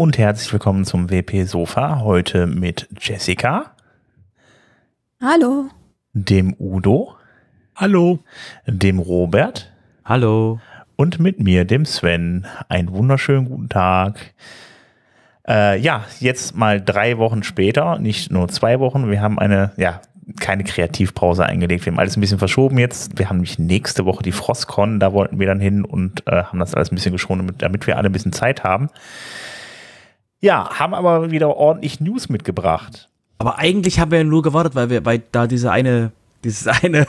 Und 0.00 0.16
herzlich 0.16 0.50
willkommen 0.50 0.86
zum 0.86 1.10
WP 1.10 1.44
Sofa. 1.44 2.00
Heute 2.00 2.46
mit 2.46 2.88
Jessica. 2.98 3.72
Hallo. 5.20 5.66
Dem 6.14 6.56
Udo. 6.58 7.16
Hallo. 7.76 8.20
Dem 8.66 8.98
Robert. 8.98 9.70
Hallo. 10.02 10.58
Und 10.96 11.20
mit 11.20 11.40
mir, 11.40 11.66
dem 11.66 11.84
Sven. 11.84 12.46
Einen 12.70 12.92
wunderschönen 12.92 13.44
guten 13.44 13.68
Tag. 13.68 14.32
Äh, 15.46 15.78
ja, 15.78 16.06
jetzt 16.18 16.56
mal 16.56 16.80
drei 16.80 17.18
Wochen 17.18 17.42
später, 17.42 17.98
nicht 17.98 18.32
nur 18.32 18.48
zwei 18.48 18.80
Wochen. 18.80 19.10
Wir 19.10 19.20
haben 19.20 19.38
eine, 19.38 19.72
ja, 19.76 20.00
keine 20.40 20.64
Kreativpause 20.64 21.44
eingelegt. 21.44 21.84
Wir 21.84 21.92
haben 21.92 22.00
alles 22.00 22.16
ein 22.16 22.22
bisschen 22.22 22.38
verschoben 22.38 22.78
jetzt. 22.78 23.18
Wir 23.18 23.28
haben 23.28 23.36
nämlich 23.36 23.58
nächste 23.58 24.06
Woche 24.06 24.22
die 24.22 24.32
Frostcon, 24.32 24.98
da 24.98 25.12
wollten 25.12 25.38
wir 25.38 25.46
dann 25.46 25.60
hin 25.60 25.84
und 25.84 26.26
äh, 26.26 26.44
haben 26.44 26.58
das 26.58 26.74
alles 26.74 26.90
ein 26.90 26.94
bisschen 26.94 27.12
geschont, 27.12 27.42
damit, 27.42 27.60
damit 27.60 27.86
wir 27.86 27.98
alle 27.98 28.08
ein 28.08 28.12
bisschen 28.12 28.32
Zeit 28.32 28.64
haben. 28.64 28.88
Ja, 30.40 30.78
haben 30.78 30.94
aber 30.94 31.30
wieder 31.30 31.56
ordentlich 31.56 32.00
News 32.00 32.28
mitgebracht. 32.28 33.08
Aber 33.38 33.58
eigentlich 33.58 34.00
haben 34.00 34.10
wir 34.10 34.18
ja 34.18 34.24
nur 34.24 34.42
gewartet, 34.42 34.74
weil 34.74 34.90
wir, 34.90 35.04
weil 35.04 35.22
da 35.32 35.46
diese 35.46 35.70
eine 35.70 36.12
dieses 36.44 36.66
eine 36.82 37.06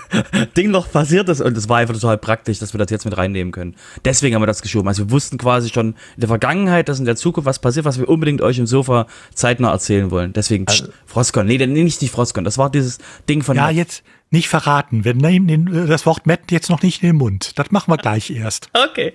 Ding 0.57 0.71
noch 0.71 0.91
passiert 0.91 1.29
ist 1.29 1.41
und 1.41 1.57
es 1.57 1.69
war 1.69 1.77
einfach 1.77 1.93
total 1.93 2.17
praktisch, 2.17 2.59
dass 2.59 2.73
wir 2.73 2.77
das 2.77 2.89
jetzt 2.89 3.05
mit 3.05 3.17
reinnehmen 3.17 3.51
können. 3.51 3.75
Deswegen 4.05 4.35
haben 4.35 4.41
wir 4.41 4.47
das 4.47 4.61
geschoben. 4.61 4.87
Also 4.87 5.05
wir 5.07 5.11
wussten 5.11 5.37
quasi 5.37 5.69
schon 5.69 5.87
in 6.15 6.21
der 6.21 6.27
Vergangenheit, 6.27 6.89
dass 6.89 6.99
in 6.99 7.05
der 7.05 7.15
Zukunft 7.15 7.45
was 7.45 7.59
passiert, 7.59 7.85
was 7.85 7.99
wir 7.99 8.09
unbedingt 8.09 8.41
euch 8.41 8.59
im 8.59 8.67
Sofa 8.67 9.07
zeitnah 9.33 9.71
erzählen 9.71 10.11
wollen. 10.11 10.33
Deswegen 10.33 10.67
also, 10.67 10.85
Frostcon. 11.05 11.45
Nee, 11.45 11.65
nicht, 11.65 12.01
nicht 12.01 12.11
Frostcon. 12.11 12.43
Das 12.43 12.57
war 12.57 12.69
dieses 12.69 12.97
Ding 13.29 13.41
von. 13.43 13.55
Ja, 13.55 13.69
jetzt 13.69 14.03
nicht 14.29 14.49
verraten. 14.49 15.03
Wir 15.03 15.13
nehmen 15.13 15.87
das 15.87 16.05
Wort 16.05 16.25
Matt 16.25 16.51
jetzt 16.51 16.69
noch 16.69 16.81
nicht 16.81 17.03
in 17.03 17.09
den 17.09 17.17
Mund. 17.17 17.57
Das 17.59 17.71
machen 17.71 17.91
wir 17.91 17.97
gleich 17.97 18.29
erst. 18.31 18.69
Okay. 18.91 19.13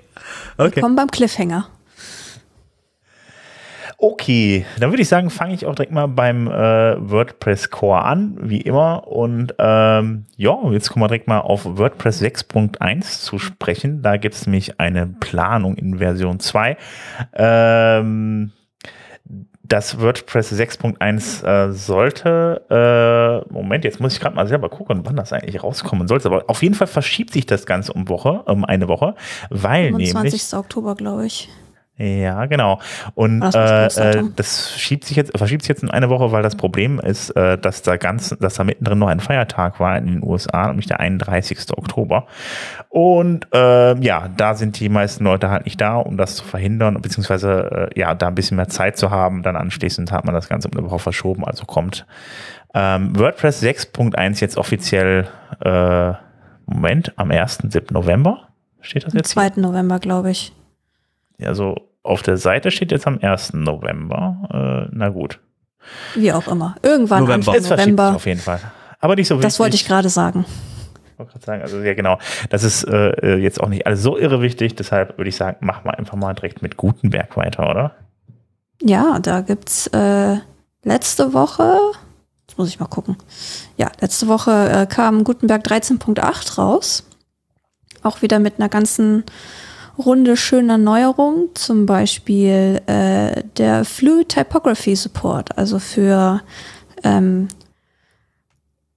Okay. 0.57 0.81
Kommen 0.81 0.97
beim 0.97 1.11
Cliffhanger. 1.11 1.69
Okay, 3.99 4.67
dann 4.79 4.91
würde 4.91 5.03
ich 5.03 5.09
sagen, 5.09 5.31
fange 5.31 5.55
ich 5.55 5.65
auch 5.65 5.75
direkt 5.75 5.93
mal 5.93 6.07
beim 6.07 6.49
äh, 6.49 7.11
WordPress 7.11 7.71
Core 7.71 8.03
an, 8.03 8.37
wie 8.43 8.61
immer. 8.61 9.07
Und 9.09 9.55
ähm, 9.59 10.27
ja, 10.37 10.59
jetzt 10.71 10.91
kommen 10.91 11.03
wir 11.03 11.09
direkt 11.09 11.29
mal 11.29 11.41
auf 11.41 11.65
WordPress 11.65 12.21
6.1 12.21 13.23
zu 13.23 13.39
sprechen. 13.39 14.03
Da 14.03 14.19
gibt 14.19 14.35
es 14.35 14.47
nämlich 14.47 14.79
eine 14.81 15.07
Planung 15.07 15.77
in 15.77 15.97
Version 15.99 16.41
2. 16.41 16.77
Ähm, 17.35 18.53
das 19.63 20.01
WordPress 20.01 20.53
6.1 20.53 21.45
äh, 21.45 21.73
sollte, 21.73 23.45
äh, 23.49 23.53
Moment, 23.53 23.85
jetzt 23.85 24.01
muss 24.01 24.13
ich 24.13 24.21
gerade 24.21 24.37
mal 24.37 24.47
selber 24.47 24.69
gucken, 24.69 25.01
wann 25.05 25.17
das 25.17 25.33
eigentlich 25.33 25.63
rauskommen 25.63 26.07
sollte. 26.07 26.29
Aber 26.29 26.45
auf 26.49 26.63
jeden 26.63 26.75
Fall 26.75 26.87
verschiebt 26.87 27.33
sich 27.33 27.47
das 27.47 27.65
Ganze 27.65 27.95
um 27.95 28.09
Woche, 28.09 28.43
um 28.45 28.65
eine 28.65 28.89
Woche, 28.89 29.15
weil 29.49 29.87
25. 29.87 30.15
nämlich. 30.15 30.43
20. 30.45 30.59
Oktober, 30.59 30.95
glaube 30.95 31.27
ich. 31.27 31.49
Ja, 31.99 32.45
genau. 32.45 32.79
Und 33.15 33.43
äh, 33.55 33.87
äh, 33.87 34.25
das 34.37 34.79
schiebt 34.79 35.07
sich 35.07 35.17
jetzt, 35.17 35.37
verschiebt 35.37 35.63
sich 35.63 35.71
jetzt 35.71 35.83
in 35.83 35.91
eine 35.91 36.11
Woche, 36.11 36.31
weil 36.31 36.43
das 36.43 36.55
Problem 36.55 37.01
ist, 37.01 37.31
äh, 37.31 37.57
dass 37.57 37.81
da 37.81 37.97
ganz, 37.97 38.37
dass 38.39 38.55
da 38.55 38.65
mittendrin 38.65 38.99
noch 38.99 39.09
ein 39.09 39.21
Feiertag 39.21 39.81
war 39.81 39.97
in 39.97 40.07
den 40.07 40.23
USA, 40.23 40.67
nämlich 40.67 40.87
der 40.87 41.01
31. 41.01 41.59
Oktober. 41.75 42.27
Und 42.91 43.49
äh, 43.55 43.99
ja, 43.99 44.29
da 44.37 44.55
sind 44.55 44.79
die 44.79 44.91
meisten 44.91 45.25
Leute 45.25 45.49
halt 45.49 45.65
nicht 45.65 45.81
da, 45.81 45.97
um 45.97 46.19
das 46.19 46.37
zu 46.37 46.45
verhindern, 46.45 47.01
beziehungsweise 47.01 47.91
äh, 47.95 47.99
ja, 47.99 48.15
da 48.15 48.29
ein 48.29 48.35
bisschen 48.35 48.59
mehr 48.59 48.69
Zeit 48.69 48.99
zu 48.99 49.11
haben. 49.11 49.43
Dann 49.43 49.57
anschließend 49.57 50.13
hat 50.13 50.27
man 50.27 50.35
das 50.35 50.51
Ganze 50.51 50.69
um 50.69 50.77
eine 50.77 50.87
Woche 50.87 50.99
verschoben, 50.99 51.47
also 51.47 51.65
kommt 51.65 52.05
ähm, 52.75 53.19
WordPress 53.19 53.63
6.1 53.63 54.41
jetzt 54.43 54.59
offiziell, 54.59 55.29
äh, 55.65 56.13
Moment, 56.67 57.15
am 57.17 57.31
1.7. 57.31 57.95
November. 57.95 58.49
Steht 58.83 59.07
das 59.07 59.15
jetzt? 59.15 59.35
Am 59.39 59.51
2. 59.55 59.63
November, 59.63 59.99
glaube 59.99 60.31
ich. 60.31 60.53
Also 61.43 61.86
auf 62.07 62.23
der 62.23 62.37
Seite 62.37 62.71
steht 62.71 62.93
jetzt 62.93 63.07
am 63.07 63.19
1. 63.21 63.55
November. 63.55 64.87
Äh, 64.89 64.91
na 64.93 65.09
gut. 65.09 65.41
Wie 66.15 66.33
auch 66.33 66.49
immer. 66.49 66.77
Irgendwann 66.83 67.25
November. 67.25 67.53
Anfang 67.53 67.79
November. 67.79 68.17
Auf 68.17 68.27
jeden 68.27 68.41
Fall. 68.41 68.61
Aber 69.01 69.15
nicht 69.15 69.29
so 69.29 69.37
wichtig. 69.37 69.47
Das 69.47 69.61
wollte 69.61 69.77
ich 69.77 69.87
gerade 69.87 70.09
sagen. 70.09 70.45
Ich 71.13 71.19
wollte 71.19 71.33
gerade 71.33 71.45
sagen, 71.45 71.63
also 71.63 71.81
ja 71.81 71.95
genau. 71.95 72.19
Das 72.51 72.63
ist 72.63 72.85
äh, 72.85 73.37
jetzt 73.37 73.61
auch 73.61 73.69
nicht 73.69 73.87
alles 73.87 74.03
so 74.03 74.19
irre 74.19 74.43
wichtig. 74.43 74.75
Deshalb 74.75 75.17
würde 75.19 75.29
ich 75.29 75.37
sagen, 75.37 75.65
machen 75.65 75.85
wir 75.85 75.99
einfach 75.99 76.17
mal 76.17 76.35
direkt 76.35 76.63
mit 76.63 76.77
Gutenberg 76.77 77.37
weiter, 77.37 77.71
oder? 77.71 77.95
Ja, 78.83 79.19
da 79.21 79.41
gibt's 79.41 79.87
äh, 79.89 80.37
letzte 80.83 81.33
Woche, 81.33 81.79
jetzt 82.47 82.59
muss 82.59 82.69
ich 82.69 82.79
mal 82.79 82.87
gucken. 82.87 83.17
Ja, 83.77 83.91
letzte 84.01 84.29
Woche 84.29 84.69
äh, 84.69 84.87
kam 84.87 85.25
Gutenberg 85.25 85.65
13.8 85.65 86.57
raus. 86.59 87.09
Auch 88.03 88.23
wieder 88.23 88.39
mit 88.39 88.59
einer 88.59 88.69
ganzen 88.69 89.25
Runde 89.99 90.37
schöner 90.37 90.79
Neuerungen, 90.79 91.49
zum 91.55 91.87
Beispiel 91.87 92.81
äh, 92.87 93.43
der 93.57 93.85
Fluid 93.85 94.29
Typography 94.29 94.95
Support, 94.95 95.57
also 95.57 95.79
für 95.79 96.43
ähm, 97.03 97.49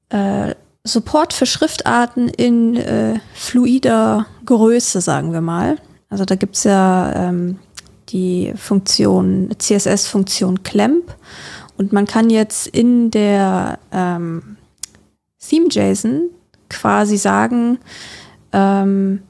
äh, 0.10 0.56
Support 0.84 1.34
für 1.34 1.46
Schriftarten 1.46 2.30
in 2.30 2.76
äh, 2.76 3.20
fluider 3.34 4.26
Größe, 4.46 5.02
sagen 5.02 5.34
wir 5.34 5.42
mal. 5.42 5.78
Also 6.10 6.26
da 6.26 6.36
gibt's 6.36 6.64
ja 6.64 7.14
ähm, 7.16 7.60
die 8.10 8.54
Funktion, 8.56 9.50
CSS-Funktion 9.58 10.64
Clamp 10.64 11.16
und 11.78 11.94
man 11.94 12.06
kann 12.06 12.30
jetzt 12.30 12.68
in 12.68 13.12
der 13.12 13.80
ähm, 13.92 14.58
Theme-JSON 15.40 16.30
quasi 16.70 17.18
sagen, 17.18 17.80
ähm, 18.52 19.22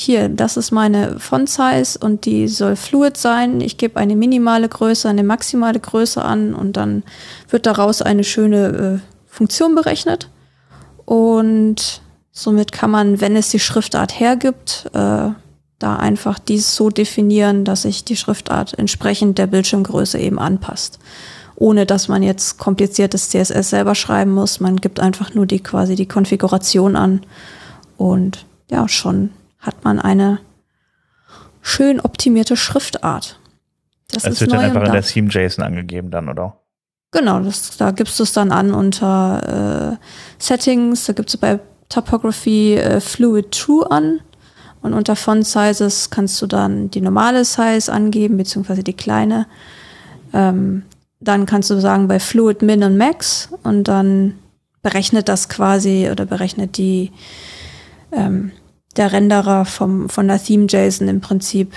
hier, 0.00 0.28
das 0.28 0.56
ist 0.56 0.70
meine 0.70 1.18
Font 1.18 1.48
Size 1.48 1.98
und 1.98 2.24
die 2.24 2.48
soll 2.48 2.76
fluid 2.76 3.16
sein. 3.16 3.60
Ich 3.60 3.76
gebe 3.78 3.98
eine 3.98 4.16
minimale 4.16 4.68
Größe, 4.68 5.08
eine 5.08 5.24
maximale 5.24 5.80
Größe 5.80 6.24
an 6.24 6.54
und 6.54 6.76
dann 6.76 7.02
wird 7.48 7.66
daraus 7.66 8.02
eine 8.02 8.24
schöne 8.24 8.66
äh, 8.66 8.98
Funktion 9.26 9.74
berechnet. 9.74 10.30
Und 11.04 12.02
somit 12.32 12.72
kann 12.72 12.90
man, 12.90 13.20
wenn 13.20 13.36
es 13.36 13.50
die 13.50 13.58
Schriftart 13.58 14.18
hergibt, 14.18 14.90
äh, 14.92 15.30
da 15.78 15.96
einfach 15.96 16.38
dies 16.38 16.74
so 16.74 16.90
definieren, 16.90 17.64
dass 17.64 17.82
sich 17.82 18.04
die 18.04 18.16
Schriftart 18.16 18.78
entsprechend 18.78 19.38
der 19.38 19.46
Bildschirmgröße 19.46 20.18
eben 20.18 20.38
anpasst. 20.38 20.98
Ohne 21.54 21.86
dass 21.86 22.08
man 22.08 22.22
jetzt 22.22 22.58
kompliziertes 22.58 23.30
CSS 23.30 23.70
selber 23.70 23.94
schreiben 23.94 24.32
muss. 24.32 24.60
Man 24.60 24.76
gibt 24.76 25.00
einfach 25.00 25.34
nur 25.34 25.46
die 25.46 25.60
quasi 25.60 25.94
die 25.94 26.06
Konfiguration 26.06 26.94
an 26.94 27.22
und 27.96 28.44
ja, 28.70 28.86
schon 28.88 29.30
hat 29.58 29.84
man 29.84 29.98
eine 29.98 30.40
schön 31.62 32.00
optimierte 32.00 32.56
Schriftart. 32.56 33.38
Das, 34.10 34.22
das 34.22 34.40
wird 34.40 34.52
dann 34.52 34.60
einfach 34.60 34.84
in 34.84 34.92
der 34.92 35.02
Theme 35.02 35.28
JSON 35.28 35.64
angegeben 35.64 36.10
dann, 36.10 36.28
oder? 36.28 36.56
Genau, 37.10 37.40
das, 37.40 37.76
da 37.76 37.90
gibst 37.90 38.18
du 38.18 38.22
es 38.22 38.32
dann 38.32 38.52
an 38.52 38.74
unter 38.74 39.96
äh, 39.98 40.04
Settings, 40.38 41.06
da 41.06 41.12
gibst 41.12 41.34
du 41.34 41.38
bei 41.38 41.58
Topography 41.88 42.74
äh, 42.74 43.00
Fluid 43.00 43.50
True 43.52 43.90
an 43.90 44.20
und 44.82 44.94
unter 44.94 45.16
Font 45.16 45.46
Sizes 45.46 46.10
kannst 46.10 46.40
du 46.42 46.46
dann 46.46 46.90
die 46.90 47.00
normale 47.00 47.44
Size 47.44 47.92
angeben, 47.92 48.36
beziehungsweise 48.36 48.82
die 48.82 48.92
kleine. 48.92 49.46
Ähm, 50.32 50.84
dann 51.20 51.46
kannst 51.46 51.70
du 51.70 51.80
sagen 51.80 52.08
bei 52.08 52.20
Fluid 52.20 52.62
Min 52.62 52.84
und 52.84 52.96
Max 52.96 53.48
und 53.62 53.84
dann 53.84 54.38
berechnet 54.82 55.28
das 55.28 55.48
quasi 55.48 56.08
oder 56.10 56.26
berechnet 56.26 56.76
die 56.76 57.10
ähm, 58.12 58.52
der 58.96 59.12
Renderer 59.12 59.64
vom, 59.64 60.08
von 60.08 60.28
der 60.28 60.42
Theme-JSON 60.42 61.08
im 61.08 61.20
Prinzip 61.20 61.72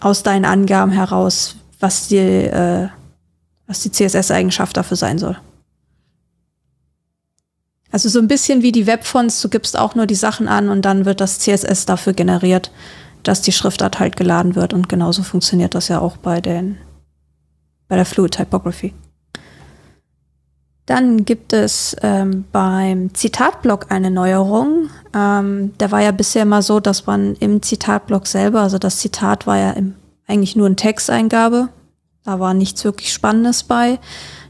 aus 0.00 0.22
deinen 0.22 0.44
Angaben 0.44 0.92
heraus, 0.92 1.56
was 1.78 2.08
die, 2.08 2.16
äh, 2.16 2.88
was 3.66 3.80
die 3.80 3.92
CSS-Eigenschaft 3.92 4.76
dafür 4.76 4.96
sein 4.96 5.18
soll. 5.18 5.36
Also 7.92 8.08
so 8.08 8.20
ein 8.20 8.28
bisschen 8.28 8.62
wie 8.62 8.72
die 8.72 8.86
Webfonts, 8.86 9.40
du 9.42 9.48
gibst 9.48 9.76
auch 9.76 9.94
nur 9.94 10.06
die 10.06 10.14
Sachen 10.14 10.46
an 10.46 10.68
und 10.68 10.82
dann 10.82 11.04
wird 11.04 11.20
das 11.20 11.40
CSS 11.40 11.86
dafür 11.86 12.12
generiert, 12.12 12.70
dass 13.22 13.42
die 13.42 13.52
Schriftart 13.52 13.98
halt 13.98 14.16
geladen 14.16 14.54
wird 14.54 14.72
und 14.72 14.88
genauso 14.88 15.22
funktioniert 15.22 15.74
das 15.74 15.88
ja 15.88 16.00
auch 16.00 16.16
bei 16.16 16.40
den 16.40 16.78
bei 17.88 17.96
der 17.96 18.06
Fluid 18.06 18.32
Typography. 18.32 18.94
Dann 20.86 21.24
gibt 21.24 21.52
es 21.52 21.94
ähm, 22.02 22.44
beim 22.50 23.14
Zitatblock 23.14 23.86
eine 23.90 24.10
Neuerung. 24.10 24.90
Ähm, 25.14 25.76
der 25.78 25.92
war 25.92 26.02
ja 26.02 26.10
bisher 26.10 26.42
immer 26.42 26.62
so, 26.62 26.80
dass 26.80 27.06
man 27.06 27.34
im 27.36 27.62
Zitatblock 27.62 28.26
selber, 28.26 28.62
also 28.62 28.78
das 28.78 28.98
Zitat 28.98 29.46
war 29.46 29.56
ja 29.56 29.70
im, 29.70 29.94
eigentlich 30.26 30.56
nur 30.56 30.66
eine 30.66 30.76
Texteingabe. 30.76 31.68
Da 32.24 32.40
war 32.40 32.54
nichts 32.54 32.84
wirklich 32.84 33.12
Spannendes 33.12 33.62
bei. 33.62 33.98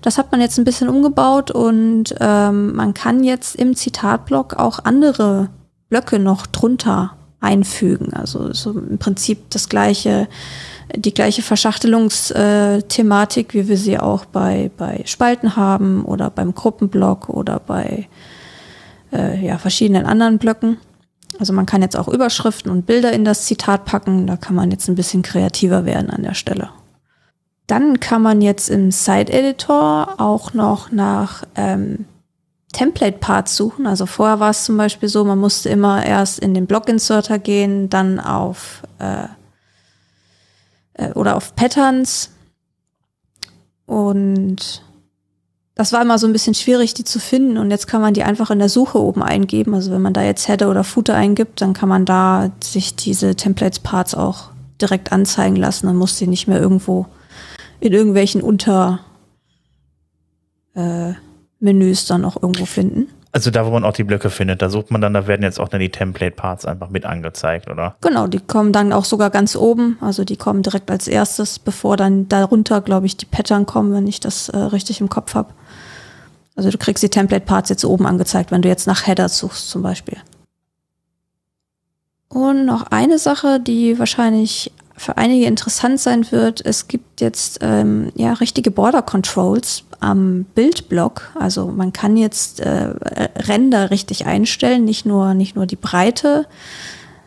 Das 0.02 0.18
hat 0.18 0.32
man 0.32 0.40
jetzt 0.40 0.58
ein 0.58 0.64
bisschen 0.64 0.88
umgebaut 0.88 1.50
und 1.50 2.14
ähm, 2.20 2.74
man 2.74 2.94
kann 2.94 3.22
jetzt 3.22 3.54
im 3.54 3.76
Zitatblock 3.76 4.54
auch 4.54 4.80
andere 4.84 5.50
Blöcke 5.88 6.18
noch 6.18 6.46
drunter 6.46 7.12
einfügen. 7.40 8.12
Also 8.14 8.52
so 8.52 8.72
im 8.72 8.98
Prinzip 8.98 9.50
das 9.50 9.68
gleiche 9.68 10.28
die 10.96 11.14
gleiche 11.14 11.42
Verschachtelungsthematik, 11.42 13.54
wie 13.54 13.68
wir 13.68 13.76
sie 13.76 13.98
auch 13.98 14.24
bei, 14.24 14.70
bei 14.76 15.02
Spalten 15.04 15.56
haben 15.56 16.04
oder 16.04 16.30
beim 16.30 16.54
Gruppenblock 16.54 17.28
oder 17.28 17.60
bei 17.60 18.08
äh, 19.12 19.44
ja, 19.44 19.58
verschiedenen 19.58 20.06
anderen 20.06 20.38
Blöcken. 20.38 20.78
Also 21.38 21.52
man 21.52 21.66
kann 21.66 21.82
jetzt 21.82 21.96
auch 21.96 22.08
Überschriften 22.08 22.70
und 22.70 22.86
Bilder 22.86 23.12
in 23.12 23.24
das 23.24 23.46
Zitat 23.46 23.84
packen. 23.84 24.26
Da 24.26 24.36
kann 24.36 24.54
man 24.54 24.70
jetzt 24.70 24.88
ein 24.88 24.96
bisschen 24.96 25.22
kreativer 25.22 25.84
werden 25.84 26.10
an 26.10 26.22
der 26.22 26.34
Stelle. 26.34 26.70
dann 27.70 28.00
kann 28.00 28.20
man 28.20 28.42
jetzt 28.42 28.68
im 28.68 28.90
Site-Editor 28.90 30.16
auch 30.18 30.54
noch 30.54 30.90
nach 30.90 31.44
ähm, 31.54 32.04
Template-Parts 32.72 33.56
suchen. 33.56 33.86
Also 33.86 34.06
vorher 34.06 34.40
war 34.40 34.50
es 34.50 34.64
zum 34.64 34.76
Beispiel 34.76 35.08
so, 35.08 35.24
man 35.24 35.38
musste 35.38 35.68
immer 35.68 36.04
erst 36.04 36.40
in 36.40 36.52
den 36.52 36.66
Block-Inserter 36.66 37.38
gehen, 37.38 37.88
dann 37.88 38.18
auf 38.18 38.82
äh, 38.98 39.28
äh, 41.00 41.12
oder 41.12 41.36
auf 41.36 41.56
Patterns. 41.56 42.30
Und 43.86 44.82
das 45.74 45.92
war 45.92 46.02
immer 46.02 46.18
so 46.18 46.26
ein 46.26 46.32
bisschen 46.32 46.54
schwierig, 46.54 46.94
die 46.94 47.04
zu 47.04 47.18
finden. 47.18 47.56
Und 47.56 47.70
jetzt 47.70 47.86
kann 47.86 48.00
man 48.00 48.14
die 48.14 48.22
einfach 48.22 48.50
in 48.50 48.58
der 48.58 48.68
Suche 48.68 49.00
oben 49.00 49.22
eingeben. 49.22 49.74
Also 49.74 49.90
wenn 49.90 50.02
man 50.02 50.12
da 50.12 50.22
jetzt 50.22 50.46
Header 50.46 50.70
oder 50.70 50.84
Footer 50.84 51.14
eingibt, 51.14 51.60
dann 51.60 51.72
kann 51.72 51.88
man 51.88 52.04
da 52.04 52.50
sich 52.62 52.94
diese 52.96 53.34
Templates-Parts 53.34 54.14
auch 54.14 54.50
direkt 54.80 55.10
anzeigen 55.12 55.56
lassen. 55.56 55.86
Dann 55.86 55.96
muss 55.96 56.18
sie 56.18 56.26
nicht 56.26 56.46
mehr 56.46 56.60
irgendwo 56.60 57.06
in 57.80 57.92
irgendwelchen 57.92 58.42
Unter 58.42 59.00
äh, 60.74 61.14
Menüs 61.58 62.06
dann 62.06 62.24
auch 62.24 62.40
irgendwo 62.40 62.66
finden. 62.66 63.08
Also 63.32 63.50
da, 63.50 63.64
wo 63.64 63.70
man 63.70 63.84
auch 63.84 63.92
die 63.92 64.02
Blöcke 64.02 64.28
findet, 64.28 64.60
da 64.60 64.70
sucht 64.70 64.90
man 64.90 65.00
dann, 65.00 65.14
da 65.14 65.28
werden 65.28 65.42
jetzt 65.42 65.60
auch 65.60 65.68
dann 65.68 65.80
die 65.80 65.90
Template-Parts 65.90 66.66
einfach 66.66 66.90
mit 66.90 67.04
angezeigt, 67.06 67.70
oder? 67.70 67.94
Genau, 68.00 68.26
die 68.26 68.40
kommen 68.40 68.72
dann 68.72 68.92
auch 68.92 69.04
sogar 69.04 69.30
ganz 69.30 69.54
oben. 69.54 69.98
Also 70.00 70.24
die 70.24 70.36
kommen 70.36 70.62
direkt 70.62 70.90
als 70.90 71.06
erstes, 71.06 71.60
bevor 71.60 71.96
dann 71.96 72.28
darunter, 72.28 72.80
glaube 72.80 73.06
ich, 73.06 73.16
die 73.16 73.26
Pattern 73.26 73.66
kommen, 73.66 73.92
wenn 73.92 74.08
ich 74.08 74.18
das 74.18 74.48
äh, 74.48 74.56
richtig 74.56 75.00
im 75.00 75.08
Kopf 75.08 75.34
habe. 75.34 75.54
Also 76.56 76.70
du 76.70 76.78
kriegst 76.78 77.04
die 77.04 77.08
Template-Parts 77.08 77.70
jetzt 77.70 77.84
oben 77.84 78.04
angezeigt, 78.04 78.50
wenn 78.50 78.62
du 78.62 78.68
jetzt 78.68 78.88
nach 78.88 79.06
Header 79.06 79.28
suchst 79.28 79.70
zum 79.70 79.82
Beispiel. 79.82 80.18
Und 82.28 82.64
noch 82.64 82.82
eine 82.90 83.18
Sache, 83.18 83.60
die 83.60 83.98
wahrscheinlich 83.98 84.72
für 84.96 85.16
einige 85.16 85.46
interessant 85.46 86.00
sein 86.00 86.30
wird. 86.30 86.64
Es 86.64 86.86
gibt 86.86 87.20
jetzt 87.20 87.60
ähm, 87.62 88.12
ja 88.14 88.34
richtige 88.34 88.70
Border 88.70 89.02
Controls 89.02 89.84
am 90.00 90.44
Bildblock. 90.54 91.30
Also 91.38 91.66
man 91.66 91.92
kann 91.92 92.16
jetzt 92.16 92.60
äh, 92.60 92.94
Ränder 93.48 93.90
richtig 93.90 94.26
einstellen, 94.26 94.84
nicht 94.84 95.06
nur 95.06 95.34
nicht 95.34 95.56
nur 95.56 95.66
die 95.66 95.76
Breite, 95.76 96.46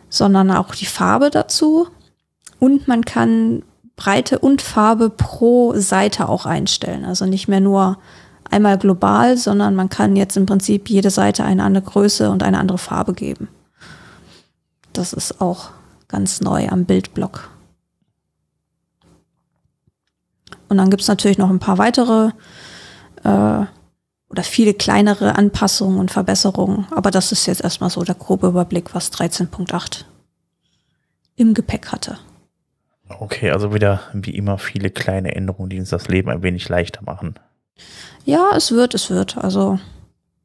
sondern 0.10 0.52
auch 0.52 0.76
die 0.76 0.86
Farbe 0.86 1.30
dazu. 1.30 1.88
Und 2.60 2.88
man 2.88 3.06
kann 3.06 3.64
Breite 3.96 4.40
und 4.40 4.62
Farbe 4.62 5.10
pro 5.10 5.74
Seite 5.76 6.30
auch 6.30 6.46
einstellen. 6.46 7.06
Also 7.06 7.26
nicht 7.26 7.48
mehr 7.48 7.60
nur 7.60 7.98
einmal 8.50 8.78
global, 8.78 9.38
sondern 9.38 9.76
man 9.76 9.90
kann 9.90 10.16
jetzt 10.16 10.38
im 10.38 10.46
Prinzip 10.46 10.90
jede 10.90 11.10
Seite 11.10 11.44
eine 11.44 11.64
andere 11.64 11.84
Größe 11.84 12.30
und 12.30 12.44
eine 12.44 12.60
andere 12.60 12.78
Farbe 12.78 13.14
geben. 13.14 13.48
Das 14.94 15.14
ist 15.14 15.42
auch 15.42 15.72
ganz 16.08 16.42
neu 16.42 16.68
am 16.70 16.86
Bildblock. 16.86 17.50
Und 20.74 20.80
dann 20.80 20.90
gibt 20.90 21.04
es 21.04 21.08
natürlich 21.08 21.38
noch 21.38 21.52
ein 21.52 21.60
paar 21.60 21.78
weitere 21.78 22.32
äh, 23.24 23.66
oder 24.28 24.44
viele 24.44 24.74
kleinere 24.74 25.36
Anpassungen 25.36 26.00
und 26.00 26.10
Verbesserungen. 26.10 26.88
Aber 26.90 27.12
das 27.12 27.32
ist 27.32 27.46
jetzt 27.46 27.64
erstmal 27.64 27.92
so 27.92 28.02
der 28.02 28.16
grobe 28.16 28.48
Überblick, 28.48 28.96
was 28.96 29.14
13.8 29.14 30.06
im 31.36 31.54
Gepäck 31.54 31.92
hatte. 31.92 32.18
Okay, 33.08 33.52
also 33.52 33.72
wieder 33.72 34.02
wie 34.14 34.36
immer 34.36 34.58
viele 34.58 34.90
kleine 34.90 35.36
Änderungen, 35.36 35.70
die 35.70 35.80
uns 35.80 35.92
das 35.92 36.08
Leben 36.08 36.32
ein 36.32 36.42
wenig 36.42 36.68
leichter 36.70 37.04
machen. 37.04 37.36
Ja, 38.26 38.50
es 38.56 38.72
wird, 38.72 38.96
es 38.96 39.12
wird. 39.12 39.38
Also 39.38 39.78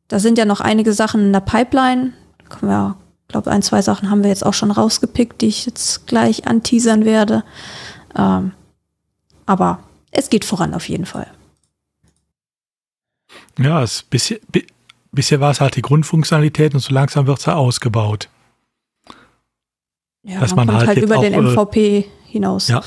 da 0.09 0.19
sind 0.19 0.37
ja 0.37 0.45
noch 0.45 0.61
einige 0.61 0.93
Sachen 0.93 1.23
in 1.23 1.33
der 1.33 1.41
Pipeline. 1.41 2.13
Können 2.51 2.71
wir, 2.71 2.97
glaube 3.29 3.51
ein, 3.51 3.63
zwei 3.63 3.81
Sachen 3.81 4.11
haben 4.11 4.23
wir 4.23 4.29
jetzt 4.29 4.45
auch 4.45 4.53
schon 4.53 4.73
rausgepickt, 4.73 5.41
die 5.41 5.47
ich 5.47 5.65
jetzt 5.65 6.07
gleich 6.07 6.47
anteasern 6.47 7.07
werde. 7.07 7.45
Ähm, 8.15 8.53
aber 9.47 9.79
es 10.11 10.31
geht 10.31 10.45
voran 10.45 10.75
auf 10.75 10.89
jeden 10.89 11.07
Fall. 11.07 11.31
Ja, 13.59 13.83
es, 13.83 14.03
bisher, 14.03 14.39
bisher 15.13 15.41
war 15.41 15.51
es 15.51 15.61
halt 15.61 15.77
die 15.77 15.83
Grundfunktionalität 15.83 16.75
und 16.75 16.81
so 16.81 16.95
langsam 16.95 17.27
wird 17.27 17.39
es 17.39 17.47
ja 17.47 17.55
ausgebaut. 17.55 18.29
Ja, 20.23 20.41
dass 20.41 20.55
man, 20.55 20.67
man 20.67 20.77
halt, 20.77 20.89
halt 20.89 20.99
über 20.99 21.19
den 21.19 21.35
MVP 21.35 21.99
äh, 21.99 22.05
hinaus. 22.27 22.69
Ja, 22.69 22.83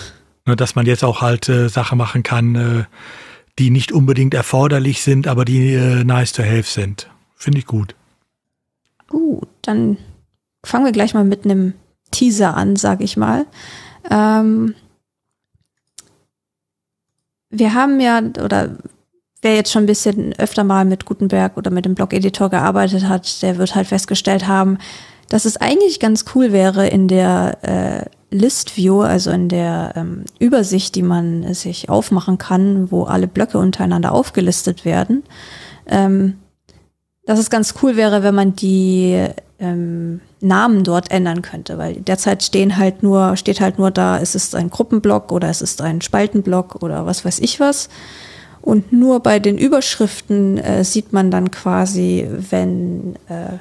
dass 0.46 0.76
man 0.76 0.86
jetzt 0.86 1.04
auch 1.04 1.22
halt 1.22 1.50
äh, 1.50 1.70
Sachen 1.70 1.98
machen 1.98 2.24
kann, 2.24 2.56
äh, 2.56 2.84
die 3.60 3.70
nicht 3.70 3.92
unbedingt 3.92 4.34
erforderlich 4.34 5.02
sind, 5.02 5.28
aber 5.28 5.46
die 5.46 5.74
äh, 5.74 6.04
nice 6.04 6.34
to 6.34 6.44
have 6.44 6.64
sind. 6.64 7.10
Finde 7.36 7.60
ich 7.60 7.66
gut. 7.66 7.96
Gut, 9.08 9.50
dann 9.62 9.98
fangen 10.64 10.86
wir 10.86 10.92
gleich 10.92 11.14
mal 11.14 11.24
mit 11.24 11.46
einem 11.46 11.74
Teaser 12.12 12.56
an, 12.56 12.76
sag 12.76 13.02
ich 13.02 13.18
mal. 13.18 13.46
Ähm, 14.10 14.76
wir 17.52 17.74
haben 17.74 18.00
ja, 18.00 18.22
oder 18.44 18.78
wer 19.42 19.56
jetzt 19.56 19.72
schon 19.72 19.84
ein 19.84 19.88
bisschen 19.88 20.34
öfter 20.38 20.64
mal 20.64 20.86
mit 20.86 21.06
Gutenberg 21.06 21.58
oder 21.58 21.72
mit 21.72 21.86
dem 21.86 21.96
Blog-Editor 21.96 22.50
gearbeitet 22.50 23.08
hat, 23.08 23.42
der 23.42 23.58
wird 23.58 23.76
halt 23.76 23.88
festgestellt 23.88 24.48
haben, 24.48 24.78
dass 25.30 25.46
es 25.46 25.58
eigentlich 25.58 26.00
ganz 26.00 26.26
cool 26.36 26.52
wäre 26.52 26.88
in 26.88 27.08
der 27.08 27.58
äh, 27.62 28.36
List 28.36 28.78
View, 28.78 29.02
also 29.02 29.32
in 29.32 29.50
der 29.50 29.94
ähm, 29.96 30.26
Übersicht, 30.40 30.96
die 30.96 31.04
man 31.04 31.54
sich 31.54 31.90
aufmachen 31.90 32.38
kann, 32.38 32.92
wo 32.92 33.04
alle 33.04 33.28
Blöcke 33.28 33.58
untereinander 33.58 34.14
aufgelistet 34.14 34.86
werden, 34.86 35.24
ähm, 35.88 36.38
dass 37.26 37.40
es 37.40 37.50
ganz 37.50 37.76
cool 37.82 37.96
wäre, 37.96 38.24
wenn 38.24 38.36
man 38.36 38.56
die 38.56 39.26
ähm, 39.62 40.20
Namen 40.42 40.84
dort 40.84 41.12
ändern 41.12 41.44
könnte, 41.44 41.78
weil 41.78 41.96
derzeit 41.96 42.44
stehen 42.44 42.78
halt 42.78 43.04
nur, 43.04 43.38
steht 43.38 43.62
halt 43.62 43.78
nur 43.78 43.92
da, 43.92 44.20
es 44.20 44.36
ist 44.36 44.56
ein 44.56 44.72
Gruppenblock 44.72 45.32
oder 45.32 45.50
es 45.50 45.62
ist 45.62 45.82
ein 45.82 46.02
Spaltenblock 46.02 46.82
oder 46.84 47.06
was 47.06 47.24
weiß 47.24 47.40
ich 47.40 47.60
was. 47.60 47.88
Und 48.62 48.92
nur 48.92 49.22
bei 49.22 49.40
den 49.40 49.58
Überschriften 49.58 50.58
äh, 50.58 50.84
sieht 50.84 51.14
man 51.14 51.32
dann 51.32 51.52
quasi, 51.52 52.28
wenn, 52.30 53.16
äh, 53.28 53.58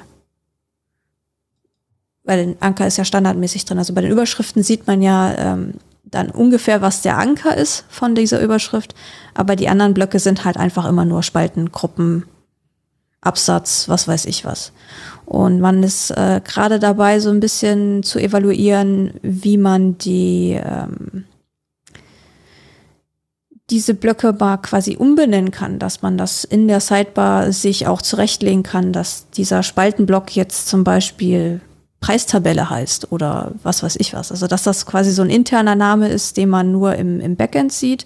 weil 2.23 2.45
den 2.45 2.61
Anker 2.61 2.87
ist 2.87 2.97
ja 2.97 3.05
standardmäßig 3.05 3.65
drin, 3.65 3.77
also 3.77 3.93
bei 3.93 4.01
den 4.01 4.11
Überschriften 4.11 4.63
sieht 4.63 4.87
man 4.87 5.01
ja 5.01 5.33
ähm, 5.37 5.75
dann 6.03 6.29
ungefähr, 6.29 6.81
was 6.81 7.01
der 7.03 7.17
Anker 7.17 7.55
ist 7.55 7.85
von 7.89 8.15
dieser 8.15 8.41
Überschrift, 8.41 8.95
aber 9.33 9.55
die 9.55 9.69
anderen 9.69 9.93
Blöcke 9.93 10.19
sind 10.19 10.45
halt 10.45 10.57
einfach 10.57 10.87
immer 10.87 11.05
nur 11.05 11.23
Spalten, 11.23 11.71
Gruppen, 11.71 12.25
Absatz, 13.21 13.87
was 13.87 14.07
weiß 14.07 14.25
ich 14.25 14.45
was. 14.45 14.71
Und 15.31 15.61
man 15.61 15.81
ist 15.81 16.11
äh, 16.11 16.41
gerade 16.43 16.77
dabei, 16.77 17.21
so 17.21 17.29
ein 17.29 17.39
bisschen 17.39 18.03
zu 18.03 18.19
evaluieren, 18.19 19.13
wie 19.21 19.57
man 19.57 19.97
die 19.97 20.59
ähm, 20.61 21.23
diese 23.69 23.93
Blöcke 23.93 24.35
mal 24.37 24.57
quasi 24.57 24.97
umbenennen 24.97 25.51
kann, 25.51 25.79
dass 25.79 26.01
man 26.01 26.17
das 26.17 26.43
in 26.43 26.67
der 26.67 26.81
Sidebar 26.81 27.53
sich 27.53 27.87
auch 27.87 28.01
zurechtlegen 28.01 28.63
kann, 28.63 28.91
dass 28.91 29.29
dieser 29.29 29.63
Spaltenblock 29.63 30.35
jetzt 30.35 30.67
zum 30.67 30.83
Beispiel 30.83 31.61
Preistabelle 32.01 32.69
heißt 32.69 33.13
oder 33.13 33.53
was 33.63 33.83
weiß 33.83 33.95
ich 33.99 34.13
was. 34.13 34.33
Also 34.33 34.47
dass 34.47 34.63
das 34.63 34.85
quasi 34.85 35.11
so 35.11 35.21
ein 35.21 35.29
interner 35.29 35.75
Name 35.75 36.09
ist, 36.09 36.35
den 36.35 36.49
man 36.49 36.73
nur 36.73 36.95
im, 36.97 37.21
im 37.21 37.37
Backend 37.37 37.71
sieht, 37.71 38.05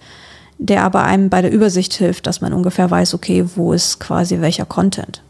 der 0.60 0.84
aber 0.84 1.01
einem 1.05 1.32
bei 1.32 1.41
der 1.41 1.51
Übersicht 1.51 1.96
hilft, 1.96 2.27
dass 2.27 2.39
man 2.39 2.53
ungefähr 2.53 2.91
weiß, 2.91 3.15
okay, 3.15 3.44
wo 3.55 3.74
ist 3.74 4.00
quasi 4.00 4.41
welcher 4.41 4.67
Content. 4.67 5.24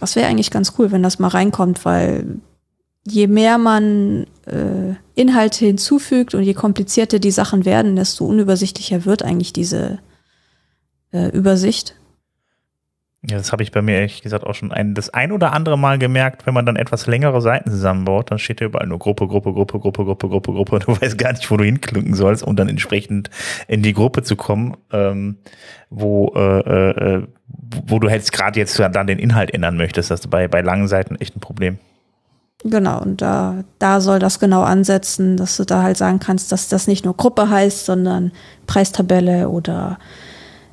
Das 0.00 0.16
wäre 0.16 0.28
eigentlich 0.28 0.50
ganz 0.50 0.72
cool, 0.78 0.90
wenn 0.92 1.02
das 1.02 1.18
mal 1.18 1.28
reinkommt, 1.28 1.84
weil 1.84 2.40
je 3.06 3.26
mehr 3.26 3.58
man 3.58 4.26
äh, 4.46 4.94
Inhalte 5.14 5.66
hinzufügt 5.66 6.34
und 6.34 6.42
je 6.42 6.54
komplizierter 6.54 7.18
die 7.18 7.30
Sachen 7.30 7.66
werden, 7.66 7.96
desto 7.96 8.24
unübersichtlicher 8.24 9.04
wird 9.04 9.22
eigentlich 9.22 9.52
diese 9.52 9.98
äh, 11.12 11.28
Übersicht. 11.36 11.96
Ja, 13.22 13.36
das 13.36 13.52
habe 13.52 13.62
ich 13.62 13.70
bei 13.70 13.82
mir 13.82 13.96
ehrlich 13.96 14.22
gesagt 14.22 14.44
auch 14.44 14.54
schon 14.54 14.72
ein, 14.72 14.94
das 14.94 15.10
ein 15.10 15.30
oder 15.30 15.52
andere 15.52 15.76
Mal 15.76 15.98
gemerkt, 15.98 16.46
wenn 16.46 16.54
man 16.54 16.64
dann 16.64 16.76
etwas 16.76 17.06
längere 17.06 17.42
Seiten 17.42 17.70
zusammenbaut, 17.70 18.30
dann 18.30 18.38
steht 18.38 18.62
da 18.62 18.64
überall 18.64 18.86
nur 18.86 18.98
Gruppe, 18.98 19.28
Gruppe, 19.28 19.52
Gruppe, 19.52 19.78
Gruppe, 19.78 20.04
Gruppe, 20.04 20.28
Gruppe, 20.28 20.52
Gruppe 20.52 20.74
und 20.76 20.86
du 20.86 21.00
weißt 21.02 21.18
gar 21.18 21.32
nicht, 21.32 21.50
wo 21.50 21.58
du 21.58 21.64
hinklicken 21.64 22.14
sollst, 22.14 22.42
um 22.42 22.56
dann 22.56 22.70
entsprechend 22.70 23.28
in 23.68 23.82
die 23.82 23.92
Gruppe 23.92 24.22
zu 24.22 24.36
kommen, 24.36 24.74
ähm, 24.90 25.36
wo, 25.90 26.32
äh, 26.34 27.18
äh, 27.18 27.26
wo 27.86 27.98
du 27.98 28.08
jetzt 28.08 28.32
gerade 28.32 28.58
jetzt 28.58 28.78
dann 28.78 29.06
den 29.06 29.18
Inhalt 29.18 29.52
ändern 29.52 29.76
möchtest. 29.76 30.10
Das 30.10 30.20
ist 30.20 30.28
bei, 30.28 30.48
bei 30.48 30.62
langen 30.62 30.88
Seiten 30.88 31.16
echt 31.16 31.36
ein 31.36 31.40
Problem. 31.40 31.78
Genau, 32.64 33.00
und 33.00 33.20
da, 33.20 33.64
da 33.78 34.00
soll 34.00 34.18
das 34.18 34.38
genau 34.38 34.62
ansetzen, 34.62 35.36
dass 35.36 35.58
du 35.58 35.64
da 35.64 35.82
halt 35.82 35.98
sagen 35.98 36.20
kannst, 36.20 36.52
dass 36.52 36.68
das 36.68 36.86
nicht 36.86 37.04
nur 37.04 37.16
Gruppe 37.16 37.50
heißt, 37.50 37.84
sondern 37.84 38.32
Preistabelle 38.66 39.48
oder 39.50 39.98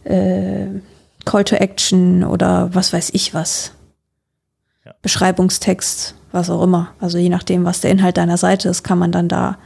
äh, 0.06 0.68
Call 1.28 1.44
to 1.44 1.56
Action 1.56 2.24
oder 2.24 2.74
was 2.74 2.94
weiß 2.94 3.12
ich 3.14 3.34
was. 3.34 3.74
Ja. 4.86 4.94
Beschreibungstext, 5.02 6.16
was 6.32 6.50
auch 6.50 6.64
immer. 6.64 6.90
Also 7.00 7.18
je 7.18 7.30
nachdem, 7.30 7.66
was 7.66 7.82
der 7.82 7.92
Inhalt 7.92 8.18
deiner 8.18 8.38
Seite 8.38 8.70
ist, 8.70 8.84
kann 8.84 8.98
man 8.98 9.12
dann 9.12 9.28
da 9.28 9.58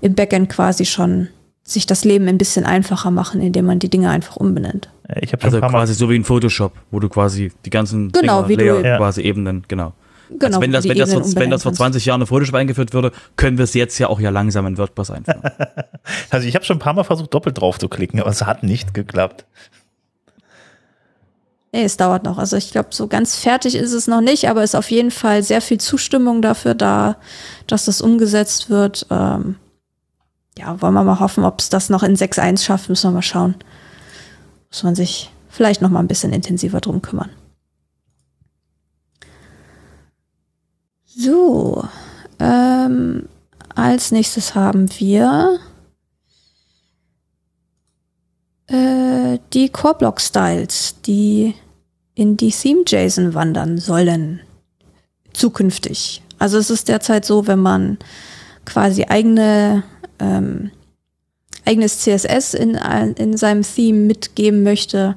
im 0.00 0.14
Backend 0.14 0.48
quasi 0.48 0.84
schon 0.84 1.28
sich 1.62 1.86
das 1.86 2.04
Leben 2.04 2.28
ein 2.28 2.38
bisschen 2.38 2.64
einfacher 2.64 3.10
machen, 3.10 3.40
indem 3.40 3.66
man 3.66 3.78
die 3.78 3.88
Dinge 3.88 4.10
einfach 4.10 4.36
umbenennt. 4.36 4.90
Ich 5.20 5.32
also 5.42 5.60
quasi 5.60 5.94
so 5.94 6.08
wie 6.10 6.16
in 6.16 6.24
Photoshop, 6.24 6.72
wo 6.90 7.00
du 7.00 7.08
quasi 7.08 7.52
die 7.64 7.70
ganzen 7.70 8.12
genau, 8.12 8.42
Dinger, 8.42 8.62
Layout, 8.62 8.84
ja. 8.84 8.96
quasi 8.96 9.22
Ebenen, 9.22 9.64
genau. 9.68 9.92
Genau, 10.30 10.46
also 10.46 10.60
wenn 10.60 10.70
das, 10.70 10.88
wenn 10.88 10.96
das, 10.96 11.12
vor, 11.12 11.22
wenn 11.34 11.50
das 11.50 11.64
vor 11.64 11.72
20 11.72 12.04
Jahren 12.06 12.20
in 12.20 12.26
Photoshop 12.26 12.54
eingeführt 12.54 12.92
würde, 12.92 13.10
können 13.36 13.58
wir 13.58 13.64
es 13.64 13.74
jetzt 13.74 13.98
ja 13.98 14.08
auch 14.08 14.20
ja 14.20 14.30
langsam 14.30 14.66
in 14.66 14.78
WordPress 14.78 15.10
einführen. 15.10 15.42
also 16.30 16.46
ich 16.46 16.54
habe 16.54 16.64
schon 16.64 16.76
ein 16.76 16.80
paar 16.80 16.92
Mal 16.92 17.02
versucht, 17.02 17.34
doppelt 17.34 17.60
drauf 17.60 17.78
zu 17.78 17.88
klicken, 17.88 18.20
aber 18.20 18.30
es 18.30 18.42
hat 18.46 18.62
nicht 18.62 18.94
geklappt. 18.94 19.44
Nee, 21.72 21.84
es 21.84 21.96
dauert 21.96 22.24
noch. 22.24 22.38
Also 22.38 22.56
ich 22.56 22.72
glaube, 22.72 22.88
so 22.90 23.06
ganz 23.06 23.36
fertig 23.36 23.76
ist 23.76 23.92
es 23.92 24.08
noch 24.08 24.20
nicht, 24.20 24.48
aber 24.48 24.62
es 24.62 24.70
ist 24.70 24.74
auf 24.78 24.90
jeden 24.90 25.12
Fall 25.12 25.42
sehr 25.42 25.60
viel 25.60 25.78
Zustimmung 25.78 26.42
dafür 26.42 26.74
da, 26.74 27.16
dass 27.68 27.84
das 27.84 28.00
umgesetzt 28.00 28.70
wird. 28.70 29.06
Ähm, 29.10 29.56
ja, 30.58 30.80
wollen 30.82 30.94
wir 30.94 31.04
mal 31.04 31.20
hoffen, 31.20 31.44
ob 31.44 31.60
es 31.60 31.68
das 31.68 31.88
noch 31.88 32.02
in 32.02 32.16
6.1 32.16 32.64
schafft, 32.64 32.88
müssen 32.88 33.10
wir 33.10 33.14
mal 33.14 33.22
schauen. 33.22 33.54
Muss 34.70 34.82
man 34.82 34.96
sich 34.96 35.30
vielleicht 35.48 35.80
noch 35.80 35.90
mal 35.90 36.00
ein 36.00 36.08
bisschen 36.08 36.32
intensiver 36.32 36.80
drum 36.80 37.02
kümmern. 37.02 37.30
So, 41.06 41.84
ähm, 42.40 43.28
als 43.74 44.10
nächstes 44.10 44.54
haben 44.56 44.88
wir 44.98 45.60
äh, 48.70 49.38
die 49.52 49.68
Core-Block-Styles, 49.68 50.96
die 51.06 51.54
in 52.14 52.36
die 52.36 52.50
Theme-JSON 52.50 53.34
wandern 53.34 53.78
sollen. 53.78 54.40
Zukünftig. 55.32 56.22
Also 56.38 56.58
es 56.58 56.70
ist 56.70 56.88
derzeit 56.88 57.24
so, 57.24 57.46
wenn 57.46 57.60
man 57.60 57.98
quasi 58.64 59.04
eigene 59.04 59.82
ähm, 60.18 60.70
eigenes 61.64 62.00
CSS 62.00 62.54
in, 62.54 62.74
in 63.16 63.36
seinem 63.36 63.62
Theme 63.62 63.98
mitgeben 64.00 64.62
möchte, 64.62 65.16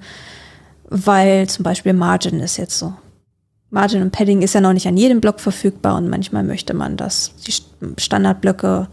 weil 0.90 1.48
zum 1.50 1.64
Beispiel 1.64 1.94
Margin 1.94 2.40
ist 2.40 2.58
jetzt 2.58 2.78
so. 2.78 2.94
Margin 3.70 4.04
und 4.04 4.12
Padding 4.12 4.44
ist 4.44 4.54
ja 4.54 4.62
noch 4.62 4.74
nicht 4.74 4.88
an 4.88 4.98
jedem 4.98 5.20
Block 5.20 5.40
verfügbar 5.40 5.98
und 5.98 6.10
manchmal 6.10 6.44
möchte 6.44 6.76
man, 6.76 6.96
dass 6.96 7.34
die 7.48 7.54
Standardblöcke 8.00 8.88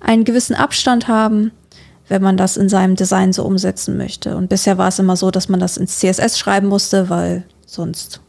einen 0.00 0.24
gewissen 0.24 0.54
Abstand 0.54 1.08
haben, 1.08 1.50
wenn 2.10 2.22
man 2.22 2.36
das 2.36 2.56
in 2.56 2.68
seinem 2.68 2.96
Design 2.96 3.32
so 3.32 3.44
umsetzen 3.44 3.96
möchte. 3.96 4.36
Und 4.36 4.48
bisher 4.48 4.78
war 4.78 4.88
es 4.88 4.98
immer 4.98 5.16
so, 5.16 5.30
dass 5.30 5.48
man 5.48 5.60
das 5.60 5.76
ins 5.76 5.98
CSS 5.98 6.38
schreiben 6.38 6.66
musste, 6.66 7.08
weil 7.08 7.44
sonst 7.64 8.20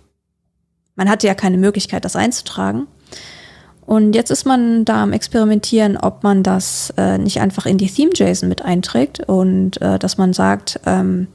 man 0.95 1.09
hatte 1.09 1.25
ja 1.25 1.33
keine 1.33 1.57
Möglichkeit, 1.57 2.05
das 2.05 2.15
einzutragen. 2.15 2.87
Und 3.81 4.13
jetzt 4.13 4.29
ist 4.29 4.45
man 4.45 4.85
da 4.85 5.01
am 5.01 5.13
Experimentieren, 5.13 5.97
ob 5.97 6.23
man 6.23 6.43
das 6.43 6.93
äh, 6.95 7.17
nicht 7.17 7.41
einfach 7.41 7.65
in 7.65 7.79
die 7.79 7.89
Theme-JSON 7.89 8.47
mit 8.47 8.61
einträgt 8.61 9.27
und 9.27 9.81
äh, 9.81 9.97
dass 9.97 10.19
man 10.19 10.31
sagt, 10.33 10.79
ähm, 10.85 11.27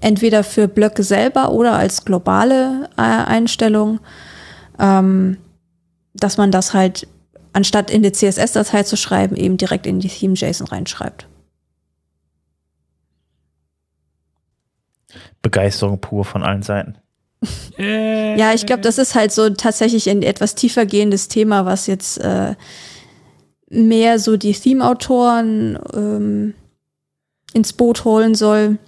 entweder 0.00 0.42
für 0.42 0.66
Blöcke 0.66 1.04
selber 1.04 1.52
oder 1.52 1.74
als 1.74 2.04
globale 2.04 2.90
äh, 2.96 3.02
Einstellung, 3.02 4.00
ähm, 4.80 5.36
dass 6.14 6.36
man 6.36 6.50
das 6.50 6.74
halt 6.74 7.06
anstatt 7.52 7.90
in 7.90 8.02
die 8.02 8.12
CSS-Datei 8.12 8.82
zu 8.84 8.96
schreiben, 8.96 9.36
eben 9.36 9.56
direkt 9.56 9.86
in 9.86 10.00
die 10.00 10.08
Theme-JSON 10.08 10.68
reinschreibt. 10.68 11.26
Begeisterung 15.42 16.00
pur 16.00 16.24
von 16.24 16.42
allen 16.42 16.62
Seiten. 16.62 16.96
Äh. 17.76 18.38
ja, 18.38 18.54
ich 18.54 18.66
glaube, 18.66 18.82
das 18.82 18.98
ist 18.98 19.16
halt 19.16 19.32
so 19.32 19.50
tatsächlich 19.50 20.08
ein 20.08 20.22
etwas 20.22 20.54
tiefer 20.54 20.86
gehendes 20.86 21.26
Thema, 21.26 21.66
was 21.66 21.88
jetzt 21.88 22.18
äh, 22.18 22.54
mehr 23.68 24.18
so 24.18 24.36
die 24.36 24.52
Theme-Autoren 24.52 25.78
ähm, 25.92 26.54
ins 27.52 27.72
Boot 27.72 28.04
holen 28.04 28.34
soll. 28.34 28.78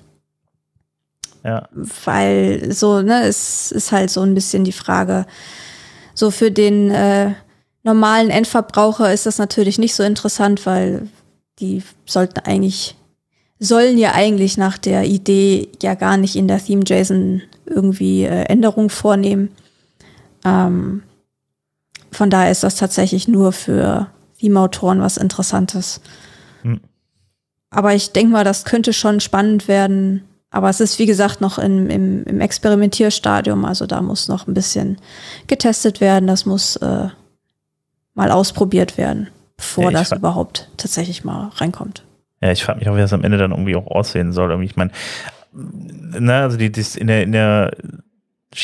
Ja. 1.43 1.69
Weil 1.73 2.73
so, 2.73 3.03
ne, 3.03 3.25
es 3.25 3.73
ist 3.73 3.93
halt 3.93 4.11
so 4.11 4.21
ein 4.21 4.35
bisschen 4.35 4.65
die 4.65 4.73
Frage, 4.73 5.27
so 6.15 6.31
für 6.31 6.51
den 6.51 6.91
äh, 6.91 7.33
normalen 7.85 8.31
Endverbraucher 8.31 9.13
ist 9.13 9.27
das 9.27 9.39
natürlich 9.39 9.79
nicht 9.79 9.95
so 9.95 10.03
interessant, 10.03 10.67
weil 10.67 11.09
die 11.61 11.83
sollten 12.07 12.41
eigentlich, 12.41 12.97
sollen 13.61 13.99
ja 13.99 14.13
eigentlich 14.13 14.57
nach 14.57 14.79
der 14.79 15.05
Idee 15.05 15.69
ja 15.81 15.95
gar 15.95 16.17
nicht 16.17 16.35
in 16.35 16.49
der 16.49 16.63
Theme-JSON 16.63 17.43
irgendwie 17.67 18.25
äh, 18.25 18.45
Änderungen 18.47 18.91
vornehmen. 18.91 19.51
Ähm, 20.45 21.03
von 22.11 22.31
daher 22.31 22.51
ist 22.51 22.65
das 22.65 22.77
tatsächlich 22.77 23.29
nur 23.29 23.53
für 23.53 24.09
Theme-Autoren 24.41 25.01
was 25.01 25.17
Interessantes. 25.17 26.01
Hm. 26.63 26.81
Aber 27.71 27.95
ich 27.95 28.13
denke 28.13 28.33
mal, 28.33 28.45
das 28.45 28.65
könnte 28.65 28.93
schon 28.93 29.21
spannend 29.21 29.69
werden. 29.69 30.25
Aber 30.51 30.71
es 30.71 30.81
ist, 30.81 30.99
wie 31.01 31.07
gesagt, 31.07 31.41
noch 31.41 31.59
im, 31.59 31.91
im, 31.91 32.25
im 32.25 32.41
Experimentierstadium. 32.41 33.65
Also 33.65 33.87
da 33.87 34.01
muss 34.01 34.29
noch 34.29 34.47
ein 34.47 34.55
bisschen 34.55 34.99
getestet 35.49 36.01
werden. 36.01 36.29
Das 36.29 36.47
muss 36.47 36.77
äh, 36.77 37.09
mal 38.15 38.31
ausprobiert 38.31 38.97
werden, 38.97 39.29
bevor 39.57 39.85
ja, 39.85 39.91
das 39.91 40.13
überhaupt 40.13 40.71
tatsächlich 40.77 41.25
mal 41.25 41.51
reinkommt. 41.57 42.05
Ja, 42.41 42.53
ich 42.53 42.65
frage 42.65 42.81
mich 42.81 42.89
auch, 42.89 42.97
wie 42.97 43.01
das 43.01 43.13
am 43.13 43.25
Ende 43.25 43.39
dann 43.39 43.51
irgendwie 43.53 43.77
auch 43.77 43.87
aussehen 43.87 44.33
soll. 44.33 44.51
Irgendwie, 44.51 44.67
ich 44.67 44.77
meine, 44.77 44.91
na, 45.53 46.43
also 46.43 46.57
die, 46.57 46.71
die 46.71 46.85
in 46.99 47.07
der, 47.07 47.23
in 47.23 47.33
der 47.33 47.71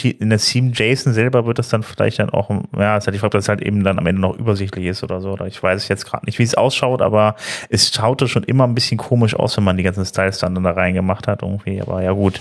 in 0.03 0.31
der 0.31 0.39
Theme 0.39 0.71
JSON 0.73 1.13
selber 1.13 1.47
wird 1.47 1.59
das 1.59 1.69
dann 1.69 1.83
vielleicht 1.83 2.21
dann 2.21 2.31
auch, 2.31 2.49
ja, 2.77 2.97
ist 2.97 3.07
halt 3.07 3.15
die 3.15 3.19
Frage, 3.19 3.33
dass 3.33 3.45
es 3.45 3.49
halt 3.49 3.61
eben 3.61 3.83
dann 3.83 3.99
am 3.99 4.07
Ende 4.07 4.21
noch 4.21 4.39
übersichtlich 4.39 4.87
ist 4.87 5.03
oder 5.03 5.21
so. 5.21 5.31
Oder 5.31 5.47
ich 5.47 5.61
weiß 5.61 5.89
jetzt 5.89 6.07
gerade 6.07 6.27
nicht, 6.27 6.39
wie 6.39 6.45
es 6.45 6.55
ausschaut, 6.55 7.03
aber 7.03 7.35
es 7.71 7.93
schaute 7.93 8.29
schon 8.29 8.45
immer 8.45 8.69
ein 8.69 8.75
bisschen 8.75 8.99
komisch 8.99 9.35
aus, 9.35 9.57
wenn 9.57 9.65
man 9.65 9.77
die 9.77 9.83
ganzen 9.83 10.05
Styles 10.05 10.39
dann 10.39 10.63
da 10.63 10.71
reingemacht 10.71 11.27
hat 11.27 11.43
irgendwie. 11.43 11.83
Aber 11.83 12.03
ja 12.03 12.13
gut, 12.13 12.41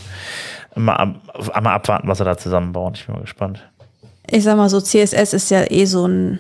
mal, 0.76 1.16
mal 1.62 1.74
abwarten, 1.74 2.08
was 2.08 2.20
er 2.20 2.26
da 2.26 2.38
zusammenbauen. 2.38 2.94
Ich 2.94 3.06
bin 3.06 3.16
mal 3.16 3.22
gespannt. 3.22 3.68
Ich 4.30 4.44
sag 4.44 4.56
mal 4.56 4.70
so, 4.70 4.80
CSS 4.80 5.34
ist 5.34 5.50
ja 5.50 5.72
eh 5.72 5.86
so 5.86 6.08
ein 6.08 6.40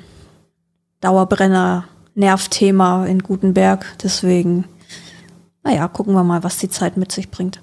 Dauerbrenner, 1.01 1.85
Nervthema 2.15 3.05
in 3.05 3.19
Gutenberg. 3.23 3.85
Deswegen, 4.03 4.65
naja, 5.63 5.87
gucken 5.87 6.13
wir 6.13 6.23
mal, 6.23 6.43
was 6.43 6.57
die 6.57 6.69
Zeit 6.69 6.97
mit 6.97 7.11
sich 7.11 7.29
bringt. 7.29 7.61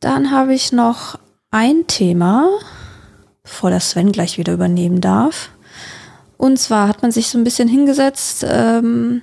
Dann 0.00 0.32
habe 0.32 0.52
ich 0.52 0.72
noch 0.72 1.18
ein 1.52 1.86
Thema, 1.86 2.48
bevor 3.44 3.70
der 3.70 3.80
Sven 3.80 4.10
gleich 4.10 4.36
wieder 4.36 4.52
übernehmen 4.52 5.00
darf. 5.00 5.50
Und 6.36 6.58
zwar 6.58 6.88
hat 6.88 7.02
man 7.02 7.12
sich 7.12 7.28
so 7.28 7.38
ein 7.38 7.44
bisschen 7.44 7.68
hingesetzt, 7.68 8.44
ähm, 8.48 9.22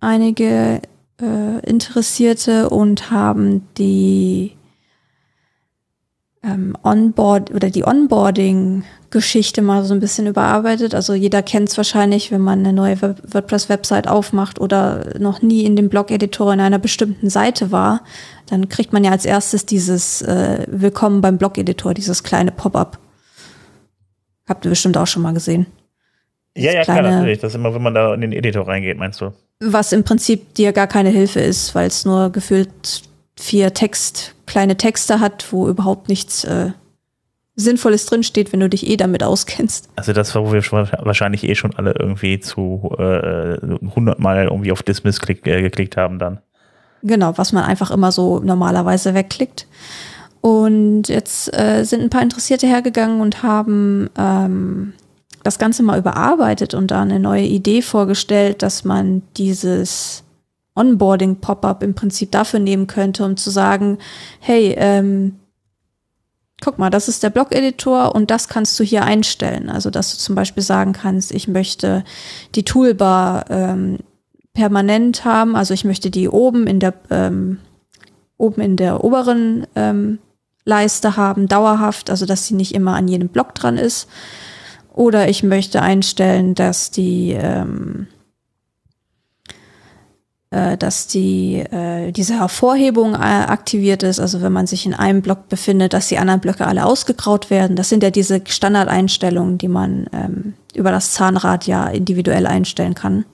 einige 0.00 0.80
äh, 1.20 1.58
Interessierte 1.64 2.68
und 2.68 3.12
haben 3.12 3.68
die 3.78 4.56
ähm, 6.42 6.74
Onboard 6.82 7.50
oder 7.52 7.70
die 7.70 7.84
Onboarding-Geschichte 7.84 9.62
mal 9.62 9.84
so 9.84 9.92
ein 9.94 10.00
bisschen 10.00 10.26
überarbeitet. 10.26 10.94
Also 10.94 11.14
jeder 11.14 11.42
kennt 11.42 11.68
es 11.68 11.76
wahrscheinlich, 11.76 12.30
wenn 12.30 12.40
man 12.40 12.60
eine 12.60 12.72
neue 12.72 13.00
WordPress-Website 13.00 14.08
aufmacht 14.08 14.60
oder 14.60 15.18
noch 15.18 15.42
nie 15.42 15.64
in 15.64 15.76
dem 15.76 15.88
Blog-Editor 15.88 16.52
in 16.52 16.60
einer 16.60 16.78
bestimmten 16.78 17.28
Seite 17.28 17.70
war, 17.70 18.02
dann 18.46 18.68
kriegt 18.68 18.92
man 18.92 19.04
ja 19.04 19.10
als 19.10 19.24
erstes 19.24 19.66
dieses 19.66 20.22
äh, 20.22 20.66
Willkommen 20.68 21.20
beim 21.20 21.36
Blog-Editor, 21.36 21.94
dieses 21.94 22.22
kleine 22.22 22.52
Pop-up. 22.52 22.98
Habt 24.48 24.64
ihr 24.64 24.70
bestimmt 24.70 24.96
auch 24.96 25.06
schon 25.06 25.22
mal 25.22 25.34
gesehen. 25.34 25.66
ja, 26.56 26.72
ja, 26.72 26.82
kleine, 26.82 27.00
klar, 27.00 27.12
natürlich. 27.12 27.38
Das 27.38 27.52
ist 27.52 27.56
immer, 27.56 27.74
wenn 27.74 27.82
man 27.82 27.94
da 27.94 28.14
in 28.14 28.22
den 28.22 28.32
Editor 28.32 28.66
reingeht, 28.66 28.98
meinst 28.98 29.20
du? 29.20 29.32
Was 29.60 29.92
im 29.92 30.04
Prinzip 30.04 30.54
dir 30.54 30.72
gar 30.72 30.86
keine 30.86 31.10
Hilfe 31.10 31.40
ist, 31.40 31.74
weil 31.74 31.86
es 31.86 32.06
nur 32.06 32.30
gefühlt 32.30 33.02
vier 33.38 33.74
Text, 33.74 34.34
kleine 34.50 34.76
Texte 34.76 35.20
hat, 35.20 35.52
wo 35.52 35.68
überhaupt 35.68 36.08
nichts 36.08 36.42
äh, 36.42 36.72
Sinnvolles 37.54 38.06
drinsteht, 38.06 38.52
wenn 38.52 38.58
du 38.58 38.68
dich 38.68 38.88
eh 38.88 38.96
damit 38.96 39.22
auskennst. 39.22 39.88
Also 39.94 40.12
das, 40.12 40.34
wo 40.34 40.52
wir 40.52 40.62
wahrscheinlich 40.62 41.44
eh 41.44 41.54
schon 41.54 41.74
alle 41.76 41.94
irgendwie 41.96 42.40
zu 42.40 42.90
äh, 42.98 43.58
100 43.62 44.18
Mal 44.18 44.44
irgendwie 44.44 44.72
auf 44.72 44.82
Dismiss 44.82 45.20
klick, 45.20 45.46
äh, 45.46 45.62
geklickt 45.62 45.96
haben 45.96 46.18
dann. 46.18 46.40
Genau, 47.02 47.38
was 47.38 47.52
man 47.52 47.64
einfach 47.64 47.92
immer 47.92 48.10
so 48.10 48.40
normalerweise 48.40 49.14
wegklickt. 49.14 49.68
Und 50.40 51.04
jetzt 51.04 51.56
äh, 51.56 51.84
sind 51.84 52.02
ein 52.02 52.10
paar 52.10 52.22
Interessierte 52.22 52.66
hergegangen 52.66 53.20
und 53.20 53.44
haben 53.44 54.10
ähm, 54.18 54.94
das 55.44 55.58
Ganze 55.60 55.84
mal 55.84 55.98
überarbeitet 55.98 56.74
und 56.74 56.90
da 56.90 57.02
eine 57.02 57.20
neue 57.20 57.44
Idee 57.44 57.82
vorgestellt, 57.82 58.62
dass 58.62 58.84
man 58.84 59.22
dieses 59.36 60.24
Onboarding-Pop-up 60.74 61.82
im 61.82 61.94
Prinzip 61.94 62.30
dafür 62.30 62.60
nehmen 62.60 62.86
könnte, 62.86 63.24
um 63.24 63.36
zu 63.36 63.50
sagen, 63.50 63.98
hey, 64.38 64.74
ähm, 64.78 65.36
guck 66.60 66.78
mal, 66.78 66.90
das 66.90 67.08
ist 67.08 67.22
der 67.22 67.30
Blog-Editor 67.30 68.14
und 68.14 68.30
das 68.30 68.48
kannst 68.48 68.78
du 68.78 68.84
hier 68.84 69.04
einstellen. 69.04 69.68
Also, 69.68 69.90
dass 69.90 70.12
du 70.12 70.18
zum 70.18 70.34
Beispiel 70.34 70.62
sagen 70.62 70.92
kannst, 70.92 71.32
ich 71.32 71.48
möchte 71.48 72.04
die 72.54 72.64
Toolbar 72.64 73.46
ähm, 73.50 73.98
permanent 74.52 75.24
haben, 75.24 75.56
also 75.56 75.74
ich 75.74 75.84
möchte 75.84 76.10
die 76.10 76.28
oben 76.28 76.66
in 76.66 76.80
der 76.80 76.94
ähm, 77.10 77.58
oben 78.36 78.62
in 78.62 78.76
der 78.76 79.04
oberen 79.04 79.66
ähm, 79.76 80.18
Leiste 80.64 81.16
haben, 81.16 81.46
dauerhaft, 81.46 82.10
also 82.10 82.26
dass 82.26 82.46
sie 82.46 82.54
nicht 82.54 82.74
immer 82.74 82.94
an 82.94 83.08
jedem 83.08 83.28
Block 83.28 83.54
dran 83.54 83.76
ist. 83.76 84.08
Oder 84.92 85.28
ich 85.28 85.42
möchte 85.42 85.82
einstellen, 85.82 86.54
dass 86.54 86.90
die 86.90 87.32
ähm, 87.32 88.06
äh, 88.08 88.19
dass 90.50 91.06
die, 91.06 91.58
äh, 91.58 92.10
diese 92.10 92.40
Hervorhebung 92.40 93.14
äh, 93.14 93.18
aktiviert 93.18 94.02
ist, 94.02 94.18
also 94.18 94.42
wenn 94.42 94.52
man 94.52 94.66
sich 94.66 94.84
in 94.84 94.94
einem 94.94 95.22
Block 95.22 95.48
befindet, 95.48 95.92
dass 95.92 96.08
die 96.08 96.18
anderen 96.18 96.40
Blöcke 96.40 96.66
alle 96.66 96.86
ausgegraut 96.86 97.50
werden. 97.50 97.76
Das 97.76 97.88
sind 97.88 98.02
ja 98.02 98.10
diese 98.10 98.42
Standardeinstellungen, 98.44 99.58
die 99.58 99.68
man 99.68 100.08
ähm, 100.12 100.54
über 100.74 100.90
das 100.90 101.12
Zahnrad 101.12 101.68
ja 101.68 101.86
individuell 101.86 102.48
einstellen 102.48 102.94
kann. 102.94 103.24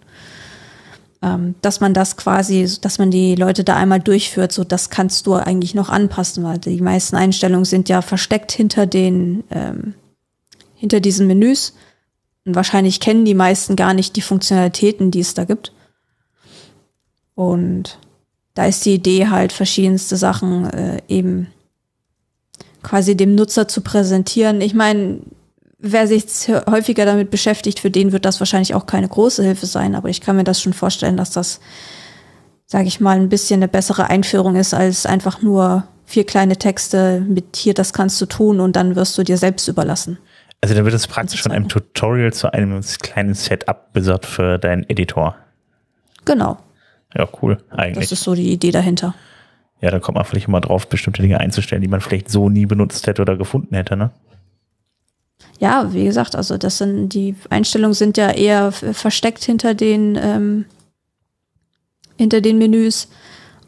Ähm, 1.22 1.54
dass 1.62 1.80
man 1.80 1.94
das 1.94 2.18
quasi, 2.18 2.68
dass 2.82 2.98
man 2.98 3.10
die 3.10 3.34
Leute 3.34 3.64
da 3.64 3.76
einmal 3.76 4.00
durchführt, 4.00 4.52
so 4.52 4.62
das 4.62 4.90
kannst 4.90 5.26
du 5.26 5.34
eigentlich 5.34 5.74
noch 5.74 5.88
anpassen, 5.88 6.44
weil 6.44 6.58
die 6.58 6.82
meisten 6.82 7.16
Einstellungen 7.16 7.64
sind 7.64 7.88
ja 7.88 8.02
versteckt 8.02 8.52
hinter 8.52 8.84
den, 8.84 9.42
ähm, 9.50 9.94
hinter 10.74 11.00
diesen 11.00 11.26
Menüs. 11.26 11.72
Und 12.44 12.54
wahrscheinlich 12.54 13.00
kennen 13.00 13.24
die 13.24 13.34
meisten 13.34 13.74
gar 13.74 13.94
nicht 13.94 14.16
die 14.16 14.22
Funktionalitäten, 14.22 15.10
die 15.10 15.20
es 15.20 15.32
da 15.32 15.44
gibt. 15.44 15.72
Und 17.36 17.98
da 18.54 18.64
ist 18.64 18.84
die 18.84 18.94
Idee 18.94 19.28
halt, 19.28 19.52
verschiedenste 19.52 20.16
Sachen 20.16 20.68
äh, 20.70 21.02
eben 21.06 21.48
quasi 22.82 23.16
dem 23.16 23.34
Nutzer 23.34 23.68
zu 23.68 23.82
präsentieren. 23.82 24.60
Ich 24.60 24.72
meine, 24.72 25.18
wer 25.78 26.06
sich 26.06 26.24
häufiger 26.48 27.04
damit 27.04 27.30
beschäftigt, 27.30 27.78
für 27.78 27.90
den 27.90 28.12
wird 28.12 28.24
das 28.24 28.40
wahrscheinlich 28.40 28.74
auch 28.74 28.86
keine 28.86 29.08
große 29.08 29.44
Hilfe 29.44 29.66
sein, 29.66 29.94
aber 29.94 30.08
ich 30.08 30.20
kann 30.20 30.36
mir 30.36 30.44
das 30.44 30.62
schon 30.62 30.72
vorstellen, 30.72 31.16
dass 31.16 31.30
das, 31.30 31.60
sage 32.66 32.88
ich 32.88 33.00
mal, 33.00 33.18
ein 33.18 33.28
bisschen 33.28 33.58
eine 33.58 33.68
bessere 33.68 34.08
Einführung 34.08 34.56
ist, 34.56 34.72
als 34.72 35.04
einfach 35.04 35.42
nur 35.42 35.84
vier 36.06 36.24
kleine 36.24 36.56
Texte 36.56 37.20
mit 37.20 37.56
hier, 37.56 37.74
das 37.74 37.92
kannst 37.92 38.20
du 38.20 38.26
tun 38.26 38.60
und 38.60 38.76
dann 38.76 38.96
wirst 38.96 39.18
du 39.18 39.24
dir 39.24 39.36
selbst 39.36 39.68
überlassen. 39.68 40.18
Also 40.62 40.74
dann 40.74 40.84
wird 40.84 40.94
es 40.94 41.06
praktisch 41.06 41.42
von 41.42 41.52
einem 41.52 41.68
Tutorial 41.68 42.32
zu 42.32 42.50
einem 42.52 42.80
kleinen 43.02 43.34
Setup 43.34 43.92
besorgt 43.92 44.24
für 44.24 44.58
deinen 44.58 44.88
Editor. 44.88 45.36
Genau. 46.24 46.56
Ja, 47.14 47.28
cool, 47.40 47.58
eigentlich. 47.70 48.08
Das 48.08 48.12
ist 48.12 48.24
so 48.24 48.34
die 48.34 48.52
Idee 48.52 48.70
dahinter. 48.70 49.14
Ja, 49.80 49.90
da 49.90 50.00
kommt 50.00 50.16
man 50.16 50.24
vielleicht 50.24 50.48
mal 50.48 50.60
drauf, 50.60 50.88
bestimmte 50.88 51.22
Dinge 51.22 51.38
einzustellen, 51.38 51.82
die 51.82 51.88
man 51.88 52.00
vielleicht 52.00 52.30
so 52.30 52.48
nie 52.48 52.66
benutzt 52.66 53.06
hätte 53.06 53.22
oder 53.22 53.36
gefunden 53.36 53.74
hätte, 53.74 53.96
ne? 53.96 54.10
Ja, 55.58 55.92
wie 55.92 56.04
gesagt, 56.04 56.34
also 56.34 56.58
das 56.58 56.78
sind 56.78 57.10
die 57.10 57.34
Einstellungen 57.48 57.94
sind 57.94 58.16
ja 58.16 58.30
eher 58.30 58.72
versteckt 58.72 59.42
hinter 59.44 59.74
den 59.74 60.18
ähm, 60.20 60.64
hinter 62.16 62.40
den 62.40 62.58
Menüs 62.58 63.08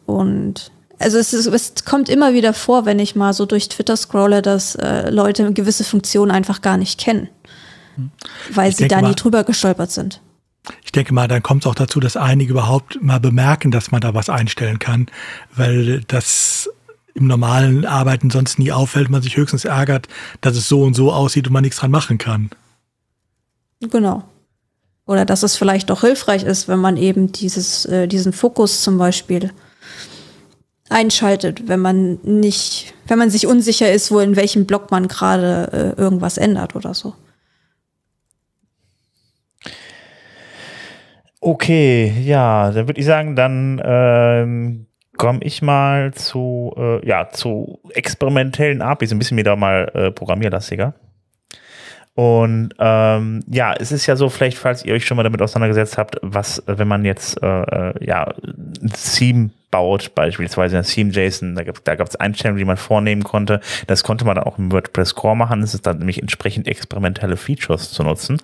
und 0.07 0.71
also 0.99 1.17
es, 1.19 1.33
ist, 1.33 1.47
es 1.47 1.85
kommt 1.85 2.09
immer 2.09 2.35
wieder 2.35 2.53
vor, 2.53 2.85
wenn 2.85 2.99
ich 2.99 3.15
mal 3.15 3.33
so 3.33 3.47
durch 3.47 3.69
Twitter 3.69 3.97
scrolle, 3.97 4.43
dass 4.43 4.75
äh, 4.75 5.11
Leute 5.11 5.53
gewisse 5.53 5.85
Funktionen 5.85 6.31
einfach 6.31 6.61
gar 6.61 6.77
nicht 6.77 6.99
kennen, 6.99 7.29
hm. 7.95 8.11
weil 8.53 8.71
ich 8.71 8.77
sie 8.77 8.89
da 8.89 9.01
nie 9.01 9.15
drüber 9.15 9.45
gestolpert 9.45 9.91
sind 9.91 10.21
ich 10.85 10.93
denke 10.93 11.15
mal, 11.15 11.29
dann 11.29 11.43
kommt 11.43 11.65
es 11.65 11.67
auch 11.67 11.75
dazu, 11.75 12.01
dass 12.01 12.17
einige 12.17 12.53
überhaupt 12.53 13.03
mal 13.03 13.21
bemerken, 13.21 13.71
dass 13.71 13.91
man 13.91 14.01
da 14.01 14.15
was 14.15 14.29
einstellen 14.29 14.79
kann, 14.79 15.07
weil 15.55 16.03
das 16.09 16.71
im 17.15 17.27
normalen 17.27 17.85
Arbeiten 17.85 18.31
sonst 18.31 18.59
nie 18.59 18.73
auffällt, 18.73 19.11
man 19.11 19.23
sich 19.23 19.37
höchstens 19.37 19.65
ärgert, 19.65 20.09
dass 20.41 20.57
es 20.57 20.69
so 20.69 20.83
und 20.83 20.95
so 20.95 21.13
aussieht 21.13 21.47
und 21.47 21.53
man 21.53 21.63
nichts 21.63 21.79
dran 21.79 21.91
machen 21.91 22.19
kann. 22.19 22.51
Genau. 23.81 24.25
Oder 25.07 25.25
dass 25.25 25.43
es 25.43 25.57
vielleicht 25.57 25.91
auch 25.91 26.03
hilfreich 26.03 26.45
ist, 26.45 26.69
wenn 26.69 26.79
man 26.79 26.97
eben 26.97 27.33
dieses, 27.33 27.87
äh, 27.87 28.07
diesen 28.07 28.33
Fokus 28.33 28.83
zum 28.83 28.99
Beispiel 28.99 29.51
einschaltet, 30.91 31.69
wenn 31.69 31.81
man 31.81 32.19
nicht, 32.23 32.95
wenn 33.07 33.19
man 33.19 33.31
sich 33.31 33.47
unsicher 33.47 33.91
ist, 33.91 34.11
wo 34.11 34.21
in 34.21 34.37
welchem 34.37 34.67
Block 34.67 34.91
man 34.91 35.09
gerade 35.09 35.95
äh, 35.97 36.01
irgendwas 36.01 36.39
ändert 36.39 36.77
oder 36.77 36.95
so. 36.95 37.15
Okay, 41.51 42.13
ja, 42.25 42.71
dann 42.73 42.89
würde 42.89 43.01
ich 43.01 43.07
sagen, 43.07 43.35
dann 43.35 43.81
ähm, 43.83 44.87
komme 45.17 45.39
ich 45.43 45.63
mal 45.63 46.13
zu, 46.13 46.75
äh, 46.77 47.09
ja, 47.09 47.31
zu 47.31 47.81
experimentellen 47.95 48.83
APIs, 48.83 49.13
ein 49.13 49.19
bisschen 49.19 49.39
wieder 49.39 49.57
mal 49.57 49.91
äh, 49.95 50.11
programmierlastiger. 50.11 50.93
Und 52.13 52.75
ähm, 52.79 53.43
ja, 53.47 53.73
es 53.73 53.93
ist 53.93 54.05
ja 54.05 54.15
so, 54.17 54.29
vielleicht, 54.29 54.59
falls 54.59 54.85
ihr 54.85 54.93
euch 54.93 55.07
schon 55.07 55.17
mal 55.17 55.23
damit 55.23 55.41
auseinandergesetzt 55.41 55.97
habt, 55.97 56.19
was, 56.21 56.63
wenn 56.67 56.87
man 56.87 57.07
jetzt 57.07 57.43
äh, 57.43 57.47
äh 57.47 58.05
ja, 58.05 58.25
ein 58.27 58.93
Theme 58.93 59.49
baut, 59.71 60.15
beispielsweise 60.15 60.79
in 60.79 60.83
Theme.json, 60.83 61.55
da, 61.55 61.63
da 61.63 61.95
gab 61.95 62.09
es 62.09 62.17
Einstellungen, 62.17 62.59
die 62.59 62.65
man 62.65 62.77
vornehmen 62.77 63.25
konnte. 63.25 63.61
Das 63.87 64.03
konnte 64.03 64.25
man 64.25 64.37
dann 64.37 64.45
auch 64.45 64.59
im 64.59 64.73
WordPress 64.73 65.15
Core 65.15 65.37
machen. 65.37 65.63
Es 65.63 65.75
ist 65.75 65.87
dann 65.87 65.99
nämlich 65.99 66.21
entsprechend 66.21 66.67
experimentelle 66.67 67.37
Features 67.37 67.93
zu 67.93 68.03
nutzen. 68.03 68.39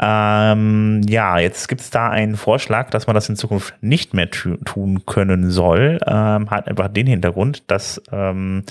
Ähm, 0.00 1.02
ja, 1.08 1.38
jetzt 1.38 1.68
gibt 1.68 1.80
es 1.80 1.90
da 1.90 2.10
einen 2.10 2.36
Vorschlag, 2.36 2.90
dass 2.90 3.06
man 3.06 3.14
das 3.14 3.28
in 3.28 3.36
Zukunft 3.36 3.74
nicht 3.80 4.14
mehr 4.14 4.30
tun 4.30 5.06
können 5.06 5.50
soll. 5.50 5.98
Ähm, 6.06 6.50
hat 6.50 6.68
einfach 6.68 6.88
den 6.88 7.06
Hintergrund, 7.06 7.70
dass 7.70 8.02
ähm, 8.12 8.64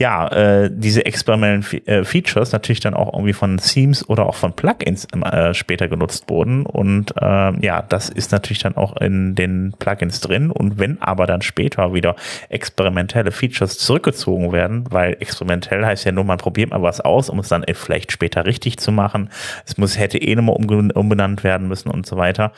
ja, 0.00 0.28
äh, 0.28 0.70
diese 0.72 1.04
experimentellen 1.04 1.64
äh, 1.86 2.04
Features 2.04 2.52
natürlich 2.52 2.78
dann 2.78 2.94
auch 2.94 3.12
irgendwie 3.12 3.32
von 3.32 3.56
Themes 3.56 4.08
oder 4.08 4.26
auch 4.26 4.36
von 4.36 4.52
Plugins 4.52 5.08
äh, 5.12 5.52
später 5.54 5.88
genutzt 5.88 6.30
wurden. 6.30 6.66
Und 6.66 7.14
äh, 7.20 7.66
ja, 7.66 7.82
das 7.82 8.08
ist 8.08 8.30
natürlich 8.30 8.62
dann 8.62 8.76
auch 8.76 8.96
in 8.96 9.34
den 9.34 9.74
Plugins 9.76 10.20
drin. 10.20 10.52
Und 10.52 10.78
wenn 10.78 11.02
aber 11.08 11.26
dann 11.26 11.42
später 11.42 11.94
wieder 11.94 12.14
experimentelle 12.48 13.32
Features 13.32 13.78
zurückgezogen 13.78 14.52
werden, 14.52 14.84
weil 14.90 15.16
experimentell 15.20 15.84
heißt 15.84 16.04
ja 16.04 16.12
nur, 16.12 16.24
man 16.24 16.38
probiert 16.38 16.70
mal 16.70 16.82
was 16.82 17.00
aus, 17.00 17.30
um 17.30 17.38
es 17.38 17.48
dann 17.48 17.64
vielleicht 17.72 18.12
später 18.12 18.44
richtig 18.44 18.78
zu 18.78 18.92
machen. 18.92 19.30
Es 19.66 19.78
muss, 19.78 19.98
hätte 19.98 20.18
eh 20.18 20.34
nochmal 20.36 20.56
umbenannt 20.56 21.44
werden 21.44 21.68
müssen 21.68 21.90
und 21.90 22.06
so 22.06 22.16
weiter. 22.16 22.52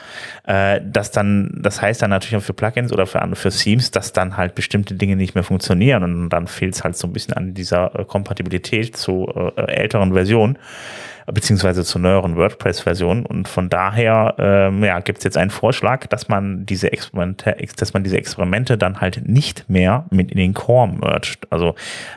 Äh, 0.45 0.81
das 0.83 1.11
dann, 1.11 1.57
das 1.61 1.81
heißt 1.81 2.01
dann 2.01 2.09
natürlich 2.09 2.35
auch 2.43 2.45
für 2.45 2.53
Plugins 2.53 2.91
oder 2.91 3.07
für, 3.07 3.21
für 3.33 3.49
Themes, 3.49 3.91
dass 3.91 4.13
dann 4.13 4.37
halt 4.37 4.53
bestimmte 4.55 4.95
Dinge 4.95 5.15
nicht 5.15 5.35
mehr 5.35 5.43
funktionieren 5.43 6.03
und 6.03 6.29
dann 6.29 6.47
fehlt 6.47 6.75
es 6.75 6.83
halt 6.83 6.97
so 6.97 7.07
ein 7.07 7.13
bisschen 7.13 7.33
an 7.33 7.53
dieser 7.53 7.97
äh, 7.97 8.05
Kompatibilität 8.05 8.97
zu 8.97 9.27
äh, 9.55 9.61
älteren 9.71 10.13
Versionen 10.13 10.57
beziehungsweise 11.25 11.83
zur 11.83 12.01
neueren 12.01 12.35
WordPress-Version. 12.35 13.25
Und 13.25 13.47
von 13.47 13.69
daher 13.69 14.35
ähm, 14.37 14.83
ja, 14.83 14.99
gibt 14.99 15.19
es 15.19 15.23
jetzt 15.23 15.37
einen 15.37 15.51
Vorschlag, 15.51 16.07
dass 16.07 16.27
man 16.27 16.65
diese 16.65 16.91
Experimente, 16.91 17.55
dass 17.77 17.93
man 17.93 18.03
diese 18.03 18.17
Experimente 18.17 18.77
dann 18.77 19.01
halt 19.01 19.27
nicht 19.27 19.69
mehr 19.69 20.05
mit 20.09 20.31
in 20.31 20.37
den 20.37 20.53
Core 20.53 20.87
mercht. 20.87 21.51
Also 21.51 21.75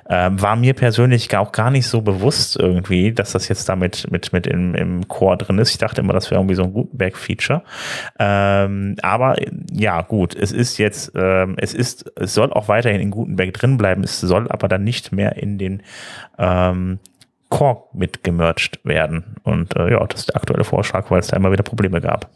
ähm, 0.09 0.41
war 0.41 0.57
mir 0.57 0.75
persönlich 0.75 1.35
auch 1.37 1.53
gar 1.53 1.71
nicht 1.71 1.87
so 1.87 2.03
bewusst 2.03 2.57
irgendwie, 2.57 3.13
dass 3.13 3.33
das 3.33 3.49
jetzt 3.49 3.69
damit 3.69 4.11
mit, 4.11 4.33
mit 4.33 4.47
im, 4.47 4.75
im 4.75 5.09
Core 5.09 5.37
drin 5.39 5.59
ist. 5.59 5.71
Ich 5.71 5.79
dachte 5.79 6.01
immer, 6.01 6.13
das 6.13 6.31
wäre 6.31 6.41
irgendwie 6.41 6.55
so 6.55 6.65
ein 6.65 6.73
Gutenberg-Feature. 6.73 7.63
Ähm, 8.19 8.97
aber 9.03 9.37
ja, 9.73 10.03
gut, 10.03 10.35
es 10.35 10.53
ist 10.53 10.79
jetzt, 10.79 11.13
ähm, 11.15 11.55
es 11.59 11.75
ist, 11.75 12.11
es 12.17 12.35
soll 12.35 12.53
auch 12.53 12.69
weiterhin 12.69 13.01
in 13.01 13.11
Gutenberg 13.11 13.53
drin 13.53 13.77
bleiben, 13.77 14.05
es 14.05 14.21
soll 14.21 14.51
aber 14.51 14.69
dann 14.69 14.85
nicht 14.85 15.13
mehr 15.13 15.37
in 15.37 15.59
den 15.59 15.83
ähm, 16.39 16.99
Core 17.55 17.85
mit 17.93 18.25
werden. 18.83 19.37
Und 19.45 19.77
äh, 19.77 19.93
ja, 19.93 20.05
das 20.07 20.21
ist 20.21 20.29
der 20.31 20.37
aktuelle 20.37 20.65
Vorschlag, 20.65 21.09
weil 21.11 21.21
es 21.21 21.29
da 21.29 21.37
immer 21.37 21.53
wieder 21.53 21.63
Probleme 21.63 22.01
gab. 22.01 22.29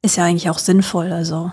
Ist 0.00 0.16
ja 0.16 0.24
eigentlich 0.24 0.48
auch 0.48 0.58
sinnvoll, 0.58 1.12
also. 1.12 1.52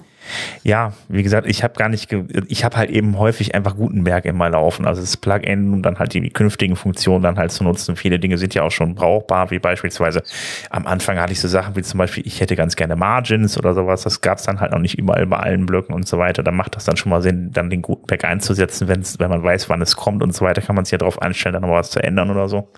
Ja, 0.64 0.94
wie 1.10 1.24
gesagt, 1.24 1.48
ich 1.48 1.64
habe 1.64 1.74
gar 1.74 1.90
nicht, 1.90 2.16
ich 2.48 2.64
habe 2.64 2.78
halt 2.78 2.90
eben 2.92 3.18
häufig 3.18 3.56
einfach 3.56 3.76
Gutenberg 3.76 4.26
immer 4.26 4.50
laufen. 4.50 4.86
Also 4.86 5.02
das 5.02 5.18
Plugin 5.18 5.74
und 5.74 5.82
dann 5.82 6.00
halt 6.00 6.14
die 6.14 6.30
künftigen 6.30 6.76
Funktionen 6.76 7.24
dann 7.24 7.38
halt 7.38 7.52
zu 7.52 7.64
nutzen. 7.64 7.96
Viele 7.96 8.20
Dinge 8.20 8.38
sind 8.38 8.54
ja 8.54 8.64
auch 8.64 8.72
schon 8.72 8.96
brauchbar, 8.96 9.52
wie 9.52 9.60
beispielsweise 9.60 10.22
am 10.70 10.86
Anfang 10.86 11.20
hatte 11.20 11.34
ich 11.34 11.40
so 11.40 11.48
Sachen 11.48 11.76
wie 11.76 11.82
zum 11.82 11.98
Beispiel, 11.98 12.26
ich 12.26 12.40
hätte 12.40 12.56
ganz 12.56 12.76
gerne 12.76 12.96
Margins 12.96 13.58
oder 13.58 13.74
sowas. 13.74 14.04
Das 14.04 14.22
gab 14.22 14.38
es 14.38 14.44
dann 14.44 14.60
halt 14.60 14.72
noch 14.72 14.80
nicht 14.80 14.98
überall 14.98 15.26
bei 15.26 15.38
allen 15.38 15.66
Blöcken 15.66 15.96
und 15.96 16.08
so 16.08 16.18
weiter. 16.18 16.44
Da 16.44 16.52
macht 16.52 16.76
das 16.76 16.86
dann 16.86 16.98
schon 16.98 17.10
mal 17.10 17.22
Sinn, 17.22 17.52
dann 17.52 17.70
den 17.70 17.82
Gutenberg 17.82 18.24
einzusetzen, 18.26 18.88
wenn's, 18.88 19.20
wenn 19.20 19.30
man 19.30 19.44
weiß, 19.44 19.70
wann 19.70 19.82
es 19.82 19.96
kommt 19.96 20.22
und 20.22 20.34
so 20.34 20.46
weiter, 20.46 20.62
kann 20.62 20.76
man 20.76 20.86
sich 20.86 20.92
ja 20.92 20.98
darauf 20.98 21.22
einstellen, 21.22 21.54
dann 21.54 21.64
noch 21.64 21.72
was 21.72 21.90
zu 21.92 22.02
ändern 22.02 22.30
oder 22.30 22.48
so. 22.48 22.72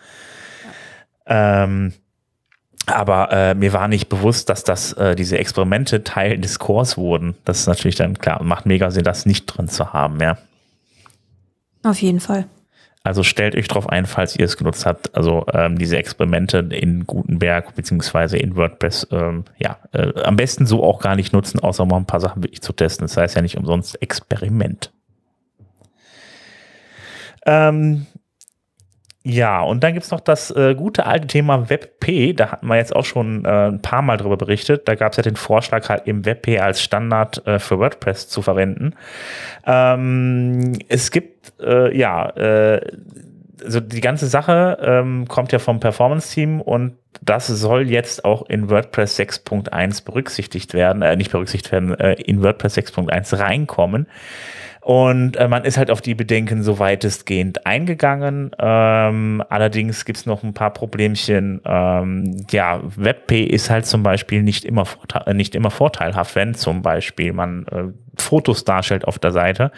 Ja. 1.27 1.63
Ähm, 1.63 1.93
aber 2.85 3.31
äh, 3.31 3.55
mir 3.55 3.73
war 3.73 3.87
nicht 3.87 4.09
bewusst, 4.09 4.49
dass 4.49 4.63
das 4.63 4.93
äh, 4.93 5.15
diese 5.15 5.37
Experimente 5.37 6.03
Teil 6.03 6.37
des 6.37 6.59
Cores 6.59 6.97
wurden. 6.97 7.35
Das 7.45 7.59
ist 7.59 7.67
natürlich 7.67 7.95
dann 7.95 8.17
klar, 8.17 8.43
macht 8.43 8.65
mega 8.65 8.91
Sinn, 8.91 9.03
das 9.03 9.25
nicht 9.25 9.45
drin 9.45 9.67
zu 9.67 9.93
haben, 9.93 10.19
ja. 10.19 10.37
Auf 11.83 12.01
jeden 12.01 12.19
Fall. 12.19 12.45
Also 13.05 13.23
stellt 13.23 13.55
euch 13.55 13.67
drauf 13.67 13.89
ein, 13.89 14.05
falls 14.05 14.37
ihr 14.37 14.45
es 14.45 14.55
genutzt 14.55 14.85
habt, 14.85 15.13
also 15.13 15.45
ähm, 15.53 15.77
diese 15.77 15.97
Experimente 15.97 16.59
in 16.59 17.05
Gutenberg 17.05 17.75
beziehungsweise 17.75 18.37
in 18.37 18.55
WordPress, 18.55 19.07
ähm, 19.11 19.43
ja, 19.57 19.77
äh, 19.91 20.21
am 20.23 20.37
besten 20.37 20.65
so 20.65 20.81
auch 20.83 21.01
gar 21.01 21.17
nicht 21.17 21.33
nutzen, 21.33 21.59
außer 21.59 21.85
mal 21.85 21.97
ein 21.97 22.05
paar 22.05 22.21
Sachen 22.21 22.43
wirklich 22.43 22.61
zu 22.61 22.71
testen. 22.71 23.05
Das 23.05 23.17
heißt 23.17 23.35
ja 23.35 23.41
nicht 23.41 23.57
umsonst 23.57 24.01
Experiment. 24.01 24.93
Ähm, 27.45 28.05
ja, 29.25 29.61
und 29.61 29.83
dann 29.83 29.93
gibt's 29.93 30.11
noch 30.11 30.19
das 30.19 30.51
äh, 30.51 30.75
gute 30.75 31.05
alte 31.05 31.27
Thema 31.27 31.69
WebP. 31.69 32.33
Da 32.33 32.51
hatten 32.51 32.67
wir 32.67 32.75
jetzt 32.75 32.93
auch 32.93 33.05
schon 33.05 33.45
äh, 33.45 33.69
ein 33.69 33.81
paar 33.81 34.01
Mal 34.01 34.17
drüber 34.17 34.35
berichtet. 34.35 34.85
Da 34.87 34.95
gab's 34.95 35.15
ja 35.15 35.23
den 35.23 35.37
Vorschlag, 35.37 35.87
halt 35.87 36.07
eben 36.07 36.25
WebP 36.25 36.59
als 36.59 36.81
Standard 36.81 37.45
äh, 37.47 37.57
für 37.59 37.79
WordPress 37.79 38.27
zu 38.27 38.41
verwenden. 38.41 38.95
Ähm, 39.65 40.73
es 40.89 41.11
gibt, 41.11 41.53
äh, 41.61 41.97
ja, 41.97 42.29
äh, 42.31 42.81
also 43.63 43.79
die 43.79 44.01
ganze 44.01 44.27
Sache 44.27 44.77
ähm, 44.81 45.25
kommt 45.29 45.53
ja 45.53 45.59
vom 45.59 45.79
Performance-Team 45.79 46.59
und 46.59 46.97
das 47.21 47.47
soll 47.47 47.89
jetzt 47.89 48.25
auch 48.25 48.49
in 48.49 48.69
WordPress 48.69 49.17
6.1 49.17 50.03
berücksichtigt 50.03 50.73
werden, 50.73 51.01
äh, 51.01 51.15
nicht 51.15 51.31
berücksichtigt 51.31 51.71
werden, 51.71 51.97
äh, 51.97 52.13
in 52.13 52.43
WordPress 52.43 52.75
6.1 52.77 53.39
reinkommen. 53.39 54.07
Und 54.83 55.37
äh, 55.37 55.47
man 55.47 55.63
ist 55.63 55.77
halt 55.77 55.89
auf 55.89 56.01
die 56.01 56.13
Bedenken 56.13 56.61
so 56.61 56.77
weitestgehend 56.77 57.65
eingegangen. 57.65 58.51
Ähm, 58.59 59.41
allerdings 59.47 60.03
gibt's 60.03 60.25
noch 60.25 60.43
ein 60.43 60.53
paar 60.53 60.73
Problemchen. 60.73 61.61
Ähm, 61.63 62.45
ja, 62.51 62.81
WebP 62.83 63.45
ist 63.45 63.69
halt 63.69 63.85
zum 63.85 64.03
Beispiel 64.03 64.43
nicht 64.43 64.65
immer, 64.65 64.85
äh, 65.25 65.33
nicht 65.33 65.55
immer 65.55 65.71
vorteilhaft, 65.71 66.35
wenn 66.35 66.53
zum 66.53 66.81
Beispiel 66.81 67.31
man 67.31 67.65
äh, 67.67 67.83
Fotos 68.17 68.63
darstellt 68.63 69.05
auf 69.05 69.19
der 69.19 69.31
Seite, 69.31 69.71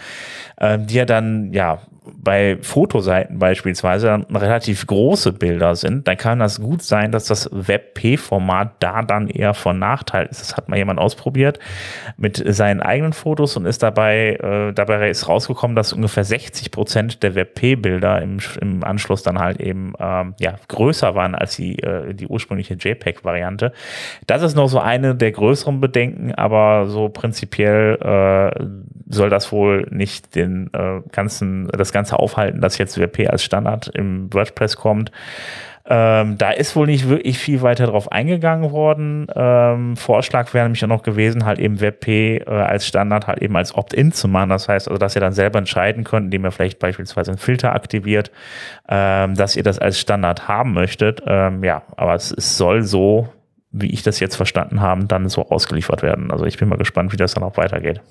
äh, 0.58 0.78
die 0.80 0.96
ja 0.96 1.06
dann 1.06 1.54
ja 1.54 1.80
bei 2.18 2.58
Fotoseiten 2.62 3.40
beispielsweise 3.40 4.26
relativ 4.32 4.86
große 4.88 5.34
Bilder 5.34 5.76
sind, 5.76 6.08
dann 6.08 6.18
kann 6.18 6.40
das 6.40 6.60
gut 6.60 6.84
sein, 6.84 7.12
dass 7.12 7.26
das 7.26 7.50
WebP-Format 7.52 8.76
da 8.80 9.02
dann 9.02 9.28
eher 9.28 9.54
von 9.54 9.80
Nachteil 9.80 10.28
ist. 10.28 10.42
Das 10.42 10.58
hat 10.58 10.70
mal 10.70 10.78
jemand 10.78 11.00
ausprobiert 11.00 11.60
mit 12.18 12.44
seinen 12.46 12.82
eigenen 12.82 13.14
Fotos 13.14 13.58
und 13.58 13.66
ist 13.66 13.82
dabei, 13.82 14.36
äh, 14.36 14.74
dabei 14.74 15.10
ist 15.10 15.28
rausgekommen, 15.28 15.76
dass 15.76 15.94
ungefähr 15.94 16.24
60 16.24 16.72
Prozent 16.72 17.24
der 17.24 17.36
WebP-Bilder 17.36 18.22
im, 18.22 18.38
im 18.62 18.84
Anschluss 18.84 19.24
dann 19.24 19.40
halt 19.40 19.60
eben 19.60 19.94
ähm, 20.00 20.36
ja, 20.40 20.56
größer 20.68 21.16
waren 21.16 21.36
als 21.36 21.56
die, 21.56 21.80
äh, 21.80 22.14
die 22.14 22.28
ursprüngliche 22.28 22.76
JPEG-Variante. 22.76 23.72
Das 24.28 24.42
ist 24.42 24.56
noch 24.56 24.68
so 24.68 24.80
eine 24.80 25.16
der 25.16 25.32
größeren 25.32 25.82
Bedenken, 25.82 26.34
aber 26.34 26.88
so 26.88 27.10
prinzipiell 27.10 27.98
äh, 28.02 28.25
soll 29.08 29.30
das 29.30 29.52
wohl 29.52 29.88
nicht 29.92 30.36
den 30.36 30.70
äh, 30.74 31.02
ganzen, 31.12 31.68
das 31.68 31.92
Ganze 31.92 32.20
aufhalten, 32.20 32.62
dass 32.62 32.78
jetzt 32.78 33.00
WP 33.00 33.30
als 33.30 33.44
Standard 33.44 33.88
im 33.94 34.34
WordPress 34.34 34.78
kommt. 34.78 35.12
Ähm, 35.88 36.40
da 36.40 36.50
ist 36.50 36.76
wohl 36.76 36.88
nicht 36.88 37.08
wirklich 37.10 37.38
viel 37.38 37.62
weiter 37.62 37.86
drauf 37.86 38.12
eingegangen 38.12 38.72
worden. 38.72 39.28
Ähm, 39.36 39.96
Vorschlag 39.96 40.52
wäre 40.56 40.66
nämlich 40.66 40.84
auch 40.84 40.90
noch 40.90 41.04
gewesen, 41.04 41.46
halt 41.46 41.60
eben 41.60 41.80
WebP 41.80 42.38
äh, 42.38 42.44
als 42.48 42.88
Standard 42.88 43.28
halt 43.28 43.44
eben 43.44 43.56
als 43.56 43.76
Opt-in 43.76 44.12
zu 44.12 44.28
machen. 44.28 44.50
Das 44.50 44.68
heißt 44.68 44.88
also, 44.88 44.98
dass 44.98 45.16
ihr 45.16 45.22
dann 45.22 45.34
selber 45.34 45.60
entscheiden 45.60 46.04
könnt, 46.04 46.26
indem 46.26 46.46
ihr 46.46 46.52
vielleicht 46.52 46.80
beispielsweise 46.80 47.32
einen 47.32 47.38
Filter 47.38 47.74
aktiviert, 47.76 48.32
ähm, 48.90 49.36
dass 49.36 49.56
ihr 49.56 49.62
das 49.62 49.78
als 49.78 50.00
Standard 50.00 50.48
haben 50.48 50.74
möchtet. 50.74 51.22
Ähm, 51.28 51.64
ja, 51.64 51.84
aber 51.96 52.16
es, 52.16 52.32
es 52.32 52.58
soll 52.58 52.82
so, 52.82 53.30
wie 53.78 53.92
ich 53.92 54.04
das 54.04 54.20
jetzt 54.20 54.36
verstanden 54.36 54.82
habe, 54.82 55.06
dann 55.06 55.30
so 55.30 55.50
ausgeliefert 55.50 56.02
werden. 56.02 56.32
Also 56.32 56.46
ich 56.46 56.58
bin 56.58 56.70
mal 56.70 56.78
gespannt, 56.78 57.12
wie 57.12 57.18
das 57.18 57.34
dann 57.34 57.44
auch 57.44 57.58
weitergeht. 57.58 58.02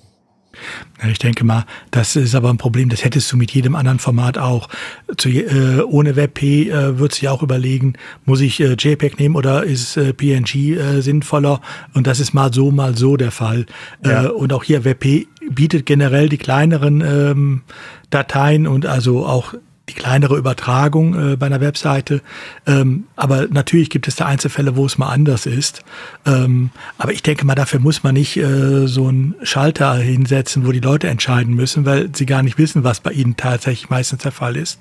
Ich 1.10 1.18
denke 1.18 1.44
mal, 1.44 1.64
das 1.90 2.14
ist 2.14 2.34
aber 2.34 2.48
ein 2.48 2.58
Problem, 2.58 2.88
das 2.88 3.04
hättest 3.04 3.30
du 3.32 3.36
mit 3.36 3.50
jedem 3.50 3.74
anderen 3.74 3.98
Format 3.98 4.38
auch. 4.38 4.68
Zu, 5.16 5.28
äh, 5.28 5.82
ohne 5.82 6.14
WebP 6.14 6.70
äh, 6.70 6.92
du 6.92 7.08
ja 7.20 7.32
auch 7.32 7.42
überlegen, 7.42 7.94
muss 8.24 8.40
ich 8.40 8.60
äh, 8.60 8.76
JPEG 8.78 9.18
nehmen 9.18 9.34
oder 9.34 9.64
ist 9.64 9.96
äh, 9.96 10.12
PNG 10.12 10.76
äh, 10.76 11.00
sinnvoller? 11.00 11.60
Und 11.92 12.06
das 12.06 12.20
ist 12.20 12.34
mal 12.34 12.52
so, 12.52 12.70
mal 12.70 12.96
so 12.96 13.16
der 13.16 13.32
Fall. 13.32 13.66
Ja. 14.04 14.26
Äh, 14.26 14.28
und 14.28 14.52
auch 14.52 14.62
hier 14.62 14.84
WebP 14.84 15.26
bietet 15.50 15.86
generell 15.86 16.28
die 16.28 16.38
kleineren 16.38 17.00
ähm, 17.00 17.62
Dateien 18.10 18.66
und 18.66 18.86
also 18.86 19.26
auch 19.26 19.54
die 19.88 19.94
kleinere 19.94 20.36
Übertragung 20.36 21.32
äh, 21.32 21.36
bei 21.36 21.46
einer 21.46 21.60
Webseite. 21.60 22.22
Ähm, 22.66 23.04
aber 23.16 23.48
natürlich 23.48 23.90
gibt 23.90 24.08
es 24.08 24.16
da 24.16 24.26
Einzelfälle, 24.26 24.76
wo 24.76 24.86
es 24.86 24.96
mal 24.96 25.10
anders 25.10 25.44
ist. 25.46 25.84
Ähm, 26.24 26.70
aber 26.96 27.12
ich 27.12 27.22
denke 27.22 27.44
mal, 27.44 27.54
dafür 27.54 27.80
muss 27.80 28.02
man 28.02 28.14
nicht 28.14 28.36
äh, 28.36 28.86
so 28.86 29.08
einen 29.08 29.34
Schalter 29.42 29.94
hinsetzen, 29.96 30.66
wo 30.66 30.72
die 30.72 30.80
Leute 30.80 31.08
entscheiden 31.08 31.54
müssen, 31.54 31.84
weil 31.84 32.08
sie 32.14 32.26
gar 32.26 32.42
nicht 32.42 32.56
wissen, 32.56 32.82
was 32.82 33.00
bei 33.00 33.12
ihnen 33.12 33.36
tatsächlich 33.36 33.90
meistens 33.90 34.22
der 34.22 34.32
Fall 34.32 34.56
ist. 34.56 34.80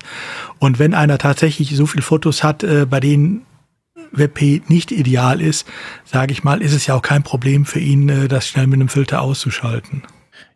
Und 0.58 0.78
wenn 0.78 0.94
einer 0.94 1.18
tatsächlich 1.18 1.76
so 1.76 1.84
viele 1.86 2.02
Fotos 2.02 2.42
hat, 2.42 2.62
äh, 2.62 2.86
bei 2.88 3.00
denen 3.00 3.42
WebP 4.10 4.62
nicht 4.68 4.90
ideal 4.90 5.40
ist, 5.40 5.66
sage 6.04 6.32
ich 6.32 6.44
mal, 6.44 6.62
ist 6.62 6.72
es 6.72 6.86
ja 6.86 6.94
auch 6.94 7.02
kein 7.02 7.22
Problem 7.22 7.66
für 7.66 7.80
ihn, 7.80 8.08
äh, 8.08 8.28
das 8.28 8.48
schnell 8.48 8.66
mit 8.66 8.80
einem 8.80 8.88
Filter 8.88 9.20
auszuschalten. 9.20 10.02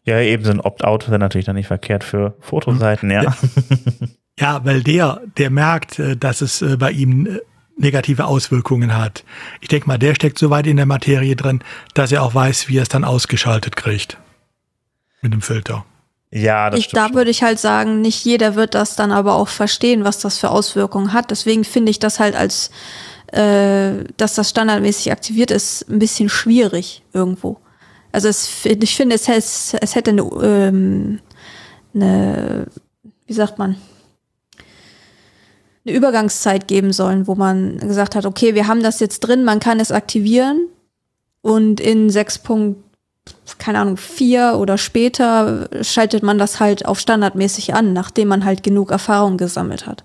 Ja, 0.04 0.20
eben 0.20 0.42
so 0.42 0.50
ein 0.50 0.60
Opt-out 0.60 1.08
wäre 1.08 1.18
natürlich 1.18 1.44
dann 1.44 1.56
nicht 1.56 1.66
verkehrt 1.66 2.02
für 2.02 2.34
Fotoseiten, 2.40 3.10
ja. 3.10 3.36
Ja, 4.38 4.64
weil 4.64 4.82
der, 4.82 5.22
der 5.36 5.50
merkt, 5.50 5.98
äh, 5.98 6.16
dass 6.16 6.40
es 6.40 6.62
äh, 6.62 6.76
bei 6.76 6.92
ihm 6.92 7.26
äh, 7.26 7.40
negative 7.76 8.26
Auswirkungen 8.26 8.96
hat. 8.96 9.24
Ich 9.60 9.68
denke 9.68 9.86
mal, 9.88 9.98
der 9.98 10.14
steckt 10.14 10.38
so 10.38 10.50
weit 10.50 10.66
in 10.66 10.76
der 10.76 10.86
Materie 10.86 11.36
drin, 11.36 11.62
dass 11.94 12.12
er 12.12 12.22
auch 12.22 12.34
weiß, 12.34 12.68
wie 12.68 12.78
er 12.78 12.82
es 12.82 12.88
dann 12.88 13.04
ausgeschaltet 13.04 13.76
kriegt. 13.76 14.16
Mit 15.22 15.32
dem 15.32 15.42
Filter. 15.42 15.84
Ja, 16.30 16.70
das 16.70 16.80
ich, 16.80 16.88
Da 16.88 17.14
würde 17.14 17.30
ich 17.30 17.42
halt 17.42 17.58
sagen, 17.58 18.00
nicht 18.00 18.24
jeder 18.24 18.54
wird 18.54 18.74
das 18.74 18.96
dann 18.96 19.12
aber 19.12 19.34
auch 19.34 19.48
verstehen, 19.48 20.04
was 20.04 20.18
das 20.18 20.38
für 20.38 20.50
Auswirkungen 20.50 21.12
hat. 21.12 21.30
Deswegen 21.30 21.64
finde 21.64 21.90
ich 21.90 21.98
das 21.98 22.20
halt 22.20 22.36
als, 22.36 22.70
äh, 23.32 24.04
dass 24.16 24.34
das 24.34 24.50
standardmäßig 24.50 25.10
aktiviert 25.10 25.50
ist, 25.50 25.88
ein 25.88 25.98
bisschen 25.98 26.28
schwierig 26.28 27.02
irgendwo. 27.12 27.58
Also 28.12 28.28
es, 28.28 28.64
ich 28.64 28.96
finde, 28.96 29.16
es, 29.16 29.28
es, 29.28 29.74
es 29.80 29.94
hätte 29.94 30.10
eine, 30.10 30.22
ähm, 30.22 31.20
eine, 31.94 32.66
wie 33.26 33.32
sagt 33.32 33.58
man, 33.58 33.76
eine 35.88 35.96
Übergangszeit 35.96 36.68
geben 36.68 36.92
sollen, 36.92 37.26
wo 37.26 37.34
man 37.34 37.78
gesagt 37.78 38.14
hat, 38.14 38.26
okay, 38.26 38.54
wir 38.54 38.66
haben 38.68 38.82
das 38.82 39.00
jetzt 39.00 39.20
drin, 39.20 39.44
man 39.44 39.60
kann 39.60 39.80
es 39.80 39.90
aktivieren 39.90 40.68
und 41.42 41.80
in 41.80 42.10
6. 42.10 42.42
keine 43.58 43.80
Ahnung, 43.80 43.96
4 43.96 44.56
oder 44.58 44.78
später 44.78 45.68
schaltet 45.82 46.22
man 46.22 46.38
das 46.38 46.60
halt 46.60 46.86
auf 46.86 47.00
standardmäßig 47.00 47.74
an, 47.74 47.92
nachdem 47.92 48.28
man 48.28 48.44
halt 48.44 48.62
genug 48.62 48.90
Erfahrung 48.90 49.36
gesammelt 49.36 49.86
hat. 49.86 50.04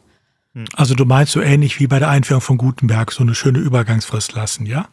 Also 0.75 0.93
du 0.93 1.05
meinst 1.05 1.31
so 1.31 1.41
ähnlich 1.41 1.79
wie 1.79 1.87
bei 1.87 1.99
der 1.99 2.09
Einführung 2.09 2.41
von 2.41 2.57
Gutenberg, 2.57 3.11
so 3.11 3.23
eine 3.23 3.33
schöne 3.33 3.59
Übergangsfrist 3.59 4.33
lassen, 4.33 4.65
ja? 4.65 4.87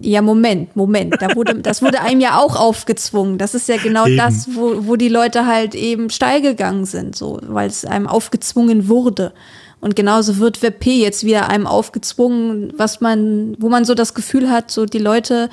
Ja, 0.00 0.22
Moment, 0.22 0.74
Moment. 0.76 1.16
Da 1.20 1.34
wurde, 1.34 1.54
das 1.60 1.82
wurde 1.82 2.00
einem 2.00 2.20
ja 2.20 2.38
auch 2.38 2.56
aufgezwungen. 2.56 3.38
Das 3.38 3.54
ist 3.54 3.68
ja 3.68 3.76
genau 3.76 4.06
eben. 4.06 4.16
das, 4.16 4.48
wo, 4.54 4.86
wo 4.86 4.96
die 4.96 5.08
Leute 5.08 5.46
halt 5.46 5.74
eben 5.74 6.10
steil 6.10 6.42
gegangen 6.42 6.84
sind, 6.84 7.16
so, 7.16 7.38
weil 7.42 7.68
es 7.68 7.84
einem 7.84 8.06
aufgezwungen 8.06 8.88
wurde. 8.88 9.32
Und 9.80 9.96
genauso 9.96 10.38
wird 10.38 10.62
WebP 10.62 11.02
jetzt 11.02 11.24
wieder 11.24 11.48
einem 11.48 11.66
aufgezwungen, 11.66 12.72
was 12.76 13.00
man, 13.00 13.54
wo 13.58 13.68
man 13.68 13.84
so 13.84 13.94
das 13.94 14.14
Gefühl 14.14 14.50
hat, 14.50 14.70
so 14.70 14.86
die 14.86 14.98
Leute 14.98 15.50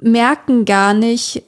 merken 0.00 0.64
gar 0.64 0.94
nicht, 0.94 1.42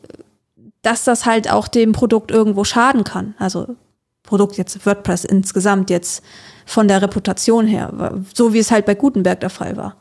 dass 0.83 1.05
das 1.05 1.27
halt 1.27 1.51
auch 1.51 1.69
dem 1.69 1.93
Produkt 1.93 2.31
irgendwo 2.31 2.65
schaden 2.65 3.05
kann. 3.05 3.35
Also 3.39 3.77
Produkt 4.23 4.57
jetzt 4.57 4.87
WordPress 4.87 5.25
insgesamt 5.25 5.91
jetzt 5.91 6.23
von 6.65 6.89
der 6.89 7.03
Reputation 7.03 7.67
her, 7.67 8.23
so 8.33 8.55
wie 8.55 8.61
es 8.61 8.71
halt 8.71 8.87
bei 8.87 8.95
Gutenberg 8.95 9.41
der 9.41 9.51
Fall 9.51 9.77
war. 9.77 9.97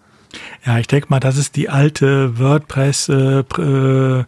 Ja, 0.65 0.77
ich 0.79 0.87
denke 0.87 1.07
mal, 1.09 1.19
das 1.19 1.37
ist 1.37 1.55
die 1.55 1.69
alte 1.69 2.37
WordPress 2.37 3.09
äh, 3.09 3.39
äh, 3.39 4.23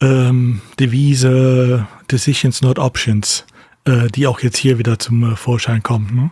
ähm, 0.00 0.60
Devise 0.78 1.86
Decisions 2.10 2.62
not 2.62 2.78
Options, 2.78 3.44
äh, 3.84 4.08
die 4.08 4.26
auch 4.26 4.40
jetzt 4.40 4.56
hier 4.56 4.78
wieder 4.78 4.98
zum 4.98 5.32
äh, 5.32 5.36
Vorschein 5.36 5.82
kommt. 5.82 6.14
Ne? 6.14 6.30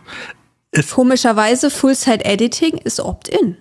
Komischerweise 0.91 1.69
Full-Site-Editing 1.69 2.77
ist 2.77 2.99
Opt-in. 2.99 3.57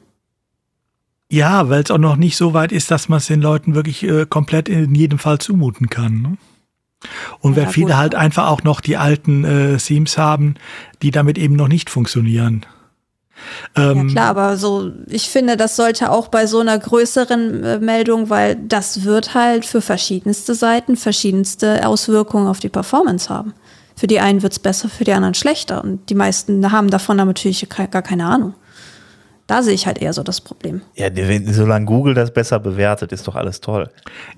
Ja, 1.30 1.68
weil 1.68 1.82
es 1.82 1.90
auch 1.90 1.98
noch 1.98 2.16
nicht 2.16 2.36
so 2.36 2.52
weit 2.52 2.72
ist, 2.72 2.90
dass 2.90 3.08
man 3.08 3.18
es 3.18 3.26
den 3.26 3.40
Leuten 3.40 3.74
wirklich 3.74 4.02
äh, 4.02 4.26
komplett 4.26 4.68
in 4.68 4.94
jedem 4.94 5.18
Fall 5.18 5.38
zumuten 5.38 5.88
kann. 5.88 6.20
Ne? 6.20 6.36
Und 7.40 7.56
ja, 7.56 7.64
weil 7.64 7.72
viele 7.72 7.88
gut. 7.88 7.96
halt 7.96 8.14
einfach 8.14 8.48
auch 8.48 8.62
noch 8.62 8.80
die 8.80 8.96
alten 8.96 9.44
äh, 9.44 9.76
Themes 9.78 10.18
haben, 10.18 10.54
die 11.02 11.10
damit 11.10 11.38
eben 11.38 11.56
noch 11.56 11.68
nicht 11.68 11.90
funktionieren. 11.90 12.66
Ähm, 13.76 14.08
ja 14.08 14.12
klar, 14.12 14.26
aber 14.28 14.56
so, 14.56 14.90
ich 15.08 15.28
finde, 15.28 15.56
das 15.56 15.76
sollte 15.76 16.10
auch 16.10 16.28
bei 16.28 16.46
so 16.46 16.60
einer 16.60 16.78
größeren 16.78 17.64
äh, 17.64 17.78
Meldung, 17.78 18.30
weil 18.30 18.56
das 18.56 19.04
wird 19.04 19.34
halt 19.34 19.64
für 19.64 19.80
verschiedenste 19.80 20.54
Seiten 20.54 20.96
verschiedenste 20.96 21.86
Auswirkungen 21.86 22.46
auf 22.46 22.60
die 22.60 22.68
Performance 22.68 23.28
haben. 23.28 23.54
Für 23.96 24.06
die 24.06 24.20
einen 24.20 24.42
wird's 24.42 24.58
besser, 24.58 24.88
für 24.88 25.04
die 25.04 25.12
anderen 25.12 25.34
schlechter. 25.34 25.84
Und 25.84 26.08
die 26.08 26.14
meisten 26.14 26.72
haben 26.72 26.90
davon 26.90 27.18
natürlich 27.18 27.68
gar 27.68 28.02
keine 28.02 28.26
Ahnung. 28.26 28.54
Da 29.48 29.62
sehe 29.62 29.74
ich 29.74 29.86
halt 29.86 30.00
eher 30.00 30.12
so 30.12 30.22
das 30.22 30.40
Problem. 30.40 30.82
Ja, 30.94 31.08
solange 31.46 31.84
Google 31.84 32.14
das 32.14 32.32
besser 32.32 32.60
bewertet, 32.60 33.10
ist 33.10 33.26
doch 33.26 33.34
alles 33.34 33.60
toll. 33.60 33.90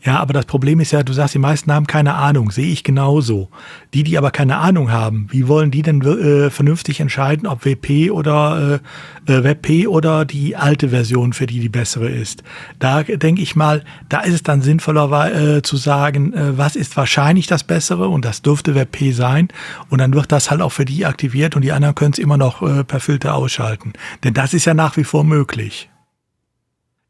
Ja, 0.02 0.18
aber 0.18 0.32
das 0.32 0.46
Problem 0.46 0.80
ist 0.80 0.92
ja, 0.92 1.02
du 1.02 1.12
sagst, 1.12 1.34
die 1.34 1.38
meisten 1.38 1.70
haben 1.72 1.86
keine 1.86 2.14
Ahnung, 2.14 2.50
sehe 2.50 2.72
ich 2.72 2.84
genauso. 2.84 3.50
Die, 3.92 4.02
die 4.02 4.16
aber 4.16 4.30
keine 4.30 4.56
Ahnung 4.56 4.90
haben, 4.90 5.28
wie 5.30 5.46
wollen 5.46 5.70
die 5.70 5.82
denn 5.82 6.00
äh, 6.00 6.48
vernünftig 6.50 7.00
entscheiden, 7.00 7.46
ob 7.46 7.66
WP 7.66 8.10
oder 8.10 8.80
äh, 9.26 9.32
äh 9.32 9.44
WebP 9.44 9.86
oder 9.86 10.24
die 10.24 10.56
alte 10.56 10.88
Version 10.88 11.34
für 11.34 11.46
die 11.46 11.60
die 11.60 11.68
bessere 11.68 12.08
ist? 12.08 12.42
Da 12.78 13.02
denke 13.02 13.42
ich 13.42 13.54
mal, 13.56 13.84
da 14.08 14.20
ist 14.20 14.34
es 14.34 14.42
dann 14.42 14.62
sinnvoller 14.62 15.56
äh, 15.56 15.62
zu 15.62 15.76
sagen, 15.76 16.32
äh, 16.32 16.56
was 16.56 16.76
ist 16.76 16.96
wahrscheinlich 16.96 17.46
das 17.46 17.62
Bessere 17.62 18.08
und 18.08 18.24
das 18.24 18.40
dürfte 18.40 18.74
WebP 18.74 19.12
sein 19.12 19.48
und 19.90 19.98
dann 19.98 20.14
wird 20.14 20.32
das 20.32 20.50
halt 20.50 20.62
auch 20.62 20.72
für 20.72 20.86
die 20.86 21.04
aktiviert 21.04 21.56
und 21.56 21.62
die 21.62 21.72
anderen 21.72 21.94
können 21.94 22.12
es 22.12 22.18
immer 22.18 22.38
noch 22.38 22.62
äh, 22.62 22.84
per 22.84 23.00
Filter 23.00 23.34
ausschalten. 23.34 23.92
Denn 24.24 24.32
das 24.32 24.54
ist 24.54 24.64
ja 24.64 24.72
nach 24.72 24.93
wie 24.96 25.04
wie 25.04 25.04
vor 25.04 25.24
möglich. 25.24 25.90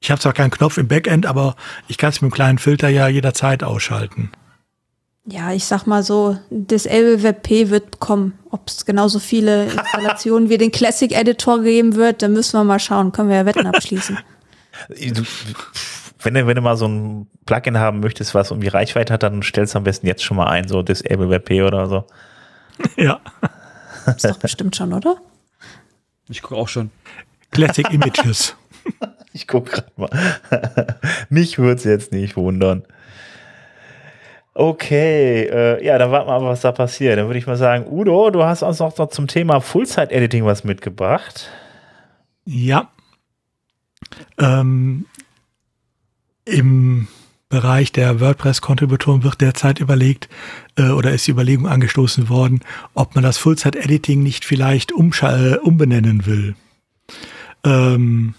Ich 0.01 0.11
habe 0.11 0.21
zwar 0.21 0.35
keinen 0.35 0.51
Knopf 0.51 0.77
im 0.77 0.89
Backend, 0.89 1.25
aber 1.25 1.57
ich 1.89 1.97
kann 1.97 2.11
es 2.11 2.17
mit 2.17 2.25
einem 2.25 2.33
kleinen 2.33 2.59
Filter 2.59 2.89
ja 2.89 3.09
jederzeit 3.09 3.63
ausschalten. 3.63 4.31
Ja, 5.27 5.53
ich 5.53 5.65
sag 5.65 5.87
mal 5.87 6.03
so, 6.03 6.39
das 6.51 6.85
LWP 6.85 7.71
wird 7.71 8.01
kommen. 8.01 8.39
Ob 8.51 8.69
es 8.69 8.85
genauso 8.85 9.19
viele 9.19 9.65
Installationen 9.73 10.51
wie 10.51 10.59
den 10.59 10.71
Classic 10.71 11.11
Editor 11.11 11.63
geben 11.63 11.95
wird, 11.95 12.21
da 12.21 12.29
müssen 12.29 12.59
wir 12.59 12.65
mal 12.65 12.79
schauen. 12.79 13.13
Können 13.13 13.31
wir 13.31 13.37
ja 13.37 13.47
Wetten 13.47 13.67
abschließen. 13.67 14.19
wenn 14.89 16.35
du, 16.35 16.47
wenn 16.47 16.57
du 16.57 16.61
mal 16.61 16.77
so 16.77 16.87
ein 16.87 17.27
Plugin 17.47 17.79
haben 17.79 18.01
möchtest, 18.01 18.35
was 18.35 18.51
irgendwie 18.51 18.69
Reichweite 18.69 19.15
hat, 19.15 19.23
dann 19.23 19.43
stellst 19.43 19.75
du 19.75 19.79
am 19.79 19.85
besten 19.85 20.07
jetzt 20.07 20.23
schon 20.23 20.37
mal 20.37 20.49
ein, 20.49 20.69
so 20.69 20.83
Disable 20.83 21.31
WebP 21.31 21.63
oder 21.63 21.89
so. 21.89 22.05
Ja. 22.97 23.21
Ist 24.07 24.25
doch 24.25 24.37
bestimmt 24.37 24.75
schon, 24.75 24.93
oder? 24.93 25.17
Ich 26.29 26.43
gucke 26.43 26.57
auch 26.57 26.69
schon. 26.69 26.91
Classic 27.55 27.91
Images. 27.91 28.57
ich 29.33 29.47
gucke 29.49 29.71
gerade 29.71 29.93
mal. 29.97 30.11
Mich 31.31 31.59
würde 31.59 31.77
es 31.77 31.85
jetzt 31.85 32.13
nicht 32.13 32.37
wundern. 32.37 32.85
Okay, 34.57 35.49
äh, 35.51 35.85
ja, 35.85 35.99
dann 35.99 36.13
warten 36.13 36.29
wir 36.29 36.39
mal, 36.39 36.51
was 36.51 36.61
da 36.61 36.71
passiert. 36.71 37.19
Dann 37.19 37.27
würde 37.27 37.39
ich 37.39 37.47
mal 37.47 37.57
sagen, 37.57 37.87
Udo, 37.91 38.31
du 38.31 38.45
hast 38.45 38.63
uns 38.63 38.79
noch 38.79 38.93
zum 39.09 39.27
Thema 39.27 39.61
Full-Site-Editing 39.61 40.45
was 40.45 40.63
mitgebracht. 40.63 41.51
Ja. 42.45 42.91
Ähm, 44.39 45.07
Im 46.45 47.09
Bereich 47.49 47.91
der 47.91 48.21
WordPress-Kontributoren 48.21 49.25
wird 49.25 49.41
derzeit 49.41 49.81
überlegt 49.81 50.29
äh, 50.77 50.91
oder 50.91 51.11
ist 51.11 51.27
die 51.27 51.33
Überlegung 51.33 51.67
angestoßen 51.67 52.29
worden, 52.29 52.61
ob 52.95 53.17
man 53.17 53.25
das 53.25 53.39
Full-Site-Editing 53.39 54.23
nicht 54.23 54.45
vielleicht 54.45 54.93
umbenennen 54.93 56.27
will. 56.27 56.55
Ähm, 57.65 58.35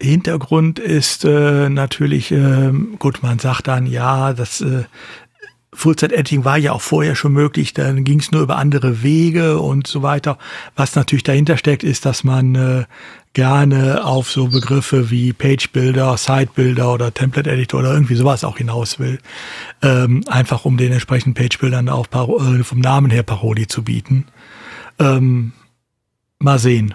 Hintergrund 0.00 0.78
ist 0.78 1.24
äh, 1.24 1.68
natürlich, 1.68 2.30
äh, 2.30 2.70
gut, 2.98 3.22
man 3.22 3.38
sagt 3.38 3.66
dann, 3.68 3.86
ja, 3.86 4.34
das 4.34 4.60
äh, 4.60 4.84
Full-Set-Editing 5.72 6.44
war 6.44 6.56
ja 6.56 6.72
auch 6.72 6.80
vorher 6.80 7.14
schon 7.14 7.32
möglich, 7.32 7.74
dann 7.74 8.04
ging 8.04 8.20
es 8.20 8.30
nur 8.30 8.42
über 8.42 8.56
andere 8.56 9.02
Wege 9.02 9.58
und 9.58 9.86
so 9.86 10.02
weiter. 10.02 10.38
Was 10.74 10.96
natürlich 10.96 11.22
dahinter 11.22 11.56
steckt, 11.58 11.84
ist, 11.84 12.06
dass 12.06 12.24
man 12.24 12.54
äh, 12.54 12.84
gerne 13.34 14.04
auf 14.04 14.30
so 14.30 14.48
Begriffe 14.48 15.10
wie 15.10 15.34
Page-Builder, 15.34 16.16
Site-Builder 16.16 16.94
oder 16.94 17.12
Template-Editor 17.12 17.80
oder 17.80 17.92
irgendwie 17.92 18.14
sowas 18.14 18.44
auch 18.44 18.56
hinaus 18.56 18.98
will. 18.98 19.18
Ähm, 19.82 20.24
einfach 20.28 20.64
um 20.64 20.78
den 20.78 20.92
entsprechenden 20.92 21.34
Page-Bildern 21.34 21.90
auch 21.90 22.06
äh, 22.10 22.64
vom 22.64 22.80
Namen 22.80 23.10
her 23.10 23.22
Parodie 23.22 23.66
zu 23.66 23.82
bieten. 23.82 24.26
Ähm, 24.98 25.52
mal 26.38 26.58
sehen. 26.58 26.94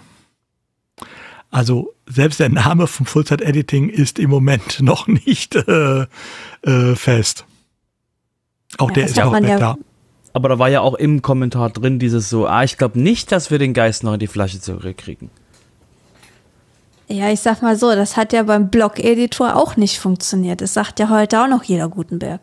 Also 1.49 1.93
selbst 2.07 2.39
der 2.39 2.49
Name 2.49 2.87
vom 2.87 3.05
Full-Set-Editing 3.05 3.89
ist 3.89 4.19
im 4.19 4.29
Moment 4.29 4.79
noch 4.81 5.07
nicht 5.07 5.55
äh, 5.55 6.05
äh, 6.63 6.95
fest. 6.95 7.45
Auch 8.77 8.89
ja, 8.89 8.95
der 8.95 9.05
ist 9.05 9.19
auch 9.19 9.37
ja 9.37 9.59
da. 9.59 9.77
Aber 10.33 10.47
da 10.47 10.59
war 10.59 10.69
ja 10.69 10.79
auch 10.79 10.93
im 10.93 11.21
Kommentar 11.21 11.69
drin 11.69 11.99
dieses 11.99 12.29
so, 12.29 12.47
ah, 12.47 12.63
ich 12.63 12.77
glaube 12.77 12.99
nicht, 12.99 13.33
dass 13.33 13.51
wir 13.51 13.59
den 13.59 13.73
Geist 13.73 14.03
noch 14.03 14.13
in 14.13 14.19
die 14.19 14.27
Flasche 14.27 14.61
zurückkriegen. 14.61 15.29
Ja, 17.09 17.29
ich 17.29 17.41
sag 17.41 17.61
mal 17.61 17.75
so, 17.75 17.93
das 17.93 18.15
hat 18.15 18.31
ja 18.31 18.43
beim 18.43 18.69
Blog-Editor 18.69 19.57
auch 19.57 19.75
nicht 19.75 19.99
funktioniert. 19.99 20.61
Das 20.61 20.73
sagt 20.73 20.99
ja 21.01 21.09
heute 21.09 21.43
auch 21.43 21.49
noch 21.49 21.63
jeder 21.63 21.89
Gutenberg. 21.89 22.39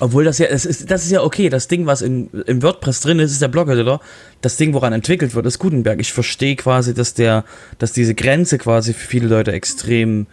Obwohl 0.00 0.24
das 0.24 0.38
ja, 0.38 0.48
das 0.48 0.64
ist, 0.64 0.90
das 0.90 1.04
ist 1.04 1.10
ja 1.10 1.22
okay. 1.22 1.48
Das 1.48 1.68
Ding, 1.68 1.86
was 1.86 2.02
in, 2.02 2.28
im 2.46 2.62
WordPress 2.62 3.00
drin 3.00 3.18
ist, 3.18 3.32
ist 3.32 3.42
der 3.42 3.48
Blog-Editor. 3.48 4.00
Das 4.40 4.56
Ding, 4.56 4.74
woran 4.74 4.92
entwickelt 4.92 5.34
wird, 5.34 5.46
ist 5.46 5.58
Gutenberg. 5.58 6.00
Ich 6.00 6.12
verstehe 6.12 6.56
quasi, 6.56 6.94
dass 6.94 7.14
der, 7.14 7.44
dass 7.78 7.92
diese 7.92 8.14
Grenze 8.14 8.58
quasi 8.58 8.94
für 8.94 9.06
viele 9.06 9.28
Leute 9.28 9.52
extrem 9.52 10.26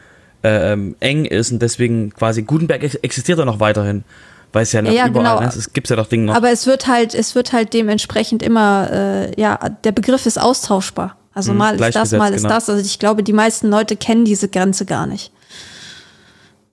äh, 0.43 0.73
ähm, 0.73 0.95
eng 0.99 1.25
ist 1.25 1.51
und 1.51 1.61
deswegen 1.61 2.11
quasi 2.13 2.43
Gutenberg 2.43 2.83
existiert 3.03 3.39
auch 3.39 3.45
noch 3.45 3.59
weiterhin. 3.59 4.03
Weil 4.51 4.63
es 4.63 4.71
ja 4.71 4.81
noch 4.81 4.91
ja, 4.91 5.07
überall, 5.07 5.37
genau. 5.37 5.41
ne? 5.41 5.53
es 5.55 5.73
gibt 5.73 5.89
ja 5.89 5.95
doch 5.95 6.07
Dinge 6.07 6.25
noch. 6.25 6.35
Aber 6.35 6.49
es 6.49 6.65
wird 6.65 6.87
halt, 6.87 7.13
es 7.13 7.35
wird 7.35 7.53
halt 7.53 7.73
dementsprechend 7.73 8.41
immer, 8.41 8.89
äh, 8.91 9.39
ja, 9.39 9.59
der 9.83 9.91
Begriff 9.91 10.25
ist 10.25 10.41
austauschbar. 10.41 11.17
Also 11.35 11.51
mhm, 11.51 11.59
mal 11.59 11.79
ist 11.79 11.95
das, 11.95 12.11
mal 12.13 12.33
ist 12.33 12.41
genau. 12.41 12.55
das. 12.55 12.67
Also 12.69 12.83
ich 12.83 12.97
glaube, 12.97 13.21
die 13.21 13.33
meisten 13.33 13.69
Leute 13.69 13.95
kennen 13.95 14.25
diese 14.25 14.49
Grenze 14.49 14.85
gar 14.85 15.05
nicht 15.05 15.31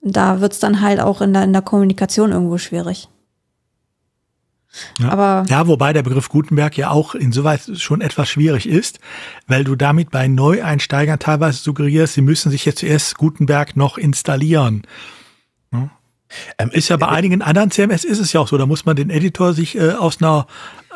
da 0.01 0.41
wird 0.41 0.53
es 0.53 0.59
dann 0.59 0.81
halt 0.81 0.99
auch 0.99 1.21
in 1.21 1.33
der, 1.33 1.43
in 1.43 1.53
der 1.53 1.61
Kommunikation 1.61 2.31
irgendwo 2.31 2.57
schwierig. 2.57 3.09
Ja. 4.99 5.09
Aber 5.09 5.45
ja, 5.49 5.67
wobei 5.67 5.93
der 5.93 6.03
Begriff 6.03 6.29
Gutenberg 6.29 6.77
ja 6.77 6.89
auch 6.89 7.15
insoweit 7.15 7.61
schon 7.75 8.01
etwas 8.01 8.29
schwierig 8.29 8.67
ist, 8.67 8.99
weil 9.47 9.63
du 9.63 9.75
damit 9.75 10.11
bei 10.11 10.27
Neueinsteigern 10.27 11.19
teilweise 11.19 11.59
suggerierst, 11.59 12.13
sie 12.13 12.21
müssen 12.21 12.51
sich 12.51 12.65
jetzt 12.65 12.79
zuerst 12.79 13.17
Gutenberg 13.17 13.75
noch 13.75 13.97
installieren. 13.97 14.83
Ja. 15.71 15.89
Ähm, 16.57 16.69
ist 16.71 16.89
ja 16.89 16.97
bei 16.97 17.07
äh, 17.07 17.11
einigen 17.11 17.41
anderen 17.41 17.71
CMS 17.71 18.03
ist 18.03 18.19
es 18.19 18.33
ja 18.33 18.41
auch 18.41 18.47
so, 18.47 18.57
da 18.57 18.65
muss 18.65 18.85
man 18.85 18.95
den 18.95 19.09
Editor 19.09 19.53
sich 19.53 19.77
äh, 19.77 19.91
aus 19.91 20.21
einer 20.21 20.47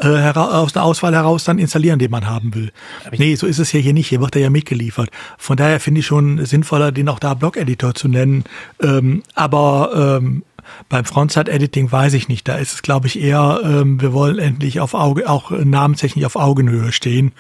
äh, 0.01 0.31
aus 0.33 0.75
einer 0.75 0.85
Auswahl 0.85 1.13
heraus 1.13 1.43
dann 1.43 1.59
installieren, 1.59 1.99
den 1.99 2.11
man 2.11 2.27
haben 2.27 2.53
will. 2.55 2.71
Nee, 3.17 3.35
so 3.35 3.47
ist 3.47 3.59
es 3.59 3.71
ja 3.71 3.79
hier 3.79 3.93
nicht. 3.93 4.07
Hier 4.07 4.21
wird 4.21 4.35
er 4.35 4.41
ja 4.41 4.49
mitgeliefert. 4.49 5.09
Von 5.37 5.57
daher 5.57 5.79
finde 5.79 5.99
ich 5.99 6.05
schon 6.05 6.43
sinnvoller, 6.45 6.91
den 6.91 7.09
auch 7.09 7.19
da 7.19 7.33
Blog-Editor 7.33 7.93
zu 7.93 8.07
nennen. 8.07 8.43
Ähm, 8.81 9.23
aber 9.35 10.19
ähm, 10.19 10.43
beim 10.89 11.05
Frontside-Editing 11.05 11.91
weiß 11.91 12.13
ich 12.13 12.27
nicht. 12.27 12.47
Da 12.47 12.55
ist 12.55 12.73
es, 12.73 12.81
glaube 12.81 13.07
ich, 13.07 13.19
eher, 13.19 13.61
ähm, 13.63 14.01
wir 14.01 14.13
wollen 14.13 14.39
endlich 14.39 14.79
auf 14.79 14.93
Auge, 14.93 15.29
auch 15.29 15.51
namenstechnisch 15.51 16.25
auf 16.25 16.35
Augenhöhe 16.35 16.91
stehen. 16.91 17.31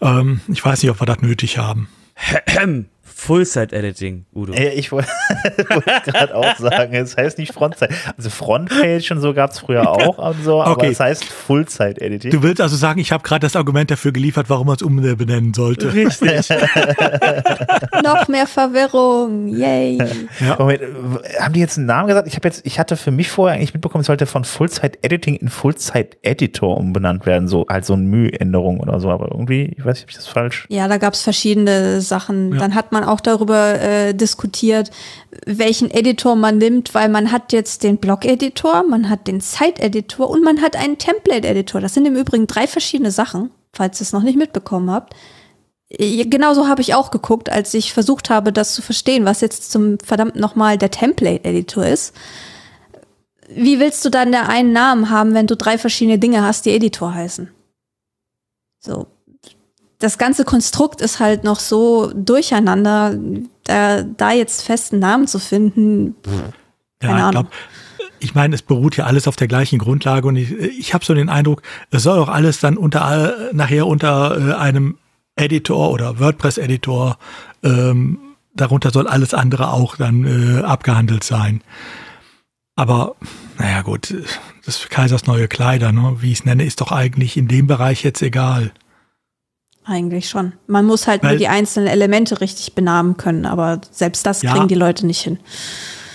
Ähm, 0.00 0.40
ich 0.48 0.64
weiß 0.64 0.82
nicht, 0.82 0.90
ob 0.90 1.00
wir 1.00 1.06
das 1.06 1.20
nötig 1.20 1.58
haben. 1.58 1.88
Full-Site-Editing, 3.24 4.26
Udo. 4.34 4.52
Ja, 4.52 4.70
ich 4.74 4.90
wollte 4.92 5.06
gerade 6.06 6.34
auch 6.34 6.56
sagen, 6.56 6.92
es 6.94 7.16
heißt 7.16 7.38
nicht 7.38 7.52
Frontside. 7.52 7.94
Also 8.16 8.30
Frontpage 8.30 9.12
und 9.12 9.20
so 9.20 9.32
gab 9.32 9.52
es 9.52 9.60
früher 9.60 9.88
auch 9.88 10.18
und 10.18 10.42
so, 10.42 10.60
okay. 10.60 10.70
aber 10.70 10.88
es 10.88 10.98
heißt 10.98 11.24
Full-Site-Editing. 11.24 12.32
Du 12.32 12.42
willst 12.42 12.60
also 12.60 12.74
sagen, 12.74 12.98
ich 12.98 13.12
habe 13.12 13.22
gerade 13.22 13.46
das 13.46 13.54
Argument 13.54 13.92
dafür 13.92 14.10
geliefert, 14.10 14.50
warum 14.50 14.66
man 14.66 14.74
es 14.74 14.82
umbenennen 14.82 15.54
sollte. 15.54 15.94
Richtig. 15.94 16.48
Noch 18.02 18.26
mehr 18.26 18.48
Verwirrung, 18.48 19.46
yay. 19.46 19.98
Ja. 20.40 20.56
Moment, 20.58 20.82
haben 21.38 21.54
die 21.54 21.60
jetzt 21.60 21.78
einen 21.78 21.86
Namen 21.86 22.08
gesagt? 22.08 22.26
Ich 22.26 22.34
habe 22.34 22.48
jetzt, 22.48 22.66
ich 22.66 22.80
hatte 22.80 22.96
für 22.96 23.12
mich 23.12 23.30
vorher 23.30 23.56
eigentlich 23.56 23.72
mitbekommen, 23.72 24.00
es 24.00 24.08
sollte 24.08 24.26
von 24.26 24.42
Full-Site-Editing 24.42 25.36
in 25.36 25.48
Full-Site-Editor 25.48 26.76
umbenannt 26.76 27.24
werden, 27.24 27.46
so 27.46 27.66
halt 27.68 27.84
so 27.84 27.92
eine 27.92 28.02
Mühänderung 28.02 28.80
oder 28.80 28.98
so, 28.98 29.10
aber 29.10 29.30
irgendwie, 29.30 29.76
ich 29.78 29.84
weiß 29.84 29.94
nicht, 29.94 30.04
ob 30.04 30.10
ich 30.10 30.16
das 30.16 30.26
falsch. 30.26 30.66
Ja, 30.70 30.88
da 30.88 30.96
gab 30.96 31.14
es 31.14 31.22
verschiedene 31.22 32.00
Sachen. 32.00 32.54
Ja. 32.54 32.58
Dann 32.58 32.74
hat 32.74 32.90
man 32.90 33.04
auch 33.11 33.11
auch 33.12 33.20
darüber 33.20 33.80
äh, 33.80 34.14
diskutiert, 34.14 34.90
welchen 35.46 35.90
Editor 35.90 36.34
man 36.34 36.58
nimmt, 36.58 36.94
weil 36.94 37.08
man 37.08 37.30
hat 37.30 37.52
jetzt 37.52 37.82
den 37.82 37.98
Blog-Editor, 37.98 38.82
man 38.82 39.08
hat 39.08 39.26
den 39.26 39.40
Site-Editor 39.40 40.28
und 40.28 40.42
man 40.42 40.60
hat 40.60 40.76
einen 40.76 40.98
Template-Editor. 40.98 41.80
Das 41.80 41.94
sind 41.94 42.06
im 42.06 42.16
Übrigen 42.16 42.46
drei 42.46 42.66
verschiedene 42.66 43.10
Sachen, 43.10 43.50
falls 43.72 44.00
ihr 44.00 44.04
es 44.04 44.12
noch 44.12 44.22
nicht 44.22 44.38
mitbekommen 44.38 44.90
habt. 44.90 45.14
Genauso 45.98 46.68
habe 46.68 46.80
ich 46.80 46.94
auch 46.94 47.10
geguckt, 47.10 47.50
als 47.50 47.74
ich 47.74 47.92
versucht 47.92 48.30
habe, 48.30 48.52
das 48.52 48.72
zu 48.74 48.80
verstehen, 48.80 49.26
was 49.26 49.42
jetzt 49.42 49.70
zum 49.70 49.98
verdammt 49.98 50.36
nochmal 50.36 50.78
der 50.78 50.90
Template-Editor 50.90 51.86
ist. 51.86 52.14
Wie 53.54 53.78
willst 53.78 54.02
du 54.04 54.08
dann 54.08 54.32
der 54.32 54.48
einen 54.48 54.72
Namen 54.72 55.10
haben, 55.10 55.34
wenn 55.34 55.46
du 55.46 55.54
drei 55.54 55.76
verschiedene 55.76 56.18
Dinge 56.18 56.42
hast, 56.42 56.64
die 56.64 56.70
Editor 56.70 57.12
heißen? 57.12 57.50
So, 58.80 59.06
das 60.02 60.18
ganze 60.18 60.44
Konstrukt 60.44 61.00
ist 61.00 61.20
halt 61.20 61.44
noch 61.44 61.60
so 61.60 62.12
durcheinander, 62.14 63.16
da, 63.64 64.02
da 64.02 64.32
jetzt 64.32 64.62
festen 64.62 64.98
Namen 64.98 65.28
zu 65.28 65.38
finden. 65.38 66.16
Keine 66.98 67.18
ja, 67.18 67.28
Ahnung. 67.28 67.48
ich 68.18 68.34
meine, 68.34 68.56
es 68.56 68.62
beruht 68.62 68.96
ja 68.96 69.04
alles 69.04 69.28
auf 69.28 69.36
der 69.36 69.46
gleichen 69.46 69.78
Grundlage 69.78 70.26
und 70.26 70.34
ich, 70.34 70.50
ich 70.52 70.92
habe 70.92 71.04
so 71.04 71.14
den 71.14 71.28
Eindruck, 71.28 71.62
es 71.90 72.02
soll 72.02 72.18
auch 72.18 72.28
alles 72.28 72.58
dann 72.58 72.76
unter 72.76 73.52
nachher 73.52 73.86
unter 73.86 74.50
äh, 74.50 74.54
einem 74.54 74.98
Editor 75.36 75.92
oder 75.92 76.18
WordPress-Editor, 76.18 77.16
ähm, 77.62 78.18
darunter 78.54 78.90
soll 78.90 79.06
alles 79.06 79.34
andere 79.34 79.72
auch 79.72 79.96
dann 79.96 80.24
äh, 80.24 80.62
abgehandelt 80.62 81.22
sein. 81.22 81.62
Aber 82.74 83.14
naja 83.56 83.82
gut, 83.82 84.14
das 84.64 84.88
Kaisers 84.88 85.26
neue 85.26 85.46
Kleider, 85.46 85.92
ne, 85.92 86.16
wie 86.20 86.32
ich 86.32 86.40
es 86.40 86.44
nenne, 86.44 86.64
ist 86.64 86.80
doch 86.80 86.90
eigentlich 86.90 87.36
in 87.36 87.46
dem 87.46 87.68
Bereich 87.68 88.02
jetzt 88.02 88.22
egal. 88.22 88.72
Eigentlich 89.84 90.28
schon. 90.28 90.52
Man 90.66 90.86
muss 90.86 91.08
halt 91.08 91.22
Weil, 91.22 91.30
nur 91.30 91.38
die 91.38 91.48
einzelnen 91.48 91.88
Elemente 91.88 92.40
richtig 92.40 92.74
benamen 92.74 93.16
können, 93.16 93.46
aber 93.46 93.80
selbst 93.90 94.24
das 94.26 94.42
ja, 94.42 94.52
kriegen 94.52 94.68
die 94.68 94.76
Leute 94.76 95.06
nicht 95.06 95.20
hin. 95.20 95.40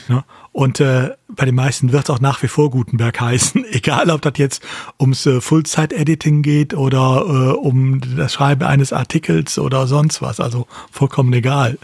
Ja, 0.07 0.23
und 0.53 0.79
äh, 0.79 1.11
bei 1.27 1.45
den 1.45 1.55
meisten 1.55 1.91
wird 1.91 2.05
es 2.05 2.09
auch 2.09 2.21
nach 2.21 2.41
wie 2.41 2.47
vor 2.47 2.71
Gutenberg 2.71 3.19
heißen, 3.21 3.65
egal 3.71 4.09
ob 4.09 4.21
das 4.21 4.33
jetzt 4.37 4.63
ums 4.99 5.25
äh, 5.25 5.41
Full-Site-Editing 5.41 6.41
geht 6.43 6.73
oder 6.73 7.25
äh, 7.27 7.57
um 7.57 8.01
das 8.15 8.33
Schreiben 8.33 8.63
eines 8.63 8.93
Artikels 8.93 9.59
oder 9.59 9.85
sonst 9.85 10.21
was. 10.21 10.39
Also 10.39 10.65
vollkommen 10.89 11.33
egal. 11.33 11.77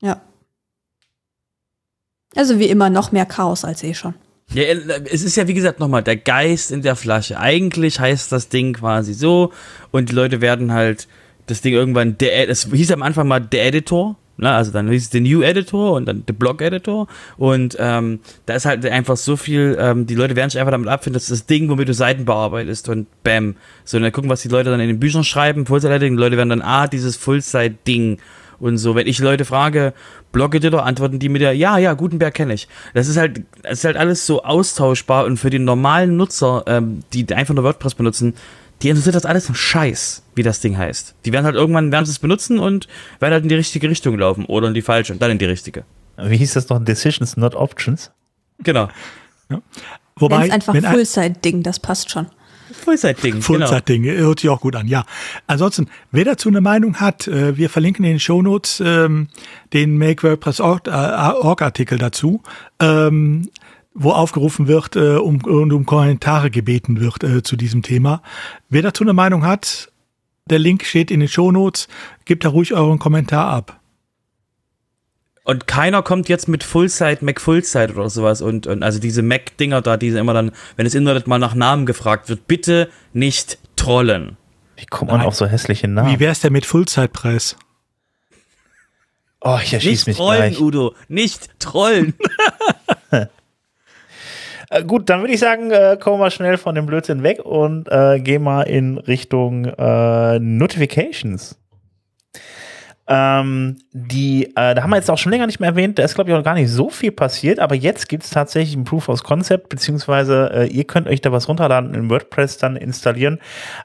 Ja. 0.00 0.20
Also 2.36 2.60
wie 2.60 2.68
immer 2.68 2.88
noch 2.88 3.10
mehr 3.10 3.26
Chaos 3.26 3.64
als 3.64 3.82
eh 3.82 3.94
schon. 3.94 4.14
Ja, 4.52 4.64
es 4.64 5.22
ist 5.22 5.36
ja 5.36 5.46
wie 5.46 5.54
gesagt 5.54 5.78
nochmal 5.78 6.02
der 6.02 6.16
Geist 6.16 6.72
in 6.72 6.82
der 6.82 6.96
Flasche. 6.96 7.38
Eigentlich 7.38 8.00
heißt 8.00 8.32
das 8.32 8.48
Ding 8.48 8.72
quasi 8.72 9.14
so 9.14 9.52
und 9.92 10.10
die 10.10 10.14
Leute 10.14 10.40
werden 10.40 10.72
halt 10.72 11.06
das 11.46 11.60
Ding 11.60 11.72
irgendwann, 11.72 12.18
der, 12.18 12.48
es 12.48 12.68
hieß 12.70 12.92
am 12.92 13.02
Anfang 13.02 13.28
mal 13.28 13.40
der 13.40 13.66
Editor, 13.66 14.16
Ne? 14.40 14.50
Also 14.50 14.72
dann 14.72 14.88
ist 14.88 15.12
den 15.12 15.24
New 15.24 15.42
Editor 15.42 15.92
und 15.92 16.06
dann 16.06 16.24
der 16.24 16.32
Blog 16.32 16.62
Editor 16.62 17.08
und 17.36 17.76
ähm, 17.78 18.20
da 18.46 18.54
ist 18.54 18.64
halt 18.64 18.86
einfach 18.86 19.18
so 19.18 19.36
viel, 19.36 19.76
ähm, 19.78 20.06
die 20.06 20.14
Leute 20.14 20.34
werden 20.34 20.48
sich 20.48 20.58
einfach 20.58 20.72
damit 20.72 20.88
abfinden, 20.88 21.14
das 21.14 21.24
ist 21.24 21.30
das 21.30 21.46
Ding, 21.46 21.68
womit 21.68 21.88
du 21.88 21.94
Seiten 21.94 22.24
bearbeitest 22.24 22.88
und 22.88 23.06
bam. 23.22 23.56
So, 23.84 23.98
und 23.98 24.02
dann 24.02 24.12
gucken, 24.12 24.30
was 24.30 24.40
die 24.40 24.48
Leute 24.48 24.70
dann 24.70 24.80
in 24.80 24.88
den 24.88 24.98
Büchern 24.98 25.24
schreiben, 25.24 25.66
Full-Site-Editing, 25.66 26.16
die 26.16 26.22
Leute 26.22 26.38
werden 26.38 26.48
dann, 26.48 26.62
ah, 26.62 26.86
dieses 26.86 27.18
Full-Site-Ding 27.18 28.18
und 28.60 28.78
so. 28.78 28.94
Wenn 28.94 29.06
ich 29.06 29.18
Leute 29.18 29.44
frage, 29.44 29.92
Blog-Editor, 30.32 30.84
antworten 30.84 31.18
die 31.18 31.28
mit 31.28 31.42
der, 31.42 31.54
ja, 31.54 31.78
ja, 31.78 31.94
Gutenberg 31.94 32.34
kenne 32.34 32.54
ich. 32.54 32.68
Das 32.94 33.08
ist 33.08 33.16
halt, 33.16 33.42
das 33.62 33.78
ist 33.78 33.84
halt 33.84 33.96
alles 33.96 34.26
so 34.26 34.42
austauschbar 34.42 35.24
und 35.24 35.38
für 35.38 35.50
die 35.50 35.58
normalen 35.58 36.16
Nutzer, 36.16 36.64
ähm, 36.66 37.00
die 37.12 37.26
einfach 37.34 37.54
nur 37.54 37.64
WordPress 37.64 37.94
benutzen, 37.94 38.34
die 38.82 38.88
interessiert 38.88 39.14
das 39.14 39.26
alles 39.26 39.48
ein 39.48 39.54
Scheiß, 39.54 40.22
wie 40.34 40.42
das 40.42 40.60
Ding 40.60 40.78
heißt. 40.78 41.14
Die 41.24 41.32
werden 41.32 41.44
halt 41.44 41.56
irgendwann, 41.56 41.92
werden 41.92 42.06
sie 42.06 42.12
es 42.12 42.18
benutzen 42.18 42.58
und 42.58 42.88
werden 43.18 43.32
halt 43.32 43.42
in 43.42 43.48
die 43.48 43.54
richtige 43.54 43.88
Richtung 43.90 44.18
laufen 44.18 44.46
oder 44.46 44.68
in 44.68 44.74
die 44.74 44.82
falsche 44.82 45.12
und 45.12 45.20
dann 45.20 45.30
in 45.30 45.38
die 45.38 45.44
richtige. 45.44 45.84
Wie 46.16 46.36
hieß 46.36 46.54
das 46.54 46.68
noch? 46.68 46.82
Decisions, 46.82 47.36
not 47.36 47.54
options? 47.54 48.10
Genau. 48.62 48.88
Ja. 49.50 49.60
Wobei, 50.16 50.42
Wenn's 50.42 50.52
einfach 50.52 50.74
Full-Side-Ding, 50.74 51.62
das 51.62 51.78
passt 51.80 52.10
schon. 52.10 52.26
Full-Side-Ding. 52.72 53.42
Full-Side-Ding, 53.42 54.02
genau. 54.02 54.18
hört 54.20 54.40
sich 54.40 54.50
auch 54.50 54.60
gut 54.60 54.76
an, 54.76 54.86
ja. 54.86 55.04
Ansonsten, 55.46 55.88
wer 56.10 56.24
dazu 56.24 56.48
eine 56.48 56.60
Meinung 56.60 56.96
hat, 57.00 57.28
äh, 57.28 57.56
wir 57.56 57.70
verlinken 57.70 58.04
in 58.04 58.12
den 58.12 58.20
Shownotes 58.20 58.82
ähm, 58.84 59.28
den 59.72 59.98
Make 59.98 60.22
WordPress 60.22 60.60
Org-Artikel 60.60 61.98
dazu. 61.98 62.42
Ähm, 62.80 63.48
wo 63.92 64.12
aufgerufen 64.12 64.68
wird 64.68 64.94
äh, 64.96 65.16
um, 65.16 65.42
und 65.44 65.72
um 65.72 65.84
Kommentare 65.84 66.50
gebeten 66.50 67.00
wird 67.00 67.24
äh, 67.24 67.42
zu 67.42 67.56
diesem 67.56 67.82
Thema. 67.82 68.22
Wer 68.68 68.82
dazu 68.82 69.02
eine 69.02 69.12
Meinung 69.12 69.44
hat, 69.44 69.90
der 70.48 70.58
Link 70.58 70.84
steht 70.84 71.10
in 71.10 71.20
den 71.20 71.28
Shownotes, 71.28 71.88
gebt 72.24 72.44
da 72.44 72.50
ruhig 72.50 72.72
euren 72.72 72.98
Kommentar 72.98 73.48
ab. 73.48 73.79
Und 75.44 75.66
keiner 75.66 76.02
kommt 76.02 76.28
jetzt 76.28 76.48
mit 76.48 76.62
Fullside, 76.62 77.18
Mac 77.22 77.40
Fullside 77.40 77.94
oder 77.94 78.10
sowas 78.10 78.42
und, 78.42 78.66
und 78.66 78.82
also 78.82 79.00
diese 79.00 79.22
Mac-Dinger 79.22 79.80
da, 79.80 79.96
diese 79.96 80.18
immer 80.18 80.34
dann, 80.34 80.52
wenn 80.76 80.84
das 80.84 80.94
Internet 80.94 81.26
mal 81.26 81.38
nach 81.38 81.54
Namen 81.54 81.86
gefragt 81.86 82.28
wird, 82.28 82.46
bitte 82.46 82.90
nicht 83.12 83.58
trollen. 83.76 84.36
Wie 84.76 84.86
kommt 84.86 85.10
man 85.10 85.22
auf 85.22 85.34
so 85.34 85.46
hässliche 85.46 85.88
Namen? 85.88 86.12
Wie 86.12 86.20
wär's 86.20 86.40
denn 86.40 86.52
mit 86.52 86.66
Fullside-Preis? 86.66 87.56
Oh, 89.40 89.58
ich 89.62 89.72
erschieß 89.72 90.06
mich 90.06 90.16
trollen, 90.16 90.52
gleich. 90.52 90.60
Udo, 90.60 90.94
nicht 91.08 91.58
trollen. 91.58 92.14
Äh, 94.70 94.84
gut, 94.84 95.10
dann 95.10 95.20
würde 95.20 95.34
ich 95.34 95.40
sagen, 95.40 95.72
äh, 95.72 95.98
kommen 96.00 96.20
wir 96.20 96.30
schnell 96.30 96.56
von 96.56 96.76
dem 96.76 96.86
Blödsinn 96.86 97.24
weg 97.24 97.44
und 97.44 97.88
äh, 97.90 98.20
gehen 98.20 98.42
mal 98.42 98.62
in 98.62 98.98
Richtung 98.98 99.64
äh, 99.64 100.38
Notifications. 100.38 101.58
Ähm, 103.12 103.78
die, 103.90 104.46
äh, 104.54 104.74
da 104.74 104.82
haben 104.84 104.90
wir 104.90 104.96
jetzt 104.96 105.10
auch 105.10 105.18
schon 105.18 105.32
länger 105.32 105.46
nicht 105.46 105.58
mehr 105.58 105.70
erwähnt, 105.70 105.98
da 105.98 106.04
ist, 106.04 106.14
glaube 106.14 106.30
ich, 106.30 106.36
auch 106.36 106.44
gar 106.44 106.54
nicht 106.54 106.70
so 106.70 106.90
viel 106.90 107.10
passiert, 107.10 107.58
aber 107.58 107.74
jetzt 107.74 108.08
gibt 108.08 108.22
es 108.22 108.30
tatsächlich 108.30 108.76
ein 108.76 108.84
Proof 108.84 109.08
of 109.08 109.24
Concept, 109.24 109.68
beziehungsweise 109.68 110.48
äh, 110.54 110.66
ihr 110.68 110.84
könnt 110.84 111.08
euch 111.08 111.20
da 111.20 111.32
was 111.32 111.48
runterladen 111.48 111.92
in 111.92 112.08
WordPress 112.08 112.58
dann 112.58 112.76
installieren. 112.76 113.40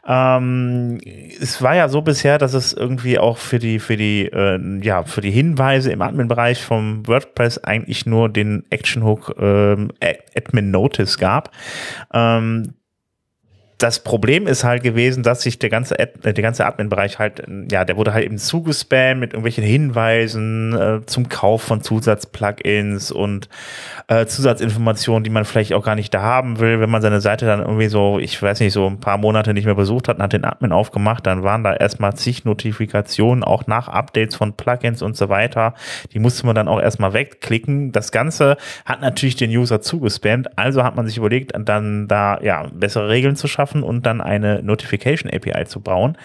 Ähm, 0.07 0.99
es 1.41 1.59
war 1.63 1.75
ja 1.75 1.89
so 1.89 2.03
bisher, 2.03 2.37
dass 2.37 2.53
es 2.53 2.71
irgendwie 2.73 3.17
auch 3.17 3.37
für 3.39 3.57
die, 3.57 3.79
für 3.79 3.97
die, 3.97 4.27
äh, 4.27 4.59
ja, 4.83 5.03
für 5.03 5.21
die 5.21 5.31
Hinweise 5.31 5.91
im 5.91 6.03
Admin-Bereich 6.03 6.63
vom 6.63 7.07
WordPress 7.07 7.63
eigentlich 7.63 8.05
nur 8.05 8.29
den 8.29 8.63
Action 8.69 9.03
Hook 9.03 9.35
ähm, 9.39 9.91
Admin 10.35 10.69
Notice 10.69 11.17
gab. 11.17 11.49
Ähm, 12.13 12.75
das 13.77 13.99
Problem 13.99 14.47
ist 14.47 14.63
halt 14.63 14.83
gewesen, 14.83 15.21
dass 15.21 15.41
sich 15.41 15.59
der 15.59 15.69
ganze, 15.69 15.99
Ad, 15.99 16.13
äh, 16.23 16.33
ganze 16.33 16.65
Admin-Bereich 16.65 17.19
halt, 17.19 17.43
ja, 17.69 17.83
der 17.83 17.97
wurde 17.97 18.13
halt 18.13 18.23
eben 18.23 18.37
zugespammt 18.37 19.19
mit 19.19 19.33
irgendwelchen 19.33 19.65
Hinweisen 19.65 20.73
äh, 20.73 21.05
zum 21.05 21.27
Kauf 21.27 21.61
von 21.63 21.81
Zusatzplugins 21.81 23.11
und 23.11 23.49
äh, 24.07 24.25
Zusatzinformationen, 24.25 25.25
die 25.25 25.29
man 25.29 25.43
vielleicht 25.43 25.73
auch 25.73 25.83
gar 25.83 25.95
nicht 25.95 26.13
da 26.13 26.21
haben 26.21 26.59
will. 26.59 26.79
Wenn 26.79 26.89
man 26.89 27.01
seine 27.01 27.19
Seite 27.19 27.45
dann 27.45 27.59
irgendwie 27.59 27.87
so, 27.87 28.17
ich 28.17 28.41
weiß 28.41 28.61
nicht, 28.61 28.71
so 28.71 28.87
ein 28.87 29.01
paar 29.01 29.17
Monate 29.17 29.53
nicht 29.53 29.65
mehr 29.65 29.75
besucht 29.75 30.07
hat 30.07 30.17
und 30.17 30.23
hat 30.23 30.33
den 30.33 30.45
Admin 30.45 30.71
aufgemacht, 30.71 31.27
dann 31.27 31.43
waren 31.43 31.63
da 31.63 31.73
erstmal 31.73 32.15
zig 32.15 32.45
Notifikationen, 32.45 33.43
auch 33.43 33.67
nach 33.67 33.89
Updates 33.89 34.35
von 34.35 34.53
Plugins 34.53 35.01
und 35.01 35.17
so 35.17 35.27
weiter. 35.27 35.73
Die 36.13 36.19
musste 36.19 36.45
man 36.45 36.55
dann 36.55 36.69
auch 36.69 36.79
erstmal 36.79 37.11
wegklicken. 37.11 37.91
Das 37.91 38.13
Ganze 38.13 38.55
hat 38.85 39.01
natürlich 39.01 39.35
den 39.35 39.51
User 39.51 39.81
zugespammt, 39.81 40.57
also 40.57 40.83
hat 40.83 40.95
man 40.95 41.07
sich 41.07 41.17
überlegt, 41.17 41.51
dann 41.57 42.07
da 42.07 42.39
ja 42.41 42.67
bessere 42.73 43.09
Regeln 43.09 43.35
zu 43.35 43.47
schaffen 43.49 43.64
schaffen 43.65 43.83
und 43.83 44.05
dann 44.05 44.21
eine 44.21 44.61
Notification 44.61 45.31
API 45.31 45.65
zu 45.65 45.79
bauen. 45.79 46.17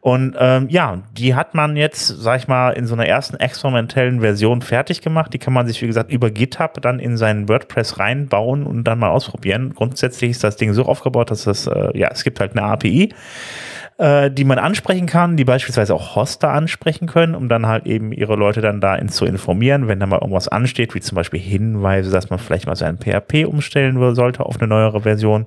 Und 0.00 0.34
ähm, 0.38 0.68
ja, 0.70 1.02
die 1.12 1.34
hat 1.34 1.54
man 1.54 1.76
jetzt, 1.76 2.06
sag 2.06 2.40
ich 2.40 2.48
mal, 2.48 2.70
in 2.70 2.86
so 2.86 2.94
einer 2.94 3.06
ersten 3.06 3.36
experimentellen 3.36 4.20
Version 4.20 4.62
fertig 4.62 5.02
gemacht. 5.02 5.34
Die 5.34 5.38
kann 5.38 5.52
man 5.52 5.66
sich, 5.66 5.82
wie 5.82 5.86
gesagt, 5.86 6.10
über 6.10 6.30
GitHub 6.30 6.80
dann 6.80 6.98
in 6.98 7.16
seinen 7.16 7.48
WordPress 7.48 7.98
reinbauen 7.98 8.64
und 8.64 8.84
dann 8.84 8.98
mal 8.98 9.10
ausprobieren. 9.10 9.74
Grundsätzlich 9.74 10.30
ist 10.30 10.44
das 10.44 10.56
Ding 10.56 10.72
so 10.72 10.84
aufgebaut, 10.86 11.30
dass 11.30 11.46
es, 11.46 11.66
äh, 11.66 11.96
ja, 11.98 12.08
es 12.10 12.24
gibt 12.24 12.40
halt 12.40 12.52
eine 12.52 12.62
API 12.62 13.10
äh, 13.98 14.30
die 14.30 14.44
man 14.44 14.58
ansprechen 14.58 15.06
kann, 15.06 15.38
die 15.38 15.44
beispielsweise 15.44 15.94
auch 15.94 16.16
Hoster 16.16 16.50
ansprechen 16.50 17.06
können, 17.06 17.34
um 17.34 17.48
dann 17.48 17.66
halt 17.66 17.86
eben 17.86 18.12
ihre 18.12 18.36
Leute 18.36 18.60
dann 18.60 18.78
da 18.78 18.98
zu 19.08 19.24
informieren, 19.24 19.88
wenn 19.88 20.00
da 20.00 20.06
mal 20.06 20.18
irgendwas 20.20 20.48
ansteht, 20.48 20.94
wie 20.94 21.00
zum 21.00 21.16
Beispiel 21.16 21.40
Hinweise, 21.40 22.10
dass 22.10 22.28
man 22.28 22.38
vielleicht 22.38 22.66
mal 22.66 22.76
sein 22.76 22.98
PHP 22.98 23.46
umstellen 23.46 24.14
sollte 24.14 24.44
auf 24.44 24.60
eine 24.60 24.68
neuere 24.68 25.00
Version 25.00 25.46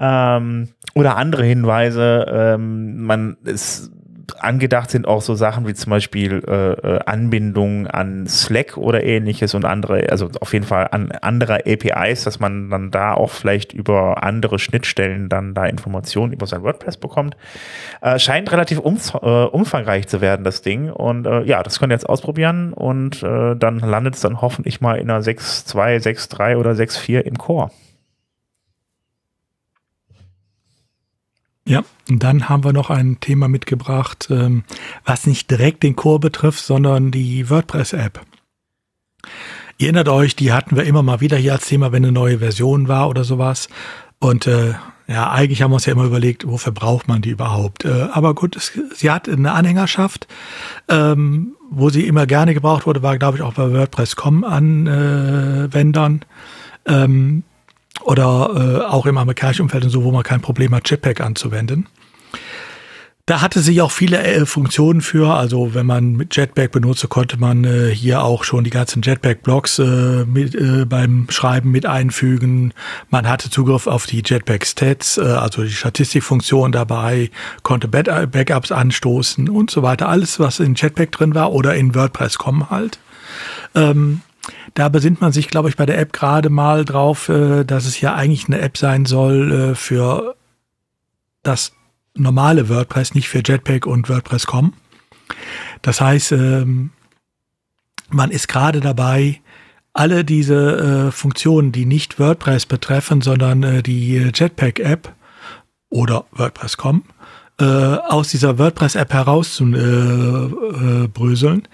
ähm, 0.00 0.68
oder 0.94 1.16
andere 1.16 1.44
Hinweise. 1.44 2.26
Ähm, 2.28 3.04
man 3.04 3.36
ist 3.44 3.92
angedacht 4.38 4.90
sind 4.90 5.06
auch 5.06 5.22
so 5.22 5.34
Sachen 5.34 5.66
wie 5.66 5.74
zum 5.74 5.90
Beispiel 5.90 6.42
äh, 6.46 6.72
äh, 6.72 7.00
Anbindungen 7.06 7.86
an 7.86 8.26
Slack 8.26 8.76
oder 8.76 9.02
ähnliches 9.02 9.54
und 9.54 9.64
andere, 9.64 10.10
also 10.10 10.30
auf 10.40 10.52
jeden 10.52 10.64
Fall 10.64 10.88
an 10.90 11.12
andere 11.12 11.66
APIs, 11.66 12.24
dass 12.24 12.40
man 12.40 12.70
dann 12.70 12.90
da 12.90 13.14
auch 13.14 13.30
vielleicht 13.30 13.72
über 13.72 14.22
andere 14.22 14.58
Schnittstellen 14.58 15.28
dann 15.28 15.54
da 15.54 15.66
Informationen 15.66 16.32
über 16.32 16.46
sein 16.46 16.62
WordPress 16.62 16.96
bekommt. 16.96 17.36
Äh, 18.00 18.18
scheint 18.18 18.50
relativ 18.52 18.78
umf 18.78 19.14
äh, 19.14 19.44
umfangreich 19.44 20.08
zu 20.08 20.20
werden, 20.20 20.44
das 20.44 20.62
Ding. 20.62 20.90
Und 20.90 21.26
äh, 21.26 21.42
ja, 21.42 21.62
das 21.62 21.78
könnt 21.78 21.92
ihr 21.92 21.96
jetzt 21.96 22.08
ausprobieren 22.08 22.72
und 22.72 23.22
äh, 23.22 23.56
dann 23.56 23.80
landet 23.80 24.14
es 24.14 24.20
dann 24.20 24.40
hoffentlich 24.40 24.80
mal 24.80 24.96
in 24.98 25.10
einer 25.10 25.22
6.2, 25.22 26.02
6.3 26.02 26.56
oder 26.56 26.72
6.4 26.72 27.20
im 27.20 27.38
Core. 27.38 27.70
Ja, 31.66 31.84
und 32.08 32.22
dann 32.22 32.48
haben 32.48 32.64
wir 32.64 32.72
noch 32.72 32.90
ein 32.90 33.20
Thema 33.20 33.48
mitgebracht, 33.48 34.28
ähm, 34.30 34.64
was 35.04 35.26
nicht 35.26 35.50
direkt 35.50 35.82
den 35.82 35.94
Core 35.94 36.18
betrifft, 36.18 36.64
sondern 36.64 37.10
die 37.10 37.48
WordPress-App. 37.48 38.20
Ihr 39.78 39.86
erinnert 39.86 40.08
euch, 40.08 40.36
die 40.36 40.52
hatten 40.52 40.76
wir 40.76 40.84
immer 40.84 41.02
mal 41.02 41.20
wieder 41.20 41.36
hier 41.36 41.52
als 41.52 41.66
Thema, 41.66 41.92
wenn 41.92 42.04
eine 42.04 42.12
neue 42.12 42.38
Version 42.38 42.88
war 42.88 43.08
oder 43.08 43.24
sowas. 43.24 43.68
Und 44.18 44.46
äh, 44.46 44.74
ja, 45.06 45.30
eigentlich 45.30 45.62
haben 45.62 45.70
wir 45.70 45.76
uns 45.76 45.86
ja 45.86 45.92
immer 45.92 46.04
überlegt, 46.04 46.46
wofür 46.46 46.72
braucht 46.72 47.08
man 47.08 47.22
die 47.22 47.30
überhaupt? 47.30 47.84
Äh, 47.84 48.08
aber 48.12 48.34
gut, 48.34 48.56
es, 48.56 48.78
sie 48.94 49.10
hat 49.10 49.28
eine 49.28 49.52
Anhängerschaft, 49.52 50.28
ähm, 50.88 51.56
wo 51.70 51.90
sie 51.90 52.06
immer 52.06 52.26
gerne 52.26 52.54
gebraucht 52.54 52.86
wurde, 52.86 53.02
war, 53.02 53.18
glaube 53.18 53.38
ich, 53.38 53.42
auch 53.42 53.54
bei 53.54 53.72
WordPress.com 53.72 54.44
Anwendern. 54.44 56.24
Äh, 56.84 57.04
ähm, 57.04 57.42
oder 58.02 58.84
äh, 58.84 58.84
auch 58.84 59.06
im 59.06 59.18
amerikanischen 59.18 59.62
Umfeld 59.62 59.84
und 59.84 59.90
so, 59.90 60.04
wo 60.04 60.10
man 60.10 60.22
kein 60.22 60.40
Problem 60.40 60.74
hat, 60.74 60.88
Jetpack 60.90 61.20
anzuwenden. 61.20 61.86
Da 63.30 63.40
hatte 63.40 63.60
sie 63.60 63.80
auch 63.80 63.92
viele 63.92 64.20
äh, 64.20 64.44
Funktionen 64.44 65.00
für. 65.00 65.32
Also 65.32 65.72
wenn 65.72 65.86
man 65.86 66.14
mit 66.14 66.34
Jetpack 66.34 66.72
benutzte, 66.72 67.06
konnte 67.06 67.36
man 67.36 67.62
äh, 67.62 67.94
hier 67.94 68.24
auch 68.24 68.42
schon 68.42 68.64
die 68.64 68.70
ganzen 68.70 69.02
Jetpack-Blocks 69.02 69.78
äh, 69.78 70.24
mit, 70.24 70.56
äh, 70.56 70.84
beim 70.84 71.28
Schreiben 71.30 71.70
mit 71.70 71.86
einfügen. 71.86 72.74
Man 73.08 73.28
hatte 73.28 73.48
Zugriff 73.48 73.86
auf 73.86 74.06
die 74.06 74.24
Jetpack-Stats, 74.26 75.18
äh, 75.18 75.20
also 75.20 75.62
die 75.62 75.70
Statistikfunktion 75.70 76.72
dabei, 76.72 77.30
konnte 77.62 77.86
Backups 77.86 78.72
anstoßen 78.72 79.48
und 79.48 79.70
so 79.70 79.84
weiter. 79.84 80.08
Alles, 80.08 80.40
was 80.40 80.58
in 80.58 80.74
Jetpack 80.74 81.12
drin 81.12 81.32
war 81.32 81.52
oder 81.52 81.76
in 81.76 81.94
WordPress.com 81.94 82.70
halt. 82.70 82.98
Ähm, 83.76 84.22
da 84.74 84.88
besinnt 84.88 85.20
man 85.20 85.32
sich, 85.32 85.48
glaube 85.48 85.68
ich, 85.68 85.76
bei 85.76 85.86
der 85.86 85.98
App 85.98 86.12
gerade 86.12 86.50
mal 86.50 86.84
drauf, 86.84 87.28
äh, 87.28 87.64
dass 87.64 87.86
es 87.86 88.00
ja 88.00 88.14
eigentlich 88.14 88.46
eine 88.46 88.60
App 88.60 88.76
sein 88.76 89.04
soll 89.04 89.52
äh, 89.52 89.74
für 89.74 90.36
das 91.42 91.72
normale 92.14 92.68
WordPress, 92.68 93.14
nicht 93.14 93.28
für 93.28 93.42
Jetpack 93.44 93.86
und 93.86 94.08
WordPress.com. 94.08 94.74
Das 95.82 96.00
heißt, 96.00 96.32
ähm, 96.32 96.90
man 98.08 98.30
ist 98.30 98.48
gerade 98.48 98.80
dabei, 98.80 99.40
alle 99.92 100.24
diese 100.24 101.08
äh, 101.08 101.12
Funktionen, 101.12 101.72
die 101.72 101.86
nicht 101.86 102.18
WordPress 102.18 102.66
betreffen, 102.66 103.22
sondern 103.22 103.82
die 103.82 104.30
Jetpack-App 104.34 105.14
oder 105.88 106.26
WordPress.com, 106.32 107.04
äh, 107.60 107.64
aus 107.64 108.28
dieser 108.28 108.58
WordPress-App 108.58 109.12
herauszubröseln, 109.12 111.68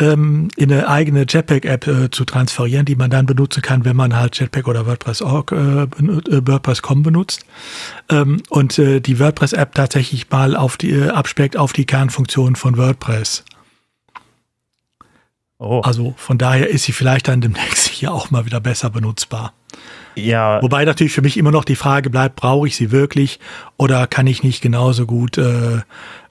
äh, 0.00 0.04
äh, 0.04 0.12
ähm, 0.12 0.48
in 0.56 0.72
eine 0.72 0.88
eigene 0.88 1.26
Jetpack-App 1.28 1.86
äh, 1.86 2.10
zu 2.10 2.24
transferieren, 2.24 2.86
die 2.86 2.96
man 2.96 3.10
dann 3.10 3.26
benutzen 3.26 3.62
kann, 3.62 3.84
wenn 3.84 3.96
man 3.96 4.16
halt 4.16 4.38
Jetpack 4.38 4.68
oder 4.68 4.86
WordPress.org, 4.86 5.52
äh, 5.52 5.86
WordPress.com 6.46 7.02
benutzt. 7.02 7.44
Ähm, 8.08 8.42
und 8.48 8.78
die 8.78 9.18
WordPress-App 9.18 9.74
tatsächlich 9.74 10.30
mal 10.30 10.56
auf 10.56 10.76
die, 10.76 11.02
abspeckt 11.02 11.56
auf 11.56 11.72
die 11.72 11.86
Kernfunktionen 11.86 12.54
von 12.56 12.76
WordPress. 12.76 13.44
Oh. 15.58 15.80
Also 15.80 16.14
von 16.16 16.38
daher 16.38 16.68
ist 16.68 16.84
sie 16.84 16.92
vielleicht 16.92 17.26
dann 17.28 17.40
demnächst 17.40 17.88
hier 17.88 18.12
auch 18.12 18.30
mal 18.30 18.46
wieder 18.46 18.60
besser 18.60 18.90
benutzbar. 18.90 19.52
Ja. 20.16 20.62
Wobei 20.62 20.84
natürlich 20.84 21.12
für 21.12 21.22
mich 21.22 21.36
immer 21.36 21.50
noch 21.50 21.64
die 21.64 21.76
Frage 21.76 22.10
bleibt, 22.10 22.36
brauche 22.36 22.66
ich 22.66 22.76
sie 22.76 22.90
wirklich 22.90 23.38
oder 23.76 24.06
kann 24.06 24.26
ich 24.26 24.42
nicht 24.42 24.62
genauso 24.62 25.06
gut 25.06 25.38
äh, 25.38 25.82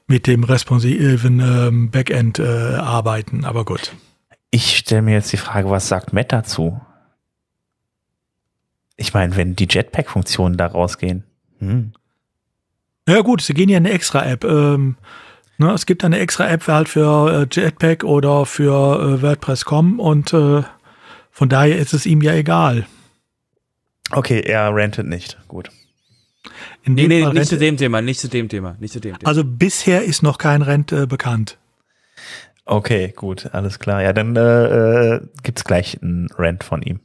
mit 0.08 0.28
dem 0.28 0.44
responsiven 0.44 1.40
ähm, 1.40 1.92
Backend 1.92 2.40
äh, 2.40 2.76
arbeiten? 2.76 3.46
Aber 3.46 3.64
gut. 3.64 3.94
Ich 4.50 4.78
stelle 4.78 5.04
mir 5.04 5.14
jetzt 5.14 5.32
die 5.32 5.38
Frage, 5.38 5.70
was 5.70 5.88
sagt 5.88 6.14
Matt 6.14 6.32
dazu? 6.32 6.80
Ich 8.98 9.14
meine, 9.14 9.36
wenn 9.36 9.56
die 9.56 9.68
Jetpack-Funktionen 9.70 10.58
da 10.58 10.68
rausgehen. 10.68 11.24
Hm. 11.60 11.92
Ja 13.08 13.22
gut, 13.22 13.42
sie 13.42 13.54
gehen 13.54 13.70
ja 13.70 13.78
in 13.78 13.86
eine 13.86 13.94
extra 13.94 14.26
App. 14.26 14.44
Ähm, 14.44 14.96
ne, 15.58 15.72
es 15.74 15.86
gibt 15.86 16.04
eine 16.04 16.18
extra 16.18 16.48
App 16.48 16.68
halt 16.68 16.90
für 16.90 17.42
äh, 17.42 17.48
Jetpack 17.52 18.04
oder 18.04 18.46
für 18.46 19.00
äh, 19.00 19.22
WordPress.com 19.22 20.00
und 20.00 20.34
äh, 20.34 20.64
von 21.30 21.50
daher 21.50 21.78
ist 21.78 21.94
es 21.94 22.06
ihm 22.06 22.22
ja 22.22 22.34
egal. 22.34 22.88
Okay, 24.12 24.42
er 24.42 24.74
rentet 24.76 25.08
nicht. 25.08 25.38
Gut. 25.48 25.70
In 26.84 26.94
nee, 26.94 27.08
nee, 27.08 27.26
nicht 27.26 27.48
zu 27.48 27.58
dem 27.58 27.78
Thema, 27.78 28.02
nicht 28.02 28.20
zu 28.20 28.28
dem 28.28 28.50
Thema, 28.50 28.76
nicht 28.80 28.94
zu 28.94 29.00
dem 29.00 29.18
Thema. 29.18 29.28
Also 29.28 29.44
bisher 29.44 30.04
ist 30.04 30.22
noch 30.22 30.38
kein 30.38 30.62
Rent 30.62 30.92
äh, 30.92 31.08
bekannt. 31.08 31.58
Okay, 32.66 33.14
gut, 33.16 33.50
alles 33.54 33.80
klar. 33.80 34.02
Ja, 34.02 34.14
dann 34.14 34.36
äh, 34.36 35.16
äh, 35.16 35.22
gibt's 35.44 35.64
gleich 35.64 36.02
einen 36.02 36.28
Rent 36.38 36.64
von 36.64 36.82
ihm. 36.82 37.00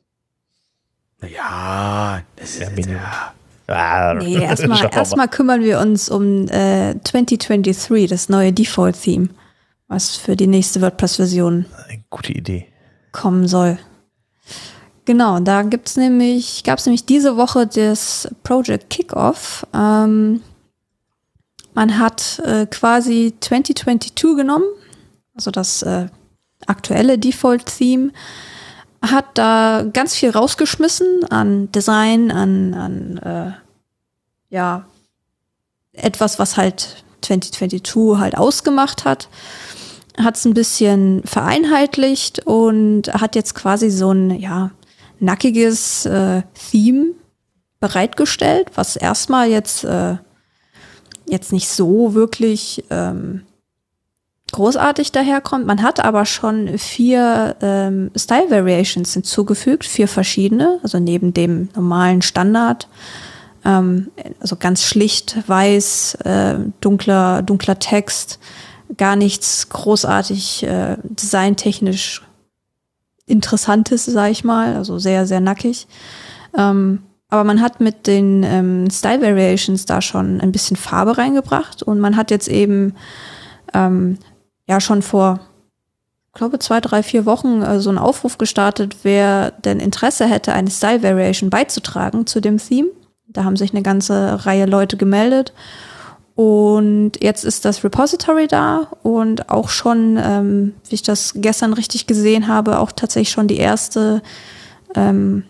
Ja, 1.22 2.22
das 2.36 2.57
ist 2.57 2.86
ja, 2.86 2.92
ja. 2.92 3.34
Ah, 3.66 4.14
nee, 4.14 4.34
erstmal 4.34 4.90
erst 4.92 5.16
kümmern 5.30 5.62
wir 5.62 5.78
uns 5.80 6.09
um 6.09 6.48
äh, 6.48 6.94
2023, 7.05 8.09
das 8.09 8.28
neue 8.28 8.53
Default-Theme, 8.53 9.28
was 9.86 10.16
für 10.16 10.34
die 10.34 10.46
nächste 10.46 10.80
WordPress-Version 10.80 11.66
gute 12.09 12.32
Idee 12.32 12.66
kommen 13.12 13.46
soll. 13.46 13.78
Genau, 15.05 15.40
da 15.40 15.62
gibt's 15.62 15.96
nämlich, 15.96 16.62
gab 16.64 16.78
es 16.78 16.86
nämlich 16.86 17.07
diese 17.07 17.36
Woche 17.36 17.66
das 17.66 18.28
Project 18.42 18.90
Kickoff. 18.90 19.66
Ähm, 19.74 20.42
man 21.74 21.98
hat 21.98 22.40
äh, 22.44 22.66
quasi 22.66 23.34
2022 23.40 24.14
genommen, 24.36 24.66
also 25.34 25.51
das 25.51 25.82
äh, 25.82 26.07
aktuelle 26.66 27.18
Default-Theme, 27.18 28.12
hat 29.03 29.26
da 29.34 29.86
ganz 29.90 30.14
viel 30.14 30.30
rausgeschmissen 30.30 31.24
an 31.30 31.72
Design, 31.72 32.30
an, 32.30 32.74
an 32.74 33.18
äh, 33.18 33.53
ja, 34.55 34.84
etwas, 35.92 36.38
was 36.38 36.57
halt 36.57 37.03
2022 37.22 38.18
halt 38.18 38.36
ausgemacht 38.36 39.05
hat 39.05 39.28
hat 40.18 40.36
es 40.36 40.44
ein 40.44 40.55
bisschen 40.55 41.22
vereinheitlicht 41.24 42.46
und 42.46 43.12
hat 43.12 43.34
jetzt 43.34 43.55
quasi 43.55 43.90
so 43.90 44.12
ein, 44.12 44.38
ja, 44.38 44.70
nackiges 45.21 46.07
äh, 46.07 46.43
Theme 46.71 47.14
bereitgestellt, 47.79 48.68
was 48.75 48.97
erstmal 48.97 49.49
jetzt, 49.49 49.85
äh, 49.85 50.16
jetzt 51.27 51.53
nicht 51.53 51.68
so 51.68 52.14
wirklich 52.14 52.85
ähm, 52.91 53.43
großartig 54.53 55.12
daherkommt. 55.12 55.66
Man 55.66 55.83
hat 55.83 56.05
aber 56.05 56.27
schon 56.27 56.79
vier 56.79 57.57
ähm, 57.62 58.11
Style 58.16 58.51
Variations 58.51 59.12
hinzugefügt, 59.14 59.85
vier 59.85 60.09
verschiedene, 60.09 60.79
also 60.83 60.99
neben 60.99 61.33
dem 61.33 61.68
normalen 61.75 62.23
Standard. 62.23 62.89
Ähm, 63.64 64.11
also 64.41 64.57
ganz 64.57 64.83
schlicht, 64.85 65.37
weiß, 65.47 66.14
äh, 66.25 66.57
dunkler, 66.81 67.43
dunkler 67.43 67.79
Text, 67.79 68.39
gar 68.97 69.16
nichts 69.16 69.68
großartig 69.68 70.64
äh, 70.64 70.97
designtechnisch 71.05 72.23
Interessantes, 73.31 74.05
sag 74.05 74.31
ich 74.31 74.45
mal, 74.45 74.76
also 74.76 74.99
sehr, 74.99 75.26
sehr 75.26 75.41
nackig. 75.41 75.87
Ähm, 76.57 77.01
aber 77.28 77.45
man 77.45 77.61
hat 77.61 77.81
mit 77.81 78.07
den 78.07 78.43
ähm, 78.43 78.91
Style 78.91 79.22
Variations 79.22 79.87
da 79.87 80.03
schon 80.03 80.41
ein 80.41 80.53
bisschen 80.53 80.76
Farbe 80.76 81.16
reingebracht 81.16 81.83
und 81.83 82.01
man 82.01 82.16
hat 82.16 82.31
jetzt 82.33 82.49
eben 82.49 82.95
ähm, 83.72 84.18
ja 84.66 84.81
schon 84.81 85.01
vor, 85.01 85.39
ich 86.28 86.35
glaube, 86.35 86.59
zwei, 86.59 86.81
drei, 86.81 87.05
vier 87.05 87.26
Wochen 87.26 87.62
äh, 87.62 87.81
so 87.81 87.89
einen 87.89 87.99
Aufruf 87.99 88.37
gestartet, 88.37 88.97
wer 89.05 89.53
denn 89.53 89.78
Interesse 89.78 90.26
hätte, 90.26 90.53
eine 90.53 90.70
Style 90.70 91.05
Variation 91.05 91.51
beizutragen 91.51 92.26
zu 92.26 92.41
dem 92.41 92.59
Theme. 92.59 92.89
Da 93.28 93.45
haben 93.45 93.57
sich 93.57 93.70
eine 93.72 93.83
ganze 93.83 94.45
Reihe 94.45 94.66
Leute 94.66 94.97
gemeldet 94.97 95.53
und 96.41 97.22
jetzt 97.22 97.45
ist 97.45 97.66
das 97.66 97.84
Repository 97.84 98.47
da 98.47 98.88
und 99.03 99.51
auch 99.51 99.68
schon, 99.68 100.18
ähm, 100.18 100.72
wie 100.88 100.95
ich 100.95 101.03
das 101.03 101.34
gestern 101.36 101.74
richtig 101.74 102.07
gesehen 102.07 102.49
habe, 102.49 102.78
auch 102.78 102.93
tatsächlich 102.93 103.28
schon 103.28 103.47
die 103.47 103.59
erste 103.59 104.22
ähm, 104.95 105.45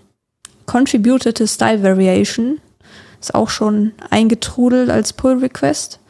Contributed 0.66 1.48
Style 1.48 1.84
Variation. 1.84 2.58
Ist 3.20 3.36
auch 3.36 3.50
schon 3.50 3.92
eingetrudelt 4.10 4.90
als 4.90 5.12
Pull 5.12 5.38
Request. 5.38 6.00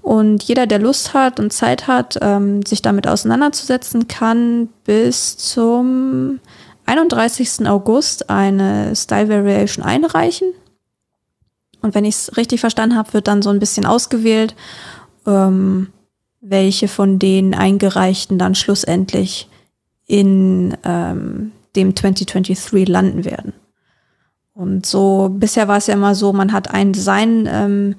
Und 0.00 0.44
jeder, 0.44 0.68
der 0.68 0.78
Lust 0.78 1.12
hat 1.12 1.40
und 1.40 1.52
Zeit 1.52 1.88
hat, 1.88 2.16
ähm, 2.22 2.64
sich 2.64 2.82
damit 2.82 3.08
auseinanderzusetzen, 3.08 4.06
kann 4.06 4.68
bis 4.84 5.38
zum 5.38 6.38
31. 6.86 7.66
August 7.66 8.30
eine 8.30 8.94
Style 8.94 9.28
Variation 9.28 9.84
einreichen. 9.84 10.52
Und 11.82 11.94
wenn 11.94 12.04
ich 12.04 12.14
es 12.14 12.36
richtig 12.36 12.60
verstanden 12.60 12.96
habe, 12.96 13.12
wird 13.12 13.28
dann 13.28 13.42
so 13.42 13.50
ein 13.50 13.58
bisschen 13.58 13.86
ausgewählt, 13.86 14.54
ähm, 15.26 15.88
welche 16.40 16.88
von 16.88 17.18
den 17.18 17.54
eingereichten 17.54 18.38
dann 18.38 18.54
schlussendlich 18.54 19.48
in 20.06 20.76
ähm, 20.84 21.52
dem 21.76 21.94
2023 21.94 22.88
landen 22.88 23.24
werden. 23.24 23.52
Und 24.54 24.84
so, 24.84 25.30
bisher 25.32 25.68
war 25.68 25.78
es 25.78 25.86
ja 25.86 25.94
immer 25.94 26.14
so, 26.14 26.32
man 26.32 26.52
hat 26.52 26.70
ein 26.72 26.92
Design 26.92 27.48
ähm, 27.50 27.94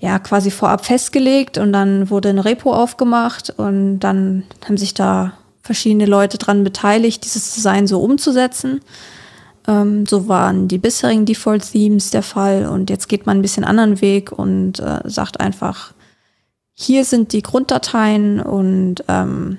ja 0.00 0.18
quasi 0.18 0.50
vorab 0.50 0.84
festgelegt 0.84 1.58
und 1.58 1.72
dann 1.72 2.10
wurde 2.10 2.28
ein 2.28 2.38
Repo 2.38 2.72
aufgemacht 2.72 3.50
und 3.56 4.00
dann 4.00 4.44
haben 4.64 4.76
sich 4.76 4.94
da 4.94 5.32
verschiedene 5.62 6.06
Leute 6.06 6.38
dran 6.38 6.62
beteiligt, 6.62 7.24
dieses 7.24 7.54
Design 7.54 7.86
so 7.86 8.00
umzusetzen. 8.00 8.80
Ähm, 9.68 10.06
so 10.06 10.28
waren 10.28 10.66
die 10.66 10.78
bisherigen 10.78 11.26
Default-Themes 11.26 12.10
der 12.10 12.22
Fall 12.22 12.66
und 12.66 12.88
jetzt 12.88 13.06
geht 13.06 13.26
man 13.26 13.38
ein 13.38 13.42
bisschen 13.42 13.64
anderen 13.64 14.00
Weg 14.00 14.32
und 14.32 14.80
äh, 14.80 15.00
sagt 15.04 15.40
einfach, 15.40 15.92
hier 16.72 17.04
sind 17.04 17.32
die 17.34 17.42
Grunddateien 17.42 18.40
und 18.40 19.04
ähm, 19.08 19.58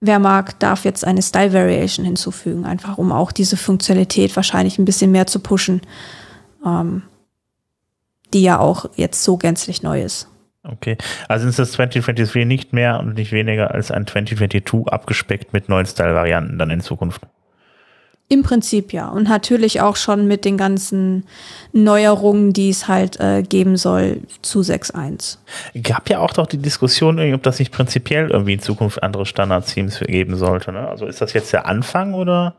wer 0.00 0.20
mag, 0.20 0.60
darf 0.60 0.84
jetzt 0.84 1.04
eine 1.04 1.22
Style 1.22 1.52
Variation 1.52 2.06
hinzufügen, 2.06 2.64
einfach 2.64 2.96
um 2.96 3.10
auch 3.10 3.32
diese 3.32 3.56
Funktionalität 3.56 4.36
wahrscheinlich 4.36 4.78
ein 4.78 4.84
bisschen 4.84 5.10
mehr 5.10 5.26
zu 5.26 5.40
pushen, 5.40 5.80
ähm, 6.64 7.02
die 8.32 8.42
ja 8.42 8.60
auch 8.60 8.86
jetzt 8.94 9.24
so 9.24 9.36
gänzlich 9.36 9.82
neu 9.82 10.02
ist. 10.02 10.28
Okay, 10.62 10.96
also 11.28 11.48
ist 11.48 11.58
das 11.58 11.72
2023 11.72 12.44
nicht 12.44 12.72
mehr 12.72 13.00
und 13.00 13.14
nicht 13.14 13.32
weniger 13.32 13.72
als 13.72 13.90
ein 13.90 14.06
2022 14.06 14.92
abgespeckt 14.92 15.52
mit 15.52 15.68
neuen 15.68 15.86
Style-Varianten 15.86 16.58
dann 16.58 16.70
in 16.70 16.80
Zukunft? 16.80 17.22
Im 18.28 18.42
Prinzip 18.42 18.92
ja. 18.92 19.08
Und 19.08 19.28
natürlich 19.28 19.80
auch 19.80 19.94
schon 19.94 20.26
mit 20.26 20.44
den 20.44 20.56
ganzen 20.56 21.24
Neuerungen, 21.72 22.52
die 22.52 22.70
es 22.70 22.88
halt 22.88 23.20
äh, 23.20 23.42
geben 23.42 23.76
soll 23.76 24.22
zu 24.42 24.60
6.1. 24.60 25.38
Gab 25.84 26.10
ja 26.10 26.18
auch 26.18 26.32
doch 26.32 26.46
die 26.46 26.58
Diskussion, 26.58 27.20
ob 27.34 27.42
das 27.44 27.60
nicht 27.60 27.70
prinzipiell 27.70 28.30
irgendwie 28.30 28.54
in 28.54 28.60
Zukunft 28.60 29.02
andere 29.02 29.26
Standard-Themes 29.26 30.00
geben 30.00 30.36
sollte. 30.36 30.72
Ne? 30.72 30.88
Also 30.88 31.06
ist 31.06 31.20
das 31.20 31.34
jetzt 31.34 31.52
der 31.52 31.66
Anfang 31.66 32.14
oder? 32.14 32.56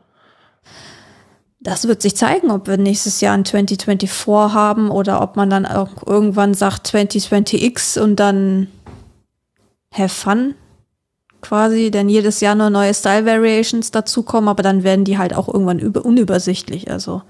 Das 1.60 1.86
wird 1.86 2.00
sich 2.00 2.16
zeigen, 2.16 2.50
ob 2.50 2.66
wir 2.66 2.78
nächstes 2.78 3.20
Jahr 3.20 3.34
ein 3.34 3.44
2024 3.44 4.54
haben 4.54 4.90
oder 4.90 5.20
ob 5.20 5.36
man 5.36 5.50
dann 5.50 5.66
auch 5.66 6.06
irgendwann 6.06 6.54
sagt 6.54 6.86
2020X 6.88 8.00
und 8.00 8.16
dann 8.16 8.68
have 9.92 10.08
fun 10.08 10.54
quasi, 11.40 11.90
denn 11.90 12.08
jedes 12.08 12.40
Jahr 12.40 12.54
nur 12.54 12.70
neue 12.70 12.94
Style 12.94 13.26
Variations 13.26 13.90
dazukommen, 13.90 14.48
aber 14.48 14.62
dann 14.62 14.82
werden 14.82 15.04
die 15.04 15.18
halt 15.18 15.34
auch 15.34 15.48
irgendwann 15.48 15.80
unübersichtlich. 15.80 16.90
Also 16.90 17.22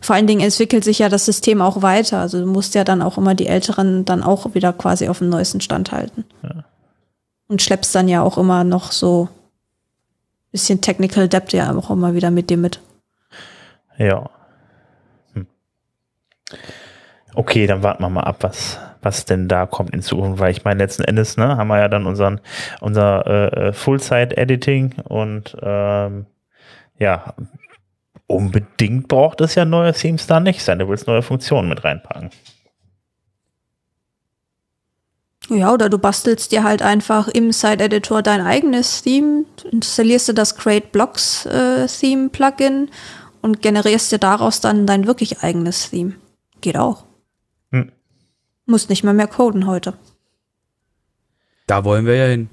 vor 0.00 0.16
allen 0.16 0.26
Dingen 0.26 0.40
entwickelt 0.40 0.84
sich 0.84 0.98
ja 0.98 1.08
das 1.08 1.24
System 1.24 1.62
auch 1.62 1.82
weiter. 1.82 2.18
Also 2.18 2.40
du 2.40 2.46
musst 2.46 2.74
ja 2.74 2.84
dann 2.84 3.02
auch 3.02 3.18
immer 3.18 3.34
die 3.34 3.46
Älteren 3.46 4.04
dann 4.04 4.22
auch 4.22 4.54
wieder 4.54 4.72
quasi 4.72 5.08
auf 5.08 5.18
dem 5.18 5.28
neuesten 5.28 5.60
Stand 5.60 5.92
halten. 5.92 6.24
Ja. 6.42 6.64
Und 7.48 7.62
schleppst 7.62 7.94
dann 7.94 8.08
ja 8.08 8.22
auch 8.22 8.38
immer 8.38 8.64
noch 8.64 8.92
so 8.92 9.28
bisschen 10.52 10.80
Technical 10.80 11.28
Debt 11.28 11.52
ja 11.52 11.74
auch 11.74 11.90
immer 11.90 12.14
wieder 12.14 12.30
mit 12.30 12.50
dir 12.50 12.58
mit. 12.58 12.80
Ja. 13.96 14.30
Hm. 15.32 15.46
Okay, 17.34 17.66
dann 17.66 17.82
warten 17.82 18.02
wir 18.02 18.10
mal 18.10 18.24
ab, 18.24 18.36
was, 18.40 18.78
was 19.00 19.24
denn 19.24 19.48
da 19.48 19.66
kommt 19.66 19.90
in 19.90 20.02
Zukunft, 20.02 20.38
weil 20.38 20.52
ich 20.52 20.64
meine, 20.64 20.78
letzten 20.82 21.04
Endes, 21.04 21.36
ne, 21.36 21.56
haben 21.56 21.68
wir 21.68 21.78
ja 21.78 21.88
dann 21.88 22.06
unseren, 22.06 22.40
unser 22.80 23.26
äh, 23.26 23.68
äh, 23.68 23.72
Full-Site-Editing 23.72 24.96
und 25.04 25.56
ähm, 25.62 26.26
ja, 26.98 27.34
unbedingt 28.26 29.08
braucht 29.08 29.40
es 29.40 29.54
ja 29.54 29.64
neue 29.64 29.92
Themes 29.92 30.26
da 30.26 30.40
nicht 30.40 30.62
sein. 30.62 30.78
Du 30.78 30.88
willst 30.88 31.06
neue 31.06 31.22
Funktionen 31.22 31.68
mit 31.68 31.84
reinpacken. 31.84 32.30
Ja, 35.48 35.72
oder 35.72 35.88
du 35.88 35.98
bastelst 35.98 36.52
dir 36.52 36.62
halt 36.62 36.82
einfach 36.82 37.28
im 37.28 37.50
Site-Editor 37.50 38.22
dein 38.22 38.40
eigenes 38.40 39.02
Theme, 39.02 39.44
installierst 39.70 40.28
du 40.28 40.32
das 40.34 40.56
Create 40.56 40.92
Blocks 40.92 41.46
äh, 41.46 41.86
Theme 41.86 42.28
Plugin 42.28 42.88
und 43.40 43.60
generierst 43.60 44.12
dir 44.12 44.18
daraus 44.18 44.60
dann 44.60 44.86
dein 44.86 45.06
wirklich 45.06 45.42
eigenes 45.42 45.90
Theme. 45.90 46.14
Geht 46.60 46.78
auch. 46.78 47.04
Musst 48.66 48.90
nicht 48.90 49.04
mehr 49.04 49.12
mehr 49.12 49.26
coden 49.26 49.66
heute. 49.66 49.94
Da 51.66 51.84
wollen 51.84 52.06
wir 52.06 52.16
ja 52.16 52.26
hin. 52.26 52.48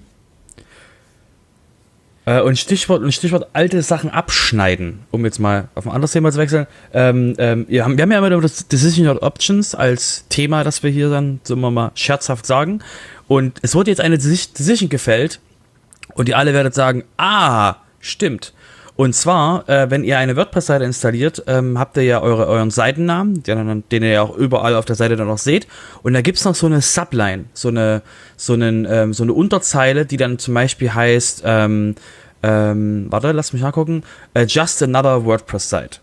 Äh, 2.30 2.41
und 2.41 2.60
Stichwort, 2.60 3.01
und 3.01 3.12
Stichwort 3.12 3.49
alte 3.53 3.82
Sachen 3.82 4.12
abschneiden, 4.12 4.99
um 5.10 5.26
jetzt 5.26 5.39
mal 5.39 5.68
auf 5.74 5.88
ein 5.88 5.91
anderes 5.91 6.12
Thema 6.12 6.32
zu 6.32 6.38
wechseln. 6.38 6.68
Ähm, 6.93 7.34
ähm, 7.39 7.66
wir, 7.68 7.84
haben, 7.84 7.97
wir 7.97 8.03
haben 8.03 8.12
ja 8.12 8.20
immer 8.20 8.41
das 8.41 8.68
Decision 8.68 9.18
Options 9.18 9.74
als 9.74 10.26
Thema, 10.30 10.64
das 10.64 10.84
wir 10.84 10.91
hier 10.91 11.10
dann, 11.10 11.39
so 11.43 11.55
mal 11.55 11.91
scherzhaft 11.95 12.45
sagen. 12.45 12.82
Und 13.28 13.60
es 13.64 13.74
wurde 13.74 13.89
jetzt 13.89 14.01
eine 14.01 14.18
Decision 14.18 14.89
gefällt 14.89 15.39
und 16.14 16.30
ihr 16.30 16.38
alle 16.38 16.53
werdet 16.53 16.76
sagen, 16.76 17.03
ah, 17.18 17.76
stimmt. 17.99 18.53
Und 19.00 19.14
zwar, 19.14 19.70
äh, 19.70 19.89
wenn 19.89 20.04
ihr 20.04 20.18
eine 20.18 20.36
WordPress-Seite 20.36 20.84
installiert, 20.84 21.43
ähm, 21.47 21.80
habt 21.80 21.95
ihr 21.95 22.04
ja 22.04 22.22
eure, 22.22 22.47
euren 22.47 22.70
Seitennamen, 22.70 23.43
den, 23.43 23.86
den, 23.89 24.04
ihr 24.04 24.10
ja 24.10 24.22
auch 24.24 24.36
überall 24.36 24.76
auf 24.76 24.84
der 24.84 24.97
Seite 24.97 25.16
dann 25.16 25.28
noch 25.28 25.38
seht. 25.38 25.68
Und 26.04 26.16
da 26.16 26.22
gibt's 26.22 26.43
noch 26.43 26.54
so 26.54 26.66
eine 26.66 26.82
Subline, 26.82 27.45
so 27.54 27.70
eine, 27.70 28.02
so, 28.36 28.52
einen, 28.52 28.86
ähm, 28.89 29.14
so 29.14 29.24
eine 29.24 29.32
Unterzeile, 29.32 30.06
die 30.06 30.18
dann 30.18 30.38
zum 30.38 30.54
Beispiel 30.54 30.93
heißt, 30.93 31.43
ähm, 31.45 31.95
ähm, 32.43 33.08
warte, 33.10 33.32
lass 33.32 33.54
mich 33.54 33.62
nachgucken, 33.62 34.04
uh, 34.38 34.41
just 34.41 34.84
another 34.84 35.24
WordPress-Site. 35.24 36.00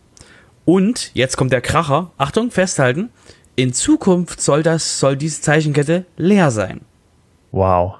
Und, 0.64 1.10
jetzt 1.12 1.36
kommt 1.36 1.52
der 1.52 1.60
Kracher, 1.60 2.12
Achtung, 2.16 2.50
festhalten, 2.50 3.10
in 3.56 3.74
Zukunft 3.74 4.40
soll 4.40 4.62
das, 4.62 5.00
soll 5.00 5.18
diese 5.18 5.42
Zeichenkette 5.42 6.06
leer 6.16 6.50
sein. 6.50 6.80
Wow. 7.52 7.96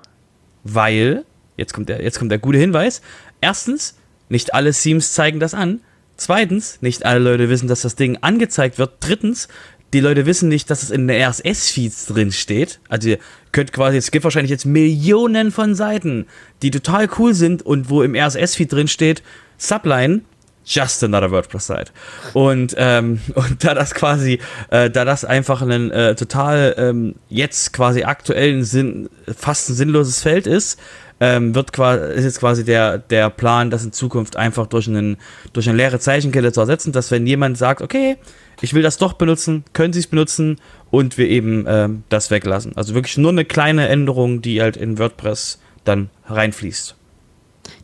Weil, 0.65 1.27
jetzt 1.59 1.75
kommt 1.75 1.91
der, 1.91 2.03
jetzt 2.03 2.19
kommt 2.19 2.31
der 2.31 2.39
gute 2.39 2.57
Hinweis, 2.57 3.03
erstens, 3.43 3.96
nicht 4.29 4.55
alle 4.55 4.73
Themes 4.73 5.13
zeigen 5.13 5.41
das 5.41 5.55
an. 5.55 5.81
Zweitens, 6.17 6.79
nicht 6.81 7.05
alle 7.05 7.21
Leute 7.21 7.49
wissen, 7.49 7.69
dass 7.69 7.83
das 7.83 7.95
Ding 7.95 8.19
angezeigt 8.23 8.79
wird. 8.79 8.95
Drittens, 9.01 9.49
die 9.93 10.01
Leute 10.01 10.27
wissen 10.27 10.49
nicht, 10.49 10.71
dass 10.71 10.83
es 10.83 10.91
in 10.91 11.07
den 11.07 11.23
RSS-Feeds 11.23 12.07
drin 12.07 12.33
steht. 12.33 12.81
Also 12.89 13.11
ihr 13.11 13.19
könnt 13.53 13.73
quasi, 13.73 13.97
es 13.97 14.11
gibt 14.11 14.25
wahrscheinlich 14.25 14.51
jetzt 14.51 14.67
Millionen 14.67 15.53
von 15.53 15.75
Seiten, 15.75 16.27
die 16.63 16.71
total 16.71 17.09
cool 17.19 17.35
sind 17.35 17.63
und 17.63 17.89
wo 17.91 18.03
im 18.03 18.15
RSS-Feed 18.15 18.73
drin 18.73 18.89
steht, 18.89 19.23
Subline, 19.59 20.23
just 20.65 21.03
another 21.05 21.31
WordPress-Site. 21.31 21.93
Und, 22.33 22.75
ähm, 22.77 23.21
und 23.35 23.65
da 23.65 23.75
das 23.75 23.95
quasi, 23.95 24.41
äh, 24.71 24.91
da 24.91 25.05
das 25.05 25.25
einfach 25.25 25.63
ein 25.63 25.91
äh, 25.91 26.15
total 26.15 26.75
ähm, 26.77 27.15
jetzt 27.29 27.73
quasi 27.73 28.03
aktuellen 28.03 28.65
Sinn, 28.65 29.09
fast 29.37 29.71
ein 29.71 29.75
sinnloses 29.75 30.23
Feld 30.23 30.47
ist, 30.47 30.81
ähm, 31.21 31.55
wird 31.55 31.73
quasi, 31.73 32.15
ist 32.15 32.25
jetzt 32.25 32.41
quasi 32.41 32.65
der, 32.65 32.99
der 32.99 33.31
Plan, 33.31 33.71
das 33.71 33.85
in 33.85 33.93
Zukunft 33.93 34.37
einfach 34.37 34.67
durch, 34.67 34.89
einen, 34.89 35.17
durch 35.53 35.69
eine 35.69 35.77
leere 35.77 35.99
Zeichenkette 35.99 36.53
zu 36.53 36.61
ersetzen, 36.61 36.93
dass 36.93 37.11
wenn 37.11 37.27
jemand 37.27 37.57
sagt, 37.57 37.81
okay, 37.81 38.17
ich 38.61 38.75
will 38.75 38.83
das 38.83 38.99
doch 38.99 39.15
benutzen, 39.15 39.65
können 39.73 39.93
Sie 39.93 40.01
es 40.01 40.07
benutzen 40.07 40.59
und 40.91 41.19
wir 41.19 41.29
eben 41.29 41.65
ähm, 41.67 42.03
das 42.09 42.31
weglassen. 42.31 42.77
Also 42.77 42.95
wirklich 42.95 43.19
nur 43.19 43.31
eine 43.31 43.45
kleine 43.45 43.89
Änderung, 43.89 44.43
die 44.43 44.61
halt 44.61 44.77
in 44.77 44.99
WordPress 44.99 45.59
dann 45.85 46.11
reinfließt. 46.27 46.95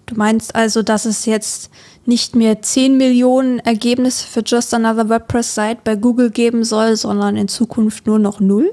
Du 0.07 0.15
meinst 0.17 0.55
also, 0.55 0.83
dass 0.83 1.05
es 1.05 1.27
jetzt 1.27 1.71
nicht 2.05 2.35
mehr 2.35 2.61
10 2.61 2.97
Millionen 2.97 3.61
Ergebnisse 3.61 4.27
für 4.27 4.43
Just 4.45 4.75
Another 4.75 5.09
WordPress 5.09 5.55
Site 5.55 5.79
bei 5.85 5.95
Google 5.95 6.31
geben 6.31 6.65
soll, 6.65 6.97
sondern 6.97 7.37
in 7.37 7.49
Zukunft 7.49 8.07
nur 8.07 8.19
noch 8.19 8.41
null? 8.41 8.73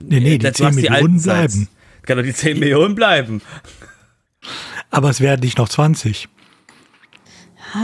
Nee, 0.00 0.20
nee, 0.20 0.38
die 0.38 0.52
10 0.52 0.74
Millionen 0.74 1.20
bleiben. 1.20 1.48
Sites. 1.48 1.68
Kann 2.02 2.16
doch 2.18 2.24
die 2.24 2.34
10 2.34 2.58
Millionen 2.58 2.94
bleiben. 2.94 3.42
Aber 4.90 5.10
es 5.10 5.20
werden 5.20 5.40
nicht 5.40 5.58
noch 5.58 5.68
20. 5.68 6.28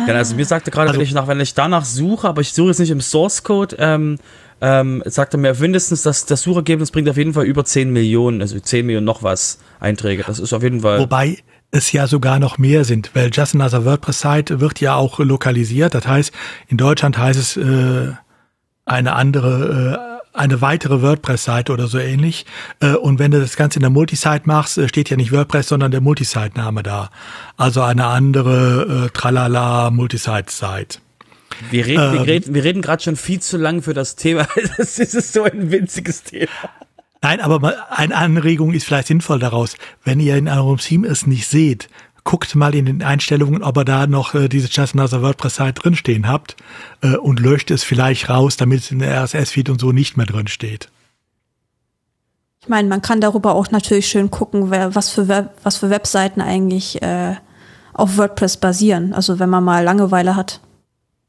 Ja, 0.06 0.14
also 0.14 0.34
mir 0.34 0.44
sagte 0.44 0.70
gerade, 0.70 0.88
also, 0.88 1.00
wenn 1.00 1.06
ich 1.06 1.14
nach, 1.14 1.26
wenn 1.28 1.40
ich 1.40 1.54
danach 1.54 1.84
suche, 1.84 2.28
aber 2.28 2.42
ich 2.42 2.52
suche 2.52 2.68
jetzt 2.68 2.78
nicht 2.78 2.90
im 2.90 3.00
Source 3.00 3.42
Code, 3.42 3.76
ähm, 3.78 4.18
ähm, 4.60 5.02
sagte 5.06 5.38
mir 5.38 5.54
mindestens, 5.54 6.02
dass 6.02 6.26
das 6.26 6.42
Suchergebnis 6.42 6.90
bringt 6.90 7.08
auf 7.08 7.16
jeden 7.16 7.32
Fall 7.32 7.44
über 7.44 7.64
10 7.64 7.90
Millionen, 7.90 8.42
also 8.42 8.58
10 8.58 8.84
Millionen 8.84 9.06
noch 9.06 9.22
was 9.22 9.58
Einträge. 9.80 10.24
Das 10.26 10.38
ist 10.38 10.52
auf 10.52 10.62
jeden 10.62 10.80
Fall. 10.80 10.98
Wobei 10.98 11.38
es 11.70 11.92
ja 11.92 12.06
sogar 12.06 12.38
noch 12.38 12.58
mehr 12.58 12.84
sind, 12.84 13.10
weil 13.14 13.30
Just 13.32 13.54
Another 13.54 13.84
WordPress 13.84 14.20
Site 14.20 14.60
wird 14.60 14.80
ja 14.80 14.94
auch 14.96 15.18
lokalisiert. 15.18 15.94
Das 15.94 16.06
heißt, 16.06 16.32
in 16.66 16.76
Deutschland 16.76 17.16
heißt 17.18 17.38
es 17.38 17.56
äh, 17.56 18.12
eine 18.84 19.12
andere 19.14 20.17
äh, 20.17 20.17
eine 20.38 20.60
weitere 20.60 21.02
WordPress-Seite 21.02 21.72
oder 21.72 21.88
so 21.88 21.98
ähnlich. 21.98 22.46
Äh, 22.80 22.94
und 22.94 23.18
wenn 23.18 23.30
du 23.30 23.40
das 23.40 23.56
Ganze 23.56 23.78
in 23.78 23.82
der 23.82 23.90
Multisite 23.90 24.42
machst, 24.44 24.78
äh, 24.78 24.88
steht 24.88 25.10
ja 25.10 25.16
nicht 25.16 25.32
WordPress, 25.32 25.68
sondern 25.68 25.90
der 25.90 26.00
Multisite-Name 26.00 26.82
da. 26.82 27.10
Also 27.56 27.82
eine 27.82 28.06
andere 28.06 29.06
äh, 29.06 29.10
Tralala 29.10 29.90
Multisite-Site. 29.90 30.98
Wir 31.70 31.86
reden, 31.86 32.02
ähm, 32.02 32.12
wir 32.12 32.26
reden, 32.26 32.54
wir 32.54 32.64
reden 32.64 32.82
gerade 32.82 33.02
schon 33.02 33.16
viel 33.16 33.40
zu 33.40 33.56
lang 33.56 33.82
für 33.82 33.94
das 33.94 34.16
Thema. 34.16 34.46
Das 34.76 34.98
ist 34.98 35.32
so 35.32 35.42
ein 35.42 35.70
winziges 35.70 36.22
Thema. 36.22 36.50
Nein, 37.20 37.40
aber 37.40 37.90
eine 37.90 38.14
Anregung 38.14 38.72
ist 38.72 38.84
vielleicht 38.84 39.08
sinnvoll 39.08 39.40
daraus. 39.40 39.76
Wenn 40.04 40.20
ihr 40.20 40.36
in 40.36 40.48
eurem 40.48 40.78
Team 40.78 41.04
es 41.04 41.26
nicht 41.26 41.48
seht, 41.48 41.88
guckt 42.28 42.54
mal 42.54 42.74
in 42.74 42.84
den 42.84 43.02
Einstellungen, 43.02 43.62
ob 43.62 43.78
ihr 43.78 43.86
da 43.86 44.06
noch 44.06 44.34
äh, 44.34 44.50
diese 44.50 44.68
Just 44.68 44.94
Another 44.94 45.22
WordPress-Site 45.22 45.72
drinstehen 45.72 46.28
habt 46.28 46.56
äh, 47.00 47.16
und 47.16 47.40
löscht 47.40 47.70
es 47.70 47.84
vielleicht 47.84 48.28
raus, 48.28 48.58
damit 48.58 48.80
es 48.80 48.90
in 48.90 48.98
der 48.98 49.24
RSS-Feed 49.24 49.70
und 49.70 49.80
so 49.80 49.92
nicht 49.92 50.18
mehr 50.18 50.26
drin 50.26 50.46
steht. 50.46 50.90
Ich 52.60 52.68
meine, 52.68 52.86
man 52.86 53.00
kann 53.00 53.22
darüber 53.22 53.54
auch 53.54 53.70
natürlich 53.70 54.08
schön 54.08 54.30
gucken, 54.30 54.70
wer, 54.70 54.94
was, 54.94 55.08
für 55.08 55.26
Web, 55.26 55.52
was 55.62 55.78
für 55.78 55.88
Webseiten 55.88 56.42
eigentlich 56.42 57.00
äh, 57.00 57.36
auf 57.94 58.18
WordPress 58.18 58.58
basieren. 58.58 59.14
Also 59.14 59.38
wenn 59.38 59.48
man 59.48 59.64
mal 59.64 59.82
Langeweile 59.82 60.36
hat. 60.36 60.60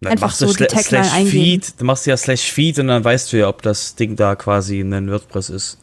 Dann 0.02 0.12
Einfach 0.12 0.34
so 0.34 0.54
die 0.54 0.66
Tagline 0.66 1.10
eingeben. 1.14 1.32
Feed, 1.32 1.80
dann 1.80 1.86
machst 1.86 2.08
du 2.08 2.10
ja 2.10 2.18
Slash 2.18 2.52
Feed 2.52 2.78
und 2.78 2.88
dann 2.88 3.06
weißt 3.06 3.32
du 3.32 3.38
ja, 3.38 3.48
ob 3.48 3.62
das 3.62 3.96
Ding 3.96 4.18
da 4.18 4.36
quasi 4.36 4.82
ein 4.82 5.10
WordPress 5.10 5.50
ist. 5.50 5.78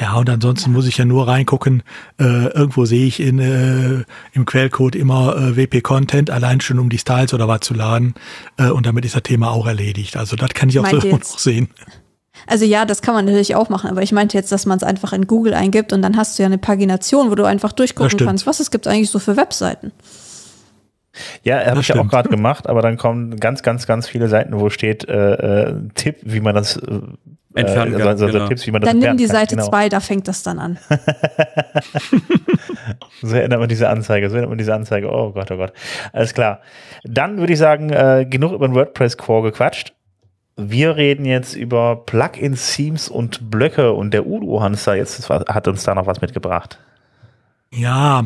Ja, 0.00 0.16
und 0.16 0.30
ansonsten 0.30 0.72
muss 0.72 0.86
ich 0.86 0.96
ja 0.96 1.04
nur 1.04 1.26
reingucken. 1.26 1.82
Äh, 2.20 2.46
irgendwo 2.48 2.84
sehe 2.84 3.06
ich 3.06 3.18
in, 3.18 3.40
äh, 3.40 4.04
im 4.32 4.44
Quellcode 4.46 4.94
immer 4.94 5.36
äh, 5.36 5.56
WP-Content, 5.56 6.30
allein 6.30 6.60
schon 6.60 6.78
um 6.78 6.88
die 6.88 6.98
Styles 6.98 7.34
oder 7.34 7.48
was 7.48 7.60
zu 7.60 7.74
laden. 7.74 8.14
Äh, 8.58 8.70
und 8.70 8.86
damit 8.86 9.04
ist 9.04 9.16
das 9.16 9.24
Thema 9.24 9.50
auch 9.50 9.66
erledigt. 9.66 10.16
Also 10.16 10.36
das 10.36 10.50
kann 10.50 10.68
ich 10.68 10.78
auch 10.78 10.88
so 10.88 10.98
noch 10.98 11.22
sehen. 11.22 11.68
Also 12.46 12.64
ja, 12.64 12.84
das 12.84 13.02
kann 13.02 13.14
man 13.14 13.24
natürlich 13.24 13.56
auch 13.56 13.68
machen, 13.68 13.90
aber 13.90 14.02
ich 14.02 14.12
meinte 14.12 14.36
jetzt, 14.36 14.52
dass 14.52 14.64
man 14.64 14.78
es 14.78 14.84
einfach 14.84 15.12
in 15.12 15.26
Google 15.26 15.54
eingibt 15.54 15.92
und 15.92 16.02
dann 16.02 16.16
hast 16.16 16.38
du 16.38 16.44
ja 16.44 16.46
eine 16.46 16.58
Pagination, 16.58 17.30
wo 17.30 17.34
du 17.34 17.44
einfach 17.44 17.72
durchgucken 17.72 18.18
kannst, 18.18 18.46
was 18.46 18.60
es 18.60 18.70
gibt 18.70 18.86
eigentlich 18.86 19.10
so 19.10 19.18
für 19.18 19.36
Webseiten. 19.36 19.90
Ja, 21.42 21.64
habe 21.66 21.80
ich 21.80 21.88
ja 21.88 21.96
auch 21.96 22.08
gerade 22.08 22.28
gemacht, 22.28 22.68
aber 22.68 22.82
dann 22.82 22.96
kommen 22.96 23.36
ganz, 23.36 23.62
ganz, 23.62 23.86
ganz 23.86 24.08
viele 24.08 24.28
Seiten, 24.28 24.58
wo 24.58 24.70
steht 24.70 25.08
äh, 25.08 25.68
äh, 25.68 25.74
Tipp, 25.94 26.16
wie 26.22 26.40
man 26.40 26.54
das 26.54 26.76
äh, 26.76 27.00
entfernen 27.54 27.94
äh, 27.94 27.98
kann. 27.98 28.08
Also, 28.08 28.26
genau. 28.26 28.46
Tipps, 28.46 28.66
wie 28.66 28.70
man 28.70 28.82
das 28.82 28.90
dann 28.90 28.98
nimm 28.98 29.16
die 29.16 29.26
Seite 29.26 29.56
2, 29.56 29.70
genau. 29.70 29.88
da 29.88 30.00
fängt 30.00 30.28
das 30.28 30.42
dann 30.42 30.58
an. 30.58 30.78
so 33.22 33.34
erinnert 33.34 33.60
man 33.60 33.68
diese 33.68 33.88
Anzeige, 33.88 34.28
so 34.28 34.36
erinnert 34.36 34.50
man 34.50 34.58
diese 34.58 34.74
Anzeige. 34.74 35.10
Oh 35.10 35.32
Gott, 35.32 35.50
oh 35.50 35.56
Gott. 35.56 35.72
Alles 36.12 36.34
klar. 36.34 36.60
Dann 37.04 37.38
würde 37.38 37.52
ich 37.52 37.58
sagen, 37.58 37.90
äh, 37.90 38.26
genug 38.28 38.52
über 38.52 38.68
den 38.68 38.74
WordPress-Core 38.74 39.50
gequatscht. 39.50 39.94
Wir 40.56 40.96
reden 40.96 41.24
jetzt 41.24 41.54
über 41.54 42.04
Plugins, 42.04 42.74
Themes 42.74 43.08
und 43.08 43.50
Blöcke 43.50 43.92
und 43.92 44.12
der 44.12 44.26
Udo 44.26 44.60
Hansa 44.60 44.94
jetzt 44.94 45.30
hat 45.30 45.68
uns 45.68 45.84
da 45.84 45.94
noch 45.94 46.06
was 46.06 46.20
mitgebracht. 46.20 46.78
Ja, 47.72 48.24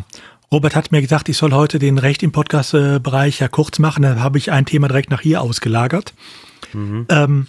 Robert 0.52 0.76
hat 0.76 0.92
mir 0.92 1.00
gesagt, 1.00 1.30
ich 1.30 1.38
soll 1.38 1.52
heute 1.52 1.78
den 1.78 1.96
Recht 1.96 2.22
im 2.22 2.30
Podcast-Bereich 2.30 3.40
ja 3.40 3.48
kurz 3.48 3.78
machen. 3.78 4.02
Da 4.02 4.20
habe 4.20 4.36
ich 4.36 4.52
ein 4.52 4.66
Thema 4.66 4.86
direkt 4.86 5.10
nach 5.10 5.22
hier 5.22 5.40
ausgelagert. 5.40 6.12
Mhm. 6.74 7.06
Ähm, 7.08 7.46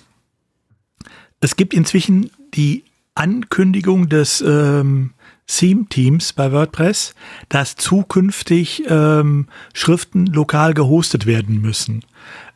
es 1.42 1.58
gibt 1.58 1.74
inzwischen 1.74 2.32
die 2.54 2.86
Ankündigung 3.14 4.08
des 4.08 4.40
ähm, 4.40 5.12
Theme-Teams 5.48 6.32
bei 6.32 6.54
WordPress, 6.54 7.14
dass 7.50 7.76
zukünftig 7.76 8.84
ähm, 8.88 9.48
Schriften 9.74 10.28
lokal 10.28 10.74
gehostet 10.74 11.26
werden 11.26 11.62
müssen. 11.62 12.06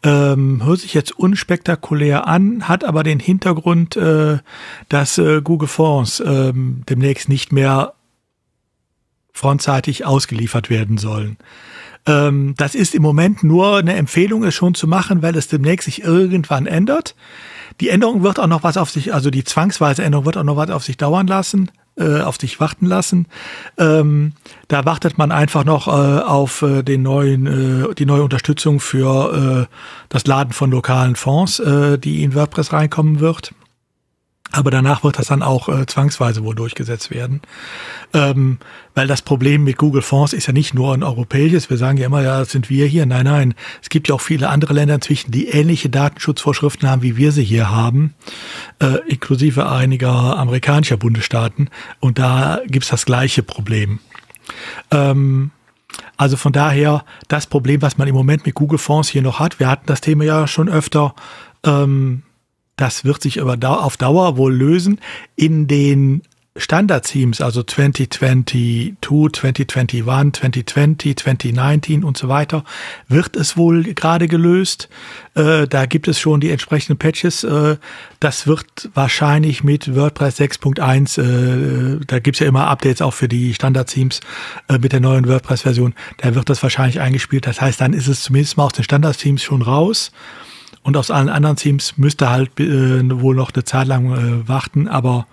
Ähm, 0.01 0.63
hört 0.63 0.79
sich 0.79 0.93
jetzt 0.93 1.11
unspektakulär 1.11 2.25
an, 2.25 2.69
hat 2.69 2.85
aber 2.85 3.03
den 3.03 3.19
Hintergrund, 3.19 3.97
äh, 3.97 4.37
dass 4.87 5.17
äh, 5.17 5.41
Google 5.41 5.67
Fonts 5.67 6.21
äh, 6.21 6.53
demnächst 6.55 7.27
nicht 7.27 7.51
mehr 7.51 7.93
frontseitig 9.37 10.05
ausgeliefert 10.05 10.69
werden 10.69 10.97
sollen. 10.97 11.37
Ähm, 12.07 12.55
das 12.57 12.73
ist 12.73 12.95
im 12.95 13.03
Moment 13.03 13.43
nur 13.43 13.77
eine 13.77 13.95
Empfehlung, 13.95 14.43
es 14.43 14.55
schon 14.55 14.73
zu 14.73 14.87
machen, 14.87 15.21
weil 15.21 15.35
es 15.35 15.47
demnächst 15.47 15.85
sich 15.85 16.03
irgendwann 16.03 16.65
ändert. 16.65 17.15
Die 17.79 17.89
Änderung 17.89 18.23
wird 18.23 18.39
auch 18.39 18.47
noch 18.47 18.63
was 18.63 18.77
auf 18.77 18.89
sich, 18.89 19.13
also 19.13 19.29
die 19.29 19.43
zwangsweise 19.43 20.03
Änderung 20.03 20.25
wird 20.25 20.37
auch 20.37 20.43
noch 20.43 20.57
was 20.57 20.71
auf 20.71 20.83
sich 20.83 20.97
dauern 20.97 21.27
lassen, 21.27 21.69
äh, 21.97 22.21
auf 22.21 22.37
sich 22.37 22.59
warten 22.59 22.87
lassen. 22.87 23.27
Ähm, 23.77 24.33
da 24.67 24.85
wartet 24.85 25.19
man 25.19 25.31
einfach 25.31 25.63
noch 25.63 25.87
äh, 25.87 25.91
auf 25.91 26.63
äh, 26.63 26.81
den 26.81 27.03
neuen, 27.03 27.45
äh, 27.91 27.93
die 27.93 28.05
neue 28.05 28.23
Unterstützung 28.23 28.79
für 28.79 29.67
äh, 29.69 29.75
das 30.09 30.25
Laden 30.25 30.53
von 30.53 30.71
lokalen 30.71 31.15
Fonds, 31.15 31.59
äh, 31.59 31.99
die 31.99 32.23
in 32.23 32.33
WordPress 32.33 32.73
reinkommen 32.73 33.19
wird. 33.19 33.53
Aber 34.51 34.71
danach 34.71 35.03
wird 35.03 35.19
das 35.19 35.27
dann 35.27 35.43
auch 35.43 35.67
äh, 35.67 35.85
zwangsweise 35.85 36.43
wohl 36.43 36.55
durchgesetzt 36.55 37.11
werden. 37.11 37.41
Ähm, 38.13 38.59
weil 38.95 39.05
das 39.05 39.21
Problem 39.21 39.63
mit 39.63 39.77
Google 39.77 40.01
Fonds 40.01 40.33
ist 40.33 40.47
ja 40.47 40.53
nicht 40.53 40.73
nur 40.73 40.93
ein 40.93 41.03
europäisches. 41.03 41.69
Wir 41.69 41.77
sagen 41.77 41.97
ja 41.97 42.05
immer, 42.05 42.21
ja, 42.21 42.39
das 42.39 42.51
sind 42.51 42.69
wir 42.69 42.87
hier. 42.87 43.05
Nein, 43.05 43.25
nein. 43.25 43.53
Es 43.81 43.89
gibt 43.89 44.07
ja 44.07 44.15
auch 44.15 44.21
viele 44.21 44.49
andere 44.49 44.73
Länder 44.73 44.95
inzwischen, 44.95 45.31
die 45.31 45.49
ähnliche 45.49 45.89
Datenschutzvorschriften 45.89 46.89
haben, 46.89 47.01
wie 47.01 47.17
wir 47.17 47.31
sie 47.31 47.43
hier 47.43 47.69
haben, 47.69 48.13
äh, 48.79 48.99
inklusive 49.07 49.69
einiger 49.69 50.37
amerikanischer 50.37 50.97
Bundesstaaten. 50.97 51.69
Und 51.99 52.17
da 52.17 52.61
gibt's 52.67 52.89
das 52.89 53.05
gleiche 53.05 53.43
Problem. 53.43 53.99
Ähm, 54.91 55.51
also 56.15 56.37
von 56.37 56.53
daher 56.53 57.03
das 57.27 57.47
Problem, 57.47 57.81
was 57.81 57.97
man 57.97 58.07
im 58.07 58.15
Moment 58.15 58.45
mit 58.45 58.55
Google 58.55 58.79
Fonds 58.79 59.09
hier 59.09 59.21
noch 59.21 59.39
hat, 59.39 59.59
wir 59.59 59.69
hatten 59.69 59.85
das 59.87 60.01
Thema 60.01 60.23
ja 60.23 60.47
schon 60.47 60.69
öfter, 60.69 61.13
ähm, 61.63 62.23
das 62.77 63.03
wird 63.03 63.21
sich 63.21 63.41
aber 63.41 63.57
auf 63.83 63.97
Dauer 63.97 64.37
wohl 64.37 64.53
lösen. 64.53 65.01
In 65.35 65.67
den 65.67 66.21
Standard-Themes, 66.57 67.41
also 67.41 67.61
2022, 67.63 68.95
2021, 69.01 70.65
2020, 70.65 71.17
2019 71.17 72.03
und 72.03 72.17
so 72.17 72.29
weiter, 72.29 72.63
wird 73.07 73.35
es 73.35 73.57
wohl 73.57 73.83
gerade 73.83 74.27
gelöst. 74.27 74.89
Äh, 75.35 75.67
da 75.67 75.85
gibt 75.85 76.07
es 76.07 76.19
schon 76.19 76.39
die 76.39 76.49
entsprechenden 76.49 76.97
Patches. 76.97 77.43
Äh, 77.43 77.77
das 78.19 78.47
wird 78.47 78.89
wahrscheinlich 78.93 79.63
mit 79.63 79.95
WordPress 79.95 80.39
6.1, 80.39 81.21
äh, 81.21 81.99
da 82.05 82.19
gibt's 82.19 82.39
ja 82.39 82.47
immer 82.47 82.67
Updates 82.67 83.01
auch 83.01 83.13
für 83.13 83.27
die 83.27 83.53
Standard-Themes 83.53 84.21
äh, 84.67 84.79
mit 84.79 84.93
der 84.93 84.99
neuen 84.99 85.27
WordPress-Version, 85.27 85.93
da 86.17 86.33
wird 86.33 86.49
das 86.49 86.63
wahrscheinlich 86.63 86.99
eingespielt. 86.99 87.45
Das 87.45 87.61
heißt, 87.61 87.79
dann 87.79 87.93
ist 87.93 88.07
es 88.07 88.23
zumindest 88.23 88.57
mal 88.57 88.65
aus 88.65 88.73
den 88.73 88.83
Standard-Themes 88.83 89.43
schon 89.43 89.61
raus. 89.61 90.11
Und 90.87 90.95
aus 90.95 91.11
allen 91.11 91.27
anderen 91.27 91.57
Teams 91.57 91.97
müsste 91.97 92.29
halt 92.29 92.57
äh, 92.61 93.01
wohl 93.19 93.35
noch 93.35 93.53
eine 93.53 93.65
Zeit 93.65 93.87
lang 93.87 94.13
äh, 94.13 94.47
warten, 94.47 94.87
aber 94.87 95.27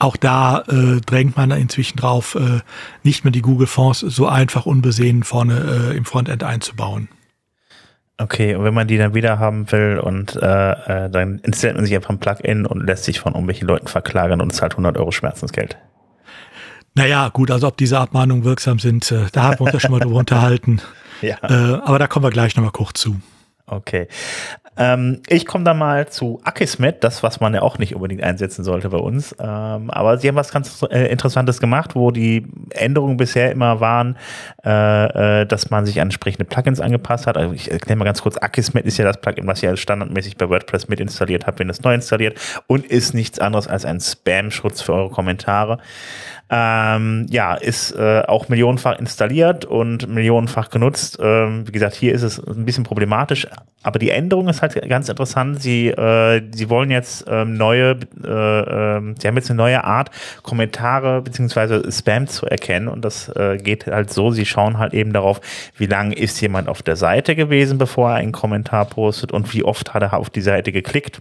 auch 0.00 0.16
da 0.16 0.64
äh, 0.66 1.00
drängt 1.06 1.36
man 1.36 1.52
inzwischen 1.52 1.98
drauf, 1.98 2.34
äh, 2.34 2.62
nicht 3.04 3.22
mehr 3.22 3.30
die 3.30 3.40
Google 3.40 3.68
Fonds 3.68 4.00
so 4.00 4.26
einfach 4.26 4.66
unbesehen 4.66 5.22
vorne 5.22 5.92
äh, 5.92 5.96
im 5.96 6.04
Frontend 6.04 6.42
einzubauen. 6.42 7.08
Okay, 8.20 8.56
und 8.56 8.64
wenn 8.64 8.74
man 8.74 8.88
die 8.88 8.98
dann 8.98 9.14
wieder 9.14 9.38
haben 9.38 9.70
will 9.70 10.00
und 10.02 10.34
äh, 10.34 10.72
äh, 11.04 11.08
dann 11.08 11.38
installiert 11.44 11.76
man 11.76 11.86
sich 11.86 11.94
einfach 11.94 12.10
ein 12.10 12.18
Plugin 12.18 12.66
und 12.66 12.84
lässt 12.84 13.04
sich 13.04 13.20
von 13.20 13.34
irgendwelchen 13.34 13.68
Leuten 13.68 13.86
verklagern 13.86 14.40
und 14.40 14.52
zahlt 14.52 14.72
100 14.72 14.98
Euro 14.98 15.12
Schmerzensgeld. 15.12 15.78
Naja, 16.96 17.28
gut, 17.28 17.52
also 17.52 17.68
ob 17.68 17.76
diese 17.76 18.00
Abmahnungen 18.00 18.42
wirksam 18.42 18.80
sind, 18.80 19.12
äh, 19.12 19.26
da 19.30 19.44
haben 19.44 19.60
wir 19.60 19.60
uns 19.60 19.74
ja 19.74 19.78
schon 19.78 19.92
mal 19.92 20.00
drüber 20.00 20.16
unterhalten. 20.18 20.82
Ja. 21.22 21.36
Äh, 21.44 21.82
aber 21.84 22.00
da 22.00 22.08
kommen 22.08 22.26
wir 22.26 22.30
gleich 22.30 22.56
nochmal 22.56 22.72
kurz 22.72 23.00
zu. 23.00 23.20
Okay. 23.68 24.08
Ähm, 24.78 25.20
ich 25.28 25.44
komme 25.44 25.64
da 25.64 25.74
mal 25.74 26.08
zu 26.08 26.40
Akismet, 26.44 27.02
das, 27.02 27.24
was 27.24 27.40
man 27.40 27.52
ja 27.52 27.62
auch 27.62 27.78
nicht 27.78 27.96
unbedingt 27.96 28.22
einsetzen 28.22 28.62
sollte 28.62 28.90
bei 28.90 28.98
uns. 28.98 29.34
Ähm, 29.40 29.90
aber 29.90 30.18
sie 30.18 30.28
haben 30.28 30.36
was 30.36 30.52
ganz 30.52 30.86
äh, 30.90 31.10
Interessantes 31.10 31.60
gemacht, 31.60 31.96
wo 31.96 32.12
die 32.12 32.46
Änderungen 32.70 33.16
bisher 33.16 33.50
immer 33.50 33.80
waren, 33.80 34.16
äh, 34.64 35.40
äh, 35.42 35.46
dass 35.46 35.70
man 35.70 35.84
sich 35.84 36.00
an 36.00 36.08
entsprechende 36.08 36.44
Plugins 36.44 36.80
angepasst 36.80 37.26
hat. 37.26 37.36
Also 37.36 37.52
ich 37.54 37.70
erkläre 37.70 37.98
mal 37.98 38.04
ganz 38.04 38.22
kurz, 38.22 38.38
Akismet 38.38 38.86
ist 38.86 38.98
ja 38.98 39.04
das 39.04 39.20
Plugin, 39.20 39.46
was 39.46 39.62
ihr 39.62 39.76
standardmäßig 39.76 40.36
bei 40.36 40.48
WordPress 40.48 40.88
mit 40.88 41.00
installiert 41.00 41.46
habt, 41.46 41.58
wenn 41.58 41.68
es 41.68 41.82
neu 41.82 41.94
installiert 41.94 42.38
und 42.68 42.86
ist 42.86 43.14
nichts 43.14 43.40
anderes 43.40 43.66
als 43.66 43.84
ein 43.84 44.00
Spam-Schutz 44.00 44.80
für 44.80 44.94
eure 44.94 45.10
Kommentare. 45.10 45.78
Ähm, 46.50 47.26
ja, 47.28 47.54
ist 47.54 47.92
äh, 47.92 48.22
auch 48.26 48.48
millionenfach 48.48 48.98
installiert 48.98 49.66
und 49.66 50.08
millionenfach 50.08 50.70
genutzt. 50.70 51.18
Ähm, 51.20 51.66
wie 51.68 51.72
gesagt, 51.72 51.94
hier 51.94 52.14
ist 52.14 52.22
es 52.22 52.38
ein 52.38 52.64
bisschen 52.64 52.84
problematisch, 52.84 53.46
aber 53.82 53.98
die 53.98 54.08
Änderung 54.08 54.48
ist 54.48 54.62
halt 54.62 54.74
ganz 54.88 55.10
interessant. 55.10 55.60
Sie, 55.60 55.88
äh, 55.88 56.42
sie 56.50 56.70
wollen 56.70 56.90
jetzt 56.90 57.26
ähm, 57.28 57.52
neue, 57.58 57.98
äh, 58.24 58.28
äh, 58.30 59.14
sie 59.18 59.28
haben 59.28 59.36
jetzt 59.36 59.50
eine 59.50 59.58
neue 59.58 59.84
Art, 59.84 60.10
Kommentare 60.42 61.20
beziehungsweise 61.20 61.92
Spam 61.92 62.26
zu 62.26 62.46
erkennen 62.46 62.88
und 62.88 63.04
das 63.04 63.28
äh, 63.36 63.58
geht 63.58 63.86
halt 63.86 64.10
so, 64.10 64.30
sie 64.30 64.46
schauen 64.46 64.78
halt 64.78 64.94
eben 64.94 65.12
darauf, 65.12 65.42
wie 65.76 65.86
lange 65.86 66.14
ist 66.14 66.40
jemand 66.40 66.68
auf 66.68 66.82
der 66.82 66.96
Seite 66.96 67.36
gewesen, 67.36 67.76
bevor 67.76 68.12
er 68.12 68.16
einen 68.16 68.32
Kommentar 68.32 68.86
postet 68.86 69.32
und 69.32 69.52
wie 69.52 69.64
oft 69.64 69.92
hat 69.92 70.02
er 70.02 70.14
auf 70.14 70.30
die 70.30 70.40
Seite 70.40 70.72
geklickt. 70.72 71.20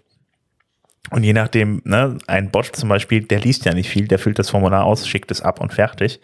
Und 1.09 1.23
je 1.23 1.33
nachdem, 1.33 1.81
ne, 1.85 2.17
ein 2.27 2.51
Bot 2.51 2.75
zum 2.75 2.89
Beispiel, 2.89 3.21
der 3.21 3.39
liest 3.39 3.65
ja 3.65 3.73
nicht 3.73 3.89
viel, 3.89 4.07
der 4.07 4.19
füllt 4.19 4.39
das 4.39 4.49
Formular 4.49 4.83
aus, 4.83 5.07
schickt 5.07 5.31
es 5.31 5.41
ab 5.41 5.61
und 5.61 5.73
fertig. 5.73 6.19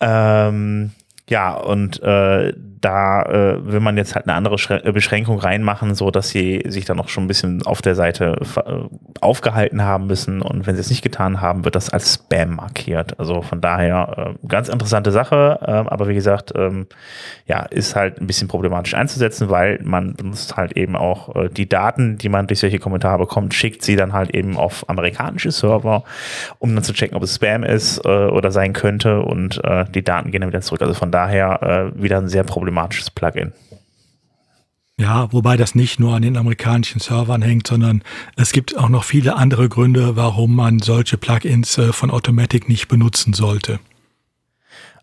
Ähm, 0.00 0.92
ja, 1.28 1.54
und 1.54 2.02
äh, 2.02 2.52
da 2.80 3.22
äh, 3.22 3.66
will 3.66 3.80
man 3.80 3.96
jetzt 3.96 4.14
halt 4.14 4.26
eine 4.26 4.34
andere 4.34 4.58
Schre 4.58 4.84
äh, 4.84 4.92
Beschränkung 4.92 5.38
reinmachen, 5.38 5.94
so 5.94 6.10
dass 6.10 6.28
sie 6.28 6.62
sich 6.66 6.84
dann 6.84 6.96
noch 6.96 7.08
schon 7.08 7.24
ein 7.24 7.28
bisschen 7.28 7.64
auf 7.64 7.82
der 7.82 7.94
Seite 7.94 8.38
äh, 8.56 8.70
aufgehalten 9.20 9.82
haben 9.82 10.06
müssen 10.06 10.42
und 10.42 10.66
wenn 10.66 10.74
sie 10.74 10.80
es 10.80 10.90
nicht 10.90 11.02
getan 11.02 11.40
haben, 11.40 11.64
wird 11.64 11.74
das 11.74 11.90
als 11.90 12.14
Spam 12.14 12.56
markiert. 12.56 13.18
Also 13.18 13.42
von 13.42 13.60
daher 13.60 14.34
äh, 14.42 14.46
ganz 14.48 14.68
interessante 14.68 15.10
Sache, 15.10 15.58
äh, 15.62 15.70
aber 15.70 16.08
wie 16.08 16.14
gesagt, 16.14 16.52
ähm, 16.56 16.86
ja, 17.46 17.60
ist 17.62 17.96
halt 17.96 18.20
ein 18.20 18.26
bisschen 18.26 18.48
problematisch 18.48 18.94
einzusetzen, 18.94 19.48
weil 19.50 19.80
man 19.82 20.14
benutzt 20.14 20.56
halt 20.56 20.76
eben 20.76 20.96
auch 20.96 21.34
äh, 21.34 21.48
die 21.48 21.68
Daten, 21.68 22.18
die 22.18 22.28
man 22.28 22.46
durch 22.46 22.60
solche 22.60 22.78
Kommentare 22.78 23.18
bekommt, 23.18 23.54
schickt 23.54 23.82
sie 23.82 23.96
dann 23.96 24.12
halt 24.12 24.34
eben 24.34 24.56
auf 24.56 24.88
amerikanische 24.88 25.50
Server, 25.50 26.04
um 26.58 26.74
dann 26.74 26.84
zu 26.84 26.92
checken, 26.92 27.16
ob 27.16 27.22
es 27.22 27.36
Spam 27.36 27.64
ist 27.64 28.04
äh, 28.04 28.08
oder 28.08 28.50
sein 28.50 28.72
könnte 28.72 29.20
und 29.20 29.62
äh, 29.64 29.84
die 29.86 30.02
Daten 30.04 30.30
gehen 30.30 30.42
dann 30.42 30.50
wieder 30.50 30.60
zurück. 30.60 30.82
Also 30.82 30.94
von 30.94 31.10
daher 31.10 31.92
äh, 31.96 32.02
wieder 32.02 32.18
ein 32.18 32.28
sehr 32.28 32.44
problematisches 32.44 32.65
problematisches 32.66 33.10
Plugin. 33.10 33.52
Ja, 34.98 35.32
wobei 35.32 35.56
das 35.56 35.76
nicht 35.76 36.00
nur 36.00 36.16
an 36.16 36.22
den 36.22 36.36
amerikanischen 36.36 37.00
Servern 37.00 37.42
hängt, 37.42 37.68
sondern 37.68 38.02
es 38.36 38.50
gibt 38.50 38.76
auch 38.76 38.88
noch 38.88 39.04
viele 39.04 39.36
andere 39.36 39.68
Gründe, 39.68 40.16
warum 40.16 40.56
man 40.56 40.80
solche 40.80 41.16
Plugins 41.16 41.78
äh, 41.78 41.92
von 41.92 42.10
Automatic 42.10 42.68
nicht 42.68 42.88
benutzen 42.88 43.34
sollte. 43.34 43.78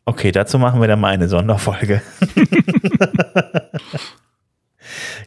Okay, 0.03 0.34
dazu 0.34 0.59
machen 0.59 0.82
wir 0.82 0.89
dann 0.89 0.99
mal 0.99 1.14
eine 1.14 1.30
Sonderfolge. 1.30 2.01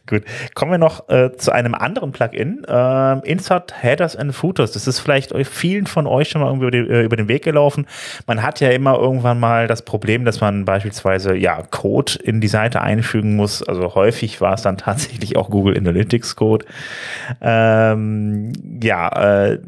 Gut. 0.07 0.23
Kommen 0.53 0.71
wir 0.71 0.77
noch 0.77 1.09
äh, 1.09 1.33
zu 1.33 1.51
einem 1.51 1.75
anderen 1.75 2.13
Plugin. 2.13 2.63
Äh, 2.63 3.19
Insert 3.29 3.83
Headers 3.83 4.15
and 4.15 4.33
Footers. 4.33 4.71
Das 4.71 4.87
ist 4.87 4.99
vielleicht 4.99 5.33
vielen 5.45 5.85
von 5.85 6.07
euch 6.07 6.29
schon 6.29 6.41
mal 6.41 6.47
irgendwie 6.47 6.67
über, 6.67 6.71
die, 6.71 6.91
äh, 6.91 7.03
über 7.03 7.17
den 7.17 7.27
Weg 7.27 7.43
gelaufen. 7.43 7.85
Man 8.25 8.41
hat 8.41 8.61
ja 8.61 8.69
immer 8.69 8.97
irgendwann 8.97 9.39
mal 9.39 9.67
das 9.67 9.81
Problem, 9.81 10.23
dass 10.23 10.39
man 10.39 10.63
beispielsweise 10.63 11.35
ja 11.35 11.61
Code 11.61 12.13
in 12.23 12.39
die 12.39 12.47
Seite 12.47 12.81
einfügen 12.81 13.35
muss. 13.35 13.61
Also 13.61 13.95
häufig 13.95 14.39
war 14.39 14.53
es 14.53 14.61
dann 14.61 14.77
tatsächlich 14.77 15.35
auch 15.35 15.49
Google 15.49 15.77
Analytics 15.77 16.37
Code. 16.37 16.65
Ähm, 17.41 18.53
ja, 18.81 19.09
äh, 19.49 19.59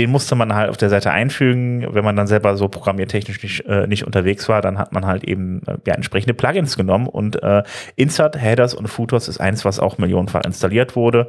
den 0.00 0.10
musste 0.10 0.34
man 0.34 0.54
halt 0.54 0.70
auf 0.70 0.78
der 0.78 0.88
Seite 0.88 1.10
einfügen. 1.10 1.86
Wenn 1.92 2.04
man 2.04 2.16
dann 2.16 2.26
selber 2.26 2.56
so 2.56 2.68
programmiertechnisch 2.68 3.42
nicht, 3.42 3.66
äh, 3.66 3.86
nicht 3.86 4.06
unterwegs 4.06 4.48
war, 4.48 4.62
dann 4.62 4.78
hat 4.78 4.92
man 4.92 5.04
halt 5.04 5.24
eben 5.24 5.60
äh, 5.66 5.76
ja, 5.86 5.92
entsprechende 5.92 6.32
Plugins 6.32 6.78
genommen 6.78 7.06
und 7.06 7.42
äh, 7.42 7.62
Insert, 7.96 8.40
Headers 8.40 8.72
und 8.72 8.88
Footers 8.88 9.28
ist 9.28 9.42
eins, 9.42 9.66
was 9.66 9.78
auch 9.78 9.98
millionenfach 9.98 10.42
installiert 10.44 10.96
wurde 10.96 11.28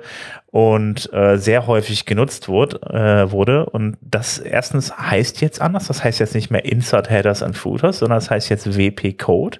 und 0.51 1.11
äh, 1.11 1.35
sehr 1.37 1.67
häufig 1.67 2.05
genutzt 2.05 2.47
wurde, 2.47 2.81
äh, 2.83 3.29
wurde. 3.33 3.65
Und 3.65 3.97
das 3.99 4.39
erstens 4.39 4.97
heißt 4.97 5.41
jetzt 5.41 5.59
anders. 5.59 5.87
Das 5.87 6.01
heißt 6.01 6.21
jetzt 6.21 6.33
nicht 6.33 6.49
mehr 6.49 6.63
Insert, 6.63 7.09
Headers 7.09 7.41
und 7.41 7.57
Footers, 7.57 7.99
sondern 7.99 8.19
das 8.19 8.31
heißt 8.31 8.49
jetzt 8.49 8.77
WP 8.77 9.17
Code. 9.17 9.59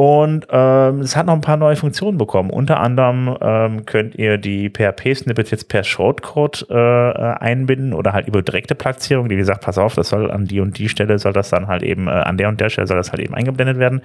Und 0.00 0.46
ähm, 0.48 1.00
es 1.00 1.14
hat 1.14 1.26
noch 1.26 1.34
ein 1.34 1.42
paar 1.42 1.58
neue 1.58 1.76
Funktionen 1.76 2.16
bekommen. 2.16 2.48
Unter 2.48 2.80
anderem 2.80 3.36
ähm, 3.42 3.84
könnt 3.84 4.14
ihr 4.14 4.38
die 4.38 4.70
PHP-Snippets 4.70 5.50
jetzt 5.50 5.68
per 5.68 5.84
Shortcode 5.84 6.66
äh, 6.70 6.74
einbinden 6.74 7.92
oder 7.92 8.14
halt 8.14 8.26
über 8.26 8.40
direkte 8.40 8.74
Platzierung, 8.74 9.28
die 9.28 9.36
gesagt, 9.36 9.60
pass 9.60 9.76
auf, 9.76 9.96
das 9.96 10.08
soll 10.08 10.30
an 10.30 10.46
die 10.46 10.60
und 10.60 10.78
die 10.78 10.88
Stelle 10.88 11.18
soll 11.18 11.34
das 11.34 11.50
dann 11.50 11.66
halt 11.68 11.82
eben, 11.82 12.06
äh, 12.06 12.12
an 12.12 12.38
der 12.38 12.48
und 12.48 12.58
der 12.62 12.70
Stelle 12.70 12.86
soll 12.86 12.96
das 12.96 13.12
halt 13.12 13.20
eben 13.20 13.34
eingeblendet 13.34 13.78
werden. 13.78 14.00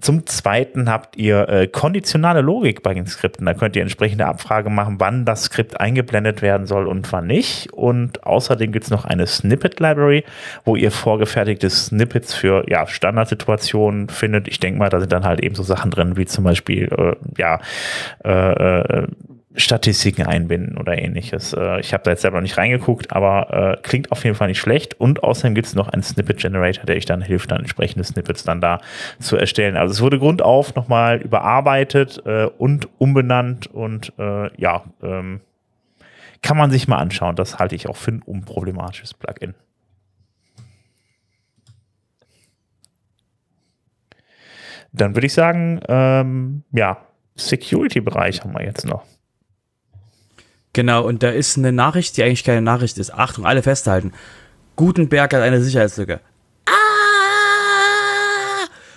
Zum 0.00 0.24
Zweiten 0.24 0.88
habt 0.90 1.18
ihr 1.18 1.46
äh, 1.50 1.66
konditionale 1.66 2.40
Logik 2.40 2.82
bei 2.82 2.94
den 2.94 3.06
Skripten. 3.06 3.44
Da 3.44 3.52
könnt 3.52 3.76
ihr 3.76 3.82
entsprechende 3.82 4.24
Abfrage 4.24 4.70
machen, 4.70 4.96
wann 5.00 5.26
das 5.26 5.44
Skript 5.44 5.78
eingeblendet 5.78 6.40
werden 6.40 6.66
soll 6.66 6.86
und 6.86 7.12
wann 7.12 7.26
nicht. 7.26 7.74
Und 7.74 8.24
außerdem 8.24 8.72
gibt's 8.72 8.88
noch 8.88 9.04
eine 9.04 9.26
Snippet-Library, 9.26 10.24
wo 10.64 10.76
ihr 10.76 10.90
vorgefertigte 10.90 11.68
Snippets 11.68 12.32
für 12.32 12.64
ja, 12.70 12.86
Standardsituationen 12.86 14.08
findet. 14.08 14.48
Ich 14.48 14.60
denke 14.60 14.78
mal, 14.78 14.88
da 14.88 14.98
sind 14.98 15.12
dann 15.12 15.25
halt 15.26 15.40
eben 15.40 15.54
so 15.54 15.62
Sachen 15.62 15.90
drin, 15.90 16.16
wie 16.16 16.26
zum 16.26 16.44
Beispiel, 16.44 16.88
äh, 16.96 17.16
ja, 17.38 17.60
äh, 18.24 19.02
äh, 19.02 19.06
Statistiken 19.56 20.26
einbinden 20.26 20.76
oder 20.76 20.98
ähnliches. 20.98 21.54
Äh, 21.54 21.80
ich 21.80 21.92
habe 21.92 22.04
da 22.04 22.10
jetzt 22.10 22.22
selber 22.22 22.36
noch 22.36 22.42
nicht 22.42 22.58
reingeguckt, 22.58 23.12
aber 23.12 23.78
äh, 23.78 23.82
klingt 23.82 24.12
auf 24.12 24.22
jeden 24.24 24.36
Fall 24.36 24.48
nicht 24.48 24.60
schlecht. 24.60 25.00
Und 25.00 25.22
außerdem 25.22 25.54
gibt 25.54 25.66
es 25.66 25.74
noch 25.74 25.88
einen 25.88 26.02
Snippet 26.02 26.38
Generator, 26.38 26.84
der 26.84 26.96
euch 26.96 27.06
dann 27.06 27.22
hilft, 27.22 27.50
dann 27.50 27.60
entsprechende 27.60 28.04
Snippets 28.04 28.44
dann 28.44 28.60
da 28.60 28.80
zu 29.18 29.36
erstellen. 29.36 29.76
Also 29.76 29.92
es 29.92 30.00
wurde 30.02 30.18
grundauf 30.18 30.74
nochmal 30.74 31.22
überarbeitet 31.22 32.22
äh, 32.26 32.46
und 32.58 32.88
umbenannt 32.98 33.66
und 33.66 34.12
äh, 34.18 34.50
ja, 34.60 34.84
ähm, 35.02 35.40
kann 36.42 36.56
man 36.56 36.70
sich 36.70 36.86
mal 36.86 36.98
anschauen. 36.98 37.34
Das 37.34 37.58
halte 37.58 37.74
ich 37.74 37.88
auch 37.88 37.96
für 37.96 38.12
ein 38.12 38.22
unproblematisches 38.22 39.14
Plugin. 39.14 39.54
Dann 44.96 45.14
würde 45.14 45.26
ich 45.26 45.34
sagen, 45.34 45.80
ähm, 45.88 46.62
ja, 46.72 46.98
Security-Bereich 47.36 48.42
haben 48.42 48.54
wir 48.54 48.64
jetzt 48.64 48.86
noch. 48.86 49.04
Genau, 50.72 51.04
und 51.06 51.22
da 51.22 51.30
ist 51.30 51.56
eine 51.56 51.72
Nachricht, 51.72 52.16
die 52.16 52.22
eigentlich 52.22 52.44
keine 52.44 52.62
Nachricht 52.62 52.98
ist. 52.98 53.12
Achtung, 53.12 53.46
alle 53.46 53.62
festhalten. 53.62 54.12
Gutenberg 54.76 55.32
hat 55.32 55.42
eine 55.42 55.62
Sicherheitslücke. 55.62 56.20
Ah! 56.66 56.72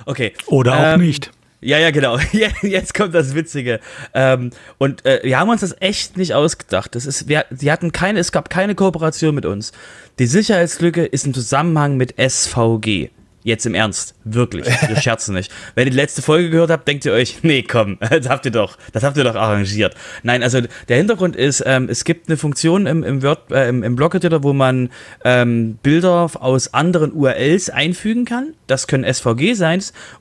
Okay. 0.06 0.34
Oder 0.48 0.74
auch 0.74 0.94
ähm, 0.96 1.02
nicht. 1.02 1.32
Ja, 1.62 1.78
ja, 1.78 1.92
genau. 1.92 2.18
Jetzt 2.62 2.94
kommt 2.94 3.14
das 3.14 3.36
Witzige. 3.36 3.80
Ähm, 4.14 4.52
und 4.78 5.06
äh, 5.06 5.20
wir 5.24 5.38
haben 5.40 5.50
uns 5.50 5.62
das 5.62 5.76
echt 5.82 6.18
nicht 6.18 6.34
ausgedacht. 6.34 6.96
Das 6.96 7.06
ist, 7.06 7.28
wir, 7.28 7.46
die 7.50 7.72
hatten 7.72 7.92
keine, 7.92 8.20
es 8.20 8.32
gab 8.32 8.50
keine 8.50 8.76
Kooperation 8.76 9.36
mit 9.36 9.46
uns. 9.46 9.74
Die 10.20 10.26
Sicherheitslücke 10.26 11.06
ist 11.06 11.26
im 11.26 11.34
Zusammenhang 11.34 11.98
mit 11.98 12.16
SVG. 12.18 13.10
Jetzt 13.44 13.66
im 13.66 13.74
Ernst, 13.74 14.16
wirklich, 14.26 14.66
wir 14.88 14.98
scherzen 14.98 15.34
nicht. 15.34 15.52
Wenn 15.76 15.88
ihr 15.88 15.92
die 15.92 15.98
letzte 15.98 16.22
Folge 16.22 16.50
gehört 16.50 16.72
habt, 16.72 16.88
denkt 16.88 17.06
ihr 17.06 17.14
euch, 17.14 17.40
nee, 17.42 17.64
komm, 17.64 17.98
das 18.10 18.28
habt 18.28 18.46
ihr 18.46 18.52
doch, 18.52 18.78
das 18.92 19.04
habt 19.04 19.18
ihr 19.18 19.24
doch 19.24 19.36
arrangiert. 19.36 19.96
Nein, 20.24 20.44
also 20.44 20.62
der 20.88 20.98
Hintergrund 20.98 21.36
ist, 21.36 21.64
ähm, 21.66 21.88
es 21.90 22.04
gibt 22.04 22.28
eine 22.28 22.38
Funktion 22.38 22.86
im, 22.86 23.04
im, 23.04 23.24
Word, 23.24 23.52
äh, 23.52 23.70
im, 23.70 23.84
im 23.84 23.96
Blog-Editor, 23.96 24.44
wo 24.44 24.54
man 24.54 24.90
ähm, 25.24 25.78
Bilder 25.82 26.30
aus 26.34 26.74
anderen 26.74 27.14
URLs 27.14 27.70
einfügen 27.70 28.26
kann. 28.26 28.54
Das 28.68 28.88
können 28.88 29.12
SVG 29.12 29.54
sein. 29.54 29.70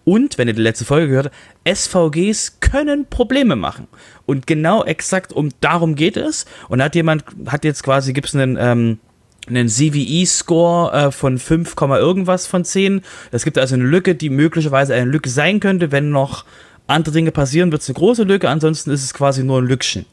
Und, 0.05 0.39
wenn 0.39 0.47
ihr 0.47 0.55
die 0.55 0.63
letzte 0.63 0.85
Folge 0.85 1.09
gehört 1.09 1.27
habt, 1.27 1.79
SVGs 1.79 2.61
können 2.61 3.07
Probleme 3.07 3.57
machen. 3.57 3.89
Und 4.27 4.47
genau 4.47 4.85
exakt 4.85 5.33
um 5.33 5.51
darum 5.61 5.95
geht 5.95 6.17
es. 6.17 6.47
Und 6.69 6.83
hat 6.83 6.95
jemand, 6.95 7.25
hat 7.47 7.65
jetzt 7.65 7.83
quasi, 7.83 8.13
gibt 8.13 8.29
es 8.29 8.35
einen, 8.35 8.57
ähm, 8.61 8.99
einen 9.49 9.69
CVE-Score 9.69 10.93
äh, 10.93 11.11
von 11.11 11.39
5, 11.39 11.75
irgendwas 11.79 12.47
von 12.47 12.65
10. 12.65 13.03
Es 13.31 13.45
gibt 13.45 13.59
also 13.59 13.75
eine 13.75 13.85
Lücke, 13.85 14.15
die 14.15 14.31
möglicherweise 14.31 14.95
eine 14.95 15.11
Lücke 15.11 15.31
sein 15.31 15.61
könnte. 15.61 15.93
Wenn 15.93 16.11
noch 16.11 16.45
andere 16.87 17.15
Dinge 17.15 17.33
passieren, 17.33 17.71
wird 17.71 17.83
es 17.83 17.89
eine 17.89 17.95
große 17.95 18.25
Lücke, 18.25 18.49
ansonsten 18.49 18.91
ist 18.91 19.05
es 19.05 19.15
quasi 19.15 19.45
nur 19.45 19.61
ein 19.61 19.67
Lückchen. 19.67 20.07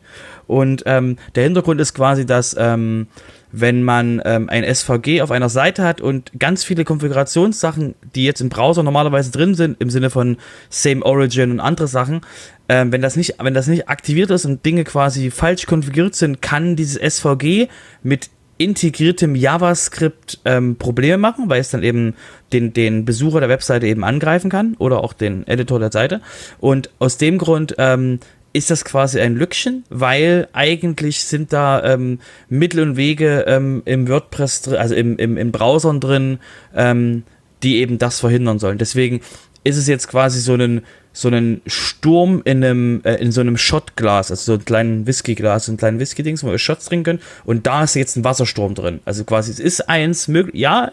Und 0.48 0.84
ähm, 0.86 1.18
der 1.34 1.44
Hintergrund 1.44 1.82
ist 1.82 1.94
quasi, 1.94 2.26
dass 2.26 2.56
ähm, 2.60 3.08
wenn 3.52 3.84
man 3.84 4.22
ähm, 4.26 4.50
ein 4.50 4.64
SVG 4.64 5.22
auf 5.22 5.32
einer 5.32 5.48
Seite 5.48 5.84
hat 5.84 6.02
und 6.02 6.32
ganz 6.38 6.66
viele 6.66 6.84
Konfigurationssachen, 6.84 7.96
die 8.14 8.26
jetzt 8.26 8.42
im 8.42 8.50
Browser 8.50 8.84
normalerweise 8.84 9.32
drin 9.32 9.56
sind, 9.56 9.80
im 9.80 9.90
Sinne 9.90 10.10
von 10.10 10.38
Same 10.70 11.04
Origin 11.04 11.52
und 11.52 11.60
andere 11.62 11.88
Sachen, 11.88 12.22
ähm, 12.68 12.92
wenn, 12.92 13.02
das 13.02 13.16
nicht, 13.16 13.36
wenn 13.40 13.54
das 13.54 13.68
nicht 13.68 13.88
aktiviert 13.88 14.30
ist 14.30 14.46
und 14.46 14.66
Dinge 14.66 14.84
quasi 14.84 15.32
falsch 15.32 15.68
konfiguriert 15.68 16.16
sind, 16.16 16.42
kann 16.42 16.76
dieses 16.76 16.98
SVG 16.98 17.70
mit 18.04 18.30
integriertem 18.58 19.36
JavaScript 19.36 20.40
ähm, 20.46 20.78
Probleme 20.78 21.18
machen, 21.18 21.50
weil 21.50 21.62
es 21.62 21.72
dann 21.72 21.84
eben 21.84 22.14
den, 22.54 22.74
den 22.74 23.06
Besucher 23.06 23.40
der 23.40 23.50
Webseite 23.50 23.88
eben 23.88 24.04
angreifen 24.04 24.50
kann 24.50 24.76
oder 24.80 25.04
auch 25.04 25.14
den 25.14 25.46
Editor 25.48 25.80
der 25.80 25.92
Seite. 25.92 26.22
Und 26.60 26.90
aus 27.00 27.18
dem 27.18 27.38
Grund 27.38 27.76
ähm, 27.78 28.20
ist 28.54 28.72
das 28.72 28.86
quasi 28.86 29.20
ein 29.20 29.36
Lückchen, 29.36 29.84
weil 29.90 30.48
eigentlich 30.54 31.26
sind 31.26 31.52
da 31.52 31.84
ähm, 31.84 32.20
Mittel 32.48 32.82
und 32.82 32.96
Wege 32.96 33.44
ähm, 33.48 33.82
im 33.84 34.08
WordPress, 34.08 34.70
also 34.70 34.96
im, 34.96 35.18
im, 35.18 35.36
im 35.36 35.52
Browsern 35.52 36.00
drin, 36.00 36.40
ähm, 36.74 37.24
die 37.64 37.78
eben 37.78 37.98
das 37.98 38.22
verhindern 38.22 38.60
sollen. 38.60 38.78
Deswegen 38.78 39.20
ist 39.66 39.76
es 39.76 39.88
jetzt 39.88 40.08
quasi 40.08 40.40
so 40.40 40.54
ein 40.54 40.84
so 41.12 41.30
einen 41.30 41.62
Sturm 41.66 42.42
in 42.46 42.64
einem 42.64 43.02
äh, 43.04 43.16
in 43.16 43.32
so 43.32 43.42
einem 43.42 43.58
Shotglas, 43.58 44.32
also 44.32 44.54
so 44.54 44.60
ein 44.60 44.66
kleinen 44.66 45.08
Whiskyglas, 45.08 45.66
so 45.66 45.72
ein 45.72 45.78
kleinen 45.78 46.00
Whisky-Dings, 46.00 46.44
wo 46.44 46.52
wir 46.52 46.60
Shots 46.60 46.86
trinken 46.86 47.04
können. 47.04 47.22
Und 47.46 47.66
da 47.66 47.84
ist 47.84 47.96
jetzt 47.96 48.16
ein 48.16 48.24
Wassersturm 48.24 48.76
drin. 48.76 49.00
Also 49.06 49.24
quasi 49.24 49.52
es 49.52 49.60
ist 49.60 49.90
eins 49.90 50.28
möglich. 50.28 50.56
Ja, 50.56 50.92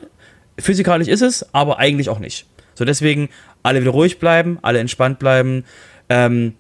physikalisch 0.59 1.09
ist 1.09 1.23
es, 1.23 1.47
aber 1.53 1.79
eigentlich 1.79 2.09
auch 2.09 2.19
nicht. 2.19 2.47
So 2.75 2.85
deswegen 2.85 3.29
alle 3.63 3.81
wieder 3.81 3.91
ruhig 3.91 4.19
bleiben, 4.19 4.59
alle 4.63 4.79
entspannt 4.79 5.19
bleiben. 5.19 5.65
Ähm, 6.09 6.55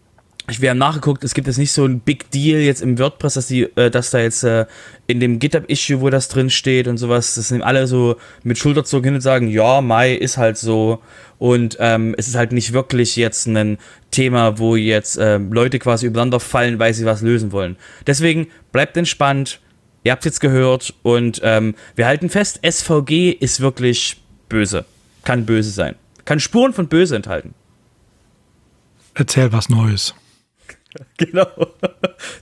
wir 0.48 0.70
haben 0.70 0.78
nachgeguckt, 0.78 1.22
es 1.24 1.34
gibt 1.34 1.46
jetzt 1.46 1.58
nicht 1.58 1.72
so 1.72 1.84
ein 1.84 2.00
Big 2.00 2.30
Deal 2.30 2.60
jetzt 2.60 2.82
im 2.82 2.98
WordPress, 2.98 3.34
dass 3.34 3.46
die, 3.46 3.62
äh, 3.76 3.90
dass 3.90 4.10
da 4.10 4.18
jetzt 4.18 4.42
äh, 4.42 4.66
in 5.06 5.20
dem 5.20 5.38
GitHub-Issue, 5.38 6.00
wo 6.00 6.10
das 6.10 6.28
drin 6.28 6.50
steht 6.50 6.88
und 6.88 6.98
sowas, 6.98 7.36
das 7.36 7.50
nehmen 7.50 7.62
alle 7.62 7.86
so 7.86 8.16
mit 8.42 8.58
Schulterzucken 8.58 9.04
hin 9.04 9.14
und 9.14 9.20
sagen, 9.20 9.48
ja, 9.48 9.80
Mai 9.80 10.12
ist 10.12 10.38
halt 10.38 10.58
so. 10.58 11.00
Und 11.38 11.76
ähm, 11.80 12.14
es 12.18 12.28
ist 12.28 12.34
halt 12.34 12.52
nicht 12.52 12.72
wirklich 12.72 13.16
jetzt 13.16 13.46
ein 13.46 13.78
Thema, 14.10 14.58
wo 14.58 14.76
jetzt 14.76 15.16
äh, 15.16 15.38
Leute 15.38 15.78
quasi 15.78 16.06
übereinander 16.06 16.40
fallen, 16.40 16.78
weil 16.78 16.94
sie 16.94 17.04
was 17.04 17.22
lösen 17.22 17.52
wollen. 17.52 17.76
Deswegen 18.06 18.48
bleibt 18.72 18.96
entspannt. 18.96 19.60
Ihr 20.04 20.12
habt 20.12 20.24
jetzt 20.24 20.40
gehört 20.40 20.94
und 21.02 21.40
ähm, 21.44 21.74
wir 21.94 22.06
halten 22.06 22.28
fest, 22.28 22.60
SVG 22.68 23.30
ist 23.30 23.60
wirklich 23.60 24.20
böse. 24.48 24.84
Kann 25.24 25.46
böse 25.46 25.70
sein. 25.70 25.94
Kann 26.24 26.40
Spuren 26.40 26.72
von 26.72 26.88
böse 26.88 27.14
enthalten. 27.14 27.54
Erzähl 29.14 29.52
was 29.52 29.68
Neues. 29.68 30.14
Genau. 31.16 31.46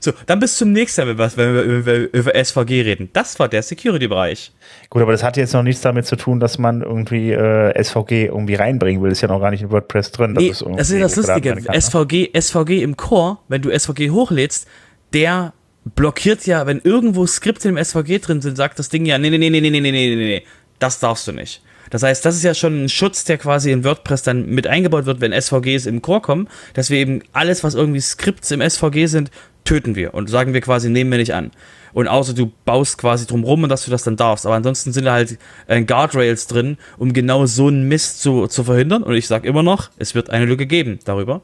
So, 0.00 0.12
dann 0.26 0.40
bis 0.40 0.56
zum 0.56 0.72
nächsten 0.72 1.06
Mal, 1.06 1.36
wenn 1.36 1.54
wir 1.54 1.62
über, 1.62 1.94
über 2.12 2.44
SVG 2.44 2.82
reden. 2.82 3.10
Das 3.12 3.38
war 3.38 3.48
der 3.48 3.62
Security-Bereich. 3.62 4.52
Gut, 4.88 5.02
aber 5.02 5.12
das 5.12 5.22
hat 5.22 5.36
jetzt 5.36 5.52
noch 5.52 5.62
nichts 5.62 5.82
damit 5.82 6.06
zu 6.06 6.16
tun, 6.16 6.40
dass 6.40 6.58
man 6.58 6.82
irgendwie 6.82 7.32
äh, 7.32 7.82
SVG 7.82 8.26
irgendwie 8.26 8.54
reinbringen 8.54 9.02
will. 9.02 9.10
Das 9.10 9.18
ist 9.18 9.22
ja 9.22 9.28
noch 9.28 9.40
gar 9.40 9.50
nicht 9.50 9.62
in 9.62 9.70
WordPress 9.70 10.12
drin. 10.12 10.34
Das, 10.34 10.42
nee, 10.42 10.50
ist, 10.50 10.62
das 10.62 10.90
ist 10.90 11.00
das 11.00 11.16
Lustige. 11.16 11.56
SVG, 11.72 12.30
SVG 12.38 12.82
im 12.82 12.96
Core, 12.96 13.38
wenn 13.48 13.62
du 13.62 13.70
SVG 13.70 14.10
hochlädst, 14.10 14.66
der 15.12 15.52
blockiert 15.84 16.46
ja, 16.46 16.66
wenn 16.66 16.80
irgendwo 16.80 17.26
Skripte 17.26 17.68
im 17.68 17.82
SVG 17.82 18.18
drin 18.18 18.42
sind, 18.42 18.56
sagt 18.56 18.78
das 18.78 18.88
Ding 18.88 19.06
ja, 19.06 19.18
nee, 19.18 19.30
nee, 19.30 19.38
nee, 19.38 19.50
nee, 19.50 19.60
nee, 19.60 19.70
nee, 19.70 19.80
nee, 19.80 19.90
nee, 19.90 20.16
nee, 20.16 20.42
das 20.78 21.00
darfst 21.00 21.26
du 21.26 21.32
nicht. 21.32 21.62
Das 21.90 22.02
heißt, 22.02 22.24
das 22.24 22.36
ist 22.36 22.44
ja 22.44 22.54
schon 22.54 22.84
ein 22.84 22.88
Schutz, 22.88 23.24
der 23.24 23.38
quasi 23.38 23.72
in 23.72 23.84
WordPress 23.84 24.22
dann 24.22 24.46
mit 24.46 24.66
eingebaut 24.66 25.06
wird, 25.06 25.20
wenn 25.20 25.38
SVGs 25.38 25.86
im 25.86 26.02
Core 26.02 26.20
kommen, 26.20 26.48
dass 26.74 26.90
wir 26.90 26.98
eben 26.98 27.22
alles, 27.32 27.62
was 27.64 27.74
irgendwie 27.74 28.00
Skripts 28.00 28.50
im 28.52 28.60
SVG 28.60 29.06
sind, 29.06 29.30
töten 29.64 29.94
wir 29.94 30.14
und 30.14 30.30
sagen 30.30 30.54
wir 30.54 30.60
quasi, 30.60 30.88
nehmen 30.88 31.10
wir 31.10 31.18
nicht 31.18 31.34
an. 31.34 31.50
Und 31.92 32.08
außer 32.08 32.34
du 32.34 32.52
baust 32.64 32.98
quasi 32.98 33.26
drum 33.26 33.42
rum 33.44 33.64
und 33.64 33.68
dass 33.68 33.84
du 33.84 33.90
das 33.90 34.04
dann 34.04 34.16
darfst. 34.16 34.46
Aber 34.46 34.54
ansonsten 34.54 34.92
sind 34.92 35.04
da 35.04 35.12
halt 35.12 35.38
äh, 35.66 35.82
Guardrails 35.82 36.46
drin, 36.46 36.78
um 36.98 37.12
genau 37.12 37.46
so 37.46 37.66
einen 37.66 37.88
Mist 37.88 38.22
zu, 38.22 38.46
zu 38.46 38.64
verhindern. 38.64 39.02
Und 39.02 39.14
ich 39.14 39.26
sage 39.26 39.48
immer 39.48 39.62
noch, 39.62 39.90
es 39.98 40.14
wird 40.14 40.30
eine 40.30 40.44
Lücke 40.44 40.66
geben 40.66 41.00
darüber. 41.04 41.42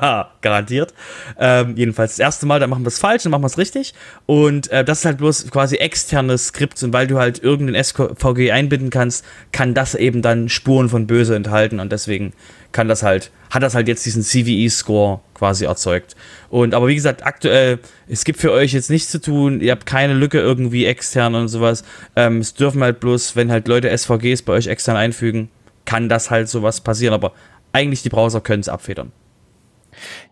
Haha, 0.00 0.30
garantiert. 0.40 0.94
Ähm, 1.38 1.76
jedenfalls 1.76 2.12
das 2.12 2.18
erste 2.18 2.46
Mal, 2.46 2.60
dann 2.60 2.70
machen 2.70 2.84
wir 2.84 2.88
es 2.88 2.98
falsch, 2.98 3.22
dann 3.24 3.30
machen 3.30 3.42
wir 3.42 3.48
es 3.48 3.58
richtig. 3.58 3.94
Und 4.26 4.70
äh, 4.70 4.84
das 4.84 5.00
ist 5.00 5.04
halt 5.04 5.18
bloß 5.18 5.50
quasi 5.50 5.76
externes 5.76 6.48
Skript. 6.48 6.82
Und 6.82 6.92
weil 6.92 7.06
du 7.06 7.18
halt 7.18 7.42
irgendein 7.42 7.82
SVG 7.82 8.50
einbinden 8.52 8.90
kannst, 8.90 9.24
kann 9.52 9.74
das 9.74 9.94
eben 9.94 10.22
dann 10.22 10.48
Spuren 10.48 10.88
von 10.88 11.06
Böse 11.06 11.36
enthalten. 11.36 11.80
Und 11.80 11.92
deswegen 11.92 12.32
kann 12.72 12.88
das 12.88 13.02
halt, 13.02 13.30
hat 13.50 13.62
das 13.62 13.74
halt 13.74 13.88
jetzt 13.88 14.04
diesen 14.04 14.22
CVE-Score 14.22 15.20
quasi 15.34 15.64
erzeugt. 15.64 16.16
Und 16.50 16.74
aber 16.74 16.88
wie 16.88 16.94
gesagt, 16.94 17.24
aktuell, 17.24 17.78
es 18.08 18.24
gibt 18.24 18.40
für 18.40 18.50
euch 18.50 18.72
jetzt 18.72 18.90
nichts 18.90 19.10
zu 19.10 19.20
tun, 19.20 19.60
ihr 19.60 19.72
habt 19.72 19.86
keine 19.86 20.14
Lücke 20.14 20.40
irgendwie 20.40 20.84
extern 20.84 21.34
und 21.34 21.48
sowas. 21.48 21.84
Ähm, 22.16 22.38
es 22.38 22.54
dürfen 22.54 22.82
halt 22.82 23.00
bloß, 23.00 23.36
wenn 23.36 23.52
halt 23.52 23.68
Leute 23.68 23.96
SVGs 23.96 24.42
bei 24.42 24.54
euch 24.54 24.66
extern 24.66 24.96
einfügen, 24.96 25.50
kann 25.84 26.08
das 26.08 26.30
halt 26.30 26.48
sowas 26.48 26.80
passieren. 26.80 27.14
Aber 27.14 27.32
eigentlich 27.72 28.02
die 28.02 28.08
Browser 28.08 28.40
können 28.40 28.60
es 28.60 28.68
abfedern. 28.68 29.12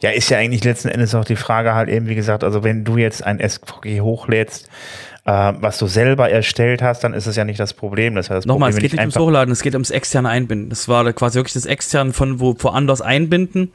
Ja, 0.01 0.11
ist 0.11 0.31
ja 0.31 0.39
eigentlich 0.39 0.65
letzten 0.65 0.89
Endes 0.89 1.15
auch 1.15 1.25
die 1.25 1.37
Frage 1.37 1.75
halt 1.75 1.89
eben, 1.89 2.09
wie 2.09 2.15
gesagt, 2.15 2.45
also 2.45 2.65
wenn 2.65 2.85
du 2.85 2.97
jetzt 2.97 3.25
ein 3.25 3.39
SVG 3.39 4.01
hochlädst, 4.01 4.69
äh, 5.25 5.53
was 5.61 5.79
du 5.79 5.87
selber 5.87 6.31
erstellt 6.31 6.83
hast, 6.83 7.05
dann 7.05 7.15
ist 7.15 7.27
es 7.27 7.37
ja 7.37 7.45
nicht 7.45 7.61
das 7.61 7.75
Problem. 7.75 8.15
Das 8.15 8.31
heißt, 8.31 8.39
das 8.39 8.47
Nochmal, 8.47 8.71
Problem, 8.71 8.87
es 8.87 8.91
geht 8.91 8.93
nicht 8.93 9.01
ums 9.01 9.19
Hochladen, 9.19 9.53
es 9.53 9.63
geht 9.63 9.75
ums 9.75 9.91
externe 9.91 10.29
Einbinden. 10.29 10.71
Das 10.71 10.89
war 10.89 11.11
quasi 11.13 11.39
wirklich 11.39 11.55
das 11.55 11.67
externe 11.67 12.13
von 12.13 12.41
wo 12.41 12.55
woanders 12.59 13.01
einbinden 13.01 13.73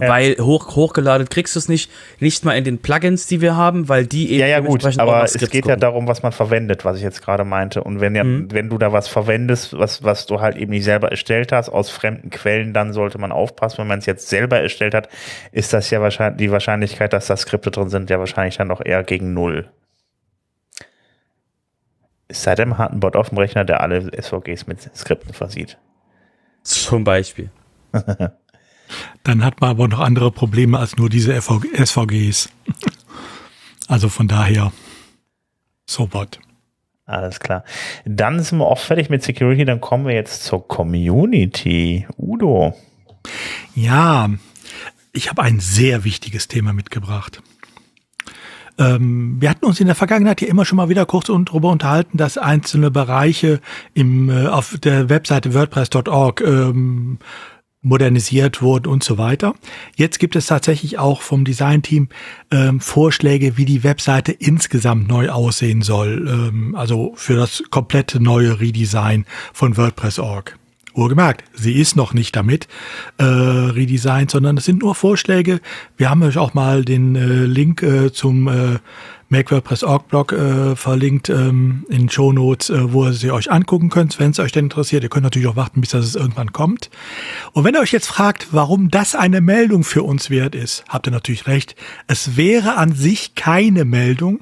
ja. 0.00 0.08
Weil 0.08 0.36
hoch, 0.40 0.74
hochgeladen 0.74 1.28
kriegst 1.28 1.54
du 1.54 1.58
es 1.58 1.68
nicht, 1.68 1.90
nicht 2.18 2.44
mal 2.44 2.54
in 2.54 2.64
den 2.64 2.78
Plugins, 2.78 3.26
die 3.26 3.40
wir 3.40 3.54
haben, 3.54 3.88
weil 3.88 4.06
die 4.06 4.30
eben. 4.30 4.40
Ja, 4.40 4.46
ja, 4.46 4.60
gut, 4.60 4.84
aber 4.98 5.22
es 5.22 5.34
geht 5.34 5.50
gucken. 5.50 5.68
ja 5.68 5.76
darum, 5.76 6.08
was 6.08 6.22
man 6.22 6.32
verwendet, 6.32 6.84
was 6.84 6.96
ich 6.96 7.02
jetzt 7.02 7.22
gerade 7.22 7.44
meinte. 7.44 7.84
Und 7.84 8.00
wenn, 8.00 8.14
ja, 8.14 8.24
mhm. 8.24 8.50
wenn 8.50 8.68
du 8.70 8.78
da 8.78 8.92
was 8.92 9.06
verwendest, 9.06 9.78
was, 9.78 10.02
was 10.02 10.26
du 10.26 10.40
halt 10.40 10.56
eben 10.56 10.72
nicht 10.72 10.84
selber 10.84 11.10
erstellt 11.10 11.52
hast, 11.52 11.68
aus 11.68 11.90
fremden 11.90 12.30
Quellen, 12.30 12.72
dann 12.72 12.92
sollte 12.92 13.18
man 13.18 13.30
aufpassen. 13.30 13.78
Wenn 13.78 13.86
man 13.86 14.00
es 14.00 14.06
jetzt 14.06 14.28
selber 14.28 14.58
erstellt 14.60 14.94
hat, 14.94 15.08
ist 15.52 15.72
das 15.72 15.90
ja 15.90 16.00
wahrscheinlich, 16.00 16.38
die 16.38 16.50
Wahrscheinlichkeit, 16.50 17.12
dass 17.12 17.26
da 17.26 17.36
Skripte 17.36 17.70
drin 17.70 17.88
sind, 17.88 18.10
ja 18.10 18.18
wahrscheinlich 18.18 18.56
dann 18.56 18.68
noch 18.68 18.84
eher 18.84 19.04
gegen 19.04 19.32
Null. 19.32 19.68
Es 22.26 22.42
sei 22.42 22.54
denn, 22.56 22.70
man 22.70 22.78
hat 22.78 22.90
einen 22.90 23.00
Bot 23.00 23.14
auf 23.14 23.28
dem 23.28 23.38
Rechner, 23.38 23.64
der 23.64 23.80
alle 23.80 24.10
SVGs 24.20 24.66
mit 24.66 24.80
Skripten 24.96 25.34
versieht. 25.34 25.78
Zum 26.62 27.04
Beispiel. 27.04 27.50
Dann 29.22 29.44
hat 29.44 29.60
man 29.60 29.70
aber 29.70 29.88
noch 29.88 30.00
andere 30.00 30.30
Probleme 30.30 30.78
als 30.78 30.96
nur 30.96 31.08
diese 31.08 31.40
SVGs. 31.40 32.48
also 33.88 34.08
von 34.08 34.28
daher, 34.28 34.72
so 35.86 36.08
was. 36.12 36.28
Alles 37.06 37.40
klar. 37.40 37.64
Dann 38.06 38.42
sind 38.42 38.58
wir 38.58 38.66
auch 38.66 38.78
fertig 38.78 39.10
mit 39.10 39.22
Security. 39.22 39.64
Dann 39.64 39.80
kommen 39.80 40.06
wir 40.06 40.14
jetzt 40.14 40.44
zur 40.44 40.66
Community. 40.66 42.06
Udo. 42.16 42.74
Ja, 43.74 44.30
ich 45.12 45.28
habe 45.28 45.42
ein 45.42 45.60
sehr 45.60 46.04
wichtiges 46.04 46.48
Thema 46.48 46.72
mitgebracht. 46.72 47.42
Ähm, 48.76 49.36
wir 49.40 49.50
hatten 49.50 49.66
uns 49.66 49.78
in 49.78 49.86
der 49.86 49.94
Vergangenheit 49.94 50.40
hier 50.40 50.48
immer 50.48 50.64
schon 50.64 50.76
mal 50.76 50.88
wieder 50.88 51.06
kurz 51.06 51.26
darüber 51.26 51.70
unterhalten, 51.70 52.18
dass 52.18 52.38
einzelne 52.38 52.90
Bereiche 52.90 53.60
im, 53.92 54.28
äh, 54.30 54.46
auf 54.48 54.76
der 54.78 55.08
Webseite 55.08 55.54
WordPress.org 55.54 56.40
ähm, 56.40 57.18
modernisiert 57.84 58.62
wurden 58.62 58.88
und 58.88 59.04
so 59.04 59.18
weiter. 59.18 59.54
Jetzt 59.96 60.18
gibt 60.18 60.36
es 60.36 60.46
tatsächlich 60.46 60.98
auch 60.98 61.22
vom 61.22 61.44
Designteam 61.44 62.08
ähm, 62.50 62.80
Vorschläge, 62.80 63.56
wie 63.56 63.64
die 63.64 63.84
Webseite 63.84 64.32
insgesamt 64.32 65.08
neu 65.08 65.30
aussehen 65.30 65.82
soll. 65.82 66.26
Ähm, 66.28 66.74
also 66.74 67.12
für 67.16 67.36
das 67.36 67.62
komplette 67.70 68.20
neue 68.20 68.60
Redesign 68.60 69.26
von 69.52 69.76
WordPress.org. 69.76 70.58
Wohlgemerkt, 70.94 71.44
sie 71.54 71.74
ist 71.74 71.96
noch 71.96 72.14
nicht 72.14 72.36
damit 72.36 72.68
äh, 73.18 73.24
redesigned, 73.24 74.30
sondern 74.30 74.56
es 74.56 74.64
sind 74.64 74.82
nur 74.82 74.94
Vorschläge. 74.94 75.60
Wir 75.96 76.10
haben 76.10 76.22
euch 76.22 76.38
auch 76.38 76.54
mal 76.54 76.84
den 76.84 77.16
äh, 77.16 77.44
Link 77.44 77.82
äh, 77.82 78.12
zum 78.12 78.48
äh, 78.48 78.78
Make 79.28 79.50
WordPress 79.50 79.82
Org 79.82 80.08
Blog 80.08 80.32
äh, 80.32 80.76
verlinkt 80.76 81.28
ähm, 81.28 81.84
in 81.88 82.08
Show 82.08 82.32
Notes, 82.32 82.70
äh, 82.70 82.92
wo 82.92 83.06
ihr 83.06 83.12
sie 83.12 83.32
euch 83.32 83.50
angucken 83.50 83.90
könnt, 83.90 84.20
wenn 84.20 84.30
es 84.30 84.38
euch 84.38 84.52
denn 84.52 84.66
interessiert. 84.66 85.02
Ihr 85.02 85.08
könnt 85.08 85.24
natürlich 85.24 85.48
auch 85.48 85.56
warten, 85.56 85.80
bis 85.80 85.90
das 85.90 86.14
irgendwann 86.14 86.52
kommt. 86.52 86.90
Und 87.52 87.64
wenn 87.64 87.74
ihr 87.74 87.80
euch 87.80 87.92
jetzt 87.92 88.06
fragt, 88.06 88.48
warum 88.52 88.90
das 88.90 89.16
eine 89.16 89.40
Meldung 89.40 89.82
für 89.82 90.04
uns 90.04 90.30
wert 90.30 90.54
ist, 90.54 90.84
habt 90.88 91.08
ihr 91.08 91.10
natürlich 91.10 91.48
recht. 91.48 91.74
Es 92.06 92.36
wäre 92.36 92.76
an 92.76 92.94
sich 92.94 93.34
keine 93.34 93.84
Meldung, 93.84 94.40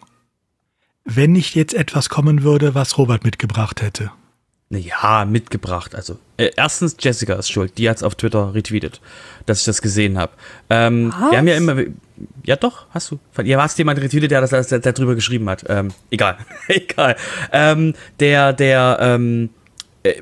wenn 1.05 1.33
nicht 1.33 1.55
jetzt 1.55 1.73
etwas 1.73 2.11
kommen 2.11 2.43
würde, 2.43 2.75
was 2.75 2.99
Robert 2.99 3.25
mitgebracht 3.25 3.81
hätte. 3.81 4.11
Ja, 4.69 5.25
mitgebracht. 5.25 5.95
Also, 5.95 6.19
äh, 6.43 6.53
erstens, 6.57 6.97
Jessica 6.99 7.35
ist 7.35 7.51
schuld. 7.51 7.79
Die 7.79 7.89
hat's 7.89 8.03
auf 8.03 8.15
Twitter 8.15 8.55
retweetet, 8.55 9.01
dass 9.47 9.61
ich 9.61 9.65
das 9.65 9.83
gesehen 9.83 10.19
habe. 10.19 10.33
Ähm, 10.71 11.13
wir 11.31 11.39
haben 11.39 11.49
ja 11.49 11.57
immer. 11.57 11.77
Ja, 12.45 12.57
doch, 12.57 12.87
hast 12.91 13.11
du. 13.11 13.19
Ja, 13.43 13.63
hast 13.63 13.79
jemand 13.79 14.01
retweetet, 14.01 14.31
der 14.31 14.41
das 14.41 14.69
der, 14.69 14.79
der 14.79 14.93
darüber 14.93 15.15
geschrieben 15.15 15.49
hat. 15.49 15.65
Ähm, 15.69 15.93
egal. 16.11 16.37
egal. 16.69 17.17
Ähm, 17.53 17.95
der, 18.21 18.53
der, 18.53 18.99
ähm, 19.01 19.51
äh, 20.03 20.15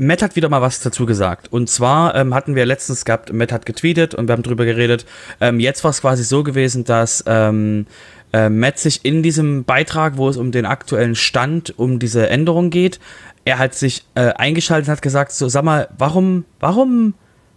Matt 0.00 0.22
hat 0.22 0.36
wieder 0.36 0.48
mal 0.48 0.62
was 0.62 0.80
dazu 0.80 1.06
gesagt. 1.06 1.52
Und 1.52 1.68
zwar 1.68 2.14
ähm, 2.14 2.32
hatten 2.32 2.54
wir 2.54 2.64
letztens 2.64 3.04
gehabt, 3.04 3.32
Matt 3.32 3.50
hat 3.50 3.66
getweetet 3.66 4.14
und 4.14 4.28
wir 4.28 4.32
haben 4.32 4.44
drüber 4.44 4.64
geredet. 4.64 5.04
Ähm, 5.40 5.58
jetzt 5.58 5.82
war 5.82 5.90
es 5.90 6.00
quasi 6.00 6.22
so 6.22 6.44
gewesen, 6.44 6.84
dass 6.84 7.24
ähm, 7.26 7.86
äh, 8.32 8.48
Matt 8.48 8.78
sich 8.78 9.04
in 9.04 9.22
diesem 9.22 9.64
Beitrag, 9.64 10.16
wo 10.16 10.28
es 10.28 10.36
um 10.36 10.52
den 10.52 10.66
aktuellen 10.66 11.16
Stand, 11.16 11.76
um 11.78 11.98
diese 11.98 12.28
Änderung 12.28 12.70
geht, 12.70 13.00
er 13.48 13.58
hat 13.58 13.74
sich 13.74 14.04
äh, 14.14 14.34
eingeschaltet 14.34 14.88
und 14.88 14.92
hat 14.92 15.00
gesagt, 15.00 15.32
so 15.32 15.48
sag 15.48 15.64
mal, 15.64 15.88
warum, 15.96 16.44
warum, 16.60 17.14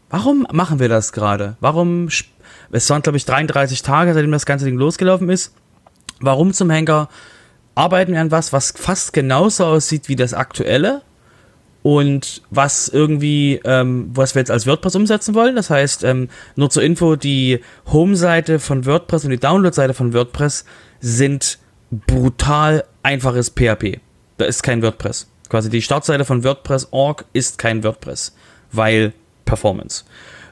warum 0.09 0.47
machen 0.53 0.79
wir 0.79 0.87
das 0.87 1.11
gerade? 1.11 1.57
Warum, 1.59 2.07
es 2.71 2.89
waren 2.89 3.01
glaube 3.01 3.17
ich 3.17 3.25
33 3.25 3.81
Tage, 3.81 4.13
seitdem 4.13 4.31
das 4.31 4.45
ganze 4.45 4.63
Ding 4.63 4.77
losgelaufen 4.77 5.29
ist. 5.29 5.53
Warum 6.21 6.53
zum 6.53 6.69
Henker 6.69 7.09
arbeiten 7.75 8.13
wir 8.13 8.21
an 8.21 8.31
was, 8.31 8.53
was 8.53 8.71
fast 8.71 9.11
genauso 9.11 9.65
aussieht 9.65 10.07
wie 10.07 10.15
das 10.15 10.33
aktuelle 10.33 11.01
und 11.83 12.41
was 12.49 12.87
irgendwie, 12.87 13.59
ähm, 13.65 14.11
was 14.13 14.33
wir 14.33 14.39
jetzt 14.39 14.51
als 14.51 14.65
WordPress 14.65 14.95
umsetzen 14.95 15.35
wollen. 15.35 15.57
Das 15.57 15.69
heißt, 15.69 16.05
ähm, 16.05 16.29
nur 16.55 16.69
zur 16.69 16.83
Info, 16.83 17.17
die 17.17 17.59
Home-Seite 17.91 18.59
von 18.59 18.85
WordPress 18.85 19.25
und 19.25 19.31
die 19.31 19.39
Download-Seite 19.39 19.93
von 19.93 20.13
WordPress 20.13 20.63
sind 21.01 21.59
brutal 21.89 22.85
einfaches 23.03 23.49
PHP. 23.49 23.99
Da 24.37 24.45
ist 24.45 24.63
kein 24.63 24.81
WordPress. 24.81 25.30
Quasi 25.51 25.69
die 25.69 25.81
Startseite 25.81 26.23
von 26.23 26.45
WordPress.org 26.45 27.25
ist 27.33 27.57
kein 27.57 27.83
WordPress, 27.83 28.33
weil 28.71 29.11
Performance. 29.43 30.05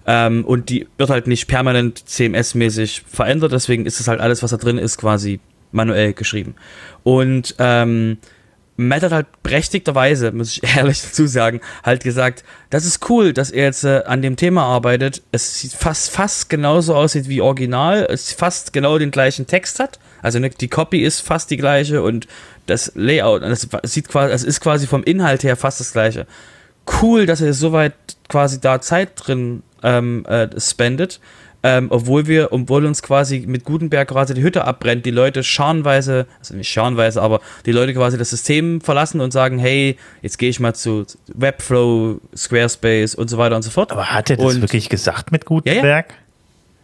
Ähm, 0.06 0.44
und 0.44 0.68
die 0.68 0.90
wird 0.98 1.10
halt 1.10 1.26
nicht 1.26 1.48
permanent 1.48 2.04
CMS-mäßig 2.06 3.04
verändert, 3.08 3.54
deswegen 3.54 3.86
ist 3.86 4.02
es 4.02 4.10
halt 4.10 4.20
alles, 4.20 4.44
was 4.44 4.52
da 4.52 4.58
drin 4.58 4.78
ist, 4.78 4.98
quasi 4.98 5.40
manuell 5.72 6.12
geschrieben. 6.12 6.56
Und 7.04 7.56
ähm, 7.60 8.18
Matt 8.76 9.04
hat 9.04 9.14
halt 9.14 9.28
berechtigterweise, 9.42 10.34
muss 10.34 10.58
ich 10.58 10.64
ehrlich 10.76 11.02
dazu 11.02 11.28
sagen, 11.28 11.62
halt 11.82 12.04
gesagt, 12.04 12.44
das 12.70 12.86
ist 12.86 13.10
cool, 13.10 13.32
dass 13.32 13.52
er 13.52 13.64
jetzt 13.64 13.86
äh, 13.86 14.04
an 14.06 14.22
dem 14.22 14.36
Thema 14.36 14.64
arbeitet. 14.64 15.22
Es 15.32 15.62
sieht 15.62 15.72
fast, 15.72 16.12
fast 16.12 16.50
genauso 16.50 16.94
aussieht 16.94 17.30
wie 17.30 17.40
Original, 17.40 18.06
es 18.10 18.34
fast 18.34 18.74
genau 18.74 18.98
den 18.98 19.12
gleichen 19.12 19.48
Text 19.48 19.80
hat. 19.80 19.98
Also 20.22 20.40
ne, 20.40 20.50
die 20.50 20.68
Copy 20.68 21.00
ist 21.04 21.22
fast 21.22 21.52
die 21.52 21.58
gleiche 21.58 22.02
und 22.02 22.28
das 22.70 22.92
Layout, 22.96 23.42
das 23.42 23.68
sieht 23.84 24.08
quasi, 24.08 24.34
es 24.34 24.44
ist 24.44 24.62
quasi 24.62 24.88
vom 24.88 25.04
Inhalt 25.04 25.44
her 25.44 25.56
fast 25.56 25.80
das 25.80 25.94
gleiche. 25.94 26.26
Cool, 27.02 27.26
dass 27.26 27.42
er 27.42 27.54
soweit 27.54 27.94
quasi 28.30 28.60
da 28.60 28.82
Zeit 28.82 29.12
drin 29.16 29.64
ähm, 29.84 30.26
äh, 30.26 30.48
spendet, 30.60 31.20
ähm, 31.62 31.88
obwohl 31.90 32.28
wir, 32.28 32.54
obwohl 32.54 32.86
uns 32.86 33.04
quasi 33.04 33.44
mit 33.46 33.66
Gutenberg 33.66 34.08
quasi 34.08 34.34
die 34.34 34.42
Hütte 34.42 34.66
abbrennt, 34.66 35.06
die 35.06 35.12
Leute 35.12 35.44
scharenweise, 35.44 36.26
also 36.40 36.56
nicht 36.56 36.70
scharenweise, 36.70 37.22
aber 37.22 37.42
die 37.66 37.74
Leute 37.74 37.94
quasi 37.94 38.18
das 38.18 38.30
System 38.30 38.80
verlassen 38.80 39.20
und 39.20 39.32
sagen, 39.32 39.60
hey, 39.60 39.98
jetzt 40.22 40.38
gehe 40.38 40.50
ich 40.50 40.60
mal 40.60 40.74
zu 40.74 41.06
Webflow, 41.34 42.22
Squarespace 42.36 43.16
und 43.16 43.30
so 43.30 43.38
weiter 43.38 43.58
und 43.58 43.64
so 43.64 43.72
fort. 43.72 43.92
Aber 43.92 44.12
hat 44.12 44.30
er 44.30 44.38
das 44.38 44.46
und, 44.46 44.62
wirklich 44.62 44.90
gesagt 44.90 45.32
mit 45.32 45.46
Gutenberg? 45.46 46.10
Ja, 46.10 46.16
ja. 46.16 46.29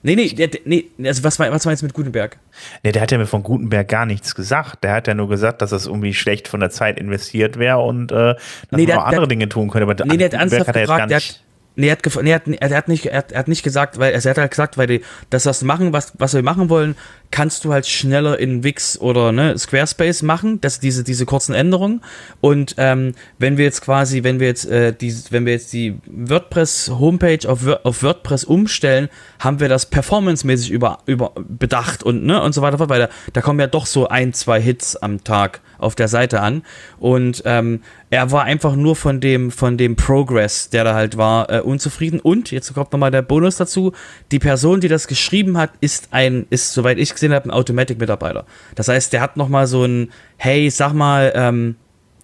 Nee, 0.05 0.15
nee, 0.15 0.27
der, 0.27 0.49
nee, 0.65 0.85
also 1.03 1.23
was, 1.23 1.39
was 1.39 1.65
meinst 1.65 1.81
du 1.81 1.85
mit 1.87 1.95
Gutenberg? 1.95 2.37
Nee, 2.83 2.91
der 2.91 3.01
hat 3.01 3.11
ja 3.11 3.17
mir 3.17 3.25
von 3.25 3.41
Gutenberg 3.41 3.87
gar 3.87 4.05
nichts 4.05 4.35
gesagt. 4.35 4.83
Der 4.83 4.93
hat 4.93 5.07
ja 5.07 5.15
nur 5.15 5.27
gesagt, 5.27 5.63
dass 5.63 5.71
das 5.71 5.87
irgendwie 5.87 6.13
schlecht 6.13 6.47
von 6.47 6.59
der 6.59 6.69
Zeit 6.69 6.99
investiert 6.99 7.57
wäre 7.57 7.79
und 7.79 8.11
äh, 8.11 8.15
dass 8.15 8.37
nee, 8.69 8.77
man 8.77 8.85
der, 8.85 8.95
noch 8.97 9.05
andere 9.05 9.21
der, 9.21 9.29
Dinge 9.29 9.49
tun 9.49 9.71
könnte. 9.71 9.89
Aber 9.89 10.05
nee, 10.05 10.17
der 10.17 10.27
hat 10.27 10.33
ernsthaft 10.33 10.67
hat 10.67 10.75
er 10.75 10.81
gefragt, 10.83 11.09
jetzt 11.09 11.09
gar 11.09 11.15
nicht 11.17 11.44
Nee, 11.75 11.87
er 11.87 11.97
hat, 11.97 12.23
nee, 12.23 12.29
er, 12.29 12.35
hat, 12.35 12.47
er 12.47 12.77
hat 12.77 12.87
nicht, 12.87 13.05
er 13.05 13.17
hat, 13.17 13.31
er 13.31 13.39
hat 13.39 13.47
nicht 13.47 13.63
gesagt, 13.63 13.99
weil 13.99 14.13
also 14.13 14.29
er 14.29 14.31
hat 14.31 14.37
halt 14.37 14.51
gesagt, 14.51 14.77
weil 14.77 14.87
die, 14.87 15.01
das 15.29 15.43
das 15.43 15.61
machen, 15.61 15.91
was, 15.93 16.13
was 16.17 16.33
wir 16.33 16.41
machen 16.41 16.69
wollen, 16.69 16.95
kannst 17.31 17.65
du 17.65 17.73
halt 17.73 17.85
schneller 17.85 18.39
in 18.39 18.63
Wix 18.63 18.97
oder 18.99 19.31
ne, 19.31 19.57
Squarespace 19.57 20.21
machen, 20.21 20.61
das 20.61 20.79
diese 20.79 21.03
diese 21.03 21.25
kurzen 21.25 21.53
Änderungen. 21.53 22.01
Und 22.39 22.75
ähm, 22.77 23.13
wenn 23.39 23.57
wir 23.57 23.65
jetzt 23.65 23.81
quasi, 23.81 24.23
wenn 24.23 24.39
wir 24.39 24.47
jetzt 24.47 24.65
äh, 24.65 24.93
die, 24.93 25.13
wenn 25.31 25.45
wir 25.45 25.53
jetzt 25.53 25.73
die 25.73 25.97
WordPress 26.05 26.91
Homepage 26.97 27.49
auf, 27.49 27.67
auf 27.83 28.03
WordPress 28.03 28.45
umstellen, 28.45 29.09
haben 29.39 29.59
wir 29.59 29.67
das 29.67 29.87
performancemäßig 29.87 30.71
über 30.71 30.99
über 31.05 31.33
bedacht 31.35 32.03
und 32.03 32.25
ne 32.25 32.41
und 32.41 32.53
so 32.53 32.61
weiter, 32.61 32.87
weil 32.87 32.99
da, 32.99 33.09
da 33.33 33.41
kommen 33.41 33.59
ja 33.59 33.67
doch 33.67 33.85
so 33.85 34.07
ein 34.07 34.33
zwei 34.33 34.61
Hits 34.61 34.95
am 34.95 35.23
Tag 35.23 35.61
auf 35.85 35.95
der 35.95 36.07
Seite 36.07 36.41
an. 36.41 36.63
Und 36.99 37.43
ähm, 37.45 37.81
er 38.09 38.31
war 38.31 38.43
einfach 38.43 38.75
nur 38.75 38.95
von 38.95 39.21
dem, 39.21 39.51
von 39.51 39.77
dem 39.77 39.95
Progress, 39.95 40.69
der 40.69 40.83
da 40.83 40.93
halt 40.93 41.15
war, 41.17 41.49
äh, 41.49 41.61
unzufrieden. 41.61 42.19
Und 42.19 42.51
jetzt 42.51 42.73
kommt 42.73 42.91
nochmal 42.91 43.11
der 43.11 43.21
Bonus 43.21 43.55
dazu. 43.57 43.93
Die 44.31 44.39
Person, 44.39 44.81
die 44.81 44.87
das 44.87 45.07
geschrieben 45.07 45.57
hat, 45.57 45.71
ist 45.79 46.09
ein, 46.11 46.47
ist, 46.49 46.73
soweit 46.73 46.97
ich 46.97 47.13
gesehen 47.13 47.33
habe, 47.33 47.47
ein 47.47 47.51
Automatic-Mitarbeiter. 47.51 48.45
Das 48.75 48.87
heißt, 48.87 49.13
der 49.13 49.21
hat 49.21 49.37
nochmal 49.37 49.67
so 49.67 49.85
ein, 49.85 50.11
hey, 50.37 50.69
sag 50.69 50.93
mal, 50.93 51.31
ähm, 51.35 51.75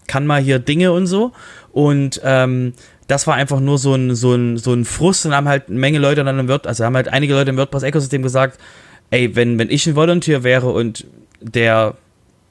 kann 0.07 0.27
mal 0.27 0.41
hier 0.41 0.59
Dinge 0.59 0.91
und 0.91 1.07
so. 1.07 1.31
Und 1.71 2.19
ähm, 2.23 2.73
das 3.07 3.27
war 3.27 3.35
einfach 3.35 3.59
nur 3.59 3.77
so 3.77 3.93
ein, 3.93 4.15
so 4.15 4.33
ein, 4.33 4.57
so 4.57 4.73
ein 4.73 4.85
Frust 4.85 5.25
und 5.25 5.35
haben 5.35 5.47
halt 5.47 5.69
eine 5.69 5.77
Menge 5.77 5.99
Leute 5.99 6.23
dann 6.23 6.39
im 6.39 6.47
WordPress, 6.47 6.69
also 6.69 6.85
haben 6.85 6.95
halt 6.95 7.09
einige 7.09 7.33
Leute 7.33 7.49
im 7.49 7.57
WordPress-Ökosystem 7.57 8.21
gesagt, 8.21 8.59
ey, 9.09 9.35
wenn, 9.35 9.59
wenn 9.59 9.69
ich 9.69 9.85
ein 9.85 9.95
Volunteer 9.95 10.43
wäre 10.43 10.69
und 10.69 11.05
der 11.41 11.95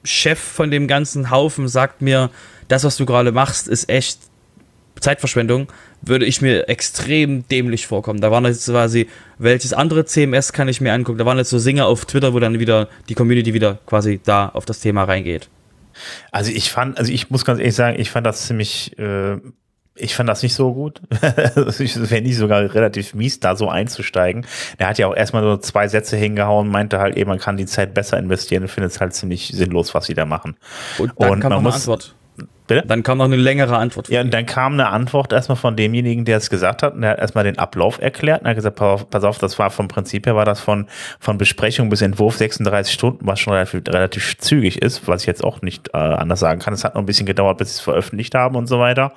Chef 0.03 0.39
von 0.39 0.71
dem 0.71 0.87
ganzen 0.87 1.29
Haufen 1.29 1.67
sagt 1.67 2.01
mir, 2.01 2.29
das, 2.67 2.83
was 2.83 2.97
du 2.97 3.05
gerade 3.05 3.31
machst, 3.31 3.67
ist 3.67 3.89
echt 3.89 4.19
Zeitverschwendung, 4.99 5.67
würde 6.01 6.25
ich 6.25 6.41
mir 6.41 6.69
extrem 6.69 7.47
dämlich 7.47 7.87
vorkommen. 7.87 8.21
Da 8.21 8.31
waren 8.31 8.45
jetzt 8.45 8.65
quasi, 8.65 9.07
welches 9.37 9.73
andere 9.73 10.05
CMS 10.05 10.53
kann 10.53 10.67
ich 10.67 10.79
mir 10.79 10.93
angucken? 10.93 11.17
Da 11.17 11.25
waren 11.25 11.37
jetzt 11.37 11.49
so 11.49 11.59
Singer 11.59 11.87
auf 11.87 12.05
Twitter, 12.05 12.33
wo 12.33 12.39
dann 12.39 12.59
wieder 12.59 12.87
die 13.09 13.15
Community 13.15 13.53
wieder 13.53 13.79
quasi 13.85 14.19
da 14.23 14.49
auf 14.49 14.65
das 14.65 14.79
Thema 14.79 15.03
reingeht. 15.03 15.49
Also 16.31 16.51
ich 16.51 16.71
fand, 16.71 16.97
also 16.97 17.11
ich 17.11 17.29
muss 17.29 17.45
ganz 17.45 17.59
ehrlich 17.59 17.75
sagen, 17.75 17.99
ich 17.99 18.09
fand 18.09 18.25
das 18.25 18.47
ziemlich 18.47 18.97
äh, 18.97 19.37
ich 19.95 20.15
fand 20.15 20.29
das 20.29 20.41
nicht 20.41 20.53
so 20.53 20.73
gut. 20.73 21.01
Es 21.55 22.09
wäre 22.09 22.21
nicht 22.21 22.37
sogar 22.37 22.61
relativ 22.73 23.13
mies, 23.13 23.39
da 23.39 23.55
so 23.55 23.69
einzusteigen. 23.69 24.45
Er 24.77 24.87
hat 24.87 24.97
ja 24.97 25.07
auch 25.07 25.15
erstmal 25.15 25.43
so 25.43 25.57
zwei 25.57 25.87
Sätze 25.87 26.17
hingehauen, 26.17 26.69
meinte 26.69 26.99
halt 26.99 27.17
eben, 27.17 27.29
man 27.29 27.39
kann 27.39 27.57
die 27.57 27.65
Zeit 27.65 27.93
besser 27.93 28.17
investieren 28.17 28.63
und 28.63 28.69
findet 28.69 28.91
es 28.91 29.01
halt 29.01 29.13
ziemlich 29.13 29.51
sinnlos, 29.53 29.93
was 29.93 30.05
sie 30.05 30.13
da 30.13 30.25
machen. 30.25 30.55
Und 30.97 31.13
dann 31.17 31.31
und 31.31 31.39
kam 31.41 31.51
man 31.53 31.63
muss, 31.63 31.75
Antwort. 31.75 32.15
Bitte? 32.71 32.87
Dann 32.87 33.03
kam 33.03 33.17
noch 33.17 33.25
eine 33.25 33.35
längere 33.35 33.77
Antwort. 33.77 34.09
Ja, 34.09 34.21
und 34.21 34.33
dann 34.33 34.45
kam 34.45 34.73
eine 34.73 34.89
Antwort 34.89 35.33
erstmal 35.33 35.57
von 35.57 35.75
demjenigen, 35.75 36.25
der 36.25 36.37
es 36.37 36.49
gesagt 36.49 36.83
hat. 36.83 36.93
Und 36.93 37.01
der 37.01 37.11
hat 37.11 37.19
erstmal 37.19 37.43
den 37.43 37.57
Ablauf 37.57 38.01
erklärt. 38.01 38.41
Und 38.41 38.45
er 38.45 38.51
hat 38.51 38.55
gesagt, 38.55 38.77
pass 38.77 38.87
auf, 38.87 39.09
pass 39.09 39.23
auf, 39.23 39.37
das 39.39 39.59
war 39.59 39.69
vom 39.69 39.87
Prinzip 39.87 40.25
her, 40.25 40.35
war 40.35 40.45
das 40.45 40.59
von, 40.59 40.87
von 41.19 41.37
Besprechung 41.37 41.89
bis 41.89 42.01
Entwurf 42.01 42.37
36 42.37 42.93
Stunden, 42.93 43.27
was 43.27 43.39
schon 43.39 43.53
relativ, 43.53 43.81
relativ 43.87 44.37
zügig 44.37 44.81
ist, 44.81 45.07
was 45.07 45.21
ich 45.21 45.27
jetzt 45.27 45.43
auch 45.43 45.61
nicht 45.61 45.89
äh, 45.93 45.97
anders 45.97 46.39
sagen 46.39 46.59
kann. 46.59 46.73
Es 46.73 46.83
hat 46.83 46.95
noch 46.95 47.01
ein 47.01 47.05
bisschen 47.05 47.25
gedauert, 47.25 47.57
bis 47.57 47.73
sie 47.73 47.75
es 47.77 47.81
veröffentlicht 47.81 48.35
haben 48.35 48.55
und 48.55 48.67
so 48.67 48.79
weiter. 48.79 49.11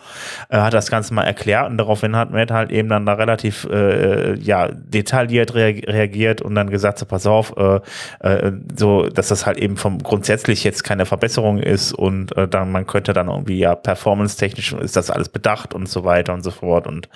Er 0.48 0.64
hat 0.64 0.74
das 0.74 0.90
Ganze 0.90 1.14
mal 1.14 1.24
erklärt 1.24 1.70
und 1.70 1.78
daraufhin 1.78 2.16
hat 2.16 2.30
Matt 2.32 2.50
halt 2.50 2.72
eben 2.72 2.88
dann 2.88 3.06
da 3.06 3.14
relativ 3.14 3.68
äh, 3.70 4.34
ja, 4.38 4.68
detailliert 4.68 5.54
reagiert 5.54 6.42
und 6.42 6.54
dann 6.54 6.70
gesagt, 6.70 6.98
so, 6.98 7.06
pass 7.06 7.26
auf, 7.26 7.54
äh, 7.56 7.80
äh, 8.20 8.52
so, 8.76 9.08
dass 9.08 9.28
das 9.28 9.46
halt 9.46 9.58
eben 9.58 9.76
vom 9.76 9.98
grundsätzlich 9.98 10.64
jetzt 10.64 10.82
keine 10.84 11.06
Verbesserung 11.06 11.58
ist 11.58 11.92
und 11.92 12.36
äh, 12.36 12.48
dann 12.48 12.72
man 12.72 12.86
könnte 12.86 13.12
dann 13.12 13.28
irgendwie 13.44 13.58
ja 13.58 13.74
performance-technisch 13.74 14.72
ist 14.72 14.96
das 14.96 15.10
alles 15.10 15.28
bedacht 15.28 15.74
und 15.74 15.88
so 15.88 16.04
weiter 16.04 16.32
und 16.32 16.42
so 16.42 16.50
fort. 16.50 16.86
Und 16.86 17.08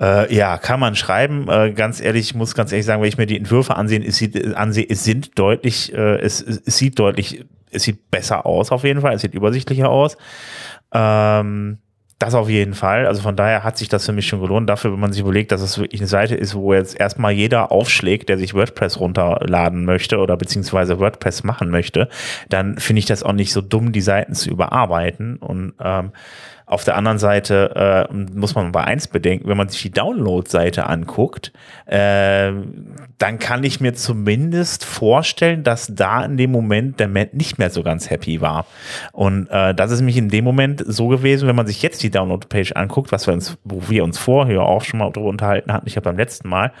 äh, 0.00 0.32
ja, 0.34 0.58
kann 0.58 0.80
man 0.80 0.94
schreiben. 0.94 1.48
Äh, 1.48 1.72
ganz 1.72 2.00
ehrlich, 2.00 2.30
ich 2.30 2.34
muss 2.34 2.54
ganz 2.54 2.72
ehrlich 2.72 2.86
sagen, 2.86 3.02
wenn 3.02 3.08
ich 3.08 3.18
mir 3.18 3.26
die 3.26 3.38
Entwürfe 3.38 3.76
ansehen, 3.76 4.02
es 4.02 4.16
sieht, 4.16 4.54
ansehe, 4.54 4.86
es 4.88 5.04
sind 5.04 5.38
deutlich, 5.38 5.92
äh, 5.94 6.18
es, 6.18 6.40
es 6.42 6.76
sieht 6.76 6.98
deutlich, 6.98 7.44
es 7.70 7.82
sieht 7.82 8.10
besser 8.10 8.46
aus 8.46 8.70
auf 8.70 8.84
jeden 8.84 9.00
Fall, 9.00 9.14
es 9.14 9.22
sieht 9.22 9.34
übersichtlicher 9.34 9.88
aus. 9.88 10.16
Ähm, 10.92 11.78
das 12.18 12.34
auf 12.34 12.48
jeden 12.48 12.74
Fall. 12.74 13.06
Also 13.06 13.22
von 13.22 13.36
daher 13.36 13.62
hat 13.62 13.78
sich 13.78 13.88
das 13.88 14.06
für 14.06 14.12
mich 14.12 14.26
schon 14.26 14.40
gelohnt. 14.40 14.68
Dafür, 14.68 14.92
wenn 14.92 14.98
man 14.98 15.12
sich 15.12 15.20
überlegt, 15.20 15.52
dass 15.52 15.60
es 15.60 15.78
wirklich 15.78 16.00
eine 16.00 16.08
Seite 16.08 16.34
ist, 16.34 16.56
wo 16.56 16.74
jetzt 16.74 16.98
erstmal 16.98 17.32
jeder 17.32 17.70
aufschlägt, 17.70 18.28
der 18.28 18.38
sich 18.38 18.54
WordPress 18.54 18.98
runterladen 18.98 19.84
möchte 19.84 20.18
oder 20.18 20.36
beziehungsweise 20.36 20.98
WordPress 20.98 21.44
machen 21.44 21.70
möchte, 21.70 22.08
dann 22.48 22.78
finde 22.78 22.98
ich 22.98 23.06
das 23.06 23.22
auch 23.22 23.32
nicht 23.32 23.52
so 23.52 23.60
dumm, 23.60 23.92
die 23.92 24.00
Seiten 24.00 24.34
zu 24.34 24.50
überarbeiten. 24.50 25.36
Und 25.36 25.74
ähm, 25.80 26.10
auf 26.68 26.84
der 26.84 26.96
anderen 26.96 27.18
Seite 27.18 28.08
äh, 28.10 28.14
muss 28.14 28.54
man 28.54 28.72
bei 28.72 28.84
eins 28.84 29.08
bedenken, 29.08 29.48
wenn 29.48 29.56
man 29.56 29.70
sich 29.70 29.80
die 29.80 29.90
Download-Seite 29.90 30.86
anguckt, 30.86 31.52
äh, 31.86 32.52
dann 33.16 33.38
kann 33.38 33.64
ich 33.64 33.80
mir 33.80 33.94
zumindest 33.94 34.84
vorstellen, 34.84 35.64
dass 35.64 35.90
da 35.94 36.22
in 36.24 36.36
dem 36.36 36.52
Moment 36.52 37.00
der 37.00 37.08
Matt 37.08 37.32
nicht 37.32 37.58
mehr 37.58 37.70
so 37.70 37.82
ganz 37.82 38.10
happy 38.10 38.42
war. 38.42 38.66
Und 39.12 39.48
äh, 39.50 39.74
das 39.74 39.90
ist 39.90 40.00
nämlich 40.00 40.18
in 40.18 40.28
dem 40.28 40.44
Moment 40.44 40.84
so 40.86 41.08
gewesen, 41.08 41.48
wenn 41.48 41.56
man 41.56 41.66
sich 41.66 41.82
jetzt 41.82 42.02
die 42.02 42.10
Download-Page 42.10 42.72
anguckt, 42.72 43.12
was 43.12 43.26
wir 43.26 43.32
uns, 43.32 43.56
wo 43.64 43.88
wir 43.88 44.04
uns 44.04 44.18
vorher 44.18 44.60
auch 44.62 44.84
schon 44.84 44.98
mal 44.98 45.10
darüber 45.10 45.30
unterhalten 45.30 45.72
hatten, 45.72 45.88
ich 45.88 45.96
habe 45.96 46.04
beim 46.04 46.18
letzten 46.18 46.48
Mal, 46.48 46.72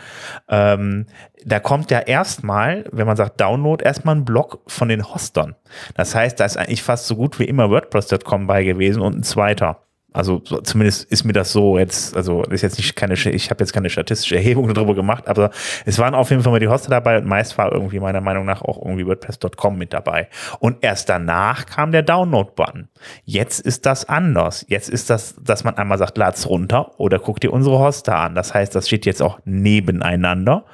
ähm, 0.48 1.06
da 1.44 1.60
kommt 1.60 1.90
ja 1.90 2.00
erstmal, 2.00 2.84
wenn 2.92 3.06
man 3.06 3.16
sagt 3.16 3.40
Download, 3.40 3.82
erstmal 3.82 4.16
ein 4.16 4.24
Block 4.24 4.60
von 4.66 4.88
den 4.88 5.08
Hostern. 5.08 5.54
Das 5.94 6.14
heißt, 6.14 6.38
da 6.40 6.44
ist 6.44 6.56
eigentlich 6.56 6.82
fast 6.82 7.06
so 7.06 7.16
gut 7.16 7.38
wie 7.38 7.44
immer 7.44 7.70
WordPress.com 7.70 8.46
bei 8.46 8.64
gewesen 8.64 9.02
und 9.02 9.18
ein 9.18 9.22
zweiter. 9.22 9.82
Also 10.10 10.40
so, 10.44 10.62
zumindest 10.62 11.04
ist 11.12 11.24
mir 11.24 11.34
das 11.34 11.52
so 11.52 11.78
jetzt, 11.78 12.16
also 12.16 12.42
ist 12.44 12.62
jetzt 12.62 12.78
nicht 12.78 12.96
keine, 12.96 13.12
ich 13.12 13.50
habe 13.50 13.60
jetzt 13.60 13.72
keine 13.74 13.90
statistische 13.90 14.36
Erhebung 14.36 14.66
darüber 14.74 14.94
gemacht, 14.94 15.28
aber 15.28 15.50
es 15.84 15.98
waren 15.98 16.14
auf 16.14 16.30
jeden 16.30 16.42
Fall 16.42 16.50
mal 16.50 16.60
die 16.60 16.68
Hoster 16.68 16.88
dabei 16.88 17.18
und 17.18 17.26
meist 17.26 17.58
war 17.58 17.70
irgendwie 17.70 18.00
meiner 18.00 18.22
Meinung 18.22 18.46
nach 18.46 18.62
auch 18.62 18.78
irgendwie 18.82 19.06
WordPress.com 19.06 19.76
mit 19.76 19.92
dabei. 19.92 20.28
Und 20.60 20.78
erst 20.80 21.10
danach 21.10 21.66
kam 21.66 21.92
der 21.92 22.02
Download-Button. 22.02 22.88
Jetzt 23.26 23.60
ist 23.60 23.84
das 23.84 24.06
anders. 24.06 24.64
Jetzt 24.68 24.88
ist 24.88 25.10
das, 25.10 25.36
dass 25.42 25.62
man 25.62 25.76
einmal 25.76 25.98
sagt, 25.98 26.16
lad's 26.16 26.48
runter 26.48 26.98
oder 26.98 27.18
guck 27.18 27.40
dir 27.40 27.52
unsere 27.52 27.78
Hoster 27.78 28.16
an. 28.16 28.34
Das 28.34 28.54
heißt, 28.54 28.74
das 28.74 28.86
steht 28.86 29.04
jetzt 29.04 29.22
auch 29.22 29.38
nebeneinander 29.44 30.64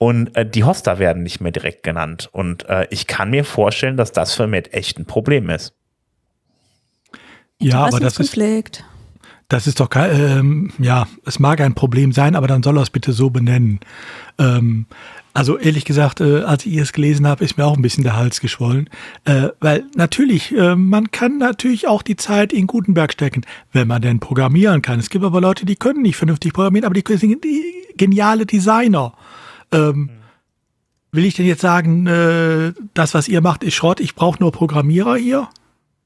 und 0.00 0.34
äh, 0.34 0.48
die 0.48 0.64
Hoster 0.64 0.98
werden 0.98 1.22
nicht 1.22 1.42
mehr 1.42 1.52
direkt 1.52 1.82
genannt. 1.82 2.30
Und 2.32 2.66
äh, 2.70 2.86
ich 2.88 3.06
kann 3.06 3.28
mir 3.28 3.44
vorstellen, 3.44 3.98
dass 3.98 4.12
das 4.12 4.32
für 4.32 4.46
Matt 4.46 4.72
echt 4.72 4.98
ein 4.98 5.04
Problem 5.04 5.50
ist. 5.50 5.74
Ja, 7.58 7.84
aber 7.84 8.00
das 8.00 8.18
ist, 8.18 8.34
das 9.48 9.66
ist 9.66 9.78
doch 9.78 9.90
kein, 9.90 10.18
ähm, 10.18 10.72
ja, 10.78 11.06
es 11.26 11.38
mag 11.38 11.60
ein 11.60 11.74
Problem 11.74 12.12
sein, 12.12 12.34
aber 12.34 12.46
dann 12.46 12.62
soll 12.62 12.78
er 12.78 12.82
es 12.82 12.88
bitte 12.88 13.12
so 13.12 13.28
benennen. 13.28 13.80
Ähm, 14.38 14.86
also 15.34 15.58
ehrlich 15.58 15.84
gesagt, 15.84 16.22
äh, 16.22 16.44
als 16.44 16.64
ich 16.64 16.78
es 16.78 16.94
gelesen 16.94 17.26
habe, 17.26 17.44
ist 17.44 17.58
mir 17.58 17.66
auch 17.66 17.76
ein 17.76 17.82
bisschen 17.82 18.02
der 18.02 18.16
Hals 18.16 18.40
geschwollen, 18.40 18.88
äh, 19.26 19.48
weil 19.60 19.84
natürlich, 19.96 20.56
äh, 20.56 20.76
man 20.76 21.10
kann 21.10 21.36
natürlich 21.36 21.88
auch 21.88 22.00
die 22.00 22.16
Zeit 22.16 22.54
in 22.54 22.66
Gutenberg 22.66 23.12
stecken, 23.12 23.42
wenn 23.74 23.86
man 23.86 24.00
denn 24.00 24.18
programmieren 24.18 24.80
kann. 24.80 24.98
Es 24.98 25.10
gibt 25.10 25.26
aber 25.26 25.42
Leute, 25.42 25.66
die 25.66 25.76
können 25.76 26.00
nicht 26.00 26.16
vernünftig 26.16 26.54
programmieren, 26.54 26.86
aber 26.86 26.94
die 26.94 27.16
sind 27.18 27.44
die 27.44 27.74
geniale 27.98 28.46
Designer. 28.46 29.12
Ähm, 29.72 30.10
will 31.12 31.24
ich 31.24 31.34
denn 31.34 31.46
jetzt 31.46 31.60
sagen, 31.60 32.06
äh, 32.06 32.72
das, 32.94 33.14
was 33.14 33.28
ihr 33.28 33.40
macht, 33.40 33.64
ist 33.64 33.74
Schrott, 33.74 34.00
ich 34.00 34.14
brauche 34.14 34.40
nur 34.40 34.52
Programmierer 34.52 35.16
hier? 35.16 35.48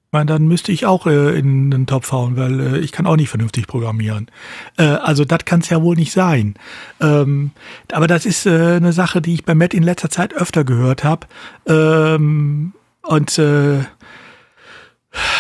Ich 0.07 0.13
meine, 0.17 0.27
dann 0.27 0.47
müsste 0.47 0.71
ich 0.71 0.87
auch 0.87 1.07
äh, 1.07 1.37
in 1.37 1.73
den 1.73 1.87
Topf 1.87 2.13
hauen, 2.13 2.37
weil 2.37 2.61
äh, 2.61 2.79
ich 2.79 2.93
kann 2.93 3.07
auch 3.07 3.17
nicht 3.17 3.31
vernünftig 3.31 3.67
programmieren. 3.67 4.29
Äh, 4.77 4.85
also 4.85 5.25
das 5.25 5.45
kann 5.45 5.61
es 5.61 5.71
ja 5.71 5.83
wohl 5.83 5.97
nicht 5.97 6.13
sein. 6.13 6.55
Ähm, 7.01 7.51
aber 7.91 8.07
das 8.07 8.25
ist 8.25 8.47
äh, 8.47 8.77
eine 8.77 8.93
Sache, 8.93 9.21
die 9.21 9.35
ich 9.35 9.45
bei 9.45 9.57
Matt 9.57 9.75
in 9.75 9.83
letzter 9.83 10.11
Zeit 10.11 10.33
öfter 10.33 10.63
gehört 10.63 11.03
habe. 11.03 11.27
Ähm, 11.67 12.75
und 13.03 13.39
äh, 13.39 13.81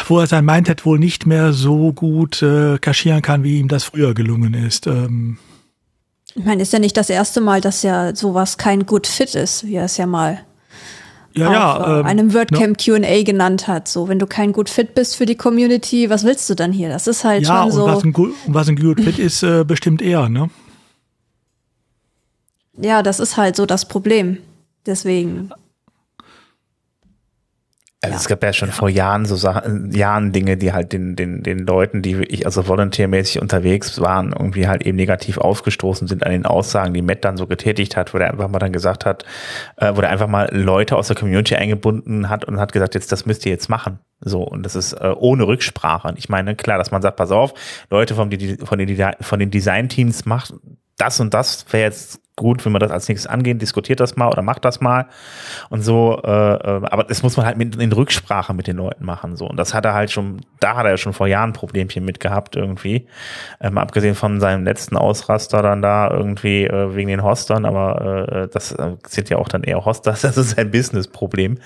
wo 0.07 0.18
er 0.18 0.27
sein 0.27 0.45
Mindset 0.45 0.85
wohl 0.85 0.99
nicht 0.99 1.27
mehr 1.27 1.53
so 1.53 1.93
gut 1.93 2.43
äh, 2.43 2.79
kaschieren 2.79 3.22
kann, 3.22 3.45
wie 3.45 3.59
ihm 3.61 3.68
das 3.68 3.85
früher 3.85 4.14
gelungen 4.14 4.55
ist. 4.55 4.87
Ähm, 4.87 5.39
ich 6.35 6.45
meine, 6.45 6.62
ist 6.62 6.72
ja 6.72 6.78
nicht 6.78 6.97
das 6.97 7.11
erste 7.11 7.41
Mal, 7.41 7.61
dass 7.61 7.82
ja 7.82 8.14
sowas 8.14 8.59
kein 8.59 8.87
Good 8.87 9.07
Fit 9.07 9.35
ist, 9.35 9.66
wie 9.66 9.74
er 9.74 9.85
es 9.85 9.97
ja 9.97 10.07
mal 10.07 10.41
ja, 11.37 11.53
ja, 11.53 12.01
ähm, 12.01 12.07
einem 12.07 12.35
WordCamp 12.35 12.78
no. 12.87 12.97
Q&A 12.97 13.22
genannt 13.22 13.66
hat. 13.66 13.89
So, 13.89 14.09
wenn 14.09 14.18
du 14.18 14.26
kein 14.26 14.53
Good 14.53 14.70
Fit 14.70 14.95
bist 14.95 15.16
für 15.16 15.26
die 15.26 15.35
Community, 15.35 16.09
was 16.09 16.24
willst 16.24 16.49
du 16.49 16.55
dann 16.55 16.72
hier? 16.72 16.89
Das 16.89 17.07
ist 17.07 17.24
halt 17.24 17.45
ja, 17.45 17.62
schon 17.62 17.72
so. 17.72 17.87
Ja, 17.87 17.97
was 17.97 18.05
ein, 18.05 18.12
Good, 18.12 18.32
was 18.47 18.68
ein 18.68 18.76
Good 18.76 19.01
Fit 19.01 19.18
ist, 19.18 19.43
äh, 19.43 19.64
bestimmt 19.64 20.01
eher, 20.01 20.28
ne? 20.28 20.49
Ja, 22.80 23.03
das 23.03 23.20
ist 23.20 23.37
halt 23.37 23.57
so 23.57 23.66
das 23.66 23.87
Problem. 23.87 24.39
Deswegen. 24.87 25.51
Also 28.05 28.14
ja. 28.14 28.20
es 28.20 28.28
gab 28.28 28.42
ja 28.42 28.52
schon 28.52 28.70
vor 28.70 28.88
Jahren 28.88 29.26
so 29.26 29.36
Sachen, 29.36 29.90
Jahren 29.92 30.32
Dinge, 30.32 30.57
die 30.57 30.72
halt 30.72 30.92
den, 30.92 31.16
den, 31.16 31.42
den 31.42 31.59
Leuten, 31.59 32.02
die 32.02 32.18
wirklich 32.18 32.46
also 32.46 32.68
volontärmäßig 32.68 33.40
unterwegs 33.40 34.00
waren, 34.00 34.32
irgendwie 34.32 34.68
halt 34.68 34.86
eben 34.86 34.96
negativ 34.96 35.38
aufgestoßen 35.38 36.07
sind 36.07 36.24
an 36.24 36.32
den 36.32 36.46
Aussagen, 36.46 36.94
die 36.94 37.02
Matt 37.02 37.24
dann 37.24 37.36
so 37.36 37.46
getätigt 37.46 37.96
hat, 37.96 38.14
wo 38.14 38.18
er 38.18 38.30
einfach 38.30 38.48
mal 38.48 38.59
dann 38.59 38.72
gesagt 38.72 39.05
hat, 39.05 39.24
äh, 39.76 39.92
wo 39.94 40.00
er 40.00 40.11
einfach 40.11 40.28
mal 40.28 40.48
Leute 40.52 40.96
aus 40.96 41.09
der 41.09 41.16
Community 41.16 41.57
eingebunden 41.57 42.28
hat 42.28 42.44
und 42.44 42.61
hat 42.61 42.72
gesagt, 42.72 42.94
jetzt 42.94 43.11
das 43.11 43.26
müsst 43.26 43.44
ihr 43.46 43.52
jetzt 43.52 43.68
machen. 43.68 43.98
So, 44.20 44.42
und 44.42 44.62
das 44.62 44.76
ist 44.76 44.92
äh, 44.92 45.12
ohne 45.16 45.46
Rücksprache. 45.46 46.14
Ich 46.16 46.28
meine, 46.28 46.55
klar, 46.55 46.78
dass 46.78 46.90
man 46.90 47.02
sagt, 47.02 47.16
pass 47.16 47.30
auf, 47.30 47.55
Leute 47.90 48.14
vom, 48.14 48.30
von 48.64 48.78
den, 48.78 49.16
von 49.20 49.38
den 49.38 49.50
Design-Teams 49.50 50.24
macht 50.24 50.55
das 50.96 51.20
und 51.20 51.34
das 51.34 51.66
wäre 51.72 51.84
jetzt 51.84 52.20
gut, 52.37 52.64
wenn 52.64 52.72
wir 52.72 52.78
das 52.80 52.91
als 52.91 53.09
nächstes 53.09 53.30
angehen, 53.30 53.59
diskutiert 53.59 54.01
das 54.01 54.16
mal 54.16 54.28
oder 54.28 54.43
macht 54.43 54.64
das 54.64 54.80
mal 54.80 55.07
und 55.70 55.82
so. 55.82 56.20
Äh, 56.24 56.30
äh, 56.30 56.80
aber 56.91 57.05
das 57.05 57.22
muss 57.22 57.37
man 57.37 57.47
halt 57.47 57.57
mit 57.57 57.76
in 57.76 57.93
Rücksprache 57.93 58.55
mit 58.55 58.66
den 58.66 58.76
Leuten 58.76 59.05
machen 59.05 59.37
so. 59.37 59.47
Und 59.47 59.57
das 59.57 59.74
hat 59.74 59.85
er 59.85 59.95
halt 59.95 60.11
schon, 60.11 60.41
da 60.61 60.76
hat 60.76 60.85
er 60.85 60.93
ja 60.93 60.97
schon 60.97 61.12
vor 61.12 61.26
Jahren 61.26 61.51
ein 61.51 61.53
Problemchen 61.53 62.05
mit 62.05 62.20
gehabt 62.20 62.57
irgendwie. 62.57 63.07
Ähm, 63.61 63.78
abgesehen 63.78 64.14
von 64.14 64.41
seinem 64.41 64.64
letzten 64.64 64.97
Ausraster 64.97 65.62
dann 65.62 65.82
da 65.82 66.11
irgendwie 66.11 66.64
äh, 66.64 66.95
wegen 66.95 67.09
den 67.09 67.22
Hostern, 67.22 67.64
aber 67.64 68.28
äh, 68.28 68.49
das 68.49 68.72
äh, 68.72 68.97
sind 69.07 69.30
ja 69.30 69.39
auch 69.39 69.49
dann 69.49 69.62
eher 69.62 69.85
Hosters, 69.85 70.20
das 70.22 70.37
ist 70.37 70.59
ein 70.59 70.70
Business-Problem. 70.70 71.59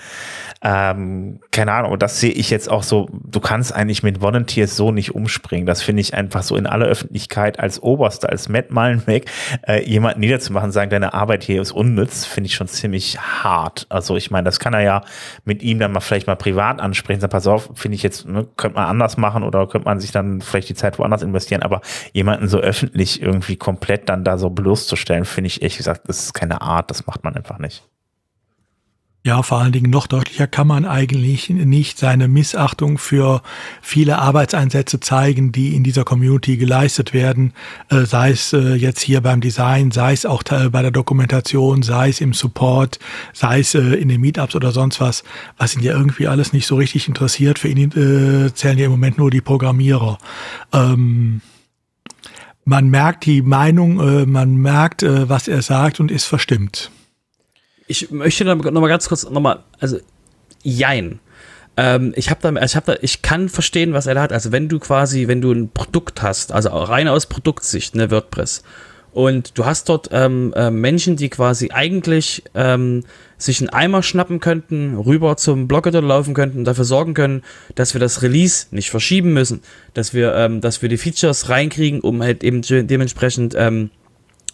Ähm, 0.61 1.39
keine 1.51 1.71
Ahnung, 1.71 1.93
und 1.93 2.01
das 2.01 2.19
sehe 2.19 2.31
ich 2.31 2.49
jetzt 2.49 2.69
auch 2.69 2.83
so, 2.83 3.09
du 3.11 3.39
kannst 3.39 3.73
eigentlich 3.73 4.03
mit 4.03 4.21
Volunteers 4.21 4.75
so 4.75 4.91
nicht 4.91 5.15
umspringen. 5.15 5.65
Das 5.65 5.81
finde 5.81 6.01
ich 6.01 6.13
einfach 6.13 6.43
so 6.43 6.57
in 6.57 6.67
aller 6.67 6.85
Öffentlichkeit 6.85 7.59
als 7.59 7.81
Oberster, 7.81 8.29
als 8.29 8.49
Matt 8.49 8.71
Malenweg, 8.71 9.29
äh, 9.65 9.83
jemanden 9.83 10.19
niederzumachen, 10.19 10.58
sagen, 10.71 10.89
deine 10.89 11.13
Arbeit 11.13 11.43
hier 11.43 11.61
ist 11.61 11.71
unnütz, 11.71 12.25
finde 12.25 12.47
ich 12.47 12.55
schon 12.55 12.67
ziemlich 12.67 13.19
hart. 13.19 13.85
Also 13.89 14.15
ich 14.15 14.31
meine, 14.31 14.45
das 14.45 14.59
kann 14.59 14.73
er 14.73 14.81
ja 14.81 15.01
mit 15.45 15.63
ihm 15.63 15.79
dann 15.79 15.91
mal 15.91 15.99
vielleicht 15.99 16.27
mal 16.27 16.35
privat 16.35 16.79
ansprechen, 16.79 17.21
sagen, 17.21 17.31
pass 17.31 17.47
auf, 17.47 17.69
finde 17.75 17.95
ich 17.95 18.03
jetzt, 18.03 18.27
ne, 18.27 18.47
könnte 18.57 18.75
man 18.75 18.87
anders 18.87 19.17
machen 19.17 19.43
oder 19.43 19.67
könnte 19.67 19.85
man 19.85 19.99
sich 19.99 20.11
dann 20.11 20.41
vielleicht 20.41 20.69
die 20.69 20.75
Zeit 20.75 20.99
woanders 20.99 21.21
investieren, 21.21 21.63
aber 21.63 21.81
jemanden 22.13 22.47
so 22.47 22.59
öffentlich 22.59 23.21
irgendwie 23.21 23.55
komplett 23.55 24.09
dann 24.09 24.23
da 24.23 24.37
so 24.37 24.49
bloßzustellen, 24.49 25.25
finde 25.25 25.47
ich 25.47 25.61
ehrlich 25.61 25.77
gesagt, 25.77 26.07
das 26.07 26.19
ist 26.19 26.33
keine 26.33 26.61
Art, 26.61 26.89
das 26.89 27.07
macht 27.07 27.23
man 27.23 27.35
einfach 27.35 27.59
nicht. 27.59 27.83
Ja, 29.21 29.43
vor 29.43 29.59
allen 29.59 29.73
Dingen 29.73 29.91
noch 29.91 30.07
deutlicher 30.07 30.47
kann 30.47 30.65
man 30.65 30.85
eigentlich 30.85 31.49
nicht 31.49 31.97
seine 31.97 32.29
Missachtung 32.29 32.97
für 32.97 33.41
viele 33.81 34.17
Arbeitseinsätze 34.17 35.01
zeigen, 35.01 35.51
die 35.51 35.75
in 35.75 35.83
dieser 35.83 36.05
Community 36.05 36.55
geleistet 36.55 37.13
werden, 37.13 37.51
äh, 37.89 38.05
sei 38.05 38.31
es 38.31 38.53
äh, 38.53 38.75
jetzt 38.75 39.01
hier 39.01 39.19
beim 39.19 39.41
Design, 39.41 39.91
sei 39.91 40.13
es 40.13 40.25
auch 40.25 40.41
bei 40.43 40.81
der 40.81 40.91
Dokumentation, 40.91 41.83
sei 41.83 42.07
es 42.07 42.21
im 42.21 42.31
Support, 42.31 42.99
sei 43.33 43.59
es 43.59 43.75
äh, 43.75 43.81
in 43.81 44.07
den 44.07 44.21
Meetups 44.21 44.55
oder 44.55 44.71
sonst 44.71 45.01
was, 45.01 45.25
was 45.57 45.75
ihn 45.75 45.83
ja 45.83 45.91
irgendwie 45.91 46.27
alles 46.27 46.53
nicht 46.53 46.65
so 46.65 46.77
richtig 46.77 47.09
interessiert. 47.09 47.59
Für 47.59 47.67
ihn 47.67 47.91
zählen 48.55 48.77
ja 48.77 48.85
im 48.85 48.91
Moment 48.91 49.17
nur 49.17 49.31
die 49.31 49.41
Programmierer. 49.41 50.17
Ähm, 50.71 51.41
man 52.63 52.87
merkt 52.89 53.25
die 53.25 53.41
Meinung, 53.41 54.31
man 54.31 54.55
merkt, 54.55 55.03
was 55.03 55.47
er 55.47 55.61
sagt 55.61 55.99
und 55.99 56.11
ist 56.11 56.25
verstimmt 56.25 56.91
ich 57.89 58.11
möchte 58.11 58.45
noch 58.45 58.71
mal 58.71 58.87
ganz 58.87 59.09
kurz 59.09 59.27
noch 59.29 59.41
mal, 59.41 59.63
also 59.79 59.97
jein. 60.63 61.19
Ähm, 61.75 62.13
ich 62.15 62.29
habe 62.29 62.39
da, 62.41 62.61
ich 62.61 62.75
habe 62.75 62.93
da, 62.93 62.99
ich 63.01 63.21
kann 63.23 63.49
verstehen, 63.49 63.93
was 63.93 64.05
er 64.05 64.13
da 64.13 64.21
hat. 64.21 64.31
Also 64.31 64.51
wenn 64.51 64.69
du 64.69 64.79
quasi, 64.79 65.27
wenn 65.27 65.41
du 65.41 65.51
ein 65.51 65.71
Produkt 65.71 66.21
hast, 66.21 66.51
also 66.51 66.69
rein 66.69 67.07
aus 67.07 67.25
Produktsicht, 67.25 67.95
ne 67.95 68.11
WordPress, 68.11 68.63
und 69.11 69.57
du 69.57 69.65
hast 69.65 69.89
dort 69.89 70.09
ähm, 70.11 70.53
äh, 70.55 70.69
Menschen, 70.69 71.15
die 71.15 71.29
quasi 71.29 71.71
eigentlich 71.71 72.43
ähm, 72.53 73.05
sich 73.39 73.59
einen 73.59 73.69
Eimer 73.69 74.03
schnappen 74.03 74.39
könnten, 74.39 74.95
rüber 74.97 75.35
zum 75.35 75.67
Blogger 75.67 75.99
laufen 75.99 76.35
könnten, 76.35 76.63
dafür 76.63 76.85
sorgen 76.85 77.15
können, 77.15 77.41
dass 77.73 77.95
wir 77.95 77.99
das 77.99 78.21
Release 78.21 78.67
nicht 78.69 78.91
verschieben 78.91 79.33
müssen, 79.33 79.61
dass 79.95 80.13
wir, 80.13 80.35
ähm, 80.35 80.61
dass 80.61 80.83
wir 80.83 80.89
die 80.89 80.97
Features 80.97 81.49
reinkriegen, 81.49 82.01
um 82.01 82.21
halt 82.21 82.43
eben 82.43 82.61
dementsprechend 82.61 83.55
ähm, 83.57 83.89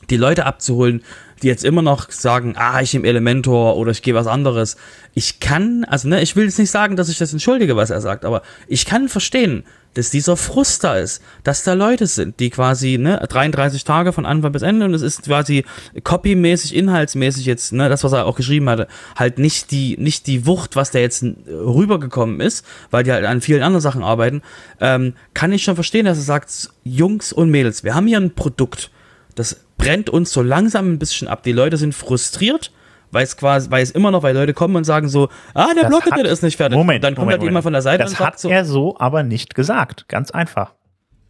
die 0.09 0.17
Leute 0.17 0.45
abzuholen, 0.45 1.03
die 1.45 1.49
jetzt 1.49 1.63
immer 1.63 1.83
noch 1.83 2.09
sagen, 2.09 2.55
ah, 2.57 2.81
ich 2.81 2.95
nehme 2.95 3.07
Elementor 3.07 3.77
oder 3.77 3.91
ich 3.91 4.01
gehe 4.01 4.15
was 4.15 4.25
anderes. 4.25 4.77
Ich 5.13 5.39
kann, 5.39 5.83
also 5.83 6.07
ne, 6.07 6.19
ich 6.23 6.35
will 6.35 6.45
jetzt 6.45 6.57
nicht 6.57 6.71
sagen, 6.71 6.95
dass 6.95 7.07
ich 7.07 7.19
das 7.19 7.33
entschuldige, 7.33 7.75
was 7.75 7.91
er 7.91 8.01
sagt, 8.01 8.25
aber 8.25 8.41
ich 8.67 8.87
kann 8.87 9.09
verstehen, 9.09 9.63
dass 9.93 10.09
dieser 10.09 10.37
Frust 10.37 10.83
da 10.83 10.95
ist, 10.97 11.21
dass 11.43 11.63
da 11.63 11.73
Leute 11.73 12.07
sind, 12.07 12.39
die 12.39 12.49
quasi, 12.49 12.97
ne, 12.97 13.23
33 13.29 13.83
Tage 13.83 14.11
von 14.11 14.25
Anfang 14.25 14.53
bis 14.53 14.63
Ende 14.63 14.87
und 14.87 14.95
es 14.95 15.03
ist 15.03 15.25
quasi 15.25 15.65
copymäßig, 16.03 16.73
inhaltsmäßig 16.75 17.45
jetzt, 17.45 17.73
ne, 17.73 17.89
das, 17.89 18.03
was 18.03 18.13
er 18.13 18.25
auch 18.25 18.37
geschrieben 18.37 18.67
hatte, 18.67 18.87
halt 19.15 19.37
nicht 19.37 19.69
die, 19.69 19.97
nicht 19.99 20.25
die 20.25 20.47
Wucht, 20.47 20.75
was 20.75 20.89
da 20.89 20.97
jetzt 20.97 21.23
rübergekommen 21.47 22.39
ist, 22.39 22.65
weil 22.89 23.03
die 23.03 23.11
halt 23.11 23.23
an 23.25 23.39
vielen 23.39 23.61
anderen 23.61 23.81
Sachen 23.81 24.01
arbeiten, 24.01 24.41
ähm, 24.81 25.13
kann 25.35 25.51
ich 25.51 25.63
schon 25.63 25.75
verstehen, 25.75 26.05
dass 26.05 26.17
er 26.17 26.23
sagt, 26.23 26.71
Jungs 26.83 27.31
und 27.31 27.51
Mädels, 27.51 27.83
wir 27.83 27.93
haben 27.93 28.07
hier 28.07 28.17
ein 28.17 28.33
Produkt, 28.33 28.89
das 29.35 29.64
brennt 29.85 30.09
uns 30.09 30.31
so 30.31 30.41
langsam 30.41 30.93
ein 30.93 30.99
bisschen 30.99 31.27
ab. 31.27 31.43
Die 31.43 31.51
Leute 31.51 31.77
sind 31.77 31.93
frustriert, 31.93 32.71
weil 33.11 33.23
es 33.23 33.37
quasi, 33.37 33.71
weil 33.71 33.83
es 33.83 33.91
immer 33.91 34.11
noch, 34.11 34.23
weil 34.23 34.35
Leute 34.35 34.53
kommen 34.53 34.75
und 34.75 34.83
sagen 34.83 35.07
so, 35.07 35.29
ah, 35.53 35.73
der 35.73 35.87
Blockeditor 35.87 36.25
ist 36.31 36.43
nicht 36.43 36.57
fertig. 36.57 36.77
Moment, 36.77 37.03
dann 37.03 37.15
kommt 37.15 37.25
Moment, 37.25 37.41
halt 37.41 37.49
jemand 37.49 37.63
von 37.63 37.73
der 37.73 37.81
Seite 37.81 38.03
das 38.03 38.11
und 38.11 38.19
hat 38.19 38.25
sagt 38.25 38.39
so, 38.39 38.49
er 38.49 38.65
so 38.65 38.97
aber 38.99 39.23
nicht 39.23 39.55
gesagt. 39.55 40.07
Ganz 40.07 40.31
einfach. 40.31 40.73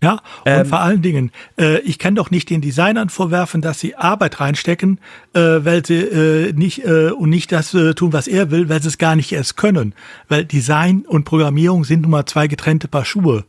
Ja, 0.03 0.14
und 0.14 0.22
Ähm, 0.45 0.66
vor 0.66 0.82
allen 0.82 1.01
Dingen, 1.01 1.32
äh, 1.60 1.80
ich 1.80 1.97
kann 1.97 2.16
doch 2.16 2.30
nicht 2.30 2.49
den 2.49 2.62
Designern 2.62 3.10
vorwerfen, 3.10 3.62
dass 3.62 3.80
sie 3.80 3.95
Arbeit 3.95 4.39
reinstecken, 4.39 4.99
äh, 5.34 5.39
weil 5.39 5.86
sie 5.86 5.95
äh, 5.95 6.53
nicht 6.53 6.86
äh, 6.86 7.10
und 7.10 7.30
nicht 7.30 7.51
das 7.51 7.74
äh, 7.74 7.93
tun, 7.93 8.14
was 8.14 8.28
er 8.28 8.51
will, 8.51 8.70
weil 8.70 8.82
sie 8.82 8.89
es 8.89 8.97
gar 8.97 9.16
nicht 9.16 9.32
erst 9.32 9.58
können. 9.58 9.95
Weil 10.28 10.45
Design 10.45 11.06
und 11.08 11.24
Programmierung 11.24 11.86
sind 11.86 12.01
nun 12.01 12.12
mal 12.12 12.26
zwei 12.26 12.47
getrennte 12.47 12.88
Paar 12.88 13.06
Schuhe. 13.06 13.45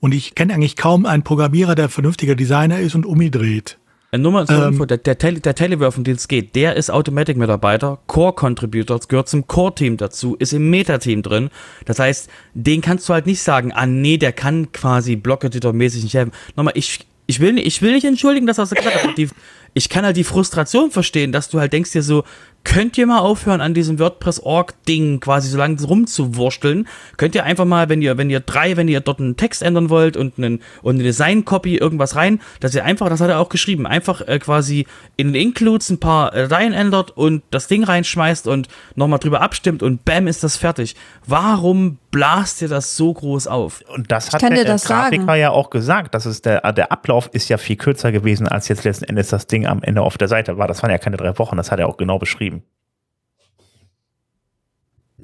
Und 0.00 0.12
ich 0.12 0.34
kenne 0.34 0.52
eigentlich 0.52 0.76
kaum 0.76 1.06
einen 1.06 1.22
Programmierer, 1.22 1.74
der 1.74 1.86
ein 1.86 1.90
vernünftiger 1.90 2.34
Designer 2.34 2.80
ist 2.80 2.94
und 2.94 3.06
umgedreht. 3.06 3.78
Nur 4.18 4.32
mal 4.32 4.46
zur 4.46 4.56
Ähm, 4.62 4.72
Info, 4.74 4.84
der, 4.84 4.98
der, 4.98 5.18
Tele, 5.18 5.40
der 5.40 5.54
Telewerf, 5.54 5.96
um 5.96 6.04
den 6.04 6.16
es 6.16 6.28
geht, 6.28 6.54
der 6.54 6.76
ist 6.76 6.90
Automatic-Mitarbeiter, 6.90 7.98
Core-Contributor, 8.06 9.00
gehört 9.08 9.28
zum 9.28 9.46
Core-Team 9.46 9.96
dazu, 9.96 10.36
ist 10.38 10.52
im 10.52 10.70
Meta-Team 10.70 11.22
drin. 11.22 11.50
Das 11.84 11.98
heißt, 11.98 12.28
den 12.54 12.80
kannst 12.80 13.08
du 13.08 13.12
halt 13.14 13.26
nicht 13.26 13.42
sagen, 13.42 13.72
ah 13.72 13.86
nee, 13.86 14.16
der 14.18 14.32
kann 14.32 14.72
quasi 14.72 15.16
Block-Editor-mäßig 15.16 16.02
nicht 16.04 16.14
helfen. 16.14 16.32
Nochmal, 16.56 16.74
ich, 16.76 17.06
ich, 17.26 17.40
will, 17.40 17.52
nicht- 17.54 17.66
ich 17.66 17.82
will 17.82 17.92
nicht 17.94 18.04
entschuldigen, 18.04 18.46
dass 18.46 18.58
er 18.58 18.62
das 18.66 18.70
gesagt 18.70 19.04
hat, 19.04 19.16
die, 19.18 19.28
ich 19.74 19.88
kann 19.88 20.04
halt 20.04 20.16
die 20.16 20.24
Frustration 20.24 20.90
verstehen, 20.90 21.32
dass 21.32 21.48
du 21.48 21.58
halt 21.60 21.72
denkst 21.72 21.92
dir 21.92 22.02
so, 22.02 22.24
könnt 22.64 22.98
ihr 22.98 23.06
mal 23.06 23.20
aufhören, 23.20 23.60
an 23.60 23.74
diesem 23.74 23.98
WordPress-Org-Ding 23.98 25.20
quasi 25.20 25.48
so 25.48 25.58
lange 25.58 25.80
rumzuwursteln? 25.80 26.88
Könnt 27.16 27.34
ihr 27.34 27.44
einfach 27.44 27.64
mal, 27.64 27.88
wenn 27.88 28.02
ihr, 28.02 28.18
wenn 28.18 28.30
ihr 28.30 28.40
drei, 28.40 28.76
wenn 28.76 28.88
ihr 28.88 29.00
dort 29.00 29.20
einen 29.20 29.36
Text 29.36 29.62
ändern 29.62 29.90
wollt 29.90 30.16
und 30.16 30.38
einen, 30.38 30.60
und 30.82 30.96
eine 30.96 31.04
Design-Copy 31.04 31.76
irgendwas 31.76 32.16
rein, 32.16 32.40
dass 32.60 32.74
ihr 32.74 32.84
einfach, 32.84 33.08
das 33.08 33.20
hat 33.20 33.30
er 33.30 33.38
auch 33.38 33.48
geschrieben, 33.48 33.86
einfach 33.86 34.26
äh, 34.26 34.40
quasi 34.40 34.86
in 35.16 35.28
den 35.32 35.40
Includes 35.40 35.90
ein 35.90 36.00
paar 36.00 36.34
äh, 36.34 36.48
Dateien 36.48 36.72
ändert 36.72 37.10
und 37.16 37.42
das 37.50 37.66
Ding 37.66 37.84
reinschmeißt 37.84 38.46
und 38.46 38.68
nochmal 38.94 39.18
drüber 39.18 39.40
abstimmt 39.40 39.82
und 39.82 40.04
bam 40.04 40.26
ist 40.26 40.42
das 40.44 40.56
fertig. 40.56 40.96
Warum 41.26 41.98
blast 42.10 42.62
ihr 42.62 42.68
das 42.68 42.96
so 42.96 43.12
groß 43.12 43.46
auf? 43.46 43.82
Und 43.92 44.10
das 44.10 44.32
hat 44.32 44.42
der 44.42 44.64
das 44.64 44.84
Grafiker 44.84 45.24
sagen. 45.24 45.40
ja 45.40 45.50
auch 45.50 45.70
gesagt. 45.70 46.14
Das 46.14 46.26
ist 46.26 46.46
der, 46.46 46.72
der 46.72 46.92
Ablauf 46.92 47.28
ist 47.32 47.48
ja 47.48 47.58
viel 47.58 47.76
kürzer 47.76 48.12
gewesen, 48.12 48.48
als 48.48 48.68
jetzt 48.68 48.84
letzten 48.84 49.04
Endes 49.04 49.28
das 49.28 49.46
Ding 49.46 49.66
am 49.66 49.82
Ende 49.82 50.02
auf 50.02 50.16
der 50.16 50.28
Seite 50.28 50.56
war. 50.58 50.68
Das 50.68 50.82
waren 50.82 50.90
ja 50.90 50.98
keine 50.98 51.16
drei 51.16 51.36
Wochen, 51.38 51.56
das 51.56 51.70
hat 51.70 51.80
er 51.80 51.88
auch 51.88 51.96
genau 51.96 52.18
beschrieben. 52.18 52.53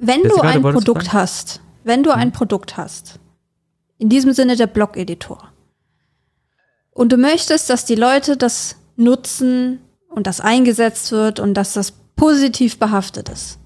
Wenn 0.03 0.23
Jessica, 0.23 0.35
du 0.35 0.41
du 0.41 0.47
ein 0.47 0.63
wolltest 0.63 0.85
Produkt 0.85 1.07
fragen? 1.07 1.19
hast, 1.19 1.61
wenn 1.83 2.01
du 2.01 2.09
ein 2.09 2.31
Produkt 2.31 2.75
hast, 2.75 3.19
in 3.99 4.09
diesem 4.09 4.33
Sinne 4.33 4.55
der 4.55 4.67
Blog-Editor, 4.67 5.51
und 6.93 7.11
du 7.11 7.17
möchtest, 7.17 7.69
dass 7.69 7.85
die 7.85 7.95
Leute 7.95 8.35
das 8.35 8.75
nutzen 8.97 9.79
und 10.09 10.27
das 10.27 10.41
eingesetzt 10.41 11.11
wird 11.11 11.39
und 11.39 11.53
dass 11.53 11.73
das 11.73 11.93
positiv 12.15 12.79
behaftet 12.79 13.29
ist, 13.29 13.59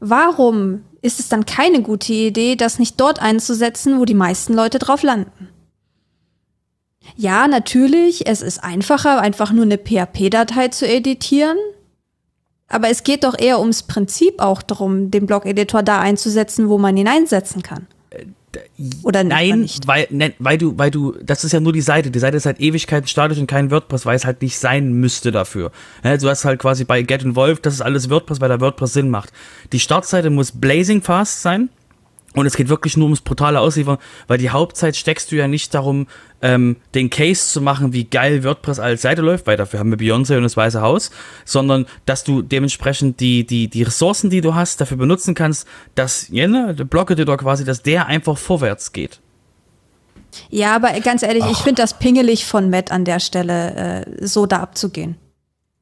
warum 0.00 0.84
ist 1.02 1.20
es 1.20 1.28
dann 1.28 1.46
keine 1.46 1.82
gute 1.82 2.12
Idee, 2.12 2.56
das 2.56 2.80
nicht 2.80 3.00
dort 3.00 3.22
einzusetzen, 3.22 4.00
wo 4.00 4.04
die 4.04 4.14
meisten 4.14 4.54
Leute 4.54 4.80
drauf 4.80 5.04
landen? 5.04 5.48
Ja, 7.16 7.46
natürlich, 7.46 8.26
es 8.26 8.42
ist 8.42 8.62
einfacher, 8.62 9.20
einfach 9.20 9.52
nur 9.52 9.64
eine 9.64 9.78
PHP-Datei 9.78 10.68
zu 10.68 10.86
editieren. 10.86 11.56
Aber 12.68 12.90
es 12.90 13.02
geht 13.02 13.24
doch 13.24 13.34
eher 13.38 13.60
ums 13.60 13.82
Prinzip 13.82 14.40
auch 14.40 14.62
darum, 14.62 15.10
den 15.10 15.26
Blog-Editor 15.26 15.82
da 15.82 16.00
einzusetzen, 16.00 16.68
wo 16.68 16.78
man 16.78 16.96
ihn 16.96 17.08
einsetzen 17.08 17.62
kann. 17.62 17.86
Oder 19.02 19.24
Nein, 19.24 19.60
nicht. 19.60 19.86
weil, 19.86 20.06
nein, 20.10 20.32
weil 20.38 20.56
du, 20.56 20.76
weil 20.78 20.90
du, 20.90 21.14
das 21.22 21.44
ist 21.44 21.52
ja 21.52 21.60
nur 21.60 21.72
die 21.72 21.80
Seite. 21.82 22.10
Die 22.10 22.18
Seite 22.18 22.36
ist 22.36 22.46
halt 22.46 22.60
Ewigkeiten 22.60 23.06
statisch 23.06 23.38
und 23.38 23.46
kein 23.46 23.70
WordPress, 23.70 24.06
weil 24.06 24.16
es 24.16 24.24
halt 24.24 24.40
nicht 24.40 24.58
sein 24.58 24.92
müsste 24.92 25.30
dafür. 25.32 25.70
Ja, 26.02 26.16
du 26.16 26.28
hast 26.28 26.44
halt 26.44 26.58
quasi 26.58 26.84
bei 26.84 27.02
Get 27.02 27.22
Involved, 27.22 27.66
das 27.66 27.74
ist 27.74 27.82
alles 27.82 28.08
WordPress, 28.08 28.40
weil 28.40 28.48
der 28.48 28.60
WordPress 28.60 28.94
Sinn 28.94 29.10
macht. 29.10 29.32
Die 29.72 29.80
Startseite 29.80 30.30
muss 30.30 30.52
blazing 30.52 31.02
fast 31.02 31.42
sein. 31.42 31.68
Und 32.34 32.46
es 32.46 32.56
geht 32.56 32.68
wirklich 32.68 32.96
nur 32.96 33.06
ums 33.06 33.22
brutale 33.22 33.58
Ausliefern, 33.58 33.98
weil 34.26 34.38
die 34.38 34.50
Hauptzeit 34.50 34.96
steckst 34.96 35.32
du 35.32 35.36
ja 35.36 35.48
nicht 35.48 35.72
darum, 35.74 36.06
ähm, 36.42 36.76
den 36.94 37.10
Case 37.10 37.48
zu 37.48 37.60
machen, 37.60 37.92
wie 37.92 38.04
geil 38.04 38.44
WordPress 38.44 38.78
als 38.78 39.02
Seite 39.02 39.22
läuft, 39.22 39.46
weil 39.46 39.56
dafür 39.56 39.80
haben 39.80 39.90
wir 39.90 39.98
Beyoncé 39.98 40.36
und 40.36 40.42
das 40.42 40.56
Weiße 40.56 40.80
Haus, 40.80 41.10
sondern 41.44 41.86
dass 42.06 42.24
du 42.24 42.42
dementsprechend 42.42 43.18
die, 43.20 43.46
die, 43.46 43.68
die 43.68 43.82
Ressourcen, 43.82 44.30
die 44.30 44.40
du 44.40 44.54
hast, 44.54 44.80
dafür 44.80 44.98
benutzen 44.98 45.34
kannst, 45.34 45.66
dass, 45.94 46.28
ja, 46.28 46.46
ne, 46.46 46.74
der 46.74 46.84
Blog-Editor 46.84 47.38
quasi, 47.38 47.64
dass 47.64 47.82
der 47.82 48.06
einfach 48.06 48.36
vorwärts 48.36 48.92
geht. 48.92 49.20
Ja, 50.50 50.76
aber 50.76 50.92
ganz 51.00 51.22
ehrlich, 51.22 51.44
ich 51.50 51.58
finde 51.58 51.82
das 51.82 51.98
pingelig 51.98 52.44
von 52.44 52.70
Matt 52.70 52.92
an 52.92 53.04
der 53.04 53.20
Stelle, 53.20 54.04
äh, 54.06 54.26
so 54.26 54.46
da 54.46 54.58
abzugehen. 54.58 55.16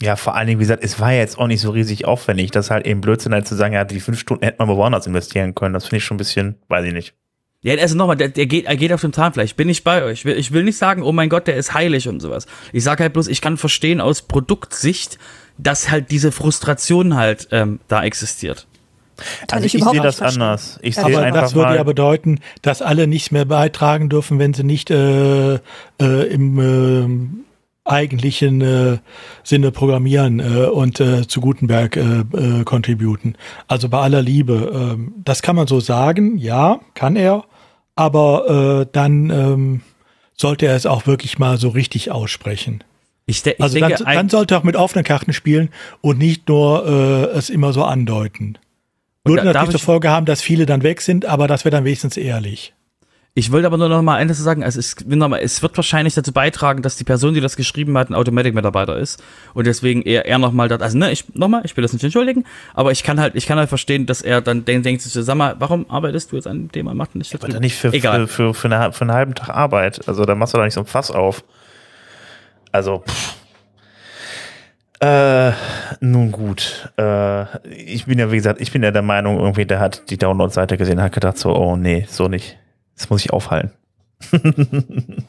Ja, 0.03 0.16
vor 0.16 0.34
allen 0.34 0.47
Dingen, 0.47 0.59
wie 0.61 0.64
gesagt, 0.64 0.84
es 0.84 1.01
war 1.01 1.12
ja 1.12 1.20
jetzt 1.20 1.38
auch 1.38 1.47
nicht 1.47 1.61
so 1.61 1.70
riesig 1.70 2.05
aufwendig. 2.05 2.51
Das 2.51 2.66
ist 2.66 2.70
halt 2.70 2.86
eben 2.86 3.01
Blödsinn, 3.01 3.32
halt 3.32 3.49
zu 3.49 3.55
sagen, 3.55 3.72
ja, 3.72 3.84
die 3.84 4.01
fünf 4.01 4.18
Stunden 4.20 4.44
hätte 4.44 4.59
man 4.64 4.68
woanders 4.76 5.07
investieren 5.07 5.55
können. 5.55 5.72
Das 5.72 5.84
finde 5.84 5.97
ich 5.99 6.05
schon 6.05 6.16
ein 6.16 6.18
bisschen, 6.18 6.57
weiß 6.68 6.84
ich 6.84 6.92
nicht. 6.92 7.14
Ja, 7.62 7.74
also 7.76 7.97
nochmal, 7.97 8.16
der, 8.16 8.28
der 8.28 8.47
geht, 8.47 8.66
er 8.66 8.76
geht 8.76 8.92
auf 8.92 9.01
dem 9.01 9.12
Zahnfleisch. 9.14 9.55
Bin 9.55 9.68
ich 9.70 9.82
bei 9.84 10.03
euch. 10.05 10.20
Ich 10.20 10.24
will, 10.26 10.36
ich 10.38 10.53
will 10.53 10.64
nicht 10.64 10.76
sagen, 10.76 11.03
oh 11.03 11.12
mein 11.12 11.30
Gott, 11.30 11.47
der 11.47 11.57
ist 11.57 11.72
heilig 11.72 12.09
und 12.09 12.20
sowas. 12.20 12.47
Ich 12.72 12.84
sage 12.84 13.03
halt 13.03 13.14
bloß, 13.14 13.26
ich 13.28 13.40
kann 13.40 13.57
verstehen 13.57 14.01
aus 14.03 14.22
Produktsicht, 14.22 15.18
dass 15.57 15.90
halt 15.90 16.11
diese 16.11 16.30
Frustration 16.30 17.16
halt 17.16 17.49
ähm, 17.51 17.80
da 17.88 18.05
existiert. 18.05 18.66
Kann 19.49 19.57
Also 19.57 19.66
ich, 19.66 19.74
überhaupt 19.74 19.94
sehe 19.97 20.03
das 20.03 20.16
verstehen. 20.16 20.42
anders. 20.42 20.78
Ich 20.82 20.99
Aber 20.99 21.09
sehe 21.09 21.16
Aber 21.16 21.26
einfach 21.26 21.40
das 21.40 21.55
würde 21.55 21.70
mal, 21.70 21.76
ja 21.76 21.82
bedeuten, 21.84 22.40
dass 22.61 22.82
alle 22.82 23.07
nicht 23.07 23.32
mehr 23.32 23.47
beitragen 23.47 24.11
dürfen, 24.11 24.38
wenn 24.38 24.53
sie 24.53 24.62
nicht 24.62 24.90
äh, 24.90 25.55
äh, 25.55 25.61
im 25.99 26.59
äh, 26.61 27.47
eigentlichen 27.87 28.61
äh, 28.61 28.99
Sinne 29.43 29.70
programmieren 29.70 30.41
äh, 30.41 30.66
und 30.66 31.01
äh, 31.01 31.26
zu 31.26 31.41
Gutenberg 31.41 31.97
äh, 31.97 32.01
äh, 32.20 32.64
contributen. 32.64 33.37
Also 33.68 33.89
bei 33.89 33.99
aller 34.01 34.22
Liebe. 34.22 34.72
ähm, 34.95 35.14
das 35.24 35.43
kann 35.43 35.57
man 35.57 35.66
so 35.66 35.80
sagen, 35.80 36.37
ja, 36.39 36.80
kann 36.95 37.16
er, 37.16 37.45
aber 37.95 38.82
äh, 38.82 38.87
dann 38.93 39.30
ähm, 39.30 39.80
sollte 40.34 40.66
er 40.66 40.76
es 40.76 40.87
auch 40.87 41.07
wirklich 41.07 41.39
mal 41.39 41.57
so 41.59 41.68
richtig 41.70 42.11
aussprechen. 42.11 42.84
Ich, 43.24 43.43
de 43.43 43.55
ich 43.55 43.61
Also 43.62 43.78
denke, 43.78 44.05
dann, 44.05 44.14
dann 44.14 44.28
sollte 44.28 44.55
er 44.55 44.59
auch 44.59 44.64
mit 44.64 44.76
offenen 44.76 45.05
Karten 45.05 45.32
spielen 45.32 45.70
und 46.01 46.18
nicht 46.18 46.49
nur 46.49 46.87
äh, 47.32 47.37
es 47.39 47.51
immer 47.51 47.72
so 47.72 47.82
andeuten. 47.84 48.59
Würde 49.24 49.43
da- 49.43 49.53
natürlich 49.53 49.70
zur 49.72 49.80
Folge 49.80 50.11
haben, 50.11 50.26
dass 50.26 50.41
viele 50.43 50.66
dann 50.66 50.84
weg 50.84 51.01
sind, 51.01 51.24
aber 51.26 51.49
das 51.49 51.64
wäre 51.64 51.72
dann 51.74 51.84
wenigstens 51.84 52.16
ehrlich. 52.16 52.72
Ich 53.39 53.53
wollte 53.53 53.66
aber 53.66 53.76
nur 53.76 53.91
noch 53.91 54.01
mal 54.01 54.16
eines 54.16 54.39
sagen, 54.39 54.64
also 54.64 54.80
es, 54.80 54.97
will 55.07 55.18
noch 55.18 55.28
mal, 55.28 55.41
es 55.41 55.61
wird 55.61 55.76
wahrscheinlich 55.76 56.14
dazu 56.14 56.32
beitragen, 56.32 56.80
dass 56.80 56.97
die 56.97 57.05
Person, 57.05 57.34
die 57.34 57.43
das 57.43 57.57
geschrieben 57.57 57.99
hat, 57.99 58.09
ein 58.09 58.14
Automatic-Mitarbeiter 58.14 58.97
ist 58.97 59.22
und 59.53 59.66
deswegen 59.66 60.01
eher, 60.01 60.24
eher 60.24 60.39
noch 60.39 60.53
mal, 60.53 60.68
das, 60.68 60.80
also 60.80 60.97
ne, 60.97 61.12
ich, 61.12 61.26
noch 61.34 61.49
mal, 61.49 61.61
ich 61.62 61.76
will 61.76 61.82
das 61.82 61.93
nicht 61.93 62.03
entschuldigen, 62.03 62.45
aber 62.72 62.93
ich 62.93 63.03
kann 63.03 63.20
halt, 63.20 63.34
ich 63.34 63.45
kann 63.45 63.59
halt 63.59 63.68
verstehen, 63.68 64.07
dass 64.07 64.22
er 64.22 64.41
dann 64.41 64.64
denkt, 64.64 64.87
denkt 64.87 65.03
sich 65.03 65.12
so, 65.12 65.20
sag 65.20 65.34
mal, 65.34 65.55
warum 65.59 65.84
arbeitest 65.91 66.32
du 66.32 66.37
jetzt 66.37 66.47
an 66.47 66.62
dem 66.62 66.72
Thema, 66.72 66.95
mach 66.95 67.12
nicht 67.12 67.35
da 67.35 67.47
aber 67.47 67.61
nicht 67.61 67.77
für, 67.77 67.93
Egal. 67.93 68.27
für, 68.27 68.55
für, 68.55 68.55
für, 68.55 68.74
eine, 68.74 68.93
für 68.94 69.02
einen 69.02 69.12
halben 69.12 69.35
Tag 69.35 69.51
Arbeit. 69.51 70.09
Also 70.09 70.24
da 70.24 70.35
machst 70.35 70.55
du 70.55 70.59
doch 70.59 70.65
nicht 70.65 70.73
so 70.73 70.81
ein 70.81 70.86
Fass 70.86 71.11
auf. 71.11 71.44
Also, 72.73 73.05
pff. 73.06 73.35
Äh, 75.01 75.52
nun 76.01 76.32
gut. 76.32 76.90
Äh, 76.97 77.69
ich 77.69 78.06
bin 78.06 78.19
ja, 78.19 78.32
wie 78.32 78.36
gesagt, 78.36 78.62
ich 78.62 78.73
bin 78.73 78.82
ja 78.82 78.93
der 78.93 79.02
Meinung, 79.02 79.39
irgendwie, 79.39 79.66
der 79.66 79.78
hat 79.78 80.09
die 80.09 80.16
Download-Seite 80.16 80.78
gesehen, 80.78 81.02
hat 81.02 81.12
gedacht 81.12 81.36
so, 81.36 81.55
oh 81.55 81.77
nee, 81.77 82.06
so 82.09 82.28
nicht. 82.28 82.56
Das 82.97 83.10
muss 83.10 83.24
ich 83.24 83.32
aufhalten. 83.32 83.73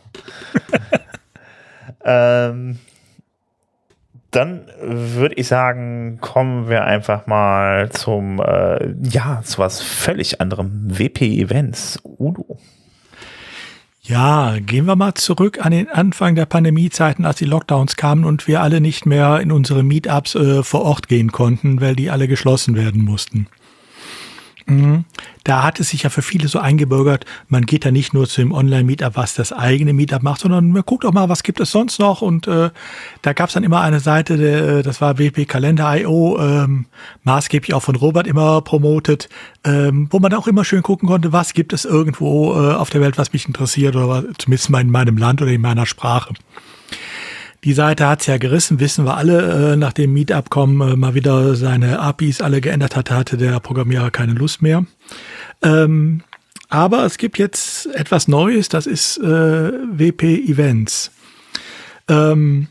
ähm, 2.03 2.80
dann 4.31 4.65
würde 4.81 5.35
ich 5.35 5.48
sagen, 5.48 6.19
kommen 6.22 6.69
wir 6.69 6.84
einfach 6.85 7.27
mal 7.27 7.89
zum, 7.91 8.39
äh, 8.39 8.94
ja, 9.03 9.41
zu 9.44 9.60
was 9.60 9.81
völlig 9.81 10.41
anderem. 10.41 10.99
WP-Events. 10.99 11.99
Udo. 12.03 12.57
Ja, 14.03 14.56
gehen 14.60 14.85
wir 14.85 14.95
mal 14.95 15.15
zurück 15.15 15.65
an 15.65 15.73
den 15.73 15.89
Anfang 15.89 16.35
der 16.35 16.45
Pandemiezeiten, 16.45 17.26
als 17.26 17.38
die 17.38 17.45
Lockdowns 17.45 17.98
kamen 17.98 18.23
und 18.23 18.48
wir 18.48 18.61
alle 18.61 18.80
nicht 18.80 19.06
mehr 19.06 19.41
in 19.41 19.52
unsere 19.52 19.84
Meetups 19.84 20.35
äh, 20.35 20.64
vor 20.64 20.84
Ort 20.84 21.10
gehen 21.10 21.34
konnten, 21.34 21.81
weil 21.81 21.95
die 21.95 22.10
alle 22.10 22.30
geschlossen 22.30 22.76
werden 22.76 23.03
mussten. 23.03 23.48
Mhm. 24.68 25.06
Da 25.45 25.64
hat 25.64 25.80
es 25.80 25.89
sich 25.89 26.03
ja 26.03 26.10
für 26.10 26.22
viele 26.22 26.49
so 26.49 26.60
eingebürgert, 26.60 27.26
man 27.48 27.65
geht 27.65 27.85
da 27.85 27.91
nicht 27.91 28.14
nur 28.14 28.27
zu 28.27 28.41
dem 28.41 28.52
Online-Meetup, 28.52 29.15
was 29.15 29.34
das 29.34 29.53
eigene 29.53 29.94
Meetup 29.94 30.22
macht, 30.22 30.41
sondern 30.41 30.72
man 30.72 30.84
guckt 30.85 31.06
auch 31.06 31.14
mal, 31.14 31.30
was 31.30 31.44
gibt 31.44 31.61
es 31.61 31.72
sonst 31.72 31.99
noch. 31.99 32.22
Und 32.22 32.48
äh, 32.48 32.69
da 33.22 33.34
gab 33.34 33.48
es 33.48 33.53
dann 33.53 33.64
immer 33.64 33.80
eine 33.80 34.02
Seite, 34.02 34.35
der, 34.35 34.84
das 34.84 34.99
war 34.99 35.18
WP 35.18 35.45
Kalender.io, 35.45 36.38
ähm, 36.39 36.85
maßgeblich 37.23 37.73
auch 37.73 37.84
von 37.84 37.95
Robert 37.95 38.27
immer 38.27 38.61
promotet, 38.61 39.30
ähm, 39.64 40.07
wo 40.11 40.19
man 40.19 40.34
auch 40.34 40.48
immer 40.48 40.65
schön 40.65 40.84
gucken 40.84 41.07
konnte, 41.07 41.31
was 41.31 41.53
gibt 41.53 41.72
es 41.72 41.85
irgendwo 41.85 42.53
äh, 42.53 42.73
auf 42.73 42.89
der 42.89 42.99
Welt, 42.99 43.18
was 43.18 43.31
mich 43.31 43.48
interessiert 43.48 43.95
oder 43.95 44.26
zumindest 44.38 44.69
in 44.69 44.91
meinem 44.91 45.18
Land 45.18 45.41
oder 45.41 45.52
in 45.52 45.61
meiner 45.61 45.85
Sprache. 45.85 46.34
Die 47.64 47.74
Seite 47.74 48.08
hat's 48.08 48.28
ja 48.28 48.38
gerissen, 48.38 48.80
wissen 48.80 49.06
wir 49.06 49.18
alle, 49.18 49.74
äh, 49.74 49.76
nach 49.76 49.94
dem 49.94 50.14
Meetup-Kommen 50.14 50.90
äh, 50.90 50.96
mal 50.96 51.16
wieder 51.16 51.56
seine 51.56 52.00
APIs 52.00 52.42
alle 52.42 52.62
geändert 52.62 52.96
hat, 52.96 53.10
hatte 53.10 53.38
der 53.38 53.60
Programmierer 53.60 54.12
keine 54.12 54.34
Lust 54.34 54.62
mehr. 54.62 54.86
Ähm, 55.64 56.22
aber 56.70 57.06
es 57.06 57.18
gibt 57.18 57.38
jetzt 57.38 57.88
etwas 57.88 58.28
Neues, 58.28 58.70
das 58.70 58.86
ist 58.86 59.18
äh, 59.18 59.24
WP 59.24 60.50
Events. 60.50 61.12
Ähm, 62.08 62.68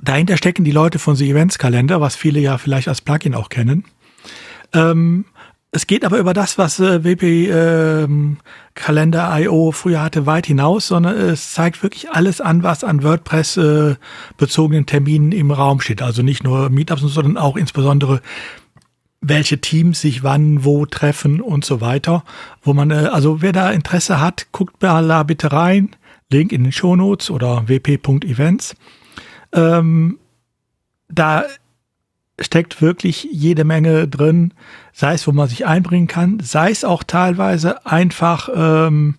dahinter 0.00 0.36
stecken 0.36 0.64
die 0.64 0.70
Leute 0.70 0.98
von 0.98 1.16
The 1.16 1.30
Events 1.30 1.58
Kalender, 1.58 2.00
was 2.00 2.16
viele 2.16 2.40
ja 2.40 2.58
vielleicht 2.58 2.88
als 2.88 3.00
Plugin 3.00 3.34
auch 3.34 3.48
kennen. 3.48 3.84
Ähm, 4.74 5.24
es 5.74 5.86
geht 5.86 6.04
aber 6.04 6.18
über 6.18 6.34
das, 6.34 6.58
was 6.58 6.78
äh, 6.80 7.02
WP 7.02 7.48
ähm, 7.50 8.36
Kalender 8.74 9.34
IO 9.40 9.72
früher 9.72 10.02
hatte, 10.02 10.26
weit 10.26 10.46
hinaus, 10.46 10.86
sondern 10.88 11.16
es 11.16 11.54
zeigt 11.54 11.82
wirklich 11.82 12.10
alles 12.10 12.42
an, 12.42 12.62
was 12.62 12.84
an 12.84 13.02
WordPress 13.02 13.56
äh, 13.56 13.96
bezogenen 14.36 14.84
Terminen 14.84 15.32
im 15.32 15.50
Raum 15.50 15.80
steht. 15.80 16.02
Also 16.02 16.22
nicht 16.22 16.44
nur 16.44 16.68
Meetups, 16.68 17.00
sondern 17.00 17.38
auch 17.38 17.56
insbesondere 17.56 18.20
welche 19.22 19.62
Teams 19.62 20.00
sich 20.02 20.22
wann 20.22 20.62
wo 20.62 20.84
treffen 20.84 21.40
und 21.40 21.64
so 21.64 21.80
weiter. 21.80 22.22
Wo 22.60 22.74
man, 22.74 22.90
äh, 22.90 23.08
also 23.10 23.40
wer 23.40 23.52
da 23.52 23.70
Interesse 23.70 24.20
hat, 24.20 24.48
guckt 24.52 24.82
da 24.82 25.22
bitte 25.22 25.52
rein. 25.52 25.96
Link 26.30 26.52
in 26.52 26.64
den 26.64 26.72
Shownotes 26.72 27.30
oder 27.30 27.66
wp.events. 27.68 28.74
Ähm, 29.54 30.18
da 31.08 31.44
steckt 32.40 32.80
wirklich 32.80 33.28
jede 33.30 33.64
Menge 33.64 34.08
drin, 34.08 34.54
sei 34.92 35.14
es, 35.14 35.26
wo 35.26 35.32
man 35.32 35.48
sich 35.48 35.66
einbringen 35.66 36.08
kann, 36.08 36.40
sei 36.40 36.70
es 36.70 36.84
auch 36.84 37.02
teilweise 37.02 37.84
einfach, 37.86 38.48
ähm, 38.54 39.16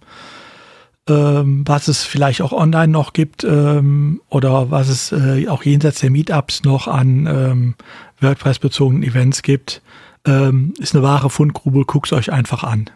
ähm, 1.10 1.64
was 1.68 1.88
es 1.88 2.04
vielleicht 2.04 2.42
auch 2.42 2.54
online 2.54 2.92
noch 2.92 3.14
gibt 3.14 3.44
ähm, 3.44 4.22
oder 4.30 4.72
was 4.72 4.90
es 4.90 5.12
äh, 5.12 5.48
auch 5.48 5.64
jenseits 5.64 6.00
der 6.00 6.12
Meetups 6.12 6.64
noch 6.64 6.88
an 6.88 7.28
ähm, 7.28 7.76
WordPress-bezogenen 8.22 9.04
Events 9.04 9.42
gibt, 9.42 9.82
ähm, 10.26 10.74
ist 10.80 10.96
eine 10.96 11.04
wahre 11.04 11.30
Fundgrube, 11.30 11.84
guckt 11.86 12.14
euch 12.14 12.32
einfach 12.32 12.64
an. 12.64 12.90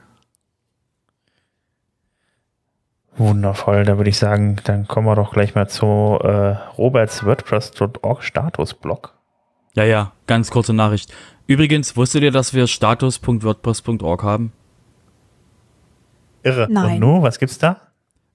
Wundervoll, 3.17 3.83
da 3.83 3.97
würde 3.97 4.11
ich 4.11 4.17
sagen, 4.17 4.57
dann 4.63 4.87
kommen 4.87 5.07
wir 5.07 5.15
doch 5.15 5.33
gleich 5.33 5.55
mal 5.55 5.67
zu 5.67 6.19
äh, 6.21 6.55
Roberts 6.77 7.25
WordPress.org 7.25 8.23
Statusblog. 8.23 9.16
Ja, 9.75 9.83
ja, 9.83 10.13
ganz 10.25 10.49
kurze 10.49 10.73
Nachricht. 10.73 11.13
Übrigens, 11.45 11.95
wusstet 11.95 12.23
ihr, 12.23 12.31
dass 12.31 12.53
wir 12.53 12.67
status.wordpress.org 12.67 14.23
haben? 14.23 14.51
Irre. 16.43 16.67
Nein. 16.69 16.95
Und 16.95 16.99
nun, 16.99 17.21
was 17.21 17.39
gibt's 17.39 17.57
da? 17.57 17.81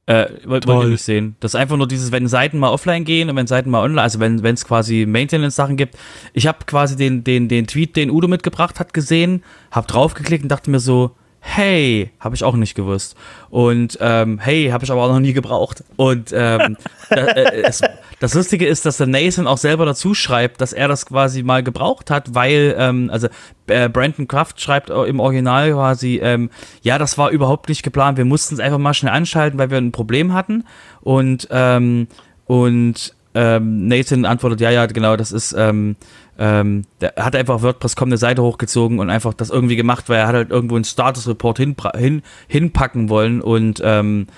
Äh, 0.06 0.26
wollt, 0.44 0.66
wollt 0.66 0.84
ihr 0.84 0.90
nicht 0.90 1.02
sehen. 1.02 1.36
Das 1.38 1.54
ist 1.54 1.60
einfach 1.60 1.76
nur 1.76 1.86
dieses, 1.86 2.10
wenn 2.10 2.26
Seiten 2.26 2.58
mal 2.58 2.70
offline 2.70 3.04
gehen 3.04 3.30
und 3.30 3.36
wenn 3.36 3.46
Seiten 3.46 3.70
mal 3.70 3.82
online, 3.82 4.02
also 4.02 4.18
wenn 4.18 4.44
es 4.44 4.64
quasi 4.64 5.06
Maintenance-Sachen 5.06 5.76
gibt. 5.76 5.96
Ich 6.32 6.46
habe 6.46 6.58
quasi 6.66 6.96
den, 6.96 7.22
den, 7.22 7.48
den 7.48 7.66
Tweet, 7.66 7.94
den 7.94 8.10
Udo 8.10 8.26
mitgebracht 8.26 8.80
hat, 8.80 8.94
gesehen, 8.94 9.44
hab 9.70 9.86
draufgeklickt 9.86 10.42
und 10.42 10.48
dachte 10.48 10.70
mir 10.70 10.80
so, 10.80 11.12
hey, 11.38 12.10
habe 12.18 12.34
ich 12.34 12.42
auch 12.42 12.56
nicht 12.56 12.74
gewusst. 12.74 13.16
Und 13.50 13.98
ähm, 14.00 14.38
hey, 14.40 14.70
habe 14.70 14.84
ich 14.84 14.90
aber 14.90 15.02
auch 15.02 15.12
noch 15.12 15.20
nie 15.20 15.32
gebraucht. 15.34 15.84
Und 15.96 16.32
ähm, 16.32 16.76
da, 17.10 17.16
äh, 17.16 17.62
es, 17.62 17.80
das 18.22 18.34
Lustige 18.34 18.68
ist, 18.68 18.86
dass 18.86 18.98
der 18.98 19.08
Nathan 19.08 19.48
auch 19.48 19.58
selber 19.58 19.84
dazu 19.84 20.14
schreibt, 20.14 20.60
dass 20.60 20.72
er 20.72 20.86
das 20.86 21.06
quasi 21.06 21.42
mal 21.42 21.64
gebraucht 21.64 22.08
hat, 22.08 22.36
weil, 22.36 22.72
ähm, 22.78 23.10
also 23.12 23.26
äh, 23.66 23.88
Brandon 23.88 24.28
Kraft 24.28 24.60
schreibt 24.60 24.90
im 24.90 25.18
Original 25.18 25.72
quasi, 25.72 26.20
ähm, 26.22 26.48
ja, 26.82 26.98
das 26.98 27.18
war 27.18 27.30
überhaupt 27.30 27.68
nicht 27.68 27.82
geplant. 27.82 28.18
Wir 28.18 28.24
mussten 28.24 28.54
es 28.54 28.60
einfach 28.60 28.78
mal 28.78 28.94
schnell 28.94 29.12
anschalten, 29.12 29.58
weil 29.58 29.70
wir 29.70 29.78
ein 29.78 29.90
Problem 29.90 30.34
hatten. 30.34 30.62
Und 31.00 31.48
ähm, 31.50 32.06
und 32.46 33.12
ähm, 33.34 33.88
Nathan 33.88 34.24
antwortet, 34.24 34.60
ja, 34.60 34.70
ja, 34.70 34.86
genau, 34.86 35.16
das 35.16 35.32
ist 35.32 35.52
ähm, 35.58 35.96
ähm, 36.38 36.84
der 37.00 37.14
hat 37.16 37.34
einfach 37.34 37.60
WordPress.com 37.60 38.08
eine 38.08 38.18
Seite 38.18 38.42
hochgezogen 38.44 39.00
und 39.00 39.10
einfach 39.10 39.34
das 39.34 39.50
irgendwie 39.50 39.74
gemacht, 39.74 40.08
weil 40.08 40.20
er 40.20 40.28
hat 40.28 40.34
halt 40.36 40.50
irgendwo 40.50 40.76
einen 40.76 40.84
Status-Report 40.84 41.58
hin, 41.58 41.74
hin, 41.96 42.22
hinpacken 42.46 43.08
wollen 43.08 43.40
und 43.40 43.82
ähm, 43.84 44.28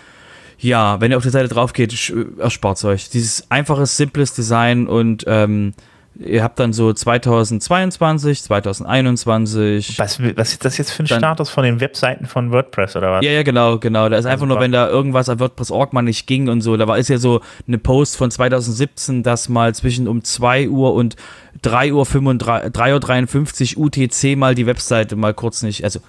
ja, 0.58 1.00
wenn 1.00 1.10
ihr 1.10 1.16
auf 1.16 1.22
die 1.22 1.30
Seite 1.30 1.48
drauf 1.48 1.72
geht, 1.72 2.12
erspart 2.38 2.78
es 2.78 2.84
euch. 2.84 3.10
Dieses 3.10 3.50
einfaches, 3.50 3.96
simples 3.96 4.34
Design 4.34 4.86
und 4.86 5.24
ähm, 5.26 5.74
ihr 6.18 6.42
habt 6.42 6.58
dann 6.60 6.72
so 6.72 6.92
2022, 6.92 8.42
2021. 8.42 9.98
Was, 9.98 10.20
was 10.36 10.52
ist 10.52 10.64
das 10.64 10.78
jetzt 10.78 10.92
für 10.92 11.02
ein 11.02 11.06
dann, 11.06 11.18
Status 11.18 11.50
von 11.50 11.64
den 11.64 11.80
Webseiten 11.80 12.26
von 12.26 12.52
WordPress 12.52 12.96
oder 12.96 13.12
was? 13.12 13.24
Ja, 13.24 13.32
ja, 13.32 13.42
genau, 13.42 13.78
genau. 13.78 14.08
Da 14.08 14.16
ist 14.16 14.26
einfach 14.26 14.46
nur, 14.46 14.60
wenn 14.60 14.72
da 14.72 14.88
irgendwas 14.88 15.28
an 15.28 15.40
WordPress.org 15.40 15.92
mal 15.92 16.02
nicht 16.02 16.26
ging 16.26 16.48
und 16.48 16.60
so. 16.60 16.76
Da 16.76 16.86
war 16.86 16.98
ist 16.98 17.08
ja 17.08 17.18
so 17.18 17.40
eine 17.66 17.78
Post 17.78 18.16
von 18.16 18.30
2017, 18.30 19.22
dass 19.22 19.48
mal 19.48 19.74
zwischen 19.74 20.06
um 20.08 20.22
2 20.22 20.68
Uhr 20.68 20.94
und 20.94 21.16
3 21.62 21.92
Uhr 21.92 22.04
3.53 22.04 23.76
Uhr 23.76 23.86
UTC 23.86 24.36
mal 24.36 24.54
die 24.54 24.66
Webseite 24.66 25.16
mal 25.16 25.34
kurz 25.34 25.62
nicht, 25.62 25.84
also 25.84 26.00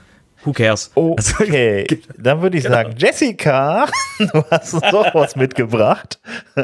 who 0.45 0.53
cares? 0.53 0.91
Okay, 0.95 1.87
also, 1.89 2.01
dann 2.17 2.41
würde 2.41 2.57
ich 2.57 2.63
genau. 2.63 2.75
sagen, 2.75 2.95
Jessica, 2.97 3.87
du 4.19 4.43
hast 4.49 4.73
uns 4.73 4.83
doch 4.91 5.13
was 5.13 5.35
mitgebracht. 5.35 6.19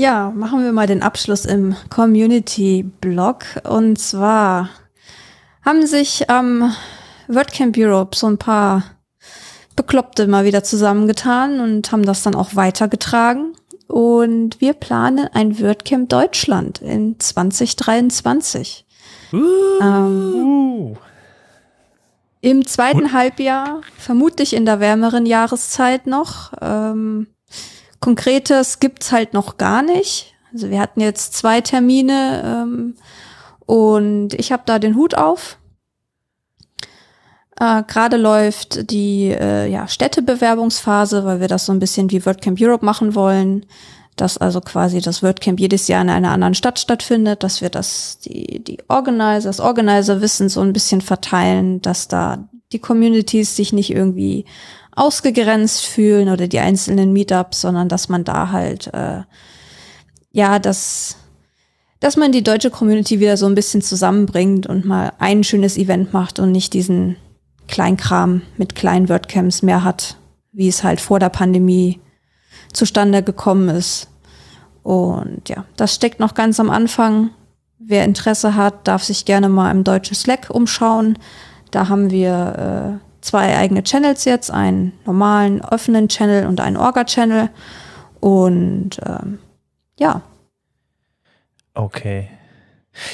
Ja, 0.00 0.30
machen 0.32 0.62
wir 0.62 0.70
mal 0.70 0.86
den 0.86 1.02
Abschluss 1.02 1.44
im 1.44 1.74
Community-Blog. 1.90 3.44
Und 3.64 3.98
zwar 3.98 4.68
haben 5.64 5.88
sich 5.88 6.30
am 6.30 6.62
ähm, 6.62 6.72
WordCamp 7.26 7.76
Europe 7.76 8.16
so 8.16 8.28
ein 8.28 8.38
paar 8.38 8.84
Bekloppte 9.74 10.28
mal 10.28 10.44
wieder 10.44 10.62
zusammengetan 10.62 11.58
und 11.58 11.90
haben 11.90 12.06
das 12.06 12.22
dann 12.22 12.36
auch 12.36 12.54
weitergetragen. 12.54 13.54
Und 13.88 14.60
wir 14.60 14.74
planen 14.74 15.28
ein 15.32 15.60
WordCamp 15.60 16.08
Deutschland 16.08 16.80
in 16.80 17.18
2023. 17.18 18.86
Uh. 19.32 19.38
Ähm, 19.82 20.96
Im 22.48 22.66
zweiten 22.66 23.12
Halbjahr, 23.12 23.82
vermutlich 23.98 24.54
in 24.54 24.64
der 24.64 24.80
wärmeren 24.80 25.26
Jahreszeit 25.26 26.06
noch. 26.06 26.54
Ähm, 26.62 27.26
Konkretes 28.00 28.80
gibt's 28.80 29.12
halt 29.12 29.34
noch 29.34 29.58
gar 29.58 29.82
nicht. 29.82 30.34
Also 30.54 30.70
wir 30.70 30.80
hatten 30.80 31.02
jetzt 31.02 31.34
zwei 31.34 31.60
Termine 31.60 32.42
ähm, 32.42 32.94
und 33.66 34.32
ich 34.32 34.50
habe 34.50 34.62
da 34.64 34.78
den 34.78 34.96
Hut 34.96 35.14
auf. 35.14 35.58
Äh, 37.60 37.82
Gerade 37.86 38.16
läuft 38.16 38.90
die 38.90 39.24
äh, 39.38 39.70
ja, 39.70 39.86
Städtebewerbungsphase, 39.86 41.26
weil 41.26 41.40
wir 41.40 41.48
das 41.48 41.66
so 41.66 41.72
ein 41.72 41.80
bisschen 41.80 42.10
wie 42.10 42.24
WordCamp 42.24 42.58
Europe 42.58 42.82
machen 42.82 43.14
wollen, 43.14 43.66
dass 44.20 44.38
also 44.38 44.60
quasi 44.60 45.00
das 45.00 45.22
WordCamp 45.22 45.60
jedes 45.60 45.88
Jahr 45.88 46.02
in 46.02 46.10
einer 46.10 46.30
anderen 46.30 46.54
Stadt 46.54 46.78
stattfindet, 46.78 47.42
dass 47.42 47.60
wir 47.60 47.70
das 47.70 48.18
die 48.18 48.62
die 48.62 48.78
Organizer, 48.88 49.48
das 49.48 49.60
Organizer-Wissen 49.60 50.48
so 50.48 50.60
ein 50.60 50.72
bisschen 50.72 51.00
verteilen, 51.00 51.80
dass 51.82 52.08
da 52.08 52.48
die 52.72 52.78
Communities 52.78 53.56
sich 53.56 53.72
nicht 53.72 53.90
irgendwie 53.90 54.44
ausgegrenzt 54.94 55.86
fühlen 55.86 56.28
oder 56.28 56.48
die 56.48 56.58
einzelnen 56.58 57.12
Meetups, 57.12 57.60
sondern 57.60 57.88
dass 57.88 58.08
man 58.08 58.24
da 58.24 58.50
halt 58.50 58.92
äh, 58.92 59.22
ja, 60.32 60.58
dass 60.58 61.16
dass 62.00 62.16
man 62.16 62.30
die 62.30 62.44
deutsche 62.44 62.70
Community 62.70 63.18
wieder 63.20 63.36
so 63.36 63.46
ein 63.46 63.54
bisschen 63.54 63.82
zusammenbringt 63.82 64.66
und 64.66 64.84
mal 64.84 65.12
ein 65.18 65.42
schönes 65.42 65.76
Event 65.76 66.12
macht 66.12 66.38
und 66.38 66.52
nicht 66.52 66.72
diesen 66.72 67.16
Kleinkram 67.66 68.42
mit 68.56 68.74
kleinen 68.74 69.08
WordCamps 69.08 69.62
mehr 69.62 69.84
hat, 69.84 70.16
wie 70.52 70.68
es 70.68 70.84
halt 70.84 71.00
vor 71.00 71.18
der 71.18 71.28
Pandemie 71.28 72.00
zustande 72.78 73.22
gekommen 73.22 73.68
ist. 73.68 74.08
Und 74.82 75.48
ja, 75.48 75.64
das 75.76 75.94
steckt 75.94 76.20
noch 76.20 76.34
ganz 76.34 76.58
am 76.60 76.70
Anfang. 76.70 77.30
Wer 77.78 78.04
Interesse 78.04 78.54
hat, 78.54 78.88
darf 78.88 79.02
sich 79.02 79.24
gerne 79.24 79.48
mal 79.48 79.70
im 79.70 79.84
deutschen 79.84 80.14
Slack 80.14 80.48
umschauen. 80.50 81.18
Da 81.70 81.88
haben 81.88 82.10
wir 82.10 83.00
äh, 83.00 83.04
zwei 83.20 83.56
eigene 83.56 83.82
Channels 83.82 84.24
jetzt, 84.24 84.50
einen 84.50 84.92
normalen 85.04 85.60
offenen 85.60 86.08
Channel 86.08 86.46
und 86.46 86.60
einen 86.60 86.76
Orga-Channel. 86.76 87.50
Und 88.20 88.98
ähm, 89.06 89.38
ja. 89.98 90.22
Okay. 91.74 92.28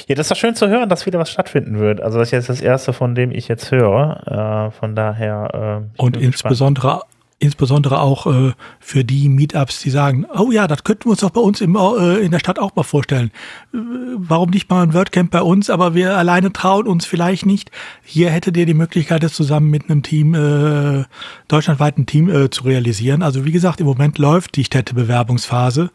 Ja, 0.06 0.14
das 0.14 0.26
ist 0.26 0.30
doch 0.30 0.36
schön 0.36 0.54
zu 0.54 0.68
hören, 0.68 0.88
dass 0.88 1.04
wieder 1.06 1.18
was 1.18 1.30
stattfinden 1.30 1.78
wird. 1.78 2.00
Also 2.00 2.18
das 2.18 2.28
ist 2.28 2.32
jetzt 2.32 2.48
das 2.48 2.60
erste, 2.60 2.92
von 2.92 3.14
dem 3.14 3.30
ich 3.30 3.48
jetzt 3.48 3.70
höre. 3.70 4.70
Äh, 4.70 4.70
von 4.70 4.94
daher. 4.94 5.82
Äh, 5.98 6.02
und 6.02 6.16
insbesondere, 6.16 7.02
insbesondere 7.44 8.00
auch 8.00 8.26
äh, 8.26 8.52
für 8.80 9.04
die 9.04 9.28
Meetups, 9.28 9.80
die 9.80 9.90
sagen, 9.90 10.26
oh 10.34 10.50
ja, 10.50 10.66
das 10.66 10.84
könnten 10.84 11.06
wir 11.06 11.10
uns 11.12 11.20
doch 11.20 11.30
bei 11.30 11.40
uns 11.40 11.60
im, 11.60 11.76
äh, 11.76 12.18
in 12.18 12.30
der 12.30 12.38
Stadt 12.38 12.58
auch 12.58 12.74
mal 12.74 12.82
vorstellen. 12.82 13.30
Äh, 13.72 13.78
warum 14.16 14.50
nicht 14.50 14.70
mal 14.70 14.82
ein 14.82 14.94
WordCamp 14.94 15.30
bei 15.30 15.42
uns, 15.42 15.70
aber 15.70 15.94
wir 15.94 16.16
alleine 16.16 16.52
trauen 16.52 16.86
uns 16.86 17.06
vielleicht 17.06 17.46
nicht. 17.46 17.70
Hier 18.02 18.30
hättet 18.30 18.56
ihr 18.56 18.66
die 18.66 18.74
Möglichkeit, 18.74 19.22
das 19.22 19.34
zusammen 19.34 19.70
mit 19.70 19.90
einem 19.90 20.02
Team, 20.02 20.34
äh, 20.34 21.04
deutschlandweiten 21.48 22.06
Team 22.06 22.28
äh, 22.28 22.50
zu 22.50 22.64
realisieren. 22.64 23.22
Also 23.22 23.44
wie 23.44 23.52
gesagt, 23.52 23.80
im 23.80 23.86
Moment 23.86 24.18
läuft 24.18 24.56
die 24.56 24.64
Städtebewerbungsphase. 24.64 25.90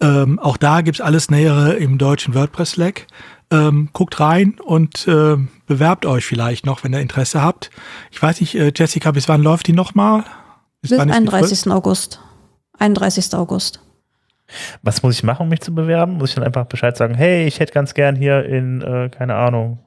Ähm, 0.00 0.38
auch 0.38 0.56
da 0.56 0.80
gibt's 0.80 1.00
alles 1.00 1.30
Nähere 1.30 1.74
im 1.74 1.98
deutschen 1.98 2.34
WordPress-Slack. 2.34 3.06
Ähm, 3.50 3.88
guckt 3.94 4.20
rein 4.20 4.56
und 4.62 5.08
äh, 5.08 5.36
bewerbt 5.66 6.04
euch 6.04 6.26
vielleicht 6.26 6.66
noch, 6.66 6.84
wenn 6.84 6.92
ihr 6.92 7.00
Interesse 7.00 7.40
habt. 7.40 7.70
Ich 8.10 8.22
weiß 8.22 8.40
nicht, 8.40 8.54
äh, 8.54 8.72
Jessica, 8.76 9.10
bis 9.10 9.28
wann 9.28 9.42
läuft 9.42 9.68
die 9.68 9.72
nochmal? 9.72 10.24
Bis, 10.24 10.47
bis 10.88 10.98
31. 10.98 11.70
August. 11.70 12.20
31. 12.78 13.34
August. 13.34 13.80
Was 14.82 15.02
muss 15.02 15.14
ich 15.14 15.22
machen, 15.22 15.42
um 15.42 15.48
mich 15.48 15.60
zu 15.60 15.74
bewerben? 15.74 16.14
Muss 16.14 16.30
ich 16.30 16.34
dann 16.36 16.44
einfach 16.44 16.66
Bescheid 16.66 16.96
sagen, 16.96 17.14
hey, 17.14 17.46
ich 17.46 17.60
hätte 17.60 17.72
ganz 17.72 17.94
gern 17.94 18.16
hier 18.16 18.44
in, 18.44 18.80
äh, 18.80 19.10
keine 19.10 19.34
Ahnung. 19.34 19.78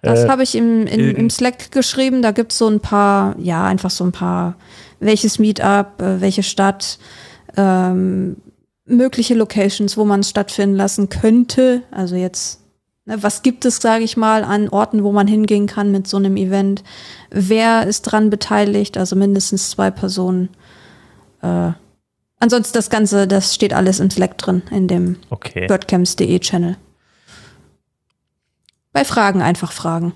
Das 0.00 0.24
äh, 0.24 0.28
habe 0.28 0.42
ich 0.42 0.54
im, 0.54 0.86
in, 0.86 1.14
im 1.14 1.30
Slack 1.30 1.70
geschrieben. 1.70 2.22
Da 2.22 2.30
gibt 2.30 2.52
es 2.52 2.58
so 2.58 2.68
ein 2.68 2.80
paar, 2.80 3.36
ja, 3.38 3.64
einfach 3.64 3.90
so 3.90 4.04
ein 4.04 4.12
paar, 4.12 4.56
welches 4.98 5.38
Meetup, 5.38 6.00
äh, 6.00 6.20
welche 6.20 6.42
Stadt, 6.42 6.98
ähm, 7.56 8.36
mögliche 8.86 9.34
Locations, 9.34 9.96
wo 9.96 10.04
man 10.04 10.20
es 10.20 10.30
stattfinden 10.30 10.76
lassen 10.76 11.08
könnte. 11.08 11.82
Also 11.90 12.16
jetzt 12.16 12.61
was 13.04 13.42
gibt 13.42 13.64
es, 13.64 13.76
sage 13.76 14.04
ich 14.04 14.16
mal, 14.16 14.44
an 14.44 14.68
Orten, 14.68 15.02
wo 15.02 15.12
man 15.12 15.26
hingehen 15.26 15.66
kann 15.66 15.90
mit 15.90 16.06
so 16.06 16.16
einem 16.16 16.36
Event? 16.36 16.84
Wer 17.30 17.86
ist 17.86 18.02
dran 18.02 18.30
beteiligt? 18.30 18.96
Also 18.96 19.16
mindestens 19.16 19.70
zwei 19.70 19.90
Personen. 19.90 20.50
Äh, 21.42 21.72
ansonsten 22.38 22.74
das 22.74 22.90
Ganze, 22.90 23.26
das 23.26 23.54
steht 23.54 23.74
alles 23.74 23.98
im 23.98 24.10
Slack 24.10 24.38
drin, 24.38 24.62
in 24.70 24.86
dem 24.86 25.16
okay. 25.30 25.68
WordCamps.de 25.68 26.38
Channel. 26.38 26.76
Bei 28.92 29.04
Fragen 29.04 29.42
einfach 29.42 29.72
fragen. 29.72 30.12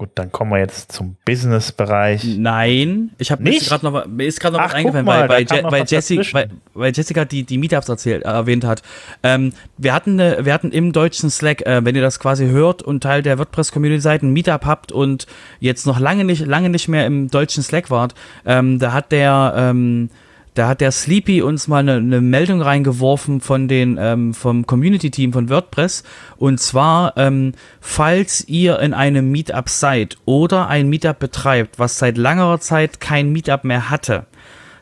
Gut, 0.00 0.12
dann 0.14 0.32
kommen 0.32 0.52
wir 0.52 0.60
jetzt 0.60 0.92
zum 0.92 1.16
Business-Bereich. 1.26 2.24
Nein, 2.38 3.10
ich 3.18 3.30
habe 3.30 3.42
mir 3.42 3.58
gerade 3.58 3.84
noch, 3.84 4.06
mir 4.06 4.24
ist 4.24 4.40
gerade 4.40 4.56
noch 4.56 4.62
Ach, 4.62 4.68
was 4.68 4.74
eingefallen, 4.76 5.04
mal, 5.04 5.28
weil, 5.28 5.44
weil, 5.50 5.64
weil, 5.64 5.84
Jessica, 5.86 6.22
weil, 6.32 6.48
weil, 6.72 6.92
Jessica 6.94 7.26
die, 7.26 7.42
die 7.42 7.58
Meetups 7.58 7.86
erzählt, 7.86 8.24
äh, 8.24 8.28
erwähnt 8.28 8.64
hat. 8.64 8.80
Ähm, 9.22 9.52
wir, 9.76 9.92
hatten 9.92 10.18
eine, 10.18 10.46
wir 10.46 10.54
hatten 10.54 10.72
im 10.72 10.94
deutschen 10.94 11.28
Slack, 11.28 11.66
äh, 11.66 11.84
wenn 11.84 11.94
ihr 11.94 12.00
das 12.00 12.18
quasi 12.18 12.46
hört 12.46 12.82
und 12.82 13.02
Teil 13.02 13.22
der 13.22 13.38
WordPress-Community 13.38 14.00
seid, 14.00 14.22
ein 14.22 14.32
Meetup 14.32 14.64
habt 14.64 14.90
und 14.90 15.26
jetzt 15.58 15.84
noch 15.84 16.00
lange 16.00 16.24
nicht, 16.24 16.46
lange 16.46 16.70
nicht 16.70 16.88
mehr 16.88 17.04
im 17.04 17.28
deutschen 17.28 17.62
Slack 17.62 17.90
wart, 17.90 18.14
ähm, 18.46 18.78
da 18.78 18.94
hat 18.94 19.12
der 19.12 19.52
ähm, 19.54 20.08
da 20.54 20.68
hat 20.68 20.80
der 20.80 20.90
Sleepy 20.90 21.42
uns 21.42 21.68
mal 21.68 21.78
eine, 21.78 21.94
eine 21.94 22.20
Meldung 22.20 22.60
reingeworfen 22.60 23.40
von 23.40 23.68
den 23.68 23.98
ähm, 24.00 24.34
vom 24.34 24.66
Community-Team 24.66 25.32
von 25.32 25.48
WordPress. 25.48 26.02
Und 26.38 26.58
zwar, 26.60 27.16
ähm, 27.16 27.52
falls 27.80 28.48
ihr 28.48 28.80
in 28.80 28.92
einem 28.92 29.30
Meetup 29.30 29.68
seid 29.68 30.18
oder 30.24 30.66
ein 30.66 30.88
Meetup 30.88 31.18
betreibt, 31.18 31.78
was 31.78 31.98
seit 31.98 32.18
langer 32.18 32.58
Zeit 32.60 33.00
kein 33.00 33.30
Meetup 33.30 33.64
mehr 33.64 33.90
hatte, 33.90 34.26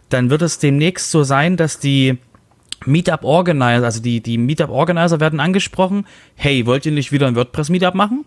dann 0.08 0.30
wird 0.30 0.42
es 0.42 0.58
demnächst 0.58 1.10
so 1.10 1.22
sein, 1.22 1.56
dass 1.56 1.78
die 1.78 2.18
Meetup 2.86 3.24
Organizer, 3.24 3.84
also 3.84 4.00
die, 4.00 4.22
die 4.22 4.38
Meetup 4.38 4.70
Organizer 4.70 5.20
werden 5.20 5.40
angesprochen. 5.40 6.06
Hey, 6.34 6.64
wollt 6.64 6.86
ihr 6.86 6.92
nicht 6.92 7.12
wieder 7.12 7.26
ein 7.26 7.36
WordPress 7.36 7.68
Meetup 7.68 7.94
machen? 7.94 8.24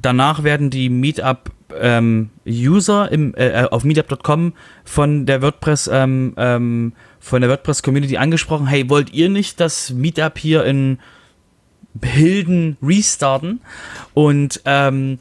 Danach 0.00 0.42
werden 0.42 0.70
die 0.70 0.88
Meetup 0.88 1.50
ähm, 1.80 2.30
User 2.46 3.10
im, 3.10 3.34
äh, 3.34 3.62
äh 3.62 3.68
auf 3.70 3.84
meetup.com 3.84 4.52
von 4.84 5.26
der 5.26 5.42
WordPress 5.42 5.90
ähm, 5.92 6.34
ähm, 6.36 6.92
von 7.20 7.40
der 7.40 7.50
WordPress 7.50 7.82
Community 7.82 8.16
angesprochen. 8.16 8.66
Hey, 8.66 8.88
wollt 8.90 9.12
ihr 9.12 9.28
nicht 9.28 9.60
das 9.60 9.90
Meetup 9.90 10.38
hier 10.38 10.64
in 10.64 10.98
Hilden 12.02 12.76
restarten? 12.82 13.60
Und 14.12 14.60
ähm, 14.64 15.18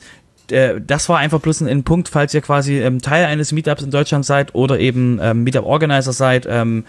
äh, 0.52 0.82
das 0.86 1.10
war 1.10 1.20
einfach 1.20 1.40
bloß 1.40 1.62
ein, 1.62 1.84
Punkt, 1.84 2.10
falls 2.10 2.34
ihr 2.34 2.42
quasi 2.42 2.80
ähm, 2.80 3.02
Teil 3.02 3.26
eines 3.26 3.52
Meetups 3.52 3.84
in 3.84 3.92
Deutschland 3.92 4.26
seid 4.26 4.54
oder 4.56 4.80
eben 4.80 5.20
ähm, 5.22 5.44
Meetup 5.44 5.66
Organizer 5.66 6.14
seid. 6.14 6.46
Ähm, 6.50 6.86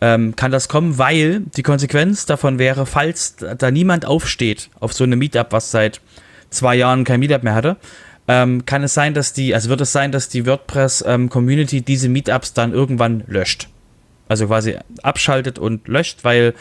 ähm, 0.00 0.36
kann 0.36 0.50
das 0.50 0.68
kommen, 0.68 0.98
weil 0.98 1.40
die 1.40 1.62
Konsequenz 1.62 2.26
davon 2.26 2.58
wäre, 2.58 2.84
falls 2.84 3.36
da 3.36 3.70
niemand 3.70 4.06
aufsteht 4.06 4.68
auf 4.80 4.92
so 4.92 5.04
einem 5.04 5.18
Meetup, 5.18 5.48
was 5.50 5.70
seit 5.70 6.00
zwei 6.50 6.74
Jahren 6.74 7.04
kein 7.04 7.20
Meetup 7.20 7.42
mehr 7.42 7.54
hatte, 7.54 7.76
ähm, 8.28 8.64
kann 8.64 8.82
es 8.82 8.94
sein, 8.94 9.14
dass 9.14 9.32
die, 9.32 9.54
also 9.54 9.68
wird 9.68 9.80
es 9.80 9.92
sein, 9.92 10.12
dass 10.12 10.28
die 10.28 10.46
WordPress-Community 10.46 11.78
ähm, 11.78 11.84
diese 11.84 12.08
Meetups 12.08 12.54
dann 12.54 12.72
irgendwann 12.72 13.24
löscht. 13.26 13.68
Also 14.28 14.46
quasi 14.46 14.76
abschaltet 15.02 15.58
und 15.58 15.86
löscht, 15.88 16.24
weil 16.24 16.54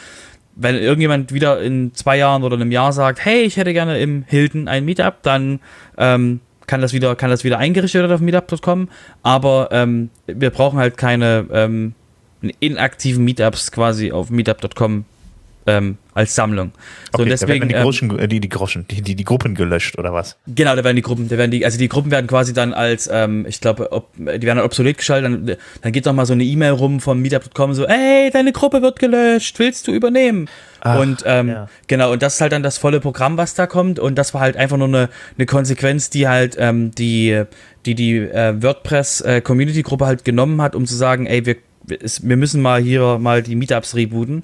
wenn 0.56 0.76
irgendjemand 0.76 1.34
wieder 1.34 1.62
in 1.62 1.94
zwei 1.94 2.18
Jahren 2.18 2.44
oder 2.44 2.56
einem 2.56 2.72
Jahr 2.72 2.94
sagt, 2.94 3.24
hey, 3.24 3.42
ich 3.42 3.58
hätte 3.58 3.74
gerne 3.74 4.00
im 4.00 4.24
Hilton 4.28 4.68
ein 4.68 4.86
Meetup, 4.86 5.24
dann 5.24 5.60
ähm, 5.98 6.42
kann 6.68 6.82
das 6.82 6.94
wieder, 6.94 7.16
kann 7.16 7.30
das 7.30 7.44
wieder 7.44 7.58
eingerichtet 7.58 8.02
werden 8.02 8.14
auf 8.14 8.22
meetup.com, 8.22 8.90
aber 9.24 9.70
ähm, 9.72 10.10
wir 10.28 10.50
brauchen 10.50 10.80
halt 10.80 10.98
keine 10.98 11.46
ähm, 11.52 11.94
inaktiven 12.60 13.24
Meetups 13.24 13.72
quasi 13.72 14.12
auf 14.12 14.30
meetup.com 14.30 15.06
ähm, 15.66 15.98
als 16.14 16.36
Sammlung. 16.36 16.72
So, 16.76 17.14
okay, 17.14 17.24
und 17.24 17.30
deswegen, 17.30 17.48
da 17.48 17.68
werden 17.68 17.70
die, 17.70 17.76
Groschen, 17.76 18.20
ähm, 18.20 18.30
die, 18.30 18.40
die, 18.40 18.50
Groschen, 18.50 18.86
die, 18.90 19.02
die, 19.02 19.16
die 19.16 19.24
Gruppen 19.24 19.56
gelöscht 19.56 19.98
oder 19.98 20.14
was? 20.14 20.38
Genau, 20.48 20.76
da 20.76 20.84
werden 20.84 20.96
die 20.96 21.02
Gruppen, 21.02 21.30
da 21.30 21.38
werden 21.38 21.52
die, 21.52 21.66
also 21.66 21.78
die 21.78 21.90
Gruppen 21.90 22.12
werden 22.12 22.28
quasi 22.28 22.54
dann 22.54 22.74
als, 22.74 23.10
ähm, 23.12 23.46
ich 23.48 23.62
glaube, 23.62 23.90
die 24.18 24.28
werden 24.28 24.58
dann 24.58 24.66
obsolet 24.66 24.98
geschaltet, 24.98 25.26
dann, 25.26 25.58
dann 25.82 25.92
geht 25.92 26.06
doch 26.06 26.14
mal 26.14 26.26
so 26.26 26.34
eine 26.34 26.44
E-Mail 26.44 26.72
rum 26.72 27.00
vom 27.00 27.22
Meetup.com 27.22 27.74
so, 27.74 27.86
ey, 27.86 28.30
deine 28.32 28.52
Gruppe 28.52 28.82
wird 28.82 29.00
gelöscht, 29.00 29.58
willst 29.60 29.88
du 29.88 29.92
übernehmen? 29.92 30.48
Ach, 30.86 31.00
und 31.00 31.24
ähm, 31.26 31.48
ja. 31.48 31.68
genau, 31.88 32.12
und 32.12 32.22
das 32.22 32.36
ist 32.36 32.42
halt 32.42 32.52
dann 32.52 32.62
das 32.62 32.78
volle 32.78 33.00
Programm, 33.00 33.38
was 33.38 33.54
da 33.54 33.68
kommt. 33.68 34.00
Und 34.00 34.16
das 34.16 34.34
war 34.34 34.42
halt 34.42 34.58
einfach 34.58 34.76
nur 34.76 34.90
eine, 34.90 35.10
eine 35.38 35.46
Konsequenz, 35.46 36.10
die 36.10 36.28
halt 36.28 36.58
ähm, 36.60 36.92
die, 36.92 37.44
die, 37.86 37.96
die 37.96 38.18
äh, 38.18 38.62
WordPress-Community-Gruppe 38.62 40.04
äh, 40.04 40.08
halt 40.08 40.26
genommen 40.26 40.62
hat, 40.62 40.76
um 40.76 40.86
zu 40.86 40.96
sagen, 40.96 41.26
ey, 41.26 41.46
wir, 41.46 41.56
wir 41.86 42.38
müssen 42.38 42.62
mal 42.62 42.82
hier 42.82 43.18
mal 43.18 43.44
die 43.44 43.56
Meetups 43.56 43.96
rebooten 43.96 44.44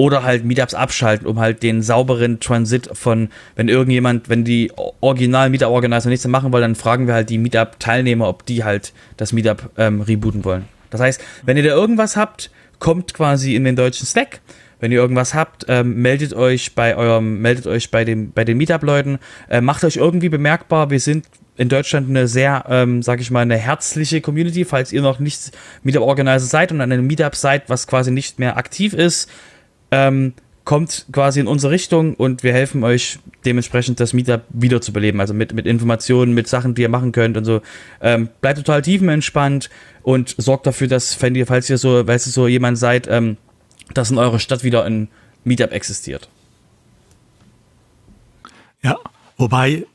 oder 0.00 0.22
halt 0.22 0.46
Meetups 0.46 0.72
abschalten, 0.72 1.26
um 1.26 1.38
halt 1.38 1.62
den 1.62 1.82
sauberen 1.82 2.40
Transit 2.40 2.88
von, 2.94 3.28
wenn 3.54 3.68
irgendjemand, 3.68 4.30
wenn 4.30 4.44
die 4.44 4.72
original 5.02 5.50
Meetup 5.50 5.68
Organizer 5.68 6.08
nichts 6.08 6.24
mehr 6.24 6.30
machen 6.30 6.54
wollen, 6.54 6.62
dann 6.62 6.74
fragen 6.74 7.06
wir 7.06 7.12
halt 7.12 7.28
die 7.28 7.36
Meetup 7.36 7.78
Teilnehmer, 7.78 8.26
ob 8.26 8.46
die 8.46 8.64
halt 8.64 8.94
das 9.18 9.34
Meetup 9.34 9.68
ähm, 9.76 10.00
rebooten 10.00 10.42
wollen. 10.42 10.64
Das 10.88 11.02
heißt, 11.02 11.20
wenn 11.44 11.58
ihr 11.58 11.64
da 11.64 11.68
irgendwas 11.68 12.16
habt, 12.16 12.50
kommt 12.78 13.12
quasi 13.12 13.54
in 13.54 13.64
den 13.64 13.76
deutschen 13.76 14.06
Slack. 14.06 14.40
Wenn 14.78 14.90
ihr 14.90 14.98
irgendwas 14.98 15.34
habt, 15.34 15.66
ähm, 15.68 16.00
meldet 16.00 16.32
euch 16.32 16.74
bei 16.74 16.96
eurem, 16.96 17.42
meldet 17.42 17.66
euch 17.66 17.90
bei 17.90 18.06
dem, 18.06 18.32
bei 18.32 18.44
den 18.44 18.56
Meetup-Leuten, 18.56 19.18
äh, 19.50 19.60
macht 19.60 19.84
euch 19.84 19.96
irgendwie 19.96 20.30
bemerkbar. 20.30 20.88
Wir 20.88 21.00
sind 21.00 21.26
in 21.58 21.68
Deutschland 21.68 22.08
eine 22.08 22.26
sehr, 22.26 22.64
ähm, 22.70 23.02
sag 23.02 23.20
ich 23.20 23.30
mal, 23.30 23.40
eine 23.40 23.58
herzliche 23.58 24.22
Community. 24.22 24.64
Falls 24.64 24.92
ihr 24.92 25.02
noch 25.02 25.18
nicht 25.18 25.52
Meetup-Organizer 25.82 26.46
seid 26.46 26.72
und 26.72 26.80
an 26.80 26.90
einem 26.90 27.06
Meetup 27.06 27.36
seid, 27.36 27.68
was 27.68 27.86
quasi 27.86 28.10
nicht 28.10 28.38
mehr 28.38 28.56
aktiv 28.56 28.94
ist, 28.94 29.28
ähm, 29.90 30.34
kommt 30.64 31.06
quasi 31.10 31.40
in 31.40 31.46
unsere 31.46 31.72
Richtung 31.72 32.14
und 32.14 32.42
wir 32.42 32.52
helfen 32.52 32.84
euch 32.84 33.18
dementsprechend 33.44 33.98
das 33.98 34.12
Meetup 34.12 34.42
wiederzubeleben. 34.50 35.20
Also 35.20 35.34
mit, 35.34 35.52
mit 35.52 35.66
Informationen, 35.66 36.34
mit 36.34 36.46
Sachen, 36.46 36.74
die 36.74 36.82
ihr 36.82 36.88
machen 36.88 37.12
könnt 37.12 37.36
und 37.36 37.44
so. 37.44 37.60
Ähm, 38.00 38.28
bleibt 38.40 38.58
total 38.58 38.82
tiefenentspannt 38.82 39.70
und 40.02 40.34
sorgt 40.38 40.66
dafür, 40.66 40.86
dass, 40.86 41.20
wenn 41.22 41.34
ihr, 41.34 41.46
falls 41.46 41.68
ihr 41.70 41.78
so, 41.78 42.06
weißt 42.06 42.26
du, 42.26 42.30
so 42.30 42.46
jemand 42.46 42.78
seid, 42.78 43.08
ähm, 43.08 43.36
dass 43.94 44.10
in 44.10 44.18
eurer 44.18 44.38
Stadt 44.38 44.62
wieder 44.62 44.84
ein 44.84 45.08
Meetup 45.44 45.72
existiert. 45.72 46.28
Ja, 48.82 48.98
wobei 49.36 49.86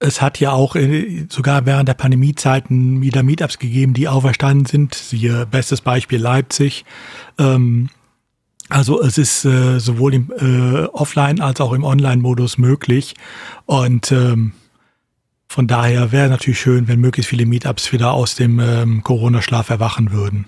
es 0.00 0.20
hat 0.20 0.40
ja 0.40 0.52
auch 0.52 0.76
äh, 0.76 1.26
sogar 1.28 1.66
während 1.66 1.88
der 1.88 1.94
Pandemiezeiten 1.94 3.02
wieder 3.02 3.22
Meetups 3.22 3.58
gegeben, 3.58 3.94
die 3.94 4.08
auferstanden 4.08 4.66
sind. 4.66 4.94
Siehe 4.94 5.46
bestes 5.46 5.82
Beispiel 5.82 6.18
Leipzig. 6.18 6.84
Ähm, 7.38 7.90
also 8.70 9.02
es 9.02 9.18
ist 9.18 9.44
äh, 9.44 9.78
sowohl 9.78 10.14
im 10.14 10.32
äh, 10.32 10.86
Offline- 10.86 11.40
als 11.40 11.60
auch 11.60 11.72
im 11.72 11.84
Online-Modus 11.84 12.58
möglich. 12.58 13.14
Und 13.66 14.12
ähm, 14.12 14.52
von 15.48 15.66
daher 15.66 16.12
wäre 16.12 16.28
natürlich 16.28 16.60
schön, 16.60 16.88
wenn 16.88 17.00
möglichst 17.00 17.28
viele 17.28 17.46
Meetups 17.46 17.92
wieder 17.92 18.12
aus 18.12 18.36
dem 18.36 18.60
ähm, 18.60 19.02
Corona-Schlaf 19.02 19.68
erwachen 19.70 20.12
würden. 20.12 20.46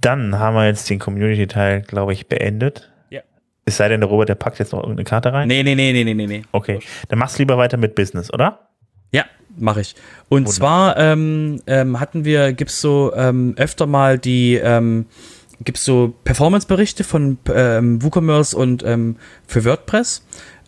Dann 0.00 0.38
haben 0.38 0.54
wir 0.54 0.66
jetzt 0.66 0.88
den 0.88 0.98
Community-Teil, 0.98 1.82
glaube 1.82 2.12
ich, 2.12 2.26
beendet. 2.26 2.90
Ja. 3.10 3.20
Es 3.66 3.76
sei 3.76 3.88
denn, 3.88 4.00
der 4.00 4.08
Robert, 4.08 4.30
der 4.30 4.34
packt 4.34 4.58
jetzt 4.58 4.72
noch 4.72 4.80
irgendeine 4.80 5.04
Karte 5.04 5.32
rein. 5.32 5.46
Nee, 5.46 5.62
nee, 5.62 5.74
nee, 5.74 5.92
nee, 5.92 6.14
nee, 6.14 6.26
nee. 6.26 6.42
Okay. 6.52 6.80
Dann 7.08 7.18
machst 7.18 7.38
du 7.38 7.42
lieber 7.42 7.58
weiter 7.58 7.76
mit 7.76 7.94
Business, 7.94 8.32
oder? 8.32 8.70
Ja, 9.12 9.26
mache 9.56 9.80
ich. 9.80 9.94
Und 10.28 10.46
Wunderbar. 10.46 10.94
zwar 10.94 10.96
ähm, 10.98 11.60
ähm, 11.66 12.00
hatten 12.00 12.24
wir, 12.24 12.52
gibt's 12.52 12.80
so 12.80 13.12
ähm, 13.14 13.54
öfter 13.56 13.86
mal 13.86 14.18
die, 14.18 14.54
ähm, 14.54 15.06
gibt's 15.64 15.84
so 15.84 16.14
Performance-Berichte 16.24 17.04
von 17.04 17.38
ähm, 17.52 18.02
WooCommerce 18.02 18.54
und 18.54 18.82
ähm, 18.84 19.16
für 19.46 19.64
WordPress. 19.64 20.22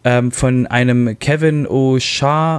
ähm, 0.04 0.32
von 0.32 0.66
einem 0.66 1.18
Kevin 1.18 1.66
Ohashi. 1.66 2.58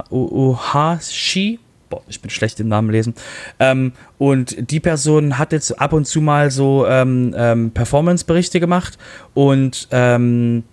Boah, 1.90 2.02
ich 2.08 2.22
bin 2.22 2.30
schlecht 2.32 2.60
im 2.60 2.68
Namen 2.70 2.90
lesen. 2.90 3.14
Ähm, 3.60 3.91
und 4.18 4.72
die 4.72 4.80
Person 4.80 5.38
hat 5.38 5.52
jetzt 5.52 5.80
ab 5.80 5.94
und 5.94 6.06
zu 6.08 6.22
mal 6.22 6.50
so 6.50 6.88
ähm, 6.88 7.36
ähm, 7.38 7.72
Performance-Berichte 7.72 8.60
gemacht 8.60 8.98
und 9.34 9.88
ähm, 9.91 10.64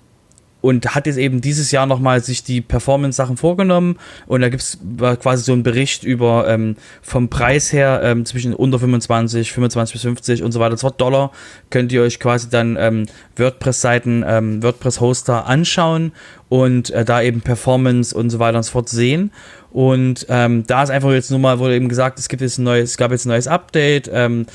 und 0.61 0.95
hat 0.95 1.07
jetzt 1.07 1.19
eben 1.19 1.41
dieses 1.41 1.71
Jahr 1.71 1.87
nochmal 1.87 2.23
sich 2.23 2.45
die 2.45 2.61
Performance-Sachen 2.61 3.37
vorgenommen 3.37 3.97
und 4.27 4.41
da 4.41 4.49
gibt 4.49 4.63
es 4.63 4.79
quasi 5.21 5.45
so 5.45 5.53
einen 5.53 5.63
Bericht 5.63 6.05
über 6.05 6.49
ähm, 6.49 6.77
vom 7.03 7.29
Preis 7.29 7.73
her 7.73 8.01
ähm, 8.03 8.25
zwischen 8.25 8.55
unter 8.55 8.79
25, 8.79 9.53
25 9.53 9.93
bis 9.93 10.03
50 10.03 10.43
und 10.43 10.53
so 10.53 10.61
weiter. 10.61 10.71
Das 10.71 10.83
Wort 10.83 11.01
Dollar 11.01 11.33
könnt 11.71 11.93
ihr 11.93 12.03
euch 12.03 12.21
quasi 12.21 12.49
dann 12.51 12.77
ähm, 12.79 13.07
WordPress-Seiten, 13.37 14.25
ähm, 14.27 14.63
WordPress-Hoster 14.63 15.47
anschauen 15.47 16.13
und 16.49 16.91
äh, 16.91 17.05
da 17.05 17.23
eben 17.23 17.41
Performance 17.41 18.17
und 18.17 18.31
so 18.31 18.39
weiter 18.39 18.59
und 18.59 18.65
so 18.65 18.73
fort 18.73 18.89
sehen. 18.89 19.31
Und 19.73 20.27
ähm, 20.29 20.67
da 20.67 20.83
ist 20.83 20.91
einfach 20.91 21.13
jetzt 21.13 21.31
nur 21.31 21.39
mal, 21.39 21.59
wurde 21.59 21.77
eben 21.77 21.89
gesagt, 21.89 22.19
es 22.19 22.29
gibt 22.29 22.43
jetzt 22.43 22.59
ein 22.59 22.65
neues, 22.65 22.91
es 22.91 22.97
gab 22.97 23.13
jetzt 23.13 23.25
ein 23.25 23.29
neues 23.29 23.47
Update. 23.47 24.11
Ähm, 24.13 24.47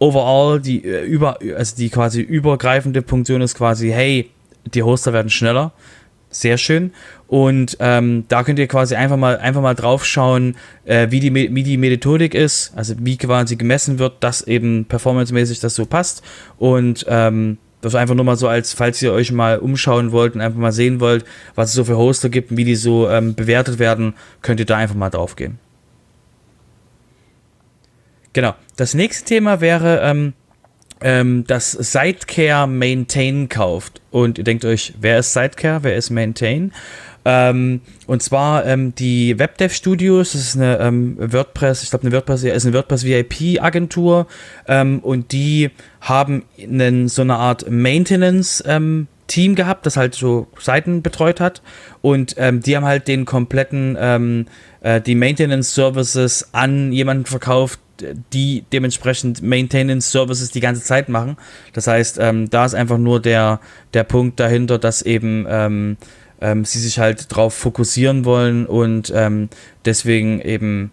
overall, 0.00 0.60
die 0.60 0.84
äh, 0.84 1.04
über, 1.04 1.38
also 1.56 1.76
die 1.76 1.90
quasi 1.90 2.20
übergreifende 2.20 3.02
Funktion 3.02 3.40
ist 3.40 3.54
quasi, 3.54 3.90
hey, 3.90 4.30
die 4.64 4.82
Hoster 4.82 5.12
werden 5.12 5.30
schneller. 5.30 5.72
Sehr 6.30 6.56
schön. 6.56 6.92
Und 7.26 7.76
ähm, 7.80 8.24
da 8.28 8.42
könnt 8.42 8.58
ihr 8.58 8.66
quasi 8.66 8.94
einfach 8.94 9.18
mal, 9.18 9.38
einfach 9.38 9.60
mal 9.60 9.74
drauf 9.74 10.04
schauen, 10.04 10.56
äh, 10.84 11.10
wie, 11.10 11.20
die, 11.20 11.34
wie 11.34 11.62
die 11.62 11.76
Methodik 11.76 12.34
ist, 12.34 12.72
also 12.74 12.94
wie 12.98 13.18
quasi 13.18 13.56
gemessen 13.56 13.98
wird, 13.98 14.22
dass 14.24 14.42
eben 14.42 14.86
performancemäßig 14.86 15.60
das 15.60 15.74
so 15.74 15.84
passt. 15.84 16.22
Und 16.58 17.04
ähm, 17.08 17.58
das 17.82 17.94
einfach 17.94 18.14
nur 18.14 18.24
mal 18.24 18.36
so 18.36 18.48
als, 18.48 18.72
falls 18.72 19.02
ihr 19.02 19.12
euch 19.12 19.32
mal 19.32 19.58
umschauen 19.58 20.12
wollt 20.12 20.34
und 20.34 20.40
einfach 20.40 20.58
mal 20.58 20.72
sehen 20.72 21.00
wollt, 21.00 21.24
was 21.54 21.70
es 21.70 21.74
so 21.74 21.84
für 21.84 21.98
Hoster 21.98 22.30
gibt 22.30 22.50
und 22.50 22.56
wie 22.56 22.64
die 22.64 22.76
so 22.76 23.10
ähm, 23.10 23.34
bewertet 23.34 23.78
werden, 23.78 24.14
könnt 24.40 24.60
ihr 24.60 24.66
da 24.66 24.76
einfach 24.76 24.94
mal 24.94 25.10
drauf 25.10 25.36
gehen. 25.36 25.58
Genau. 28.32 28.54
Das 28.76 28.94
nächste 28.94 29.24
Thema 29.26 29.60
wäre, 29.60 30.00
ähm, 30.02 30.32
ähm, 31.02 31.44
das 31.46 31.72
Sidecare 31.72 32.66
Maintain 32.66 33.48
kauft. 33.48 34.00
Und 34.10 34.38
ihr 34.38 34.44
denkt 34.44 34.64
euch, 34.64 34.94
wer 35.00 35.18
ist 35.18 35.32
Sidecare, 35.32 35.82
wer 35.82 35.96
ist 35.96 36.10
Maintain? 36.10 36.72
Ähm, 37.24 37.82
und 38.06 38.22
zwar 38.22 38.66
ähm, 38.66 38.94
die 38.96 39.38
WebDev 39.38 39.72
Studios, 39.72 40.32
das 40.32 40.40
ist 40.40 40.56
eine 40.56 40.78
ähm, 40.80 41.16
WordPress, 41.18 41.84
ich 41.84 41.90
glaube 41.90 42.06
eine 42.06 42.14
WordPress, 42.14 42.42
ist 42.42 42.66
eine 42.66 42.74
WordPress 42.74 43.04
VIP 43.04 43.62
Agentur 43.62 44.26
ähm, 44.66 44.98
und 44.98 45.30
die 45.30 45.70
haben 46.00 46.42
einen, 46.60 47.08
so 47.08 47.22
eine 47.22 47.36
Art 47.36 47.70
Maintenance 47.70 48.62
ähm, 48.66 49.06
Team 49.28 49.54
gehabt, 49.54 49.86
das 49.86 49.96
halt 49.96 50.16
so 50.16 50.48
Seiten 50.58 51.00
betreut 51.02 51.40
hat 51.40 51.62
und 52.02 52.36
die 52.36 52.76
haben 52.76 52.84
halt 52.84 53.08
den 53.08 53.24
kompletten 53.24 53.96
äh, 54.82 55.00
die 55.00 55.14
Maintenance 55.14 55.74
Services 55.74 56.48
an 56.52 56.92
jemanden 56.92 57.24
verkauft, 57.24 57.80
die 58.32 58.64
dementsprechend 58.72 59.42
Maintenance 59.42 60.10
Services 60.10 60.50
die 60.50 60.60
ganze 60.60 60.82
Zeit 60.82 61.08
machen. 61.08 61.36
Das 61.72 61.86
heißt, 61.86 62.18
ähm, 62.20 62.50
da 62.50 62.64
ist 62.64 62.74
einfach 62.74 62.98
nur 62.98 63.20
der, 63.20 63.60
der 63.94 64.04
Punkt 64.04 64.40
dahinter, 64.40 64.78
dass 64.78 65.02
eben 65.02 65.46
ähm, 65.48 65.96
ähm, 66.40 66.64
sie 66.64 66.80
sich 66.80 66.98
halt 66.98 67.34
drauf 67.34 67.54
fokussieren 67.54 68.24
wollen 68.24 68.66
und 68.66 69.12
ähm, 69.14 69.48
deswegen 69.84 70.40
eben 70.40 70.90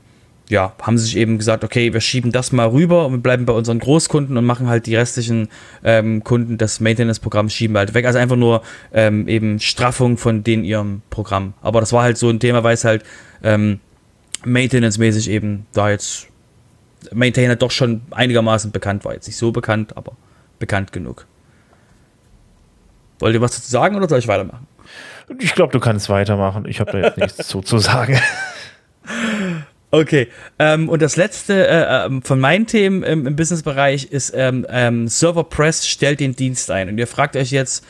ja, 0.47 0.73
haben 0.81 0.97
sie 0.97 1.05
sich 1.05 1.17
eben 1.17 1.37
gesagt, 1.37 1.63
okay, 1.63 1.93
wir 1.93 2.01
schieben 2.01 2.31
das 2.31 2.51
mal 2.51 2.67
rüber 2.67 3.05
und 3.05 3.11
wir 3.11 3.19
bleiben 3.19 3.45
bei 3.45 3.53
unseren 3.53 3.77
Großkunden 3.77 4.35
und 4.35 4.45
machen 4.45 4.67
halt 4.67 4.87
die 4.87 4.95
restlichen 4.95 5.47
ähm, 5.83 6.23
Kunden 6.23 6.57
des 6.57 6.79
Maintenance-Programms 6.79 7.53
schieben 7.53 7.77
halt 7.77 7.93
weg. 7.93 8.05
Also 8.05 8.17
einfach 8.17 8.35
nur 8.35 8.63
ähm, 8.91 9.27
eben 9.27 9.59
Straffung 9.59 10.17
von 10.17 10.43
den 10.43 10.63
ihrem 10.63 11.03
Programm. 11.11 11.53
Aber 11.61 11.81
das 11.81 11.93
war 11.93 12.01
halt 12.01 12.17
so 12.17 12.29
ein 12.29 12.39
Thema, 12.39 12.63
weil 12.63 12.73
es 12.73 12.83
halt 12.83 13.03
Maintenance-mäßig 14.43 15.29
eben 15.29 15.65
da 15.71 15.91
jetzt 15.91 16.27
Maintainer 17.13 17.55
doch 17.55 17.71
schon 17.71 18.01
einigermaßen 18.11 18.71
bekannt 18.71 19.05
war. 19.05 19.13
Jetzt 19.13 19.27
nicht 19.27 19.37
so 19.37 19.51
bekannt, 19.51 19.95
aber 19.97 20.13
bekannt 20.59 20.91
genug. 20.91 21.25
Wollt 23.19 23.33
ihr 23.33 23.41
was 23.41 23.55
dazu 23.55 23.69
sagen 23.69 23.95
oder 23.95 24.07
soll 24.07 24.19
ich 24.19 24.27
weitermachen? 24.27 24.67
Ich 25.39 25.53
glaube, 25.53 25.71
du 25.71 25.79
kannst 25.79 26.09
weitermachen. 26.09 26.65
Ich 26.67 26.79
habe 26.79 26.91
da 26.91 26.97
jetzt 26.99 27.17
nichts 27.17 27.47
zu, 27.47 27.61
zu 27.61 27.77
sagen. 27.77 28.19
Okay, 29.91 30.27
ähm, 30.59 30.87
und 30.87 31.01
das 31.01 31.15
letzte 31.15 31.67
äh, 31.67 32.05
ähm, 32.05 32.21
von 32.21 32.39
meinen 32.39 32.67
Themen 32.67 33.01
im, 33.01 33.25
im 33.25 33.35
Businessbereich 33.35 34.05
ist 34.05 34.31
ähm, 34.35 34.63
ähm, 34.69 35.07
Serverpress 35.07 35.87
stellt 35.87 36.19
den 36.19 36.35
Dienst 36.35 36.69
ein. 36.69 36.89
Und 36.89 36.99
ihr 36.99 37.07
fragt 37.07 37.35
euch 37.35 37.49
jetzt, 37.49 37.83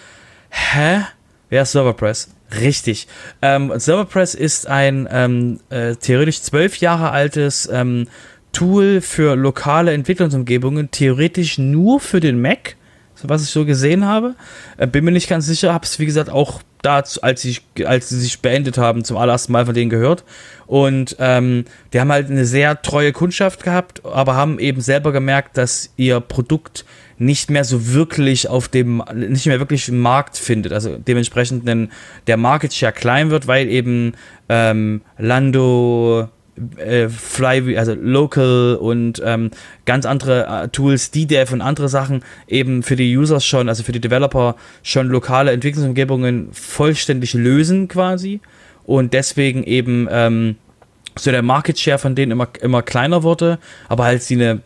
hä? 0.50 1.02
Wer 1.50 1.64
ist 1.64 1.74
Serverpress? 1.74 2.30
Richtig. 2.62 3.08
Ähm, 3.42 3.74
Serverpress 3.76 4.34
ist 4.34 4.68
ein 4.68 5.10
ähm, 5.12 5.60
äh, 5.70 5.96
theoretisch 5.96 6.42
zwölf 6.42 6.78
Jahre 6.78 7.12
altes 7.12 7.70
Tool 8.52 9.02
für 9.02 9.36
lokale 9.36 9.94
Entwicklungsumgebungen, 9.94 10.92
theoretisch 10.92 11.58
nur 11.58 12.00
für 12.00 12.20
den 12.20 12.42
Mac, 12.42 12.76
was 13.24 13.44
ich 13.44 13.50
so 13.50 13.66
gesehen 13.66 14.06
habe. 14.06 14.36
Äh, 14.78 14.88
bin 14.88 15.04
mir 15.04 15.12
nicht 15.12 15.30
ganz 15.30 15.46
sicher, 15.46 15.74
habe 15.74 15.86
es 15.86 16.00
wie 16.00 16.06
gesagt 16.06 16.30
auch 16.30 16.62
da, 16.82 17.04
als, 17.22 17.46
ich, 17.46 17.62
als 17.86 18.10
sie 18.10 18.20
sich 18.20 18.40
beendet 18.40 18.78
haben, 18.78 19.04
zum 19.04 19.18
allerersten 19.18 19.52
Mal 19.52 19.66
von 19.66 19.76
denen 19.76 19.90
gehört. 19.90 20.24
Und 20.66 21.16
ähm, 21.20 21.66
die 21.92 22.00
haben 22.00 22.12
halt 22.12 22.30
eine 22.30 22.46
sehr 22.46 22.82
treue 22.82 23.12
Kundschaft 23.12 23.64
gehabt, 23.64 24.06
aber 24.06 24.36
haben 24.36 24.60
eben 24.60 24.82
selber 24.82 25.12
gemerkt, 25.12 25.58
dass 25.58 25.92
ihr 25.98 26.20
Produkt 26.22 26.86
nicht 27.18 27.50
mehr 27.50 27.66
so 27.66 27.94
wirklich 27.94 28.48
auf 28.48 28.70
dem, 28.70 29.04
nicht 29.14 29.46
mehr 29.46 29.60
wirklich 29.60 29.90
im 29.90 30.00
Markt 30.00 30.38
findet. 30.38 30.72
Also 30.72 30.96
dementsprechend 30.98 31.68
den, 31.68 31.92
der 32.28 32.38
Market 32.38 32.74
Share 32.74 32.94
klein 32.94 33.30
wird, 33.30 33.46
weil 33.46 33.68
eben 33.68 34.14
ähm, 34.48 35.02
Lando, 35.18 36.30
äh, 36.78 37.10
Fly, 37.10 37.78
also 37.78 37.94
Local 37.94 38.76
und 38.76 39.22
ähm, 39.26 39.52
ganz 39.86 40.06
andere 40.06 40.64
äh, 40.64 40.68
Tools, 40.70 41.12
DDEV 41.12 41.54
und 41.54 41.62
andere 41.62 41.90
Sachen 41.90 42.24
eben 42.48 42.84
für 42.84 42.96
die 42.96 43.18
Users 43.18 43.46
schon, 43.46 43.70
also 43.70 43.84
für 43.84 43.92
die 43.92 44.02
Developer 44.02 44.56
schon 44.84 45.08
lokale 45.08 45.52
Entwicklungsumgebungen 45.52 46.50
vollständig 46.52 47.34
lösen 47.34 47.88
quasi 47.88 48.40
und 48.86 49.14
deswegen 49.14 49.64
eben 49.64 50.08
ähm, 50.12 50.56
so 51.18 51.32
der 51.32 51.42
Market 51.42 51.80
Share 51.80 51.98
von 51.98 52.16
denen 52.16 52.32
immer, 52.32 52.48
immer 52.62 52.82
kleiner 52.82 53.24
wurde, 53.24 53.60
aber 53.88 54.06
halt 54.06 54.24
sie 54.24 54.36
eine 54.36 54.62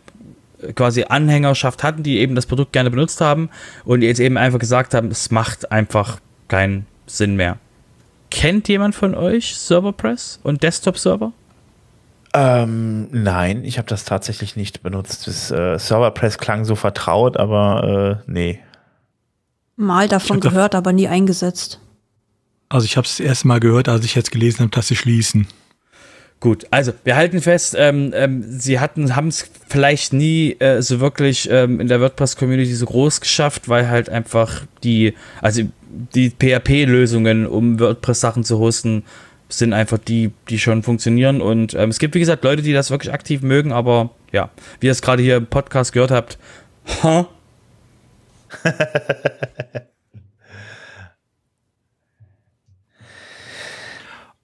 quasi 0.74 1.04
Anhängerschaft 1.08 1.82
hatten, 1.82 2.02
die 2.02 2.18
eben 2.18 2.34
das 2.34 2.46
Produkt 2.46 2.72
gerne 2.72 2.90
benutzt 2.90 3.20
haben 3.20 3.50
und 3.84 4.02
jetzt 4.02 4.20
eben 4.20 4.36
einfach 4.36 4.58
gesagt 4.58 4.94
haben, 4.94 5.08
es 5.08 5.30
macht 5.30 5.70
einfach 5.72 6.20
keinen 6.48 6.86
Sinn 7.06 7.36
mehr. 7.36 7.58
Kennt 8.30 8.68
jemand 8.68 8.94
von 8.94 9.14
euch 9.14 9.56
Serverpress 9.56 10.40
und 10.42 10.62
Desktop-Server? 10.62 11.32
Ähm, 12.36 13.08
nein, 13.12 13.64
ich 13.64 13.78
habe 13.78 13.88
das 13.88 14.04
tatsächlich 14.04 14.56
nicht 14.56 14.82
benutzt. 14.82 15.28
Das 15.28 15.52
äh, 15.52 15.78
Serverpress 15.78 16.38
klang 16.38 16.64
so 16.64 16.74
vertraut, 16.74 17.36
aber 17.36 18.20
äh, 18.26 18.30
nee. 18.30 18.58
Mal 19.76 20.08
davon 20.08 20.40
gehört, 20.40 20.74
aber 20.74 20.92
nie 20.92 21.06
eingesetzt. 21.06 21.80
Also 22.68 22.86
ich 22.86 22.96
habe 22.96 23.06
es 23.06 23.18
das 23.18 23.26
erste 23.26 23.46
Mal 23.46 23.60
gehört, 23.60 23.88
als 23.88 24.04
ich 24.04 24.16
jetzt 24.16 24.32
gelesen 24.32 24.60
habe, 24.60 24.70
dass 24.70 24.88
sie 24.88 24.96
schließen. 24.96 25.46
Gut, 26.40 26.66
also 26.70 26.92
wir 27.04 27.14
halten 27.16 27.40
fest, 27.40 27.74
ähm, 27.78 28.12
ähm, 28.14 28.44
sie 28.46 28.80
hatten, 28.80 29.14
haben 29.14 29.28
es 29.28 29.48
vielleicht 29.68 30.12
nie 30.12 30.56
äh, 30.58 30.82
so 30.82 31.00
wirklich 31.00 31.48
ähm, 31.50 31.80
in 31.80 31.86
der 31.88 32.00
WordPress-Community 32.00 32.74
so 32.74 32.84
groß 32.86 33.20
geschafft, 33.20 33.68
weil 33.68 33.88
halt 33.88 34.10
einfach 34.10 34.62
die, 34.82 35.14
also 35.40 35.62
die 36.14 36.30
PHP-Lösungen, 36.30 37.46
um 37.46 37.78
WordPress-Sachen 37.78 38.44
zu 38.44 38.58
hosten, 38.58 39.04
sind 39.58 39.72
einfach 39.72 39.98
die, 39.98 40.32
die 40.48 40.58
schon 40.58 40.82
funktionieren. 40.82 41.40
Und 41.40 41.74
ähm, 41.74 41.90
es 41.90 41.98
gibt, 41.98 42.14
wie 42.14 42.20
gesagt, 42.20 42.44
Leute, 42.44 42.62
die 42.62 42.72
das 42.72 42.90
wirklich 42.90 43.12
aktiv 43.12 43.42
mögen, 43.42 43.72
aber 43.72 44.10
ja, 44.32 44.50
wie 44.80 44.86
ihr 44.86 44.92
es 44.92 45.02
gerade 45.02 45.22
hier 45.22 45.36
im 45.36 45.46
Podcast 45.46 45.92
gehört 45.92 46.10
habt, 46.10 46.38
huh? 47.02 47.26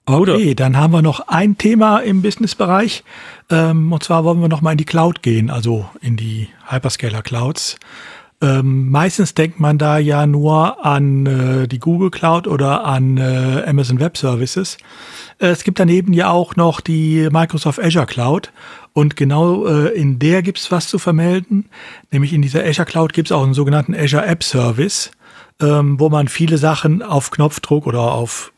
Okay, 0.03 0.55
dann 0.55 0.75
haben 0.75 0.91
wir 0.91 1.01
noch 1.01 1.27
ein 1.27 1.57
Thema 1.57 1.99
im 1.99 2.21
Businessbereich. 2.21 3.03
Ähm, 3.49 3.93
und 3.93 4.03
zwar 4.03 4.25
wollen 4.25 4.41
wir 4.41 4.49
noch 4.49 4.61
mal 4.61 4.71
in 4.71 4.77
die 4.77 4.85
Cloud 4.85 5.21
gehen, 5.21 5.49
also 5.49 5.85
in 6.01 6.17
die 6.17 6.49
Hyperscaler 6.67 7.21
Clouds. 7.21 7.77
Ähm, 8.41 8.89
meistens 8.89 9.35
denkt 9.35 9.59
man 9.59 9.77
da 9.77 9.99
ja 9.99 10.25
nur 10.25 10.83
an 10.83 11.25
äh, 11.27 11.67
die 11.67 11.77
Google 11.77 12.09
Cloud 12.09 12.47
oder 12.47 12.83
an 12.85 13.17
äh, 13.17 13.63
Amazon 13.67 13.99
Web 13.99 14.17
Services. 14.17 14.77
Äh, 15.37 15.47
es 15.49 15.63
gibt 15.63 15.79
daneben 15.79 16.11
ja 16.11 16.31
auch 16.31 16.55
noch 16.55 16.81
die 16.81 17.29
Microsoft 17.31 17.79
Azure 17.79 18.07
Cloud 18.07 18.51
und 18.93 19.15
genau 19.15 19.67
äh, 19.67 19.89
in 19.89 20.17
der 20.17 20.41
gibt's 20.41 20.71
was 20.71 20.87
zu 20.87 20.97
vermelden. 20.97 21.69
Nämlich 22.09 22.33
in 22.33 22.41
dieser 22.41 22.63
Azure 22.63 22.87
Cloud 22.87 23.13
gibt's 23.13 23.31
auch 23.31 23.43
einen 23.43 23.53
sogenannten 23.53 23.93
Azure 23.93 24.25
App 24.25 24.43
Service, 24.43 25.11
ähm, 25.61 25.99
wo 25.99 26.09
man 26.09 26.27
viele 26.27 26.57
Sachen 26.57 27.03
auf 27.03 27.29
Knopfdruck 27.29 27.85
oder 27.85 28.11
auf 28.13 28.51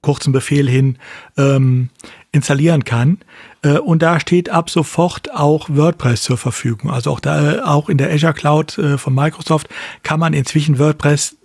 kurzen 0.00 0.32
Befehl 0.32 0.68
hin 0.68 0.98
ähm, 1.36 1.90
installieren 2.30 2.84
kann. 2.84 3.18
Äh, 3.66 3.78
und 3.78 4.02
da 4.02 4.20
steht 4.20 4.48
ab 4.48 4.70
sofort 4.70 5.34
auch 5.34 5.68
WordPress 5.68 6.22
zur 6.22 6.38
Verfügung. 6.38 6.90
Also 6.90 7.10
auch 7.10 7.20
da, 7.20 7.64
auch 7.64 7.88
in 7.88 7.98
der 7.98 8.12
Azure 8.12 8.34
Cloud 8.34 8.78
äh, 8.78 8.98
von 8.98 9.14
Microsoft 9.14 9.68
kann 10.02 10.20
man 10.20 10.32
inzwischen 10.32 10.78
WordPress 10.78 11.36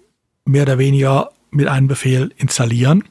mehr 0.45 0.64
oder 0.64 0.77
weniger 0.77 1.31
mit 1.52 1.68
einem 1.68 1.88
Befehl 1.88 2.31
installieren. 2.38 3.03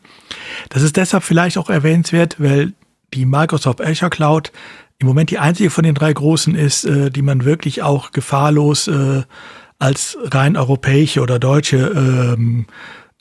Das 0.70 0.82
ist 0.82 0.97
deshalb 0.97 1.24
vielleicht 1.24 1.59
auch 1.59 1.70
erwähnenswert, 1.70 2.37
weil 2.39 2.73
die 3.12 3.27
Microsoft 3.27 3.81
Azure 3.81 4.11
Cloud 4.11 4.53
im 4.99 5.07
Moment 5.07 5.31
die 5.31 5.39
einzige 5.39 5.70
von 5.70 5.85
den 5.85 5.95
drei 5.95 6.12
großen 6.12 6.55
ist, 6.55 6.85
äh, 6.85 7.11
die 7.11 7.23
man 7.23 7.45
wirklich 7.45 7.82
auch 7.82 8.12
gefahrlos 8.12 8.89
äh, 8.89 9.23
als 9.78 10.19
rein 10.24 10.57
europäische 10.57 11.23
oder 11.23 11.39
deutsche 11.39 11.78
ähm, 11.78 12.66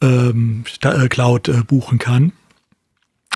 ähm, 0.02 0.64
äh, 0.82 1.08
Cloud 1.08 1.48
äh, 1.48 1.64
buchen 1.66 1.98
kann. 1.98 2.34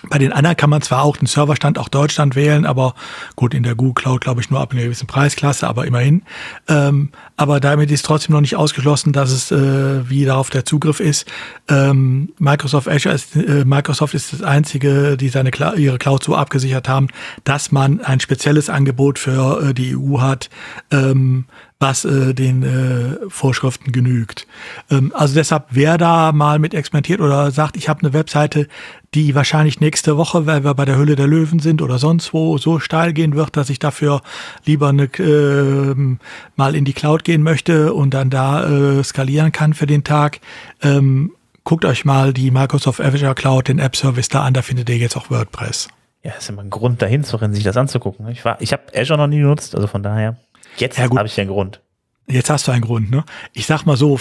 Bei 0.09 0.17
den 0.17 0.33
anderen 0.33 0.57
kann 0.57 0.69
man 0.69 0.81
zwar 0.81 1.03
auch 1.03 1.17
den 1.17 1.27
Serverstand 1.27 1.79
auch 1.79 1.87
Deutschland 1.87 2.35
wählen, 2.35 2.65
aber 2.65 2.93
gut, 3.35 3.53
in 3.53 3.63
der 3.63 3.75
Google 3.75 3.93
Cloud 3.93 4.21
glaube 4.21 4.41
ich 4.41 4.49
nur 4.49 4.59
ab 4.59 4.73
einer 4.73 4.83
gewissen 4.83 5.07
Preisklasse, 5.07 5.67
aber 5.67 5.85
immerhin. 5.85 6.23
Ähm, 6.67 7.09
aber 7.37 7.59
damit 7.59 7.89
ist 7.89 8.05
trotzdem 8.05 8.33
noch 8.33 8.41
nicht 8.41 8.57
ausgeschlossen, 8.57 9.13
dass 9.13 9.31
es, 9.31 9.51
äh, 9.51 10.09
wie 10.09 10.25
darauf 10.25 10.49
der 10.49 10.65
Zugriff 10.65 10.99
ist. 10.99 11.31
Ähm, 11.69 12.33
Microsoft 12.37 12.89
Azure 12.89 13.15
ist, 13.15 13.35
äh, 13.35 13.63
Microsoft 13.63 14.13
ist 14.13 14.33
das 14.33 14.41
einzige, 14.41 15.15
die 15.15 15.29
seine 15.29 15.51
ihre 15.77 15.97
Cloud 15.97 16.23
so 16.23 16.35
abgesichert 16.35 16.89
haben, 16.89 17.07
dass 17.45 17.71
man 17.71 18.01
ein 18.01 18.19
spezielles 18.19 18.69
Angebot 18.69 19.19
für 19.19 19.69
äh, 19.69 19.73
die 19.73 19.95
EU 19.95 20.19
hat, 20.19 20.49
ähm, 20.91 21.45
was 21.79 22.05
äh, 22.05 22.33
den 22.33 22.63
äh, 22.63 23.17
Vorschriften 23.29 23.91
genügt. 23.91 24.47
Ähm, 24.89 25.11
also 25.15 25.35
deshalb, 25.35 25.65
wer 25.71 25.97
da 25.97 26.31
mal 26.31 26.59
mit 26.59 26.73
experimentiert 26.73 27.19
oder 27.19 27.51
sagt, 27.51 27.77
ich 27.77 27.89
habe 27.89 28.01
eine 28.01 28.13
Webseite, 28.13 28.67
die 29.13 29.35
wahrscheinlich 29.35 29.79
nächste 29.79 30.17
Woche, 30.17 30.45
weil 30.45 30.63
wir 30.63 30.73
bei 30.73 30.85
der 30.85 30.97
Hülle 30.97 31.15
der 31.15 31.27
Löwen 31.27 31.59
sind 31.59 31.81
oder 31.81 31.99
sonst 31.99 32.33
wo, 32.33 32.57
so 32.57 32.79
steil 32.79 33.13
gehen 33.13 33.35
wird, 33.35 33.57
dass 33.57 33.69
ich 33.69 33.79
dafür 33.79 34.21
lieber 34.65 34.89
eine, 34.89 35.03
äh, 35.03 36.17
mal 36.55 36.75
in 36.75 36.85
die 36.85 36.93
Cloud 36.93 37.23
gehen 37.23 37.43
möchte 37.43 37.93
und 37.93 38.13
dann 38.13 38.29
da 38.29 38.65
äh, 38.65 39.03
skalieren 39.03 39.51
kann 39.51 39.73
für 39.73 39.85
den 39.85 40.03
Tag. 40.03 40.39
Ähm, 40.81 41.31
guckt 41.63 41.85
euch 41.85 42.05
mal 42.05 42.33
die 42.33 42.51
Microsoft 42.51 43.01
Azure 43.01 43.35
Cloud, 43.35 43.67
den 43.67 43.79
App 43.79 43.95
Service 43.95 44.29
da 44.29 44.43
an, 44.43 44.53
da 44.53 44.61
findet 44.61 44.89
ihr 44.89 44.97
jetzt 44.97 45.17
auch 45.17 45.29
WordPress. 45.29 45.89
Ja, 46.23 46.31
ist 46.31 46.49
immer 46.49 46.61
ein 46.61 46.69
Grund 46.69 47.01
dahin 47.01 47.25
zu 47.25 47.35
rennen, 47.35 47.53
sich 47.53 47.65
das 47.65 47.75
anzugucken. 47.75 48.27
Ich 48.29 48.45
war, 48.45 48.61
ich 48.61 48.71
habe 48.71 48.83
Azure 48.95 49.19
noch 49.19 49.27
nie 49.27 49.39
genutzt, 49.39 49.75
also 49.75 49.87
von 49.87 50.03
daher. 50.03 50.37
Jetzt 50.77 50.97
ja, 50.97 51.09
habe 51.09 51.27
ich 51.27 51.35
den 51.35 51.47
Grund. 51.47 51.81
Jetzt 52.25 52.49
hast 52.49 52.67
du 52.67 52.71
einen 52.71 52.83
Grund, 52.83 53.11
ne? 53.11 53.25
Ich 53.51 53.65
sag 53.65 53.85
mal 53.85 53.97
so, 53.97 54.17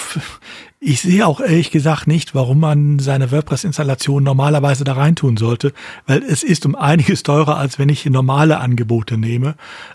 ich 0.81 1.01
sehe 1.01 1.25
auch 1.27 1.41
ehrlich 1.41 1.71
gesagt 1.71 2.09
nicht, 2.09 2.35
warum 2.35 2.59
man 2.59 2.99
seine 2.99 3.31
WordPress-Installation 3.31 4.25
normalerweise 4.25 4.83
da 4.83 4.95
reintun 4.95 5.37
sollte, 5.37 5.73
weil 6.07 6.23
es 6.25 6.43
ist 6.43 6.67
um 6.67 6.75
einiges 6.75 7.23
teurer, 7.23 7.57
als 7.59 7.79
wenn 7.79 7.89
ich 7.89 8.05
normale 8.07 8.59
Angebote 8.59 9.17
nehme. 9.17 9.55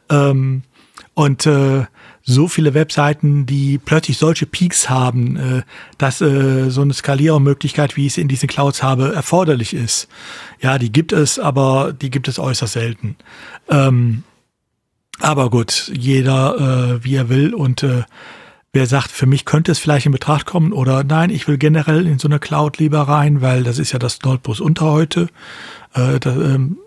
Ähm, 0.10 0.64
und 1.16 1.46
äh, 1.48 1.86
so 2.24 2.48
viele 2.48 2.74
Webseiten, 2.74 3.46
die 3.46 3.78
plötzlich 3.78 4.18
solche 4.18 4.46
Peaks 4.46 4.90
haben, 4.90 5.36
äh, 5.36 5.62
dass 5.98 6.22
äh, 6.22 6.70
so 6.70 6.82
eine 6.82 6.94
Skalierungsmöglichkeit, 6.94 7.98
wie 7.98 8.06
ich 8.06 8.14
es 8.14 8.18
in 8.18 8.28
diesen 8.28 8.48
Clouds 8.48 8.84
habe, 8.84 9.14
erforderlich 9.14 9.74
ist. 9.74 10.08
Ja, 10.62 10.78
die 10.78 10.92
gibt 10.92 11.14
es, 11.14 11.40
aber 11.40 11.94
die 11.94 12.10
gibt 12.10 12.28
es 12.28 12.40
äußerst 12.40 12.74
selten. 12.74 13.16
Ähm, 13.70 14.24
aber 15.20 15.50
gut, 15.50 15.92
jeder 15.96 17.00
äh, 17.00 17.04
wie 17.04 17.16
er 17.16 17.30
will 17.30 17.54
und 17.54 17.84
äh, 17.84 18.04
wer 18.74 18.86
sagt, 18.86 19.12
für 19.12 19.26
mich 19.26 19.46
könnte 19.46 19.72
es 19.72 19.80
vielleicht 19.80 20.06
in 20.06 20.12
Betracht 20.12 20.46
kommen 20.46 20.72
oder 20.72 21.04
nein, 21.04 21.30
ich 21.30 21.48
will 21.48 21.58
generell 21.58 22.06
in 22.06 22.20
so 22.20 22.28
eine 22.28 22.40
Cloud 22.40 22.78
lieber 22.78 23.02
rein, 23.02 23.42
weil 23.42 23.64
das 23.64 23.80
ist 23.80 23.92
ja 23.92 24.00
das 24.00 24.22
Notebus 24.22 24.60
unter 24.60 24.86
heute. 24.92 25.28
Äh, 25.94 26.20
das, 26.20 26.36
ähm, 26.36 26.78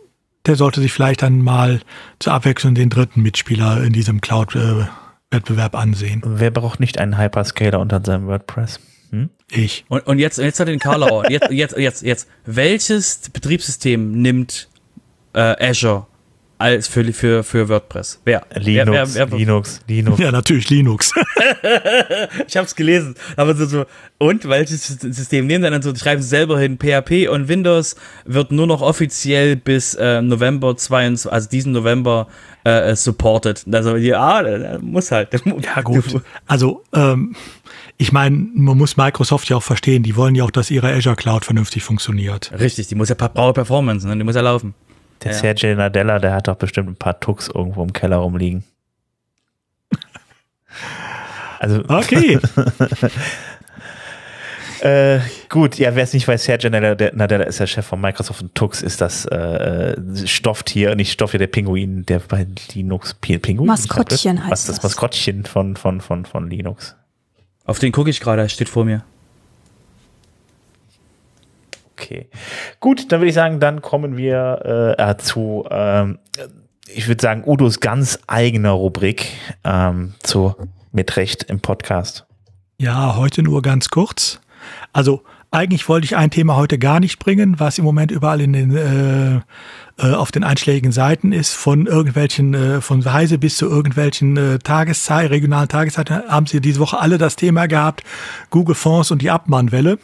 der 0.46 0.56
sollte 0.56 0.80
sich 0.80 0.92
vielleicht 0.92 1.22
dann 1.22 1.42
mal 1.42 1.80
zur 2.18 2.32
Abwechslung 2.32 2.74
den 2.74 2.90
dritten 2.90 3.20
Mitspieler 3.22 3.82
in 3.82 3.92
diesem 3.92 4.20
Cloud-Wettbewerb 4.20 5.74
ansehen. 5.74 6.22
Wer 6.24 6.50
braucht 6.50 6.80
nicht 6.80 6.98
einen 6.98 7.18
Hyperscaler 7.18 7.78
unter 7.78 8.00
seinem 8.02 8.26
WordPress? 8.26 8.80
Hm? 9.10 9.28
Ich. 9.50 9.84
Und, 9.88 10.06
und 10.06 10.18
jetzt, 10.18 10.38
jetzt 10.38 10.60
hat 10.60 10.68
den 10.68 10.78
Karlauer. 10.78 11.30
jetzt, 11.30 11.50
jetzt, 11.50 11.76
jetzt, 11.76 12.02
jetzt. 12.02 12.28
Welches 12.46 13.28
Betriebssystem 13.32 14.12
nimmt 14.22 14.68
äh, 15.34 15.70
Azure 15.70 16.06
als 16.60 16.88
für, 16.88 17.10
für, 17.12 17.42
für 17.42 17.68
WordPress. 17.68 18.20
Wer? 18.24 18.42
Linux, 18.54 19.14
wer, 19.14 19.14
wer, 19.14 19.30
wer, 19.30 19.38
Linux, 19.38 19.80
Linux. 19.88 20.18
Ja, 20.20 20.30
natürlich 20.30 20.68
Linux. 20.68 21.12
ich 22.46 22.56
habe 22.56 22.66
es 22.66 22.76
gelesen. 22.76 23.14
Aber 23.36 23.54
so, 23.54 23.64
so, 23.64 23.86
und 24.18 24.46
welches 24.46 24.86
System 24.86 25.46
nehmen 25.46 25.64
dann 25.64 25.80
so, 25.80 25.94
schreiben 25.94 26.20
sie 26.20 26.28
selber 26.28 26.58
hin, 26.58 26.78
PHP 26.78 27.28
und 27.30 27.48
Windows 27.48 27.96
wird 28.26 28.52
nur 28.52 28.66
noch 28.66 28.82
offiziell 28.82 29.56
bis 29.56 29.94
äh, 29.94 30.20
November 30.20 30.76
22, 30.76 31.32
also 31.32 31.48
diesen 31.48 31.72
November 31.72 32.28
äh, 32.64 32.94
supported. 32.94 33.64
Also 33.72 33.96
ja, 33.96 34.78
muss 34.82 35.10
halt. 35.10 35.30
Ja 35.62 35.82
gut. 35.82 36.20
Also 36.46 36.84
ähm, 36.92 37.34
ich 37.96 38.12
meine, 38.12 38.36
man 38.54 38.76
muss 38.76 38.96
Microsoft 38.96 39.48
ja 39.48 39.56
auch 39.56 39.62
verstehen, 39.62 40.02
die 40.02 40.16
wollen 40.16 40.34
ja 40.34 40.44
auch, 40.44 40.50
dass 40.50 40.70
ihre 40.70 40.92
Azure 40.92 41.16
Cloud 41.16 41.44
vernünftig 41.44 41.82
funktioniert. 41.82 42.52
Richtig, 42.58 42.88
die 42.88 42.94
muss 42.94 43.08
ja 43.08 43.14
braucht 43.14 43.54
Performance, 43.54 44.06
ne? 44.06 44.16
die 44.16 44.24
muss 44.24 44.34
ja 44.34 44.42
laufen. 44.42 44.74
Der 45.22 45.32
ja. 45.32 45.38
Sergej 45.38 45.74
Nadella, 45.74 46.18
der 46.18 46.32
hat 46.32 46.48
doch 46.48 46.56
bestimmt 46.56 46.88
ein 46.88 46.96
paar 46.96 47.20
Tux 47.20 47.48
irgendwo 47.48 47.82
im 47.82 47.92
Keller 47.92 48.16
rumliegen. 48.16 48.64
Also. 51.62 51.84
Okay. 51.88 52.38
äh, 54.80 55.18
gut, 55.50 55.76
ja, 55.76 55.94
wer 55.94 56.04
es 56.04 56.14
nicht 56.14 56.26
weiß, 56.26 56.42
Sergej 56.42 56.70
Nadella 56.70 57.44
ist 57.44 57.60
der 57.60 57.66
Chef 57.66 57.84
von 57.84 58.00
Microsoft 58.00 58.40
und 58.40 58.54
Tux 58.54 58.80
ist 58.80 59.02
das 59.02 59.26
äh, 59.26 59.94
Stofftier, 60.26 60.94
nicht 60.94 61.12
Stofftier, 61.12 61.38
der 61.38 61.48
Pinguin, 61.48 62.06
der 62.06 62.20
bei 62.20 62.46
Linux 62.72 63.12
Pinguin. 63.12 63.66
Maskottchen 63.66 64.38
heißt 64.40 64.50
Was 64.50 64.64
das. 64.64 64.76
Das 64.76 64.84
Maskottchen 64.84 65.44
von, 65.44 65.76
von, 65.76 66.00
von, 66.00 66.24
von 66.24 66.48
Linux. 66.48 66.96
Auf 67.66 67.78
den 67.78 67.92
gucke 67.92 68.08
ich 68.08 68.20
gerade, 68.20 68.48
steht 68.48 68.70
vor 68.70 68.86
mir. 68.86 69.04
Okay. 72.00 72.30
Gut, 72.80 73.12
dann 73.12 73.20
würde 73.20 73.28
ich 73.28 73.34
sagen, 73.34 73.60
dann 73.60 73.82
kommen 73.82 74.16
wir 74.16 74.96
äh, 74.98 75.10
äh 75.10 75.16
zu, 75.18 75.66
ähm, 75.70 76.18
ich 76.88 77.08
würde 77.08 77.20
sagen, 77.20 77.42
Udos 77.44 77.80
ganz 77.80 78.18
eigener 78.26 78.70
Rubrik 78.70 79.26
ähm, 79.64 80.14
zu 80.22 80.54
Mit 80.92 81.18
Recht 81.18 81.42
im 81.44 81.60
Podcast. 81.60 82.26
Ja, 82.78 83.16
heute 83.16 83.42
nur 83.42 83.60
ganz 83.60 83.90
kurz. 83.90 84.40
Also 84.94 85.22
eigentlich 85.50 85.90
wollte 85.90 86.06
ich 86.06 86.16
ein 86.16 86.30
Thema 86.30 86.56
heute 86.56 86.78
gar 86.78 87.00
nicht 87.00 87.18
bringen, 87.18 87.60
was 87.60 87.76
im 87.76 87.84
Moment 87.84 88.12
überall 88.12 88.40
in 88.40 88.54
den 88.54 88.74
äh, 88.74 89.40
äh, 90.02 90.14
auf 90.14 90.32
den 90.32 90.42
einschlägigen 90.42 90.92
Seiten 90.92 91.32
ist, 91.32 91.52
von 91.52 91.86
irgendwelchen, 91.86 92.54
äh, 92.54 92.80
von 92.80 93.04
Heise 93.04 93.36
bis 93.36 93.58
zu 93.58 93.66
irgendwelchen 93.66 94.38
äh, 94.38 94.58
Tageszeiten, 94.58 95.28
regionalen 95.28 95.68
Tageszeiten, 95.68 96.22
haben 96.28 96.46
sie 96.46 96.62
diese 96.62 96.80
Woche 96.80 96.98
alle 96.98 97.18
das 97.18 97.36
Thema 97.36 97.66
gehabt, 97.66 98.04
Google 98.48 98.74
Fonds 98.74 99.10
und 99.10 99.20
die 99.20 99.30
Abmahnwelle. 99.30 99.98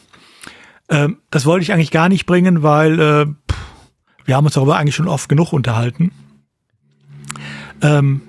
Ähm, 0.89 1.19
das 1.31 1.47
wollte 1.47 1.63
ich 1.63 1.73
eigentlich 1.73 1.91
gar 1.91 2.09
nicht 2.09 2.27
bringen, 2.27 2.63
weil 2.63 3.01
äh, 3.01 3.27
wir 4.25 4.37
haben 4.37 4.45
uns 4.45 4.55
darüber 4.55 4.77
eigentlich 4.77 4.95
schon 4.95 5.09
oft 5.09 5.29
genug 5.29 5.53
unterhalten. 5.53 6.13
Ähm, 7.83 8.21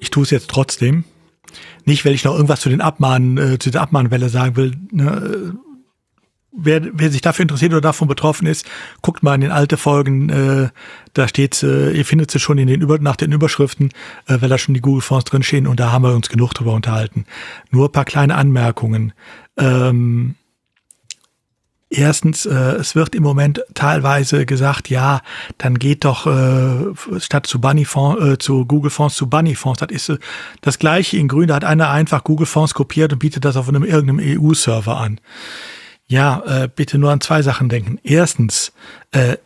ich 0.00 0.10
tue 0.10 0.22
es 0.22 0.30
jetzt 0.30 0.50
trotzdem. 0.50 1.04
Nicht, 1.84 2.04
weil 2.04 2.14
ich 2.14 2.24
noch 2.24 2.34
irgendwas 2.34 2.60
zu 2.60 2.68
den 2.68 2.80
Abmahnen, 2.80 3.38
äh, 3.38 3.58
zu 3.58 3.70
der 3.70 3.82
Abmahnwelle 3.82 4.28
sagen 4.28 4.56
will. 4.56 4.72
Ne? 4.90 5.54
Wer, 6.52 6.82
wer 6.92 7.10
sich 7.10 7.20
dafür 7.20 7.44
interessiert 7.44 7.72
oder 7.72 7.80
davon 7.80 8.08
betroffen 8.08 8.46
ist, 8.46 8.66
guckt 9.02 9.22
mal 9.22 9.34
in 9.34 9.40
den 9.40 9.52
alten 9.52 9.76
Folgen. 9.76 10.28
Äh, 10.28 10.68
da 11.14 11.28
steht, 11.28 11.62
äh, 11.62 11.92
ihr 11.92 12.04
findet 12.04 12.30
sie 12.30 12.40
schon 12.40 12.58
in 12.58 12.66
den 12.66 12.80
Über 12.80 12.98
nach 12.98 13.16
den 13.16 13.32
Überschriften, 13.32 13.90
äh, 14.26 14.38
weil 14.40 14.48
da 14.48 14.58
schon 14.58 14.74
die 14.74 14.80
Google 14.80 15.00
Fonds 15.00 15.24
drin 15.24 15.42
stehen 15.42 15.66
und 15.66 15.78
da 15.78 15.92
haben 15.92 16.02
wir 16.02 16.14
uns 16.14 16.28
genug 16.28 16.52
drüber 16.52 16.72
unterhalten. 16.72 17.24
Nur 17.70 17.88
ein 17.88 17.92
paar 17.92 18.04
kleine 18.04 18.34
Anmerkungen. 18.34 19.12
Ähm, 19.56 20.34
Erstens, 21.92 22.46
äh, 22.46 22.54
es 22.54 22.94
wird 22.94 23.16
im 23.16 23.24
Moment 23.24 23.64
teilweise 23.74 24.46
gesagt, 24.46 24.90
ja, 24.90 25.22
dann 25.58 25.76
geht 25.76 26.04
doch 26.04 26.24
äh, 26.24 26.94
statt 27.18 27.48
zu 27.48 27.60
Bunny 27.60 27.84
Fonds, 27.84 28.24
äh, 28.24 28.38
zu 28.38 28.64
Google 28.64 28.92
Fonds 28.92 29.16
zu 29.16 29.28
Bunny 29.28 29.56
Fonds. 29.56 29.80
Das 29.80 29.90
ist 29.90 30.08
äh, 30.08 30.18
das 30.60 30.78
gleiche 30.78 31.16
in 31.16 31.26
Grün. 31.26 31.48
Da 31.48 31.56
hat 31.56 31.64
einer 31.64 31.90
einfach 31.90 32.22
Google 32.22 32.46
Fonds 32.46 32.74
kopiert 32.74 33.12
und 33.12 33.18
bietet 33.18 33.44
das 33.44 33.56
auf 33.56 33.68
einem 33.68 33.82
irgendeinem 33.82 34.20
EU-Server 34.40 34.98
an. 34.98 35.20
Ja, 36.06 36.42
äh, 36.46 36.68
bitte 36.72 36.96
nur 36.96 37.10
an 37.10 37.20
zwei 37.20 37.42
Sachen 37.42 37.68
denken. 37.68 37.98
Erstens, 38.04 38.72
äh, 39.10 39.36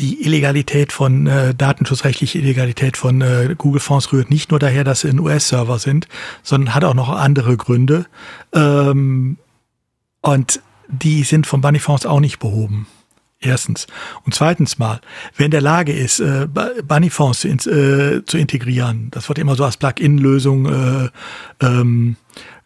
die 0.00 0.24
Illegalität 0.24 0.92
von 0.92 1.26
äh, 1.26 1.54
datenschutzrechtliche 1.54 2.38
Illegalität 2.38 2.96
von 2.96 3.20
äh, 3.20 3.54
Google 3.58 3.80
Fonds 3.80 4.10
rührt 4.10 4.30
nicht 4.30 4.50
nur 4.50 4.58
daher, 4.58 4.84
dass 4.84 5.00
sie 5.00 5.10
ein 5.10 5.20
US-Server 5.20 5.78
sind, 5.78 6.08
sondern 6.42 6.74
hat 6.74 6.84
auch 6.84 6.94
noch 6.94 7.10
andere 7.10 7.58
Gründe. 7.58 8.06
Ähm, 8.54 9.36
und 10.22 10.62
die 10.90 11.22
sind 11.24 11.46
von 11.46 11.60
Bunnyfonds 11.60 12.06
auch 12.06 12.20
nicht 12.20 12.38
behoben. 12.38 12.86
Erstens. 13.42 13.86
Und 14.24 14.34
zweitens 14.34 14.78
mal, 14.78 15.00
wer 15.36 15.46
in 15.46 15.50
der 15.50 15.62
Lage 15.62 15.94
ist, 15.94 16.20
äh, 16.20 16.46
Bunnyfonds 16.46 17.40
zu, 17.40 17.48
äh, 17.48 18.22
zu 18.26 18.36
integrieren, 18.36 19.08
das 19.12 19.28
wird 19.28 19.38
immer 19.38 19.56
so 19.56 19.64
als 19.64 19.78
Plug-in-Lösung 19.78 20.66
äh, 20.66 21.08
ähm, 21.60 22.16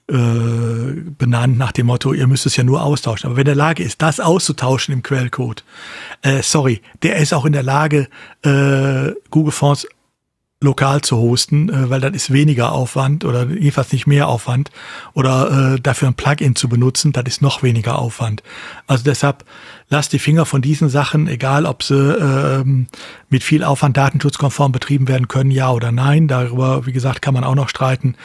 äh, 0.07 1.01
benannt 1.17 1.57
nach 1.57 1.73
dem 1.73 1.87
Motto, 1.87 2.13
ihr 2.13 2.27
müsst 2.27 2.45
es 2.45 2.57
ja 2.57 2.65
nur 2.65 2.83
austauschen. 2.83 3.29
Aber 3.29 3.37
wenn 3.37 3.45
der 3.45 3.53
in 3.55 3.59
der 3.59 3.67
Lage 3.67 3.83
ist, 3.83 4.03
das 4.03 4.21
auszutauschen 4.21 4.93
im 4.93 5.03
Quellcode, 5.03 5.65
äh, 6.23 6.43
sorry, 6.43 6.83
der 7.03 7.17
ist 7.17 7.33
auch 7.33 7.45
in 7.45 7.53
der 7.53 7.63
Lage, 7.63 8.09
äh, 8.43 9.13
Google 9.31 9.53
Fonds 9.53 9.87
lokal 10.65 11.03
zu 11.03 11.16
hosten, 11.16 11.69
äh, 11.69 11.91
weil 11.91 12.01
dann 12.01 12.15
ist 12.15 12.32
weniger 12.32 12.73
Aufwand 12.73 13.24
oder 13.24 13.49
jedenfalls 13.49 13.93
nicht 13.93 14.07
mehr 14.07 14.28
Aufwand. 14.28 14.70
Oder 15.12 15.74
äh, 15.74 15.81
dafür 15.81 16.09
ein 16.09 16.15
Plugin 16.15 16.57
zu 16.57 16.69
benutzen, 16.69 17.12
das 17.12 17.24
ist 17.27 17.43
noch 17.43 17.62
weniger 17.62 17.99
Aufwand. 17.99 18.43
Also 18.86 19.05
deshalb 19.05 19.45
lasst 19.89 20.12
die 20.12 20.19
Finger 20.19 20.47
von 20.47 20.62
diesen 20.62 20.89
Sachen, 20.89 21.28
egal 21.28 21.66
ob 21.66 21.82
sie 21.82 21.95
ähm, 21.95 22.89
mit 23.28 23.45
viel 23.45 23.62
Aufwand 23.62 23.97
datenschutzkonform 23.97 24.73
betrieben 24.73 25.07
werden 25.07 25.28
können, 25.28 25.51
ja 25.51 25.70
oder 25.70 25.93
nein. 25.93 26.27
Darüber, 26.27 26.86
wie 26.86 26.93
gesagt, 26.93 27.23
kann 27.23 27.35
man 27.35 27.45
auch 27.45 27.55
noch 27.55 27.69
streiten. 27.69 28.16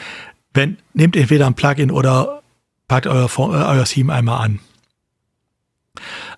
Wenn, 0.52 0.78
nehmt 0.94 1.16
entweder 1.16 1.46
ein 1.46 1.54
Plugin 1.54 1.90
oder 1.90 2.42
packt 2.88 3.06
euer, 3.06 3.26
äh, 3.26 3.40
euer 3.40 3.84
Theme 3.84 4.12
einmal 4.12 4.44
an. 4.44 4.58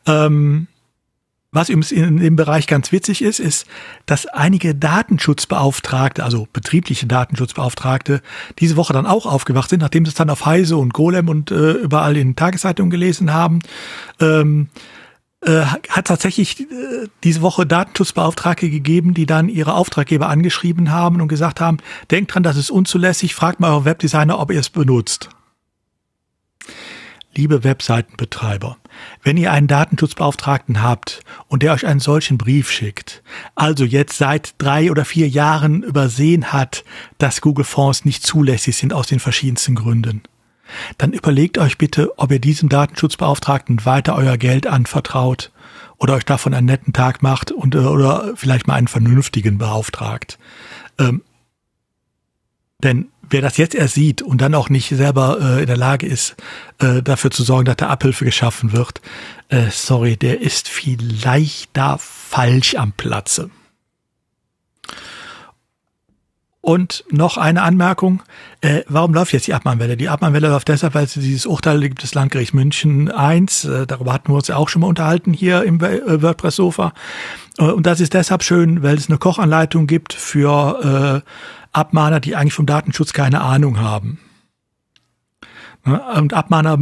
Ähm, 0.06 0.66
was 1.52 1.68
übrigens 1.68 1.92
in 1.92 2.16
dem 2.16 2.34
Bereich 2.34 2.66
ganz 2.66 2.92
witzig 2.92 3.20
ist, 3.20 3.38
ist, 3.38 3.66
dass 4.06 4.26
einige 4.26 4.74
Datenschutzbeauftragte, 4.74 6.24
also 6.24 6.48
betriebliche 6.50 7.06
Datenschutzbeauftragte, 7.06 8.22
diese 8.58 8.76
Woche 8.76 8.94
dann 8.94 9.06
auch 9.06 9.26
aufgewacht 9.26 9.68
sind, 9.68 9.80
nachdem 9.80 10.06
sie 10.06 10.10
es 10.10 10.14
dann 10.14 10.30
auf 10.30 10.46
Heise 10.46 10.78
und 10.78 10.94
Golem 10.94 11.28
und 11.28 11.50
äh, 11.50 11.72
überall 11.72 12.16
in 12.16 12.36
Tageszeitungen 12.36 12.90
gelesen 12.90 13.34
haben. 13.34 13.58
Ähm, 14.18 14.70
äh, 15.44 15.64
hat 15.88 16.06
tatsächlich 16.06 16.60
äh, 16.60 17.08
diese 17.22 17.42
Woche 17.42 17.66
Datenschutzbeauftragte 17.66 18.70
gegeben, 18.70 19.12
die 19.12 19.26
dann 19.26 19.48
ihre 19.48 19.74
Auftraggeber 19.74 20.28
angeschrieben 20.28 20.90
haben 20.90 21.20
und 21.20 21.28
gesagt 21.28 21.60
haben, 21.60 21.78
denkt 22.10 22.32
dran, 22.32 22.44
das 22.44 22.56
ist 22.56 22.70
unzulässig, 22.70 23.34
fragt 23.34 23.60
mal 23.60 23.72
eure 23.72 23.84
Webdesigner, 23.84 24.38
ob 24.38 24.50
ihr 24.52 24.60
es 24.60 24.70
benutzt. 24.70 25.28
Liebe 27.34 27.64
Webseitenbetreiber, 27.64 28.76
wenn 29.22 29.38
ihr 29.38 29.52
einen 29.52 29.66
Datenschutzbeauftragten 29.66 30.82
habt 30.82 31.20
und 31.48 31.62
der 31.62 31.72
euch 31.72 31.86
einen 31.86 32.00
solchen 32.00 32.36
Brief 32.36 32.70
schickt, 32.70 33.22
also 33.54 33.84
jetzt 33.84 34.18
seit 34.18 34.54
drei 34.59 34.90
oder 34.90 35.06
vier 35.06 35.28
Jahren 35.28 35.82
übersehen 35.82 36.52
hat, 36.52 36.84
dass 37.16 37.40
Google 37.40 37.64
Fonds 37.64 38.04
nicht 38.04 38.26
zulässig 38.26 38.76
sind 38.76 38.92
aus 38.92 39.06
den 39.06 39.18
verschiedensten 39.18 39.74
Gründen, 39.74 40.22
dann 40.98 41.12
überlegt 41.12 41.56
euch 41.56 41.78
bitte, 41.78 42.18
ob 42.18 42.32
ihr 42.32 42.38
diesem 42.38 42.68
Datenschutzbeauftragten 42.68 43.84
weiter 43.86 44.14
euer 44.14 44.36
Geld 44.36 44.66
anvertraut 44.66 45.52
oder 45.96 46.14
euch 46.14 46.24
davon 46.24 46.52
einen 46.52 46.66
netten 46.66 46.92
Tag 46.92 47.22
macht 47.22 47.50
und 47.50 47.74
oder 47.76 48.32
vielleicht 48.36 48.66
mal 48.66 48.74
einen 48.74 48.88
vernünftigen 48.88 49.56
beauftragt. 49.56 50.38
Ähm, 50.98 51.22
denn 52.82 53.11
wer 53.32 53.42
das 53.42 53.56
jetzt 53.56 53.74
erst 53.74 53.94
sieht 53.94 54.22
und 54.22 54.40
dann 54.40 54.54
auch 54.54 54.68
nicht 54.68 54.88
selber 54.88 55.38
äh, 55.40 55.60
in 55.60 55.66
der 55.66 55.76
Lage 55.76 56.06
ist, 56.06 56.36
äh, 56.78 57.02
dafür 57.02 57.30
zu 57.30 57.42
sorgen, 57.42 57.64
dass 57.64 57.76
da 57.76 57.88
Abhilfe 57.88 58.24
geschaffen 58.24 58.72
wird, 58.72 59.00
äh, 59.48 59.70
sorry, 59.70 60.16
der 60.16 60.40
ist 60.40 60.68
vielleicht 60.68 61.70
da 61.72 61.98
falsch 61.98 62.74
am 62.74 62.92
Platze. 62.92 63.50
Und 66.62 67.05
noch 67.10 67.39
eine 67.39 67.62
Anmerkung, 67.62 68.22
äh, 68.60 68.82
warum 68.86 69.12
läuft 69.12 69.32
jetzt 69.32 69.48
die 69.48 69.52
Abmahnwelle? 69.52 69.97
Die 69.97 70.09
Abmahnwelle 70.09 70.48
läuft 70.48 70.68
deshalb, 70.68 70.94
weil 70.94 71.05
es 71.05 71.14
dieses 71.14 71.44
Urteil 71.44 71.80
gibt 71.80 72.05
des 72.05 72.14
Landgerichts 72.14 72.55
München 72.55 73.10
1, 73.10 73.64
äh, 73.64 73.84
darüber 73.84 74.12
hatten 74.12 74.30
wir 74.30 74.36
uns 74.36 74.47
ja 74.47 74.55
auch 74.55 74.68
schon 74.68 74.82
mal 74.82 74.86
unterhalten 74.86 75.32
hier 75.32 75.64
im 75.64 75.80
äh, 75.80 76.22
WordPress-Sofa. 76.22 76.94
Äh, 77.59 77.64
und 77.64 77.84
das 77.84 77.98
ist 77.98 78.14
deshalb 78.14 78.44
schön, 78.44 78.84
weil 78.84 78.97
es 78.97 79.09
eine 79.09 79.18
Kochanleitung 79.18 79.89
gibt 79.89 80.12
für 80.12 81.24
äh, 81.24 81.28
Abmahner, 81.72 82.20
die 82.20 82.36
eigentlich 82.36 82.55
vom 82.55 82.66
Datenschutz 82.66 83.12
keine 83.12 83.40
Ahnung 83.40 83.80
haben. 83.80 84.20
Und 85.84 86.32
Abmahner 86.32 86.78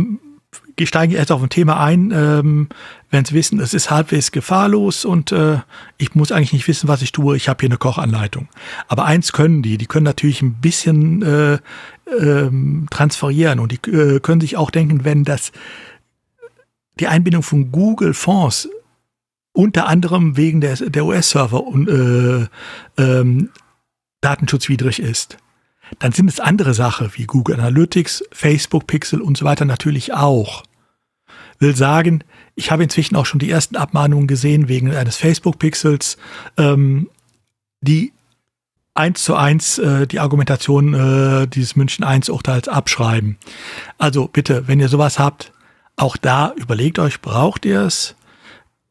steigen 0.82 1.14
erst 1.14 1.32
auf 1.32 1.42
ein 1.42 1.48
Thema 1.48 1.80
ein, 1.80 2.10
ähm, 2.10 2.68
wenn 3.10 3.24
sie 3.24 3.34
wissen, 3.34 3.58
es 3.60 3.74
ist 3.74 3.90
halbwegs 3.90 4.30
gefahrlos 4.30 5.04
und 5.04 5.32
äh, 5.32 5.58
ich 5.98 6.14
muss 6.14 6.30
eigentlich 6.30 6.52
nicht 6.52 6.68
wissen, 6.68 6.88
was 6.88 7.02
ich 7.02 7.10
tue. 7.12 7.36
Ich 7.36 7.48
habe 7.48 7.60
hier 7.60 7.68
eine 7.68 7.76
Kochanleitung. 7.76 8.48
Aber 8.86 9.04
eins 9.04 9.32
können 9.32 9.62
die, 9.62 9.78
die 9.78 9.86
können 9.86 10.04
natürlich 10.04 10.42
ein 10.42 10.54
bisschen 10.54 11.22
äh, 11.22 11.58
ähm, 12.18 12.86
transferieren 12.90 13.58
und 13.58 13.72
die 13.72 13.90
äh, 13.90 14.20
können 14.20 14.40
sich 14.40 14.56
auch 14.56 14.70
denken, 14.70 15.04
wenn 15.04 15.24
das 15.24 15.50
die 17.00 17.08
Einbindung 17.08 17.42
von 17.42 17.72
Google 17.72 18.14
Fonds 18.14 18.68
unter 19.52 19.88
anderem 19.88 20.36
wegen 20.36 20.60
der, 20.60 20.76
der 20.76 21.04
US-Server 21.04 21.64
äh, 21.88 23.02
ähm, 23.02 23.50
datenschutzwidrig 24.20 25.00
ist, 25.00 25.38
dann 25.98 26.12
sind 26.12 26.28
es 26.28 26.38
andere 26.38 26.74
Sachen 26.74 27.10
wie 27.14 27.24
Google 27.24 27.56
Analytics, 27.56 28.22
Facebook 28.30 28.86
Pixel 28.86 29.20
und 29.20 29.36
so 29.36 29.44
weiter 29.44 29.64
natürlich 29.64 30.14
auch. 30.14 30.62
Will 31.60 31.76
sagen, 31.76 32.24
ich 32.54 32.70
habe 32.70 32.82
inzwischen 32.82 33.16
auch 33.16 33.26
schon 33.26 33.38
die 33.38 33.50
ersten 33.50 33.76
Abmahnungen 33.76 34.26
gesehen 34.26 34.68
wegen 34.68 34.94
eines 34.94 35.16
Facebook 35.16 35.58
Pixels, 35.58 36.16
ähm, 36.56 37.08
die 37.80 38.12
eins 38.94 39.22
zu 39.22 39.36
eins 39.36 39.78
äh, 39.78 40.06
die 40.06 40.20
Argumentation 40.20 40.94
äh, 40.94 41.46
dieses 41.46 41.76
München 41.76 42.04
1 42.04 42.28
Urteils 42.28 42.68
abschreiben. 42.68 43.38
Also 43.98 44.26
bitte, 44.26 44.68
wenn 44.68 44.80
ihr 44.80 44.88
sowas 44.88 45.18
habt, 45.18 45.52
auch 45.96 46.16
da 46.16 46.52
überlegt 46.56 46.98
euch, 46.98 47.20
braucht 47.20 47.64
ihr 47.64 47.82
es? 47.82 48.14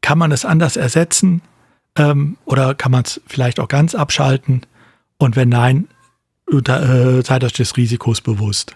Kann 0.01 0.17
man 0.17 0.31
es 0.31 0.45
anders 0.45 0.77
ersetzen? 0.77 1.41
Ähm, 1.95 2.37
oder 2.45 2.75
kann 2.75 2.91
man 2.91 3.03
es 3.03 3.19
vielleicht 3.27 3.59
auch 3.59 3.67
ganz 3.67 3.95
abschalten? 3.95 4.61
Und 5.17 5.35
wenn 5.35 5.49
nein, 5.49 5.87
äh, 6.51 7.21
seid 7.21 7.43
euch 7.43 7.53
des 7.53 7.77
Risikos 7.77 8.21
bewusst. 8.21 8.75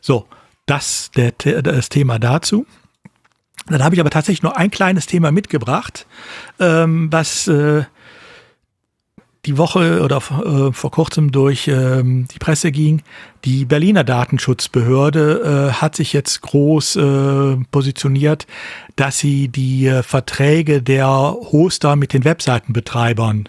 So, 0.00 0.26
das 0.68 1.10
der, 1.16 1.32
das 1.32 1.88
Thema 1.88 2.18
dazu. 2.18 2.66
Dann 3.66 3.82
habe 3.82 3.94
ich 3.94 4.00
aber 4.00 4.10
tatsächlich 4.10 4.42
noch 4.42 4.52
ein 4.52 4.70
kleines 4.70 5.06
Thema 5.06 5.30
mitgebracht, 5.30 6.06
ähm, 6.58 7.08
was 7.12 7.48
äh, 7.48 7.84
die 9.44 9.56
Woche 9.56 10.02
oder 10.02 10.16
äh, 10.16 10.72
vor 10.72 10.90
kurzem 10.90 11.32
durch 11.32 11.68
ähm, 11.68 12.26
die 12.32 12.38
Presse 12.38 12.72
ging. 12.72 13.02
Die 13.44 13.64
Berliner 13.64 14.04
Datenschutzbehörde 14.04 15.70
äh, 15.70 15.72
hat 15.72 15.96
sich 15.96 16.12
jetzt 16.12 16.40
groß 16.42 16.96
äh, 16.96 17.56
positioniert, 17.70 18.46
dass 18.96 19.18
sie 19.18 19.48
die 19.48 19.86
äh, 19.86 20.02
Verträge 20.02 20.82
der 20.82 21.08
Hoster 21.08 21.96
mit 21.96 22.12
den 22.12 22.24
Webseitenbetreibern 22.24 23.48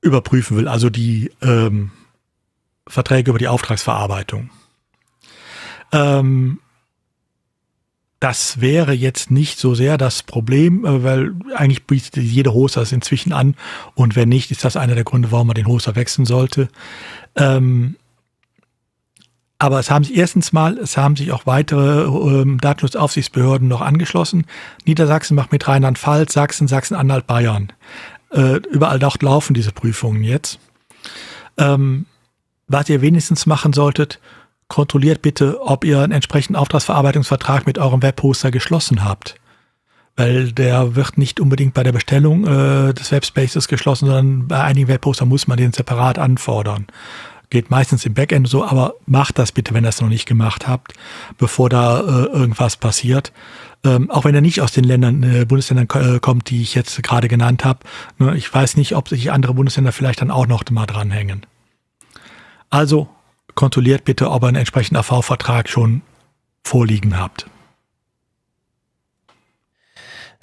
überprüfen 0.00 0.56
will, 0.56 0.68
also 0.68 0.90
die 0.90 1.32
ähm, 1.42 1.90
Verträge 2.86 3.30
über 3.30 3.38
die 3.38 3.48
Auftragsverarbeitung. 3.48 4.50
Ähm, 5.92 6.60
das 8.20 8.60
wäre 8.60 8.92
jetzt 8.92 9.30
nicht 9.30 9.58
so 9.58 9.74
sehr 9.74 9.98
das 9.98 10.22
Problem, 10.22 10.84
äh, 10.84 11.04
weil 11.04 11.34
eigentlich 11.54 11.84
bietet 11.84 12.16
jede 12.16 12.52
Hoster 12.52 12.82
es 12.82 12.92
inzwischen 12.92 13.32
an 13.32 13.54
und 13.94 14.16
wenn 14.16 14.28
nicht, 14.28 14.50
ist 14.50 14.64
das 14.64 14.76
einer 14.76 14.94
der 14.94 15.04
Gründe, 15.04 15.32
warum 15.32 15.48
man 15.48 15.54
den 15.54 15.66
Hoster 15.66 15.96
wechseln 15.96 16.24
sollte. 16.24 16.68
Ähm, 17.34 17.96
aber 19.58 19.78
es 19.78 19.90
haben 19.90 20.04
sich 20.04 20.16
erstens 20.16 20.52
mal, 20.52 20.76
es 20.78 20.96
haben 20.96 21.16
sich 21.16 21.32
auch 21.32 21.46
weitere 21.46 22.02
ähm, 22.04 22.58
Datenschutzaufsichtsbehörden 22.60 23.68
noch 23.68 23.80
angeschlossen. 23.80 24.46
Niedersachsen 24.84 25.34
macht 25.34 25.52
mit 25.52 25.66
Rheinland-Pfalz, 25.66 26.34
Sachsen, 26.34 26.68
Sachsen-Anhalt, 26.68 27.26
Bayern. 27.26 27.72
Äh, 28.32 28.56
überall 28.70 28.98
dort 28.98 29.22
laufen 29.22 29.54
diese 29.54 29.72
Prüfungen 29.72 30.22
jetzt. 30.24 30.58
Ähm, 31.56 32.04
was 32.68 32.88
ihr 32.90 33.00
wenigstens 33.00 33.46
machen 33.46 33.72
solltet, 33.72 34.20
kontrolliert 34.68 35.22
bitte, 35.22 35.60
ob 35.62 35.84
ihr 35.84 36.00
einen 36.00 36.12
entsprechenden 36.12 36.56
Auftragsverarbeitungsvertrag 36.56 37.66
mit 37.66 37.78
eurem 37.78 38.02
Webhoster 38.02 38.50
geschlossen 38.50 39.04
habt. 39.04 39.36
Weil 40.16 40.52
der 40.52 40.96
wird 40.96 41.18
nicht 41.18 41.40
unbedingt 41.40 41.74
bei 41.74 41.82
der 41.82 41.92
Bestellung 41.92 42.46
äh, 42.46 42.94
des 42.94 43.12
Webspaces 43.12 43.68
geschlossen, 43.68 44.06
sondern 44.06 44.48
bei 44.48 44.62
einigen 44.62 44.88
Webhoster 44.88 45.26
muss 45.26 45.46
man 45.46 45.58
den 45.58 45.72
separat 45.72 46.18
anfordern. 46.18 46.86
Geht 47.50 47.70
meistens 47.70 48.04
im 48.04 48.14
Backend 48.14 48.48
so, 48.48 48.64
aber 48.64 48.94
macht 49.06 49.38
das 49.38 49.52
bitte, 49.52 49.72
wenn 49.72 49.84
ihr 49.84 49.90
es 49.90 50.00
noch 50.00 50.08
nicht 50.08 50.26
gemacht 50.26 50.66
habt, 50.66 50.94
bevor 51.38 51.68
da 51.68 52.00
äh, 52.00 52.26
irgendwas 52.26 52.76
passiert 52.76 53.32
ähm, 53.86 54.10
auch 54.10 54.24
wenn 54.24 54.34
er 54.34 54.40
nicht 54.40 54.60
aus 54.60 54.72
den 54.72 54.84
Ländern, 54.84 55.22
äh, 55.22 55.44
Bundesländern 55.44 56.16
äh, 56.16 56.18
kommt, 56.18 56.50
die 56.50 56.62
ich 56.62 56.74
jetzt 56.74 57.02
gerade 57.02 57.28
genannt 57.28 57.64
habe. 57.64 57.80
Ne, 58.18 58.36
ich 58.36 58.52
weiß 58.52 58.76
nicht, 58.76 58.96
ob 58.96 59.08
sich 59.08 59.30
andere 59.30 59.54
Bundesländer 59.54 59.92
vielleicht 59.92 60.20
dann 60.20 60.30
auch 60.30 60.46
noch 60.46 60.68
mal 60.70 60.86
dranhängen. 60.86 61.46
Also 62.68 63.08
kontrolliert 63.56 64.04
bitte, 64.04 64.30
ob 64.30 64.44
ihr 64.44 64.48
einen 64.48 64.58
entsprechenden 64.58 64.98
AV-Vertrag 64.98 65.68
schon 65.68 66.02
vorliegen 66.62 67.18
habt. 67.18 67.46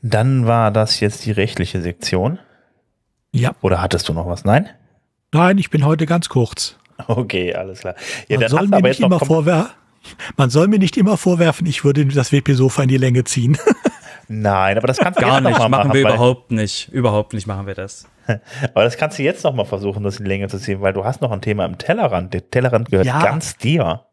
Dann 0.02 0.46
war 0.46 0.72
das 0.72 1.00
jetzt 1.00 1.26
die 1.26 1.32
rechtliche 1.32 1.82
Sektion. 1.82 2.38
Ja. 3.32 3.56
Oder 3.62 3.82
hattest 3.82 4.10
du 4.10 4.14
noch 4.14 4.28
was? 4.28 4.44
Nein? 4.44 4.70
Nein, 5.32 5.58
ich 5.58 5.70
bin 5.70 5.86
heute 5.86 6.06
ganz 6.06 6.28
kurz. 6.28 6.78
Okay, 7.08 7.54
alles 7.56 7.80
klar. 7.80 7.96
Ja, 8.28 8.40
Man 8.40 8.50
soll 8.50 8.68
mir 8.68 8.82
nicht 8.82 9.00
immer 9.00 9.20
vorwerfen, 9.20 9.72
man 10.38 10.50
soll 10.50 10.68
mir 10.68 10.80
nicht 10.80 10.96
immer 10.96 11.18
vorwerfen, 11.18 11.66
ich 11.66 11.84
würde 11.84 12.06
das 12.06 12.32
WP-Sofa 12.32 12.84
in 12.84 12.90
die 12.90 12.98
Länge 12.98 13.24
ziehen. 13.24 13.58
Nein, 14.28 14.78
aber 14.78 14.88
das 14.88 14.98
kannst 15.00 15.20
du 15.20 15.26
gar 15.26 15.42
nicht 15.42 15.58
machen. 15.58 15.72
machen 15.72 15.94
wir 15.94 16.02
überhaupt 16.02 16.52
nicht. 16.52 16.90
Überhaupt 16.90 17.34
nicht 17.34 17.48
machen 17.48 17.66
wir 17.68 17.74
das. 17.74 18.08
Aber 18.28 18.84
das 18.84 18.98
kannst 18.98 19.20
du 19.20 19.24
jetzt 19.24 19.44
noch 19.44 19.54
mal 19.54 19.66
versuchen, 19.66 20.04
das 20.04 20.18
in 20.18 20.26
die 20.26 20.30
Länge 20.30 20.48
zu 20.48 20.60
ziehen, 20.60 20.82
weil 20.82 20.94
du 20.94 21.06
hast 21.06 21.22
noch 21.22 21.32
ein 21.32 21.42
Thema 21.42 21.66
im 21.66 21.78
Tellerrand. 21.78 22.34
Der 22.34 22.50
Tellerrand 22.50 22.90
gehört 22.90 23.08
ja, 23.08 23.22
ganz 23.22 23.58
dir. 23.58 24.06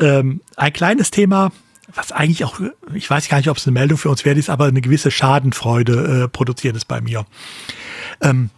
Ähm, 0.00 0.40
ein 0.56 0.72
kleines 0.72 1.10
Thema, 1.10 1.52
was 1.94 2.12
eigentlich 2.12 2.44
auch, 2.44 2.60
ich 2.94 3.08
weiß 3.08 3.28
gar 3.28 3.38
nicht, 3.38 3.48
ob 3.48 3.56
es 3.56 3.66
eine 3.66 3.74
Meldung 3.74 3.98
für 3.98 4.10
uns 4.10 4.24
wert 4.24 4.38
ist, 4.38 4.50
aber 4.50 4.66
eine 4.66 4.80
gewisse 4.80 5.10
Schadenfreude 5.10 6.24
äh, 6.24 6.28
produziert 6.28 6.76
es 6.76 6.84
bei 6.84 7.00
mir. 7.00 7.24
Ähm, 8.20 8.50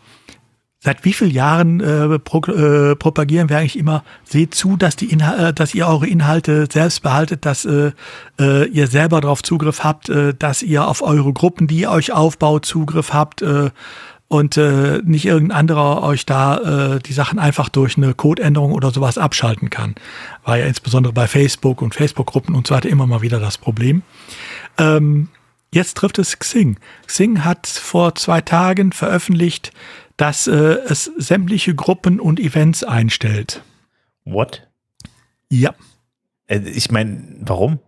Seit 0.87 1.05
wie 1.05 1.13
vielen 1.13 1.33
Jahren 1.33 1.81
äh, 1.81 2.21
pro, 2.21 2.39
äh, 2.43 2.95
propagieren 2.95 3.49
wir 3.49 3.59
eigentlich 3.59 3.77
immer, 3.77 4.05
seht 4.23 4.55
zu, 4.55 4.77
dass, 4.77 4.95
die 4.95 5.07
Inhal 5.07 5.49
äh, 5.49 5.53
dass 5.53 5.75
ihr 5.75 5.89
eure 5.89 6.07
Inhalte 6.07 6.69
selbst 6.71 7.03
behaltet, 7.03 7.45
dass 7.45 7.65
äh, 7.65 7.91
äh, 8.39 8.69
ihr 8.69 8.87
selber 8.87 9.21
darauf 9.21 9.43
Zugriff 9.43 9.83
habt, 9.83 10.09
äh, 10.11 10.33
dass 10.33 10.63
ihr 10.63 10.87
auf 10.87 11.03
eure 11.03 11.33
Gruppen, 11.33 11.67
die 11.67 11.81
ihr 11.81 11.91
euch 11.91 12.13
aufbaut, 12.13 12.67
Zugriff 12.67 13.13
habt 13.13 13.43
äh, 13.43 13.71
und 14.29 14.57
äh, 14.57 15.01
nicht 15.05 15.25
irgendein 15.25 15.57
anderer 15.57 16.03
euch 16.03 16.27
da 16.27 16.95
äh, 16.95 16.99
die 16.99 17.13
Sachen 17.13 17.39
einfach 17.39 17.69
durch 17.69 17.97
eine 17.97 18.15
Codeänderung 18.15 18.73
oder 18.73 18.91
sowas 18.91 19.19
abschalten 19.19 19.71
kann. 19.71 19.95
War 20.45 20.59
ja 20.59 20.67
insbesondere 20.67 21.13
bei 21.13 21.29
Facebook 21.29 21.81
und 21.81 21.95
Facebook-Gruppen 21.95 22.55
und 22.55 22.67
so 22.67 22.75
weiter 22.75 22.89
immer 22.89 23.07
mal 23.07 23.23
wieder 23.23 23.39
das 23.39 23.57
Problem. 23.57 24.03
Ähm, 24.79 25.29
jetzt 25.73 25.97
trifft 25.97 26.19
es 26.19 26.39
Xing. 26.39 26.79
Xing 27.07 27.45
hat 27.45 27.67
vor 27.69 28.17
zwei 28.17 28.41
Tagen 28.41 28.93
veröffentlicht, 28.93 29.73
dass 30.17 30.49
äh, 30.49 30.79
es 30.89 31.05
sämtliche 31.17 31.75
Gruppen 31.75 32.19
und 32.19 32.41
Events 32.41 32.83
einstellt. 32.83 33.63
What? 34.25 34.67
Ja. 35.51 35.75
Äh, 36.49 36.61
ich 36.61 36.91
meine, 36.91 37.23
warum? 37.41 37.79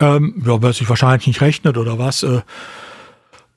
Ähm, 0.00 0.42
ja, 0.44 0.60
weil 0.60 0.72
sich 0.72 0.88
wahrscheinlich 0.88 1.26
nicht 1.26 1.40
rechnet 1.40 1.78
oder 1.78 1.98
was. 1.98 2.22
Äh, 2.22 2.42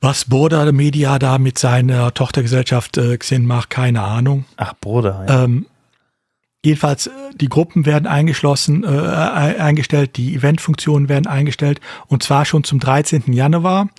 was 0.02 0.26
Border 0.26 0.72
Media 0.72 1.20
da 1.20 1.38
mit 1.38 1.58
seiner 1.58 2.14
Tochtergesellschaft 2.14 2.98
äh, 2.98 3.18
Xin 3.18 3.46
macht, 3.46 3.70
keine 3.70 4.02
Ahnung. 4.02 4.46
Ach, 4.58 4.74
Border. 4.74 5.26
Ja. 5.28 5.44
Ähm, 5.44 5.66
jedenfalls, 6.64 7.08
äh, 7.08 7.12
die 7.36 7.50
Gruppen 7.50 7.86
werden 7.86 8.08
eingeschlossen, 8.08 8.84
äh, 8.84 8.88
eingestellt, 8.88 10.18
die 10.18 10.36
Eventfunktionen 10.36 11.10
werden 11.10 11.28
eingestellt 11.28 11.82
und 12.08 12.24
zwar 12.24 12.46
schon 12.46 12.64
zum 12.64 12.80
13. 12.80 13.34
Januar. 13.34 13.90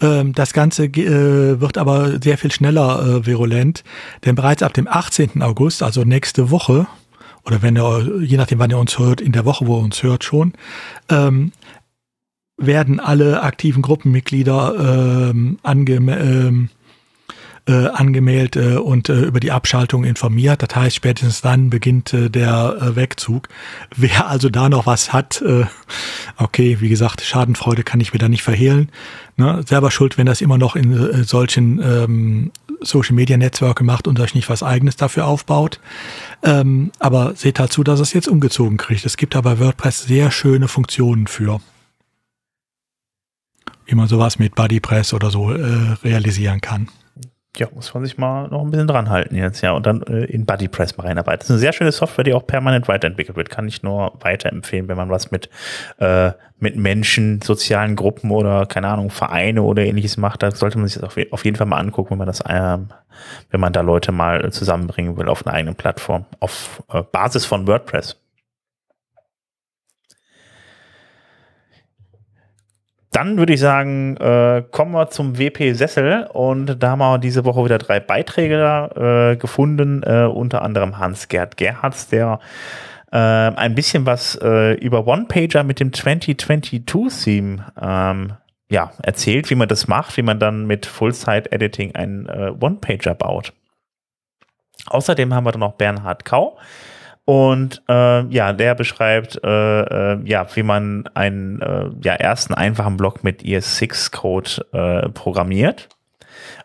Ähm, 0.00 0.34
das 0.34 0.52
Ganze 0.52 0.84
äh, 0.84 1.60
wird 1.60 1.78
aber 1.78 2.22
sehr 2.22 2.38
viel 2.38 2.52
schneller 2.52 3.02
äh, 3.02 3.26
virulent, 3.26 3.84
denn 4.24 4.34
bereits 4.34 4.62
ab 4.62 4.72
dem 4.74 4.86
18. 4.86 5.42
August, 5.42 5.82
also 5.82 6.04
nächste 6.04 6.50
Woche, 6.50 6.86
oder 7.44 7.62
wenn 7.62 7.76
ihr, 7.76 8.22
je 8.22 8.36
nachdem 8.36 8.58
wann 8.58 8.70
ihr 8.70 8.78
uns 8.78 8.98
hört, 8.98 9.20
in 9.20 9.32
der 9.32 9.44
Woche, 9.44 9.66
wo 9.66 9.78
ihr 9.78 9.82
uns 9.82 10.02
hört 10.02 10.24
schon, 10.24 10.52
ähm, 11.08 11.52
werden 12.60 13.00
alle 13.00 13.42
aktiven 13.42 13.82
Gruppenmitglieder 13.82 15.30
ähm, 15.30 15.58
ange, 15.62 15.92
ähm, 15.92 16.68
äh, 17.66 17.86
angemeldet 17.88 18.56
äh, 18.56 18.76
und 18.76 19.08
äh, 19.08 19.22
über 19.22 19.40
die 19.40 19.52
Abschaltung 19.52 20.04
informiert. 20.04 20.62
Das 20.62 20.74
heißt, 20.74 20.96
spätestens 20.96 21.40
dann 21.40 21.70
beginnt 21.70 22.12
äh, 22.12 22.28
der 22.28 22.76
äh, 22.80 22.96
Wegzug. 22.96 23.48
Wer 23.96 24.28
also 24.28 24.48
da 24.48 24.68
noch 24.68 24.86
was 24.86 25.12
hat, 25.12 25.42
äh, 25.42 25.64
okay, 26.36 26.78
wie 26.80 26.88
gesagt, 26.88 27.22
Schadenfreude 27.22 27.82
kann 27.82 28.00
ich 28.00 28.12
mir 28.12 28.18
da 28.18 28.28
nicht 28.28 28.42
verhehlen. 28.42 28.90
Ne? 29.36 29.62
Selber 29.66 29.90
schuld, 29.90 30.18
wenn 30.18 30.26
das 30.26 30.40
immer 30.40 30.58
noch 30.58 30.76
in 30.76 30.92
äh, 30.92 31.24
solchen 31.24 31.80
ähm, 31.82 32.52
Social 32.82 33.14
Media 33.14 33.36
Netzwerke 33.36 33.84
macht 33.84 34.08
und 34.08 34.18
euch 34.20 34.34
nicht 34.34 34.48
was 34.48 34.62
eigenes 34.62 34.96
dafür 34.96 35.26
aufbaut. 35.26 35.80
Ähm, 36.42 36.92
aber 36.98 37.34
seht 37.34 37.58
halt 37.58 37.72
zu, 37.72 37.84
dass 37.84 38.00
es 38.00 38.12
jetzt 38.12 38.28
umgezogen 38.28 38.78
kriegt. 38.78 39.04
Es 39.04 39.16
gibt 39.16 39.34
da 39.34 39.40
bei 39.42 39.58
WordPress 39.58 40.04
sehr 40.04 40.30
schöne 40.30 40.68
Funktionen 40.68 41.26
für. 41.26 41.60
Wie 43.90 43.96
man 43.96 44.06
sowas 44.06 44.38
mit 44.38 44.54
BuddyPress 44.54 45.14
oder 45.14 45.30
so 45.30 45.50
äh, 45.50 45.96
realisieren 46.04 46.60
kann 46.60 46.88
ja, 47.56 47.66
muss 47.74 47.92
man 47.92 48.04
sich 48.04 48.16
mal 48.16 48.48
noch 48.48 48.62
ein 48.62 48.70
bisschen 48.70 48.86
dran 48.86 49.10
halten 49.10 49.34
jetzt, 49.34 49.60
ja, 49.60 49.72
und 49.72 49.84
dann 49.84 50.02
äh, 50.02 50.24
in 50.24 50.46
BuddyPress 50.46 50.96
mal 50.96 51.06
reinarbeiten. 51.06 51.40
Das 51.40 51.46
ist 51.46 51.50
eine 51.50 51.58
sehr 51.58 51.72
schöne 51.72 51.90
Software, 51.90 52.22
die 52.22 52.32
auch 52.32 52.46
permanent 52.46 52.86
weiterentwickelt 52.86 53.36
wird. 53.36 53.50
Kann 53.50 53.66
ich 53.66 53.82
nur 53.82 54.12
weiterempfehlen, 54.20 54.86
wenn 54.88 54.96
man 54.96 55.10
was 55.10 55.32
mit, 55.32 55.50
äh, 55.98 56.30
mit 56.58 56.76
Menschen, 56.76 57.42
sozialen 57.42 57.96
Gruppen 57.96 58.30
oder, 58.30 58.66
keine 58.66 58.88
Ahnung, 58.88 59.10
Vereine 59.10 59.62
oder 59.62 59.84
ähnliches 59.84 60.16
macht. 60.16 60.44
Da 60.44 60.52
sollte 60.52 60.78
man 60.78 60.86
sich 60.86 61.00
das 61.00 61.16
auf, 61.32 61.44
jeden 61.44 61.56
Fall 61.56 61.66
mal 61.66 61.78
angucken, 61.78 62.10
wenn 62.10 62.18
man 62.18 62.28
das, 62.28 62.40
äh, 62.40 62.78
wenn 63.50 63.60
man 63.60 63.72
da 63.72 63.80
Leute 63.80 64.12
mal 64.12 64.52
zusammenbringen 64.52 65.16
will 65.16 65.28
auf 65.28 65.44
einer 65.44 65.54
eigenen 65.54 65.74
Plattform, 65.74 66.26
auf 66.38 66.82
äh, 66.92 67.02
Basis 67.02 67.46
von 67.46 67.66
WordPress. 67.66 68.19
Dann 73.12 73.38
würde 73.38 73.54
ich 73.54 73.60
sagen, 73.60 74.16
äh, 74.18 74.62
kommen 74.70 74.92
wir 74.92 75.10
zum 75.10 75.36
WP 75.36 75.72
Sessel 75.74 76.28
und 76.32 76.80
da 76.80 76.90
haben 76.90 77.00
wir 77.00 77.18
diese 77.18 77.44
Woche 77.44 77.64
wieder 77.64 77.78
drei 77.78 77.98
Beiträge 77.98 79.32
äh, 79.34 79.36
gefunden, 79.36 80.04
äh, 80.04 80.26
unter 80.26 80.62
anderem 80.62 80.98
Hans-Gerd 80.98 81.56
Gerhards, 81.56 82.06
der 82.08 82.38
äh, 83.10 83.16
ein 83.16 83.74
bisschen 83.74 84.06
was 84.06 84.36
äh, 84.40 84.74
über 84.74 85.08
One-Pager 85.08 85.64
mit 85.64 85.80
dem 85.80 85.90
2022-Theme 85.90 87.72
ähm, 87.80 88.32
ja, 88.70 88.92
erzählt, 89.02 89.50
wie 89.50 89.56
man 89.56 89.66
das 89.66 89.88
macht, 89.88 90.16
wie 90.16 90.22
man 90.22 90.38
dann 90.38 90.66
mit 90.68 90.86
Full-Site-Editing 90.86 91.96
einen 91.96 92.26
äh, 92.26 92.52
One-Pager 92.60 93.14
baut. 93.14 93.52
Außerdem 94.86 95.34
haben 95.34 95.44
wir 95.44 95.50
dann 95.52 95.60
noch 95.60 95.74
Bernhard 95.74 96.24
Kau, 96.24 96.56
und 97.30 97.80
äh, 97.88 98.26
ja, 98.26 98.52
der 98.52 98.74
beschreibt, 98.74 99.38
äh, 99.44 99.82
äh, 99.82 100.18
ja, 100.24 100.44
wie 100.52 100.64
man 100.64 101.06
einen 101.14 101.62
äh, 101.62 101.88
ja, 102.02 102.14
ersten 102.14 102.54
einfachen 102.54 102.96
Block 102.96 103.22
mit 103.22 103.42
ES6-Code 103.42 104.66
äh, 104.72 105.08
programmiert. 105.10 105.88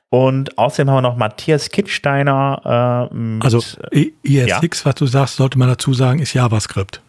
Und 0.09 0.57
außerdem 0.57 0.89
haben 0.89 0.97
wir 0.97 1.01
noch 1.03 1.17
Matthias 1.17 1.69
Kittsteiner. 1.69 3.11
Äh, 3.13 3.43
also 3.43 3.59
ES6, 3.59 4.13
ja. 4.23 4.59
was 4.59 4.95
du 4.95 5.05
sagst, 5.05 5.35
sollte 5.35 5.59
man 5.59 5.67
dazu 5.67 5.93
sagen, 5.93 6.17
ist 6.17 6.33
JavaScript. 6.33 6.99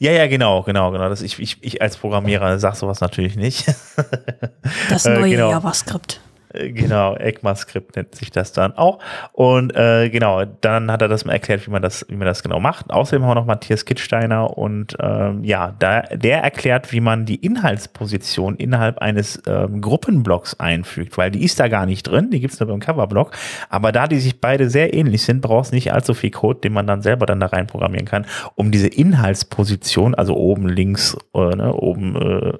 Ja, 0.00 0.10
ja, 0.10 0.26
genau, 0.26 0.64
genau, 0.64 0.90
genau. 0.90 1.08
Das 1.08 1.22
ich, 1.22 1.38
ich, 1.38 1.58
ich 1.60 1.80
als 1.80 1.96
Programmierer 1.96 2.58
sag 2.58 2.74
sowas 2.74 3.00
natürlich 3.00 3.36
nicht. 3.36 3.64
Das 4.90 5.04
neue 5.04 5.30
genau. 5.30 5.50
JavaScript. 5.50 6.20
Äh, 6.54 6.72
genau, 6.72 7.14
ECMAScript 7.16 7.96
nennt 7.96 8.14
sich 8.14 8.30
das 8.30 8.52
dann 8.52 8.72
auch. 8.72 8.98
Und 9.32 9.74
äh, 9.76 10.08
genau, 10.10 10.44
dann 10.44 10.90
hat 10.90 11.02
er 11.02 11.08
das 11.08 11.24
mal 11.24 11.32
erklärt, 11.32 11.66
wie 11.66 11.70
man 11.70 11.82
das, 11.82 12.06
wie 12.08 12.16
man 12.16 12.26
das 12.26 12.42
genau 12.42 12.60
macht. 12.60 12.90
Außerdem 12.90 13.22
haben 13.22 13.30
wir 13.30 13.34
noch 13.34 13.46
Matthias 13.46 13.84
Kittsteiner 13.84 14.56
und 14.56 14.96
ähm, 15.00 15.44
ja, 15.44 15.74
da, 15.78 16.02
der 16.02 16.42
erklärt, 16.42 16.92
wie 16.92 17.00
man 17.00 17.26
die 17.26 17.36
Inhaltsposition 17.36 18.56
innerhalb 18.56 18.98
eines 18.98 19.42
ähm, 19.46 19.80
Gruppenblocks 19.80 20.58
einfügt, 20.60 21.18
weil 21.18 21.30
die 21.30 21.44
ist 21.44 21.60
da 21.60 21.68
gar 21.68 21.86
nicht 21.86 22.04
drin, 22.04 22.30
die 22.30 22.40
gibt's 22.40 22.60
nur 22.60 22.68
beim 22.68 22.80
Coverblock. 22.80 23.32
Aber 23.68 23.92
da 23.92 24.06
die 24.06 24.18
sich 24.18 24.40
beide 24.40 24.70
sehr 24.70 24.94
ähnlich 24.94 25.22
sind, 25.22 25.40
brauchst 25.40 25.72
nicht 25.72 25.92
allzu 25.92 26.14
viel 26.14 26.30
Code, 26.30 26.60
den 26.60 26.72
man 26.72 26.86
dann 26.86 27.02
selber 27.02 27.26
dann 27.26 27.40
da 27.40 27.46
rein 27.46 27.66
programmieren 27.66 28.06
kann, 28.06 28.26
um 28.54 28.70
diese 28.70 28.88
Inhaltsposition, 28.88 30.14
also 30.14 30.36
oben 30.36 30.68
links, 30.68 31.16
äh, 31.34 31.56
ne, 31.56 31.74
oben 31.74 32.16
äh, 32.16 32.52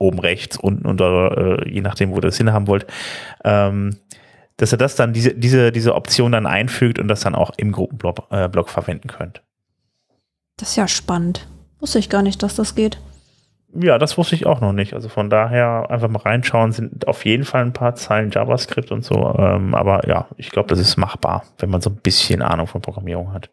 oben 0.00 0.18
rechts, 0.18 0.56
unten 0.56 0.86
unter, 0.86 1.60
äh, 1.60 1.70
je 1.70 1.82
nachdem, 1.82 2.10
wo 2.10 2.16
ihr 2.16 2.22
das 2.22 2.38
hinhaben 2.38 2.66
wollt, 2.66 2.86
ähm, 3.44 3.96
dass 4.56 4.72
ihr 4.72 4.78
das 4.78 4.96
dann, 4.96 5.12
diese, 5.12 5.34
diese, 5.34 5.72
diese 5.72 5.94
Option 5.94 6.32
dann 6.32 6.46
einfügt 6.46 6.98
und 6.98 7.08
das 7.08 7.20
dann 7.20 7.34
auch 7.34 7.52
im 7.56 7.72
Gruppenblock 7.72 8.26
äh, 8.30 8.48
Block 8.48 8.68
verwenden 8.68 9.08
könnt. 9.08 9.42
Das 10.56 10.70
ist 10.70 10.76
ja 10.76 10.88
spannend. 10.88 11.46
Wusste 11.78 11.98
ich 11.98 12.10
gar 12.10 12.22
nicht, 12.22 12.42
dass 12.42 12.56
das 12.56 12.74
geht. 12.74 12.98
Ja, 13.72 13.98
das 13.98 14.18
wusste 14.18 14.34
ich 14.34 14.46
auch 14.46 14.60
noch 14.60 14.72
nicht. 14.72 14.94
Also 14.94 15.08
von 15.08 15.30
daher 15.30 15.90
einfach 15.90 16.08
mal 16.08 16.20
reinschauen, 16.20 16.72
sind 16.72 17.06
auf 17.06 17.24
jeden 17.24 17.44
Fall 17.44 17.62
ein 17.62 17.72
paar 17.72 17.94
Zeilen 17.94 18.30
JavaScript 18.30 18.90
und 18.90 19.04
so. 19.04 19.34
Ähm, 19.38 19.74
aber 19.74 20.08
ja, 20.08 20.26
ich 20.36 20.50
glaube, 20.50 20.68
das 20.68 20.80
ist 20.80 20.96
machbar, 20.96 21.44
wenn 21.58 21.70
man 21.70 21.80
so 21.80 21.90
ein 21.90 21.96
bisschen 21.96 22.42
Ahnung 22.42 22.66
von 22.66 22.82
Programmierung 22.82 23.32
hat. 23.32 23.50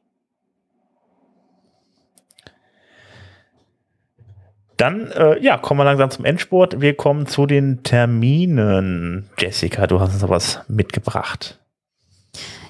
Dann, 4.77 5.11
äh, 5.11 5.43
ja, 5.43 5.57
kommen 5.57 5.79
wir 5.79 5.85
langsam 5.85 6.11
zum 6.11 6.23
Endspurt. 6.23 6.79
Wir 6.79 6.95
kommen 6.95 7.25
zu 7.25 7.47
den 7.47 7.81
Terminen. 7.83 9.29
Jessica, 9.37 9.87
du 9.87 9.99
hast 9.99 10.13
uns 10.13 10.29
was 10.29 10.59
mitgebracht. 10.67 11.57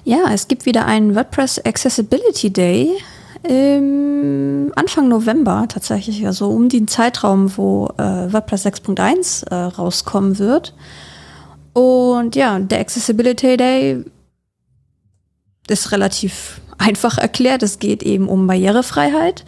Ja, 0.04 0.30
es 0.32 0.48
gibt 0.48 0.64
wieder 0.64 0.86
einen 0.86 1.14
WordPress 1.14 1.58
Accessibility 1.66 2.50
Day 2.50 2.88
im 3.42 4.72
Anfang 4.74 5.08
November 5.08 5.66
tatsächlich, 5.68 6.26
also 6.26 6.48
um 6.48 6.70
den 6.70 6.88
Zeitraum, 6.88 7.56
wo 7.56 7.88
äh, 7.98 8.32
WordPress 8.32 8.66
6.1 8.66 9.50
äh, 9.50 9.54
rauskommen 9.54 10.38
wird. 10.38 10.74
Und 11.74 12.34
ja, 12.34 12.58
der 12.58 12.80
Accessibility 12.80 13.56
Day 13.58 14.04
ist 15.68 15.92
relativ 15.92 16.60
einfach 16.78 17.18
erklärt. 17.18 17.62
Es 17.62 17.78
geht 17.78 18.02
eben 18.02 18.28
um 18.28 18.46
Barrierefreiheit. 18.46 19.44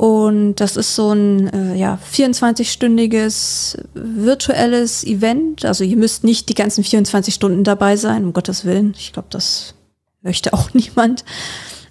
Und 0.00 0.54
das 0.54 0.78
ist 0.78 0.96
so 0.96 1.12
ein 1.12 1.48
äh, 1.48 1.74
ja, 1.74 1.98
24-stündiges 2.10 3.76
virtuelles 3.92 5.04
Event. 5.04 5.66
Also 5.66 5.84
ihr 5.84 5.98
müsst 5.98 6.24
nicht 6.24 6.48
die 6.48 6.54
ganzen 6.54 6.82
24 6.82 7.34
Stunden 7.34 7.64
dabei 7.64 7.96
sein, 7.96 8.24
um 8.24 8.32
Gottes 8.32 8.64
Willen. 8.64 8.94
Ich 8.96 9.12
glaube, 9.12 9.28
das 9.30 9.74
möchte 10.22 10.52
auch 10.54 10.72
niemand. 10.72 11.26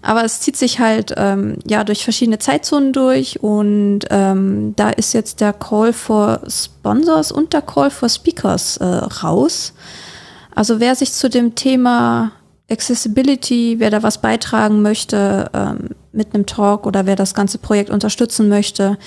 Aber 0.01 0.25
es 0.25 0.39
zieht 0.39 0.57
sich 0.57 0.79
halt 0.79 1.13
ähm, 1.17 1.59
ja 1.67 1.83
durch 1.83 2.03
verschiedene 2.03 2.39
Zeitzonen 2.39 2.93
durch 2.93 3.43
und 3.43 3.99
ähm, 4.09 4.73
da 4.75 4.89
ist 4.89 5.13
jetzt 5.13 5.39
der 5.39 5.53
Call 5.53 5.93
for 5.93 6.41
Sponsors 6.49 7.31
und 7.31 7.53
der 7.53 7.61
Call 7.61 7.91
for 7.91 8.09
Speakers 8.09 8.77
äh, 8.77 8.85
raus. 8.85 9.73
Also 10.55 10.79
wer 10.79 10.95
sich 10.95 11.13
zu 11.13 11.29
dem 11.29 11.53
Thema 11.53 12.31
Accessibility, 12.69 13.75
wer 13.79 13.89
da 13.89 14.03
was 14.03 14.21
beitragen 14.21 14.81
möchte 14.81 15.49
ähm, 15.53 15.89
mit 16.11 16.33
einem 16.33 16.45
Talk 16.45 16.85
oder 16.85 17.05
wer 17.05 17.15
das 17.15 17.33
ganze 17.33 17.57
Projekt 17.57 17.89
unterstützen 17.89 18.49
möchte, 18.49 18.97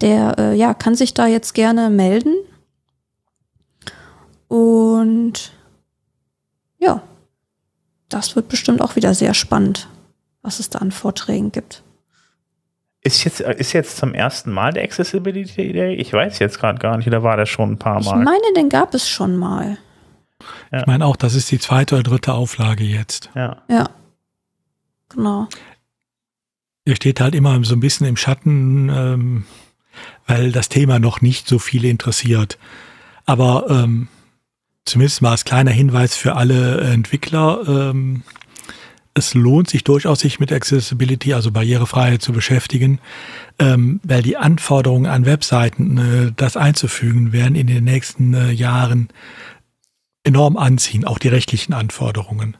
der 0.00 0.38
äh, 0.38 0.54
ja, 0.54 0.74
kann 0.74 0.94
sich 0.94 1.14
da 1.14 1.26
jetzt 1.26 1.54
gerne 1.54 1.90
melden. 1.90 2.34
Und 4.48 5.52
ja, 6.78 7.02
das 8.08 8.36
wird 8.36 8.48
bestimmt 8.48 8.80
auch 8.80 8.96
wieder 8.96 9.14
sehr 9.14 9.34
spannend, 9.34 9.88
was 10.42 10.60
es 10.60 10.68
da 10.68 10.80
an 10.80 10.90
Vorträgen 10.90 11.52
gibt. 11.52 11.82
Ist 13.04 13.24
jetzt, 13.24 13.40
ist 13.40 13.72
jetzt 13.72 13.96
zum 13.96 14.14
ersten 14.14 14.52
Mal 14.52 14.72
der 14.72 14.84
Accessibility 14.84 15.72
Day? 15.72 15.94
Ich 15.94 16.12
weiß 16.12 16.38
jetzt 16.38 16.60
gerade 16.60 16.78
gar 16.78 16.96
nicht, 16.96 17.08
oder 17.08 17.22
war 17.22 17.36
der 17.36 17.46
schon 17.46 17.72
ein 17.72 17.78
paar 17.78 18.02
Mal? 18.02 18.18
Ich 18.18 18.24
meine, 18.24 18.52
den 18.54 18.68
gab 18.68 18.94
es 18.94 19.08
schon 19.08 19.36
mal. 19.36 19.76
Ja. 20.70 20.80
Ich 20.80 20.86
meine 20.86 21.06
auch, 21.06 21.16
das 21.16 21.34
ist 21.34 21.50
die 21.50 21.58
zweite 21.58 21.96
oder 21.96 22.04
dritte 22.04 22.34
Auflage 22.34 22.84
jetzt. 22.84 23.30
Ja. 23.34 23.62
Ja. 23.68 23.90
Genau. 25.10 25.48
Ihr 26.84 26.96
steht 26.96 27.20
halt 27.20 27.34
immer 27.34 27.62
so 27.64 27.74
ein 27.74 27.80
bisschen 27.80 28.06
im 28.06 28.16
Schatten, 28.16 28.88
ähm, 28.88 29.44
weil 30.26 30.52
das 30.52 30.68
Thema 30.68 30.98
noch 30.98 31.20
nicht 31.20 31.46
so 31.46 31.58
viele 31.58 31.88
interessiert. 31.88 32.58
Aber 33.24 33.66
ähm, 33.70 34.08
zumindest 34.84 35.22
mal 35.22 35.30
als 35.30 35.44
kleiner 35.44 35.70
Hinweis 35.70 36.16
für 36.16 36.34
alle 36.34 36.80
Entwickler, 36.80 37.60
ähm, 37.68 38.22
es 39.14 39.34
lohnt 39.34 39.68
sich 39.68 39.84
durchaus, 39.84 40.20
sich 40.20 40.40
mit 40.40 40.52
Accessibility, 40.52 41.34
also 41.34 41.50
Barrierefreiheit 41.50 42.22
zu 42.22 42.32
beschäftigen, 42.32 42.98
ähm, 43.58 44.00
weil 44.02 44.22
die 44.22 44.38
Anforderungen 44.38 45.06
an 45.06 45.26
Webseiten, 45.26 45.98
äh, 45.98 46.32
das 46.34 46.56
einzufügen, 46.56 47.32
werden 47.32 47.54
in 47.54 47.66
den 47.66 47.84
nächsten 47.84 48.32
äh, 48.32 48.50
Jahren 48.50 49.08
enorm 50.24 50.56
anziehen, 50.56 51.04
auch 51.04 51.18
die 51.18 51.28
rechtlichen 51.28 51.72
Anforderungen. 51.72 52.56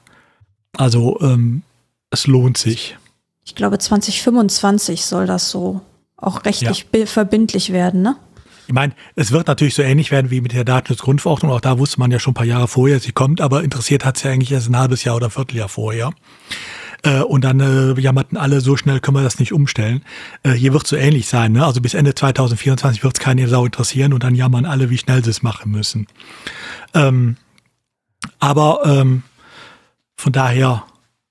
Also 0.76 1.20
ähm, 1.20 1.62
es 2.10 2.26
lohnt 2.26 2.58
sich. 2.58 2.96
Ich 3.44 3.54
glaube, 3.54 3.78
2025 3.78 5.04
soll 5.04 5.26
das 5.26 5.50
so 5.50 5.80
auch 6.16 6.44
rechtlich 6.44 6.86
ja. 6.94 7.06
verbindlich 7.06 7.72
werden, 7.72 8.02
ne? 8.02 8.16
Ich 8.68 8.74
meine, 8.74 8.94
es 9.16 9.32
wird 9.32 9.48
natürlich 9.48 9.74
so 9.74 9.82
ähnlich 9.82 10.12
werden 10.12 10.30
wie 10.30 10.40
mit 10.40 10.52
der 10.52 10.64
Datenschutzgrundverordnung. 10.64 11.50
Auch 11.50 11.60
da 11.60 11.78
wusste 11.78 11.98
man 11.98 12.12
ja 12.12 12.20
schon 12.20 12.30
ein 12.30 12.34
paar 12.34 12.46
Jahre 12.46 12.68
vorher, 12.68 13.00
sie 13.00 13.10
kommt, 13.10 13.40
aber 13.40 13.64
interessiert 13.64 14.04
hat 14.04 14.16
sie 14.16 14.28
ja 14.28 14.34
eigentlich 14.34 14.52
erst 14.52 14.70
ein 14.70 14.78
halbes 14.78 15.02
Jahr 15.02 15.16
oder 15.16 15.26
ein 15.26 15.30
Vierteljahr 15.32 15.68
vorher. 15.68 16.12
Äh, 17.02 17.20
und 17.20 17.42
dann 17.42 17.60
äh, 17.60 18.00
jammerten 18.00 18.38
alle, 18.38 18.60
so 18.60 18.76
schnell 18.76 19.00
können 19.00 19.16
wir 19.16 19.24
das 19.24 19.40
nicht 19.40 19.52
umstellen. 19.52 20.04
Äh, 20.44 20.52
hier 20.52 20.72
wird 20.72 20.84
es 20.84 20.90
so 20.90 20.96
ähnlich 20.96 21.26
sein. 21.26 21.52
Ne? 21.52 21.66
Also 21.66 21.80
bis 21.80 21.94
Ende 21.94 22.14
2024 22.14 23.02
wird 23.02 23.18
es 23.18 23.20
keine 23.20 23.48
Sau 23.48 23.66
interessieren 23.66 24.12
und 24.12 24.22
dann 24.22 24.36
jammern 24.36 24.64
alle, 24.64 24.90
wie 24.90 24.98
schnell 24.98 25.24
sie 25.24 25.30
es 25.30 25.42
machen 25.42 25.72
müssen. 25.72 26.06
Ähm, 26.94 27.36
aber 28.38 28.82
ähm, 28.84 29.22
von 30.16 30.32
daher 30.32 30.84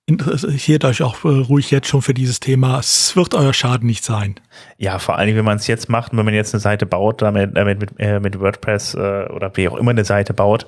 interessiert 0.05 0.84
euch 0.84 1.01
auch 1.03 1.23
äh, 1.23 1.27
ruhig 1.27 1.72
jetzt 1.72 1.88
schon 1.88 2.01
für 2.01 2.13
dieses 2.13 2.39
Thema. 2.39 2.80
Es 2.80 3.15
wird 3.15 3.34
euer 3.34 3.53
Schaden 3.53 3.88
nicht 3.88 4.03
sein. 4.03 4.35
Ja, 4.77 4.99
vor 4.99 5.18
allem, 5.18 5.35
wenn 5.35 5.45
man 5.45 5.57
es 5.57 5.68
jetzt 5.68 5.89
macht, 5.89 6.15
wenn 6.15 6.26
man 6.26 6.34
jetzt 6.34 6.53
eine 6.53 6.59
Seite 6.59 6.85
baut, 6.85 7.22
damit, 7.22 7.55
damit 7.55 7.80
mit, 7.80 7.91
äh, 7.97 8.19
mit 8.19 8.39
WordPress 8.39 8.95
äh, 8.95 9.27
oder 9.30 9.55
wie 9.55 9.69
auch 9.69 9.77
immer 9.77 9.91
eine 9.91 10.05
Seite 10.05 10.34
baut, 10.34 10.68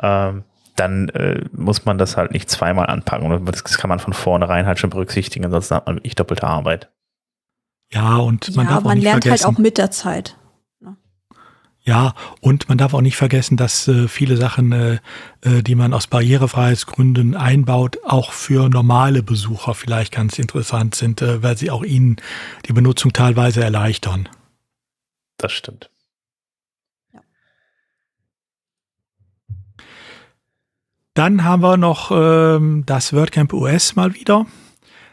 ähm, 0.00 0.44
dann 0.76 1.08
äh, 1.10 1.42
muss 1.52 1.84
man 1.84 1.98
das 1.98 2.16
halt 2.16 2.32
nicht 2.32 2.50
zweimal 2.50 2.86
anpacken. 2.86 3.44
Das 3.46 3.64
kann 3.78 3.88
man 3.88 3.98
von 3.98 4.12
vornherein 4.12 4.66
halt 4.66 4.78
schon 4.78 4.90
berücksichtigen, 4.90 5.46
ansonsten 5.46 5.74
hat 5.74 5.86
man 5.86 5.96
wirklich 5.96 6.14
doppelte 6.14 6.46
Arbeit. 6.46 6.90
Ja, 7.92 8.16
und 8.16 8.54
man 8.56 8.66
ja, 8.66 8.72
darf 8.72 8.80
auch 8.80 8.88
man 8.88 8.98
nicht 8.98 9.04
lernt 9.04 9.28
halt 9.28 9.44
auch 9.44 9.58
mit 9.58 9.78
der 9.78 9.90
Zeit. 9.90 10.36
Ja, 11.86 12.14
und 12.40 12.68
man 12.68 12.78
darf 12.78 12.94
auch 12.94 13.00
nicht 13.00 13.16
vergessen, 13.16 13.56
dass 13.56 13.86
äh, 13.86 14.08
viele 14.08 14.36
Sachen, 14.36 14.72
äh, 14.72 14.98
äh, 15.42 15.62
die 15.62 15.76
man 15.76 15.94
aus 15.94 16.08
Barrierefreiheitsgründen 16.08 17.36
einbaut, 17.36 17.98
auch 18.04 18.32
für 18.32 18.68
normale 18.68 19.22
Besucher 19.22 19.72
vielleicht 19.72 20.12
ganz 20.12 20.36
interessant 20.40 20.96
sind, 20.96 21.22
äh, 21.22 21.44
weil 21.44 21.56
sie 21.56 21.70
auch 21.70 21.84
ihnen 21.84 22.16
die 22.66 22.72
Benutzung 22.72 23.12
teilweise 23.12 23.62
erleichtern. 23.62 24.28
Das 25.38 25.52
stimmt. 25.52 25.88
Dann 31.14 31.44
haben 31.44 31.62
wir 31.62 31.76
noch 31.76 32.10
ähm, 32.10 32.82
das 32.84 33.12
WordCamp 33.12 33.52
US 33.52 33.94
mal 33.94 34.12
wieder. 34.14 34.46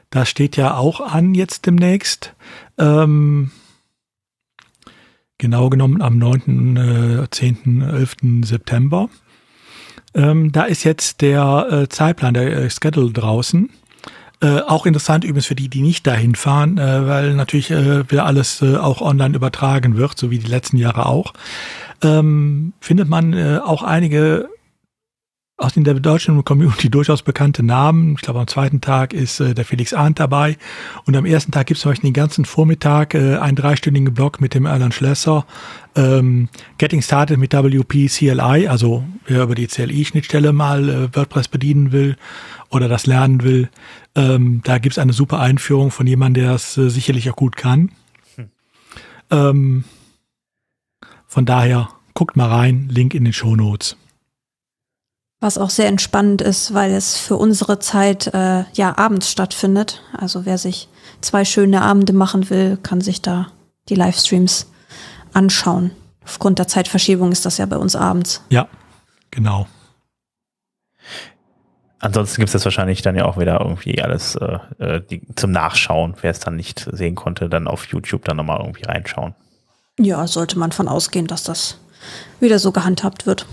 Das 0.10 0.28
steht 0.28 0.58
ja 0.58 0.76
auch 0.76 1.02
an 1.02 1.36
jetzt 1.36 1.68
demnächst. 1.68 2.34
Ähm, 2.80 3.52
genau 5.44 5.70
genommen 5.70 6.02
am 6.02 6.18
9., 6.18 6.78
äh, 7.26 7.30
10., 7.30 7.82
11. 7.82 8.46
September. 8.46 9.10
Ähm, 10.16 10.54
da 10.54 10.64
ist 10.64 10.86
jetzt 10.86 11.20
der 11.20 11.68
äh, 11.70 11.90
Zeitplan, 11.90 12.34
der 12.34 12.56
äh, 12.56 12.70
Schedule 12.70 13.12
draußen. 13.12 13.70
Äh, 14.42 14.62
auch 14.62 14.86
interessant 14.86 15.26
übrigens 15.26 15.48
für 15.48 15.56
die, 15.56 15.68
die 15.68 15.82
nicht 15.82 16.08
dahin 16.08 16.36
fahren, 16.36 16.78
äh, 16.78 17.08
weil 17.08 17.34
natürlich 17.34 17.72
äh, 17.72 18.10
wieder 18.10 18.26
alles 18.26 18.62
äh, 18.62 18.78
auch 18.78 19.02
online 19.02 19.36
übertragen 19.36 19.98
wird, 19.98 20.18
so 20.18 20.32
wie 20.32 20.40
die 20.40 20.48
letzten 20.48 20.78
Jahre 20.78 21.08
auch. 21.08 21.34
Ähm, 22.02 22.72
findet 22.80 23.10
man 23.10 23.34
äh, 23.34 23.60
auch 23.62 23.84
einige 23.84 24.48
aus 25.64 25.78
in 25.78 25.84
der 25.84 25.94
deutschen 25.96 26.44
Community 26.44 26.90
durchaus 26.90 27.22
bekannte 27.22 27.64
Namen. 27.64 28.16
Ich 28.16 28.22
glaube, 28.22 28.40
am 28.40 28.48
zweiten 28.48 28.82
Tag 28.82 29.14
ist 29.14 29.40
äh, 29.40 29.54
der 29.54 29.66
Felix 29.66 29.94
Arndt 29.94 30.20
dabei. 30.20 30.58
Und 31.06 31.16
am 31.16 31.26
ersten 31.26 31.52
Tag 31.52 31.68
gibt 31.68 31.78
es 31.78 31.82
zum 31.82 31.92
Beispiel 31.92 32.10
den 32.10 32.14
ganzen 32.14 32.46
Vormittag 32.46 33.14
äh, 33.14 33.38
einen 33.38 33.56
dreistündigen 33.56 34.14
Blog 34.14 34.42
mit 34.42 34.54
dem 34.54 34.66
Alan 34.66 34.92
Schlesser. 34.92 35.46
Ähm, 35.96 36.50
Getting 36.78 37.02
Started 37.02 37.38
mit 37.38 37.54
WP 37.54 38.08
CLI, 38.10 38.68
also 38.68 39.04
wer 39.26 39.44
über 39.44 39.56
die 39.56 39.68
CLI-Schnittstelle 39.68 40.52
mal 40.52 40.90
äh, 40.90 41.16
WordPress 41.16 41.48
bedienen 41.48 41.92
will 41.92 42.18
oder 42.70 42.90
das 42.90 43.06
lernen 43.06 43.44
will. 43.44 43.70
Ähm, 44.16 44.62
da 44.64 44.80
gibt 44.80 44.94
es 44.94 45.00
eine 45.00 45.14
super 45.14 45.40
Einführung 45.40 45.92
von 45.92 46.08
jemandem, 46.08 46.44
der 46.44 46.56
es 46.56 46.78
äh, 46.78 46.90
sicherlich 46.90 47.30
auch 47.30 47.36
gut 47.36 47.56
kann. 47.56 47.92
Hm. 48.36 48.50
Ähm, 49.32 49.84
von 51.28 51.46
daher 51.46 51.90
guckt 52.14 52.36
mal 52.36 52.50
rein, 52.50 52.90
Link 52.92 53.14
in 53.14 53.24
den 53.24 53.34
Show 53.34 53.56
Notes. 53.56 53.96
Was 55.44 55.58
auch 55.58 55.72
sehr 55.72 55.88
entspannend 55.88 56.42
ist, 56.42 56.74
weil 56.74 56.94
es 56.94 57.18
für 57.18 57.36
unsere 57.36 57.78
Zeit 57.78 58.34
äh, 58.34 58.64
ja 58.76 58.98
abends 58.98 59.30
stattfindet. 59.30 60.02
Also 60.18 60.46
wer 60.46 60.58
sich 60.58 60.88
zwei 61.20 61.44
schöne 61.44 61.82
Abende 61.82 62.14
machen 62.14 62.50
will, 62.50 62.78
kann 62.82 63.02
sich 63.02 63.22
da 63.22 63.48
die 63.90 63.96
Livestreams 63.96 64.72
anschauen. 65.34 65.92
Aufgrund 66.24 66.60
der 66.60 66.70
Zeitverschiebung 66.70 67.34
ist 67.34 67.46
das 67.46 67.58
ja 67.58 67.66
bei 67.66 67.76
uns 67.76 67.98
abends. 67.98 68.42
Ja, 68.52 68.70
genau. 69.32 69.68
Ansonsten 72.00 72.38
gibt 72.38 72.48
es 72.48 72.54
das 72.54 72.64
wahrscheinlich 72.64 73.02
dann 73.02 73.18
ja 73.18 73.26
auch 73.26 73.38
wieder 73.38 73.60
irgendwie 73.60 74.02
alles 74.02 74.36
äh, 74.36 74.60
äh, 74.78 75.02
die, 75.02 75.28
zum 75.36 75.52
Nachschauen. 75.52 76.16
Wer 76.22 76.32
es 76.32 76.40
dann 76.40 76.56
nicht 76.56 76.88
sehen 76.90 77.16
konnte, 77.16 77.50
dann 77.50 77.68
auf 77.68 77.88
YouTube 77.88 78.24
dann 78.24 78.38
nochmal 78.38 78.62
irgendwie 78.62 78.86
reinschauen. 78.86 79.36
Ja, 80.00 80.26
sollte 80.26 80.58
man 80.58 80.72
von 80.72 80.88
ausgehen, 80.88 81.28
dass 81.28 81.44
das 81.44 81.80
wieder 82.40 82.60
so 82.60 82.72
gehandhabt 82.72 83.26
wird. 83.26 83.46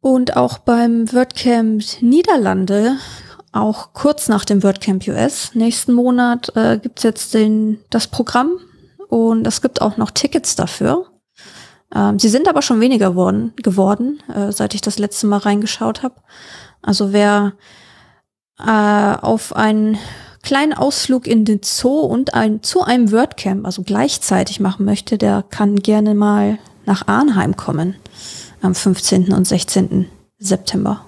Und 0.00 0.36
auch 0.36 0.58
beim 0.58 1.12
WordCamp 1.12 1.82
Niederlande, 2.00 2.96
auch 3.52 3.92
kurz 3.92 4.28
nach 4.28 4.44
dem 4.44 4.62
WordCamp 4.62 5.06
US, 5.08 5.54
nächsten 5.54 5.92
Monat 5.92 6.54
äh, 6.54 6.78
gibt's 6.78 7.02
jetzt 7.02 7.34
den, 7.34 7.80
das 7.90 8.06
Programm 8.06 8.58
und 9.08 9.46
es 9.46 9.60
gibt 9.60 9.82
auch 9.82 9.96
noch 9.96 10.10
Tickets 10.10 10.54
dafür. 10.54 11.06
Ähm, 11.94 12.18
sie 12.18 12.28
sind 12.28 12.48
aber 12.48 12.62
schon 12.62 12.80
weniger 12.80 13.16
worden, 13.16 13.54
geworden, 13.56 14.22
äh, 14.32 14.52
seit 14.52 14.74
ich 14.74 14.82
das 14.82 14.98
letzte 14.98 15.26
Mal 15.26 15.38
reingeschaut 15.38 16.02
habe. 16.02 16.14
Also 16.80 17.12
wer 17.12 17.54
äh, 18.64 19.16
auf 19.20 19.56
einen 19.56 19.98
kleinen 20.42 20.74
Ausflug 20.74 21.26
in 21.26 21.44
den 21.44 21.60
Zoo 21.64 22.00
und 22.00 22.34
ein, 22.34 22.62
zu 22.62 22.82
einem 22.82 23.10
WordCamp, 23.10 23.66
also 23.66 23.82
gleichzeitig 23.82 24.60
machen 24.60 24.84
möchte, 24.84 25.18
der 25.18 25.42
kann 25.42 25.76
gerne 25.76 26.14
mal 26.14 26.58
nach 26.86 27.08
Arnheim 27.08 27.56
kommen 27.56 27.96
am 28.62 28.74
15. 28.74 29.32
und 29.32 29.46
16. 29.46 30.06
September. 30.38 31.04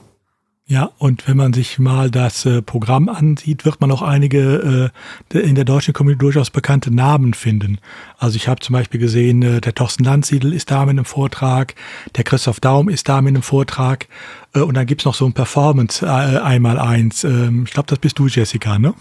Ja, 0.70 0.92
und 0.98 1.26
wenn 1.26 1.36
man 1.36 1.52
sich 1.52 1.80
mal 1.80 2.12
das 2.12 2.46
äh, 2.46 2.62
Programm 2.62 3.08
ansieht, 3.08 3.64
wird 3.64 3.80
man 3.80 3.90
auch 3.90 4.02
einige 4.02 4.92
äh, 5.32 5.36
in 5.36 5.56
der 5.56 5.64
deutschen 5.64 5.92
Community 5.92 6.20
durchaus 6.20 6.50
bekannte 6.50 6.94
Namen 6.94 7.34
finden. 7.34 7.78
Also 8.18 8.36
ich 8.36 8.46
habe 8.46 8.60
zum 8.60 8.74
Beispiel 8.74 9.00
gesehen, 9.00 9.42
äh, 9.42 9.60
der 9.60 9.74
Thorsten 9.74 10.04
Landsiedel 10.04 10.52
ist 10.52 10.70
da 10.70 10.86
mit 10.86 10.90
einem 10.90 11.04
Vortrag, 11.04 11.74
der 12.14 12.22
Christoph 12.22 12.60
Daum 12.60 12.88
ist 12.88 13.08
da 13.08 13.20
mit 13.20 13.30
einem 13.30 13.42
Vortrag 13.42 14.06
äh, 14.54 14.60
und 14.60 14.74
dann 14.74 14.86
gibt's 14.86 15.04
noch 15.04 15.16
so 15.16 15.26
ein 15.26 15.32
Performance 15.32 16.06
äh, 16.06 16.08
einmal 16.08 16.78
eins. 16.78 17.24
Ähm, 17.24 17.64
ich 17.66 17.72
glaube, 17.72 17.88
das 17.88 17.98
bist 17.98 18.20
du, 18.20 18.28
Jessica, 18.28 18.78
ne? 18.78 18.94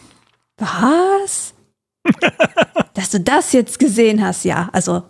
Was? 0.57 1.53
Dass 2.95 3.11
du 3.11 3.19
das 3.19 3.53
jetzt 3.53 3.77
gesehen 3.77 4.23
hast, 4.23 4.43
ja. 4.43 4.69
Also 4.73 5.03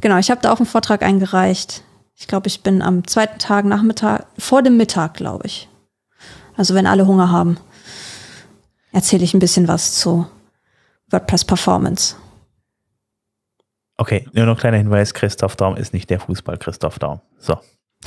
genau, 0.00 0.16
ich 0.16 0.30
habe 0.30 0.40
da 0.40 0.52
auch 0.54 0.58
einen 0.58 0.64
Vortrag 0.64 1.02
eingereicht. 1.02 1.84
Ich 2.18 2.26
glaube, 2.26 2.48
ich 2.48 2.62
bin 2.62 2.82
am 2.82 3.06
zweiten 3.06 3.38
Tag, 3.38 3.64
Nachmittag, 3.64 4.26
vor 4.36 4.62
dem 4.62 4.76
Mittag, 4.76 5.14
glaube 5.14 5.46
ich. 5.46 5.68
Also 6.56 6.74
wenn 6.74 6.86
alle 6.86 7.06
Hunger 7.06 7.30
haben, 7.30 7.58
erzähle 8.90 9.22
ich 9.22 9.34
ein 9.34 9.38
bisschen 9.38 9.68
was 9.68 9.94
zu 9.94 10.26
WordPress 11.10 11.44
Performance. 11.44 12.16
Okay, 13.96 14.26
nur 14.32 14.46
noch 14.46 14.56
ein 14.56 14.60
kleiner 14.60 14.76
Hinweis, 14.78 15.14
Christoph 15.14 15.54
Daum 15.54 15.76
ist 15.76 15.92
nicht 15.92 16.10
der 16.10 16.18
Fußball 16.18 16.58
Christoph 16.58 16.98
Daum. 16.98 17.20
So. 17.38 17.58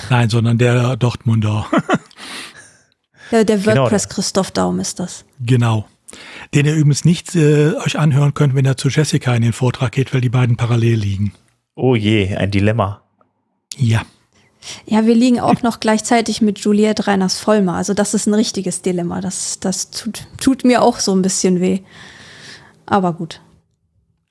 Nein, 0.09 0.29
sondern 0.29 0.57
der 0.57 0.97
Dortmunder. 0.97 1.65
der, 3.31 3.45
der 3.45 3.57
genau 3.57 3.83
WordPress 3.83 4.09
genau. 4.09 4.15
Christoph 4.15 4.51
Daum 4.51 4.79
ist 4.81 4.99
das. 4.99 5.23
Genau. 5.39 5.87
Den 6.53 6.65
ihr 6.65 6.75
übrigens 6.75 7.05
nicht 7.05 7.33
äh, 7.35 7.75
euch 7.75 7.97
anhören 7.97 8.33
könnt, 8.33 8.55
wenn 8.55 8.65
er 8.65 8.75
zu 8.75 8.89
Jessica 8.89 9.33
in 9.33 9.41
den 9.41 9.53
Vortrag 9.53 9.93
geht, 9.93 10.13
weil 10.13 10.19
die 10.19 10.29
beiden 10.29 10.57
parallel 10.57 10.95
liegen. 10.95 11.33
Oh 11.75 11.95
je, 11.95 12.35
ein 12.35 12.51
Dilemma. 12.51 13.01
Ja. 13.77 14.01
Ja, 14.85 15.05
wir 15.05 15.15
liegen 15.15 15.39
auch 15.39 15.63
noch 15.63 15.79
gleichzeitig 15.79 16.41
mit 16.41 16.59
Juliette 16.59 17.07
Reiners 17.07 17.39
Vollmer. 17.39 17.75
Also 17.75 17.93
das 17.93 18.13
ist 18.13 18.27
ein 18.27 18.33
richtiges 18.33 18.81
Dilemma. 18.81 19.19
Das, 19.21 19.59
das 19.59 19.89
tut, 19.89 20.27
tut 20.39 20.63
mir 20.63 20.81
auch 20.83 20.99
so 20.99 21.15
ein 21.15 21.21
bisschen 21.21 21.59
weh. 21.59 21.79
Aber 22.85 23.13
gut. 23.13 23.41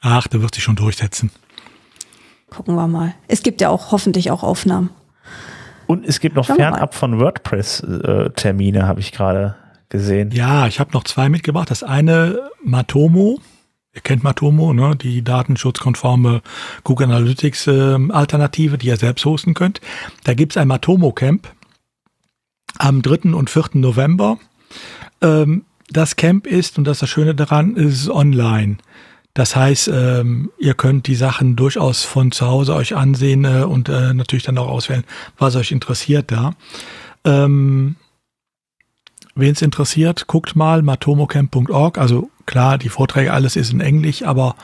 Ach, 0.01 0.29
der 0.29 0.41
wird 0.41 0.55
sich 0.55 0.65
schon 0.65 0.77
durchsetzen. 0.77 1.31
Gucken 2.49 2.75
wir 2.75 2.87
mal. 2.87 3.15
Es 3.29 3.43
gibt 3.43 3.61
ja 3.61 3.69
auch 3.69 3.93
hoffentlich 3.93 4.31
auch 4.31 4.43
Aufnahmen. 4.43 4.91
Und 5.87 6.07
es 6.07 6.21
gibt 6.21 6.37
noch 6.37 6.47
fernab 6.47 6.95
von 6.95 7.19
WordPress-Termine, 7.19 8.79
äh, 8.79 8.83
habe 8.83 9.01
ich 9.01 9.11
gerade 9.11 9.57
gesehen. 9.89 10.31
Ja, 10.31 10.69
ich 10.69 10.79
habe 10.79 10.93
noch 10.93 11.05
zwei 11.05 11.29
mitgebracht. 11.29 11.71
Das 11.71 11.83
eine 11.83 12.51
Matomo. 12.63 13.41
Ihr 13.93 14.03
kennt 14.03 14.23
Matomo, 14.23 14.73
ne? 14.73 14.95
die 14.95 15.23
datenschutzkonforme 15.23 16.43
Google 16.85 17.09
Analytics 17.09 17.67
äh, 17.67 17.99
Alternative, 18.11 18.79
die 18.79 18.87
ihr 18.87 18.97
selbst 18.97 19.25
hosten 19.25 19.55
könnt. 19.55 19.81
Da 20.23 20.35
gibt's 20.35 20.57
ein 20.57 20.69
Matomo 20.69 21.13
Camp 21.13 21.49
am 22.79 23.03
3. 23.03 23.35
und 23.35 23.51
4. 23.51 23.71
November. 23.75 24.39
Ähm, 25.21 25.65
das 25.89 26.15
Camp 26.15 26.47
ist, 26.47 26.79
und 26.79 26.85
das 26.85 26.99
ist 26.99 27.03
das 27.03 27.11
Schöne 27.11 27.35
daran, 27.35 27.75
ist 27.75 28.09
online. 28.09 28.77
Das 29.35 29.57
heißt, 29.57 29.89
ähm, 29.89 30.53
ihr 30.59 30.75
könnt 30.75 31.09
die 31.09 31.17
Sachen 31.17 31.57
durchaus 31.57 32.05
von 32.05 32.31
zu 32.31 32.47
Hause 32.47 32.75
euch 32.75 32.95
ansehen 32.95 33.45
äh, 33.45 33.65
und 33.65 33.89
äh, 33.89 34.15
natürlich 34.15 34.45
dann 34.45 34.59
auch 34.59 34.69
auswählen, 34.69 35.05
was 35.37 35.57
euch 35.57 35.73
interessiert 35.73 36.31
da. 36.31 36.55
Ähm, 37.25 37.97
Wen 39.37 39.53
es 39.53 39.63
interessiert, 39.63 40.27
guckt 40.27 40.57
mal 40.57 40.83
matomocamp.org. 40.83 41.99
Also 41.99 42.31
klar, 42.51 42.79
die 42.79 42.89
Vorträge, 42.89 43.33
alles 43.33 43.55
ist 43.55 43.73
in 43.73 43.81
Englisch, 43.81 44.25
aber 44.25 44.57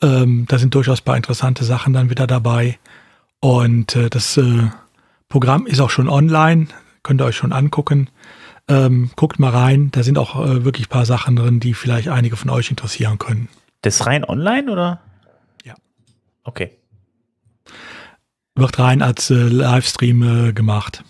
ähm, 0.00 0.46
da 0.48 0.58
sind 0.58 0.74
durchaus 0.74 1.02
ein 1.02 1.04
paar 1.04 1.16
interessante 1.16 1.62
Sachen 1.62 1.92
dann 1.92 2.08
wieder 2.08 2.26
dabei. 2.26 2.78
Und 3.40 3.94
äh, 3.96 4.08
das 4.08 4.38
äh, 4.38 4.70
Programm 5.28 5.66
ist 5.66 5.80
auch 5.80 5.90
schon 5.90 6.08
online, 6.08 6.68
könnt 7.02 7.20
ihr 7.20 7.26
euch 7.26 7.36
schon 7.36 7.52
angucken. 7.52 8.08
Ähm, 8.66 9.10
guckt 9.14 9.38
mal 9.38 9.50
rein, 9.50 9.90
da 9.92 10.02
sind 10.02 10.16
auch 10.16 10.42
äh, 10.42 10.64
wirklich 10.64 10.86
ein 10.86 10.90
paar 10.90 11.04
Sachen 11.04 11.36
drin, 11.36 11.60
die 11.60 11.74
vielleicht 11.74 12.08
einige 12.08 12.36
von 12.36 12.48
euch 12.48 12.70
interessieren 12.70 13.18
können. 13.18 13.50
Das 13.82 14.06
rein 14.06 14.24
online 14.24 14.72
oder? 14.72 15.00
Ja. 15.64 15.74
Okay. 16.44 16.70
Wird 18.54 18.78
rein 18.78 19.02
als 19.02 19.28
äh, 19.28 19.34
Livestream 19.34 20.48
äh, 20.48 20.52
gemacht. 20.54 21.04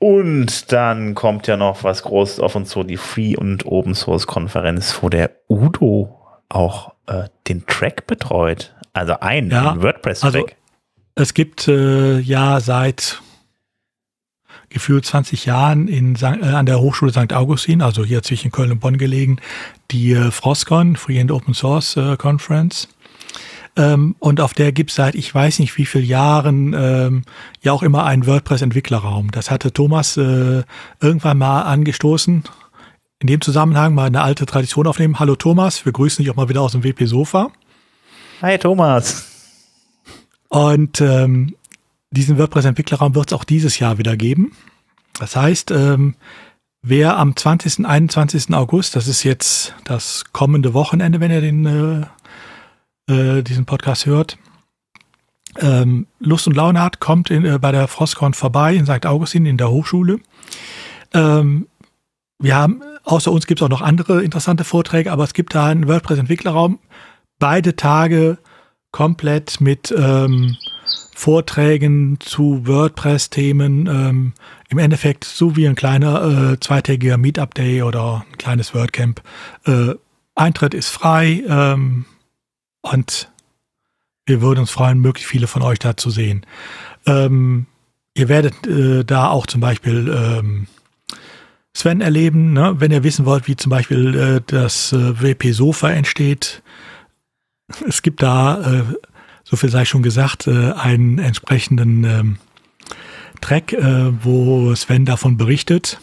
Und 0.00 0.72
dann 0.72 1.14
kommt 1.14 1.46
ja 1.46 1.58
noch 1.58 1.84
was 1.84 2.02
Großes 2.02 2.40
auf 2.40 2.56
uns 2.56 2.70
so, 2.70 2.82
die 2.84 2.96
Free- 2.96 3.36
und 3.36 3.66
Open-Source-Konferenz, 3.66 4.98
wo 5.02 5.10
der 5.10 5.30
Udo 5.46 6.18
auch 6.48 6.94
äh, 7.06 7.24
den 7.48 7.66
Track 7.66 8.06
betreut. 8.06 8.74
Also 8.94 9.20
ein 9.20 9.50
ja, 9.50 9.80
WordPress-Track. 9.80 10.34
Also 10.34 10.46
es 11.16 11.34
gibt 11.34 11.68
äh, 11.68 12.18
ja 12.18 12.60
seit 12.60 13.20
gefühlt 14.70 15.04
20 15.04 15.44
Jahren 15.44 15.86
in, 15.86 16.16
äh, 16.16 16.24
an 16.24 16.64
der 16.64 16.80
Hochschule 16.80 17.12
St. 17.12 17.34
Augustin, 17.34 17.82
also 17.82 18.02
hier 18.02 18.22
zwischen 18.22 18.50
Köln 18.50 18.72
und 18.72 18.80
Bonn 18.80 18.96
gelegen, 18.96 19.38
die 19.90 20.12
äh, 20.12 20.30
Frostcon, 20.30 20.96
Free 20.96 21.20
and 21.20 21.30
Open 21.30 21.52
Source 21.52 21.96
äh, 21.96 22.16
Conference. 22.16 22.88
Ähm, 23.76 24.16
und 24.18 24.40
auf 24.40 24.52
der 24.52 24.72
gibt 24.72 24.90
es 24.90 24.96
seit 24.96 25.14
ich 25.14 25.34
weiß 25.34 25.60
nicht 25.60 25.76
wie 25.76 25.86
vielen 25.86 26.04
Jahren 26.04 26.74
ähm, 26.76 27.22
ja 27.62 27.72
auch 27.72 27.82
immer 27.82 28.04
einen 28.04 28.26
WordPress-Entwicklerraum. 28.26 29.30
Das 29.30 29.50
hatte 29.50 29.72
Thomas 29.72 30.16
äh, 30.16 30.62
irgendwann 31.00 31.38
mal 31.38 31.62
angestoßen. 31.62 32.44
In 33.20 33.26
dem 33.26 33.40
Zusammenhang 33.40 33.94
mal 33.94 34.06
eine 34.06 34.22
alte 34.22 34.46
Tradition 34.46 34.86
aufnehmen. 34.86 35.18
Hallo 35.18 35.36
Thomas, 35.36 35.84
wir 35.84 35.92
grüßen 35.92 36.22
dich 36.22 36.30
auch 36.30 36.36
mal 36.36 36.48
wieder 36.48 36.62
aus 36.62 36.72
dem 36.72 36.82
WP-Sofa. 36.82 37.50
Hi 38.42 38.58
Thomas. 38.58 39.26
Und 40.48 41.00
ähm, 41.00 41.54
diesen 42.10 42.38
WordPress-Entwicklerraum 42.38 43.14
wird 43.14 43.30
es 43.30 43.38
auch 43.38 43.44
dieses 43.44 43.78
Jahr 43.78 43.98
wieder 43.98 44.16
geben. 44.16 44.52
Das 45.18 45.36
heißt, 45.36 45.70
ähm, 45.70 46.14
wer 46.82 47.18
am 47.18 47.36
20. 47.36 47.86
21. 47.86 48.52
August, 48.54 48.96
das 48.96 49.06
ist 49.06 49.22
jetzt 49.22 49.74
das 49.84 50.24
kommende 50.32 50.74
Wochenende, 50.74 51.20
wenn 51.20 51.30
ihr 51.30 51.40
den 51.40 51.66
äh, 51.66 52.06
äh, 53.08 53.42
diesen 53.42 53.66
Podcast 53.66 54.06
hört, 54.06 54.38
ähm, 55.58 56.06
Lust 56.18 56.46
und 56.46 56.54
Laune 56.54 56.80
hat, 56.80 57.00
kommt 57.00 57.30
in, 57.30 57.44
äh, 57.44 57.58
bei 57.58 57.72
der 57.72 57.88
Frostcon 57.88 58.34
vorbei 58.34 58.74
in 58.74 58.86
St. 58.86 59.06
Augustin 59.06 59.46
in 59.46 59.56
der 59.56 59.70
Hochschule. 59.70 60.20
Ähm, 61.12 61.66
wir 62.38 62.56
haben, 62.56 62.82
außer 63.04 63.32
uns 63.32 63.46
gibt 63.46 63.60
es 63.60 63.64
auch 63.64 63.70
noch 63.70 63.82
andere 63.82 64.22
interessante 64.22 64.64
Vorträge, 64.64 65.12
aber 65.12 65.24
es 65.24 65.34
gibt 65.34 65.54
da 65.54 65.66
einen 65.66 65.88
WordPress-Entwicklerraum. 65.88 66.78
Beide 67.38 67.76
Tage 67.76 68.38
komplett 68.92 69.60
mit 69.60 69.94
ähm, 69.96 70.56
Vorträgen 71.14 72.18
zu 72.20 72.66
WordPress-Themen. 72.66 73.86
Ähm, 73.86 74.32
Im 74.68 74.78
Endeffekt 74.78 75.24
so 75.24 75.56
wie 75.56 75.66
ein 75.66 75.74
kleiner 75.74 76.52
äh, 76.52 76.60
zweitägiger 76.60 77.18
Meetup-Day 77.18 77.82
oder 77.82 78.24
ein 78.30 78.38
kleines 78.38 78.74
WordCamp. 78.74 79.20
Äh, 79.66 79.94
Eintritt 80.34 80.74
ist 80.74 80.88
frei. 80.88 81.42
Ähm, 81.46 82.06
und 82.82 83.30
wir 84.26 84.40
würden 84.40 84.60
uns 84.60 84.70
freuen, 84.70 85.00
möglichst 85.00 85.30
viele 85.30 85.46
von 85.46 85.62
euch 85.62 85.78
da 85.78 85.96
zu 85.96 86.10
sehen. 86.10 86.46
Ähm, 87.06 87.66
ihr 88.14 88.28
werdet 88.28 88.66
äh, 88.66 89.04
da 89.04 89.28
auch 89.28 89.46
zum 89.46 89.60
Beispiel 89.60 90.08
ähm, 90.08 90.66
Sven 91.74 92.00
erleben, 92.00 92.52
ne? 92.52 92.76
wenn 92.78 92.90
ihr 92.90 93.04
wissen 93.04 93.26
wollt, 93.26 93.48
wie 93.48 93.56
zum 93.56 93.70
Beispiel 93.70 94.14
äh, 94.16 94.40
das 94.46 94.92
äh, 94.92 95.20
WP 95.20 95.52
Sofa 95.52 95.90
entsteht. 95.90 96.62
Es 97.88 98.02
gibt 98.02 98.22
da, 98.22 98.60
äh, 98.60 98.82
so 99.44 99.56
viel 99.56 99.70
sei 99.70 99.84
schon 99.84 100.02
gesagt, 100.02 100.46
äh, 100.46 100.72
einen 100.72 101.18
entsprechenden 101.18 102.04
ähm, 102.04 102.38
Track, 103.40 103.72
äh, 103.72 104.24
wo 104.24 104.74
Sven 104.74 105.04
davon 105.04 105.36
berichtet. 105.36 106.00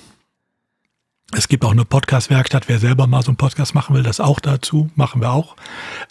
Es 1.34 1.50
gibt 1.50 1.66
auch 1.66 1.72
eine 1.72 1.84
Podcast-Werkstatt. 1.84 2.70
Wer 2.70 2.80
selber 2.80 3.06
mal 3.06 3.22
so 3.22 3.32
einen 3.32 3.38
Podcast 3.38 3.76
machen 3.76 3.96
will, 3.96 4.04
das 4.04 4.20
auch 4.20 4.40
dazu. 4.40 4.90
Machen 4.96 5.22
wir 5.22 5.32
auch. 5.32 5.56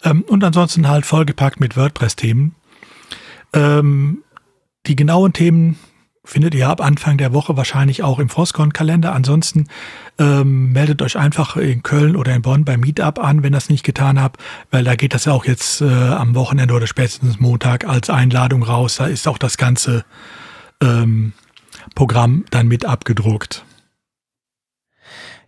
Ähm, 0.03 0.21
und 0.21 0.43
ansonsten 0.43 0.87
halt 0.87 1.05
vollgepackt 1.05 1.59
mit 1.59 1.75
WordPress-Themen. 1.75 2.53
Ähm, 3.53 4.23
die 4.85 4.95
genauen 4.95 5.33
Themen 5.33 5.79
findet 6.23 6.53
ihr 6.53 6.69
ab 6.69 6.81
Anfang 6.81 7.17
der 7.17 7.33
Woche 7.33 7.57
wahrscheinlich 7.57 8.03
auch 8.03 8.19
im 8.19 8.29
Frostcon-Kalender. 8.29 9.13
Ansonsten 9.13 9.69
ähm, 10.19 10.71
meldet 10.71 11.01
euch 11.01 11.17
einfach 11.17 11.55
in 11.55 11.81
Köln 11.83 12.15
oder 12.15 12.35
in 12.35 12.41
Bonn 12.41 12.65
beim 12.65 12.81
Meetup 12.81 13.17
an, 13.17 13.43
wenn 13.43 13.53
ihr 13.53 13.57
das 13.57 13.69
nicht 13.69 13.83
getan 13.83 14.21
habt, 14.21 14.39
weil 14.69 14.83
da 14.83 14.95
geht 14.95 15.13
das 15.13 15.25
ja 15.25 15.31
auch 15.31 15.45
jetzt 15.45 15.81
äh, 15.81 15.85
am 15.85 16.35
Wochenende 16.35 16.73
oder 16.73 16.85
spätestens 16.85 17.39
Montag 17.39 17.87
als 17.87 18.09
Einladung 18.09 18.61
raus. 18.61 18.97
Da 18.97 19.07
ist 19.07 19.27
auch 19.27 19.37
das 19.37 19.57
ganze 19.57 20.05
ähm, 20.81 21.31
Programm 21.95 22.45
dann 22.51 22.67
mit 22.67 22.85
abgedruckt. 22.85 23.63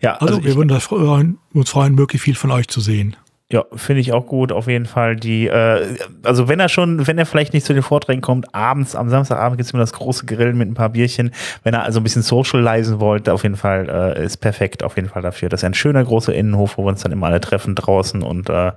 Ja, 0.02 0.14
also, 0.14 0.36
also 0.36 0.44
wir 0.44 0.56
würden 0.56 0.70
das 0.70 0.86
freuen, 0.86 1.38
uns 1.54 1.70
freuen, 1.70 1.96
möglichst 1.96 2.24
viel 2.26 2.36
von 2.36 2.52
euch 2.52 2.68
zu 2.68 2.80
sehen. 2.80 3.16
Ja, 3.52 3.66
finde 3.74 4.02
ich 4.02 4.14
auch 4.14 4.28
gut, 4.28 4.52
auf 4.52 4.68
jeden 4.68 4.86
Fall. 4.86 5.16
Die, 5.16 5.48
äh, 5.48 5.98
also 6.22 6.48
wenn 6.48 6.60
er 6.60 6.70
schon, 6.70 7.08
wenn 7.08 7.18
er 7.18 7.26
vielleicht 7.26 7.52
nicht 7.54 7.66
zu 7.66 7.74
den 7.74 7.82
Vorträgen 7.82 8.22
kommt, 8.22 8.54
abends, 8.54 8.96
am 8.96 9.10
Samstagabend 9.10 9.58
gibt 9.58 9.66
es 9.66 9.74
immer 9.74 9.82
das 9.82 9.94
große 9.94 10.28
Grillen 10.28 10.56
mit 10.56 10.70
ein 10.70 10.76
paar 10.76 10.90
Bierchen. 10.90 11.32
Wenn 11.64 11.74
er 11.74 11.82
also 11.82 12.00
ein 12.00 12.04
bisschen 12.04 12.22
socialisen 12.22 13.00
wollt, 13.00 13.28
auf 13.28 13.42
jeden 13.42 13.56
Fall 13.56 13.90
äh, 13.90 14.24
ist 14.24 14.38
perfekt, 14.38 14.84
auf 14.84 14.98
jeden 14.98 15.10
Fall 15.10 15.24
dafür. 15.24 15.50
Das 15.50 15.62
ist 15.62 15.66
ein 15.66 15.74
schöner 15.74 16.04
großer 16.04 16.32
Innenhof, 16.32 16.78
wo 16.78 16.84
wir 16.84 16.90
uns 16.90 17.02
dann 17.02 17.12
immer 17.12 17.26
alle 17.26 17.42
treffen 17.42 17.74
draußen 17.74 18.22
und 18.22 18.50
äh, 18.50 18.72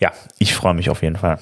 ja, 0.00 0.12
ich 0.38 0.54
freue 0.54 0.74
mich 0.74 0.90
auf 0.90 1.02
jeden 1.02 1.16
Fall. 1.16 1.38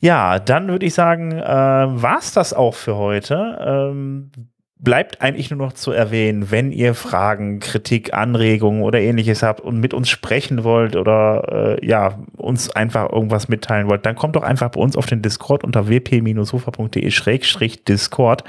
Ja, 0.00 0.38
dann 0.38 0.68
würde 0.68 0.84
ich 0.84 0.92
sagen, 0.92 1.32
äh, 1.32 1.42
war's 1.46 2.34
das 2.34 2.52
auch 2.52 2.74
für 2.74 2.96
heute. 2.96 3.58
Ähm, 3.90 4.30
bleibt 4.80 5.20
eigentlich 5.20 5.50
nur 5.50 5.58
noch 5.58 5.72
zu 5.72 5.90
erwähnen, 5.90 6.50
wenn 6.50 6.72
ihr 6.72 6.94
Fragen, 6.94 7.60
Kritik, 7.60 8.14
Anregungen 8.14 8.82
oder 8.82 9.00
ähnliches 9.00 9.42
habt 9.42 9.60
und 9.60 9.80
mit 9.80 9.92
uns 9.92 10.08
sprechen 10.08 10.64
wollt 10.64 10.94
oder 10.94 11.78
äh, 11.80 11.86
ja, 11.86 12.20
uns 12.36 12.70
einfach 12.70 13.12
irgendwas 13.12 13.48
mitteilen 13.48 13.88
wollt, 13.88 14.06
dann 14.06 14.14
kommt 14.14 14.36
doch 14.36 14.42
einfach 14.42 14.70
bei 14.70 14.80
uns 14.80 14.96
auf 14.96 15.06
den 15.06 15.22
Discord 15.22 15.64
unter 15.64 15.88
wp-sofa.de-discord 15.88 18.44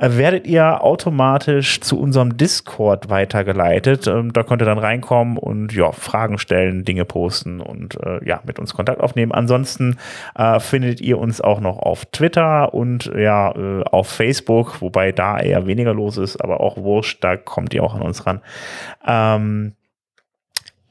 werdet 0.00 0.46
ihr 0.46 0.82
automatisch 0.82 1.80
zu 1.80 1.98
unserem 1.98 2.36
Discord 2.36 3.10
weitergeleitet. 3.10 4.06
Ähm, 4.06 4.32
da 4.32 4.42
könnt 4.42 4.62
ihr 4.62 4.66
dann 4.66 4.78
reinkommen 4.78 5.36
und 5.36 5.72
ja, 5.72 5.92
Fragen 5.92 6.38
stellen, 6.38 6.84
Dinge 6.84 7.04
posten 7.04 7.60
und 7.60 7.96
äh, 8.02 8.26
ja, 8.26 8.40
mit 8.44 8.58
uns 8.58 8.74
Kontakt 8.74 9.00
aufnehmen. 9.00 9.32
Ansonsten 9.32 9.98
äh, 10.34 10.58
findet 10.60 11.00
ihr 11.00 11.18
uns 11.18 11.40
auch 11.40 11.60
noch 11.60 11.78
auf 11.78 12.06
Twitter 12.06 12.72
und 12.72 13.10
ja, 13.16 13.52
äh, 13.52 13.82
auf 13.84 14.08
Facebook, 14.08 14.80
wobei 14.80 15.12
da 15.12 15.38
eher 15.38 15.66
weniger 15.66 15.94
los 15.94 16.16
ist, 16.16 16.42
aber 16.42 16.60
auch 16.60 16.76
wurscht, 16.76 17.22
da 17.22 17.36
kommt 17.36 17.74
ihr 17.74 17.82
auch 17.82 17.94
an 17.94 18.02
uns 18.02 18.26
ran. 18.26 18.40
Ähm, 19.06 19.74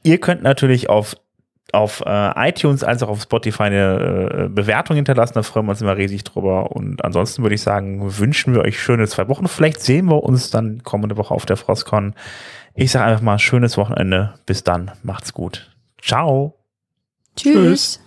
Ihr 0.02 0.18
könnt 0.18 0.42
natürlich 0.42 0.88
auf 0.88 1.16
auf 1.72 2.02
äh, 2.04 2.48
iTunes 2.48 2.84
als 2.84 3.02
auch 3.02 3.08
auf 3.08 3.22
Spotify 3.22 3.64
eine 3.64 4.46
äh, 4.46 4.48
Bewertung 4.48 4.96
hinterlassen. 4.96 5.34
Da 5.34 5.42
freuen 5.42 5.66
wir 5.66 5.70
uns 5.70 5.82
immer 5.82 5.96
riesig 5.96 6.24
drüber. 6.24 6.72
Und 6.72 7.04
ansonsten 7.04 7.42
würde 7.42 7.54
ich 7.54 7.62
sagen, 7.62 8.18
wünschen 8.18 8.54
wir 8.54 8.62
euch 8.62 8.80
schöne 8.80 9.06
zwei 9.08 9.28
Wochen. 9.28 9.48
Vielleicht 9.48 9.80
sehen 9.80 10.06
wir 10.06 10.22
uns 10.22 10.50
dann 10.50 10.82
kommende 10.82 11.16
Woche 11.16 11.34
auf 11.34 11.46
der 11.46 11.56
Frostcon. 11.56 12.14
Ich 12.74 12.90
sage 12.92 13.06
einfach 13.06 13.22
mal 13.22 13.38
schönes 13.38 13.76
Wochenende. 13.76 14.34
Bis 14.46 14.64
dann. 14.64 14.90
Macht's 15.02 15.32
gut. 15.32 15.70
Ciao. 16.00 16.54
Tschüss. 17.36 17.98
Tschüss. 17.98 18.00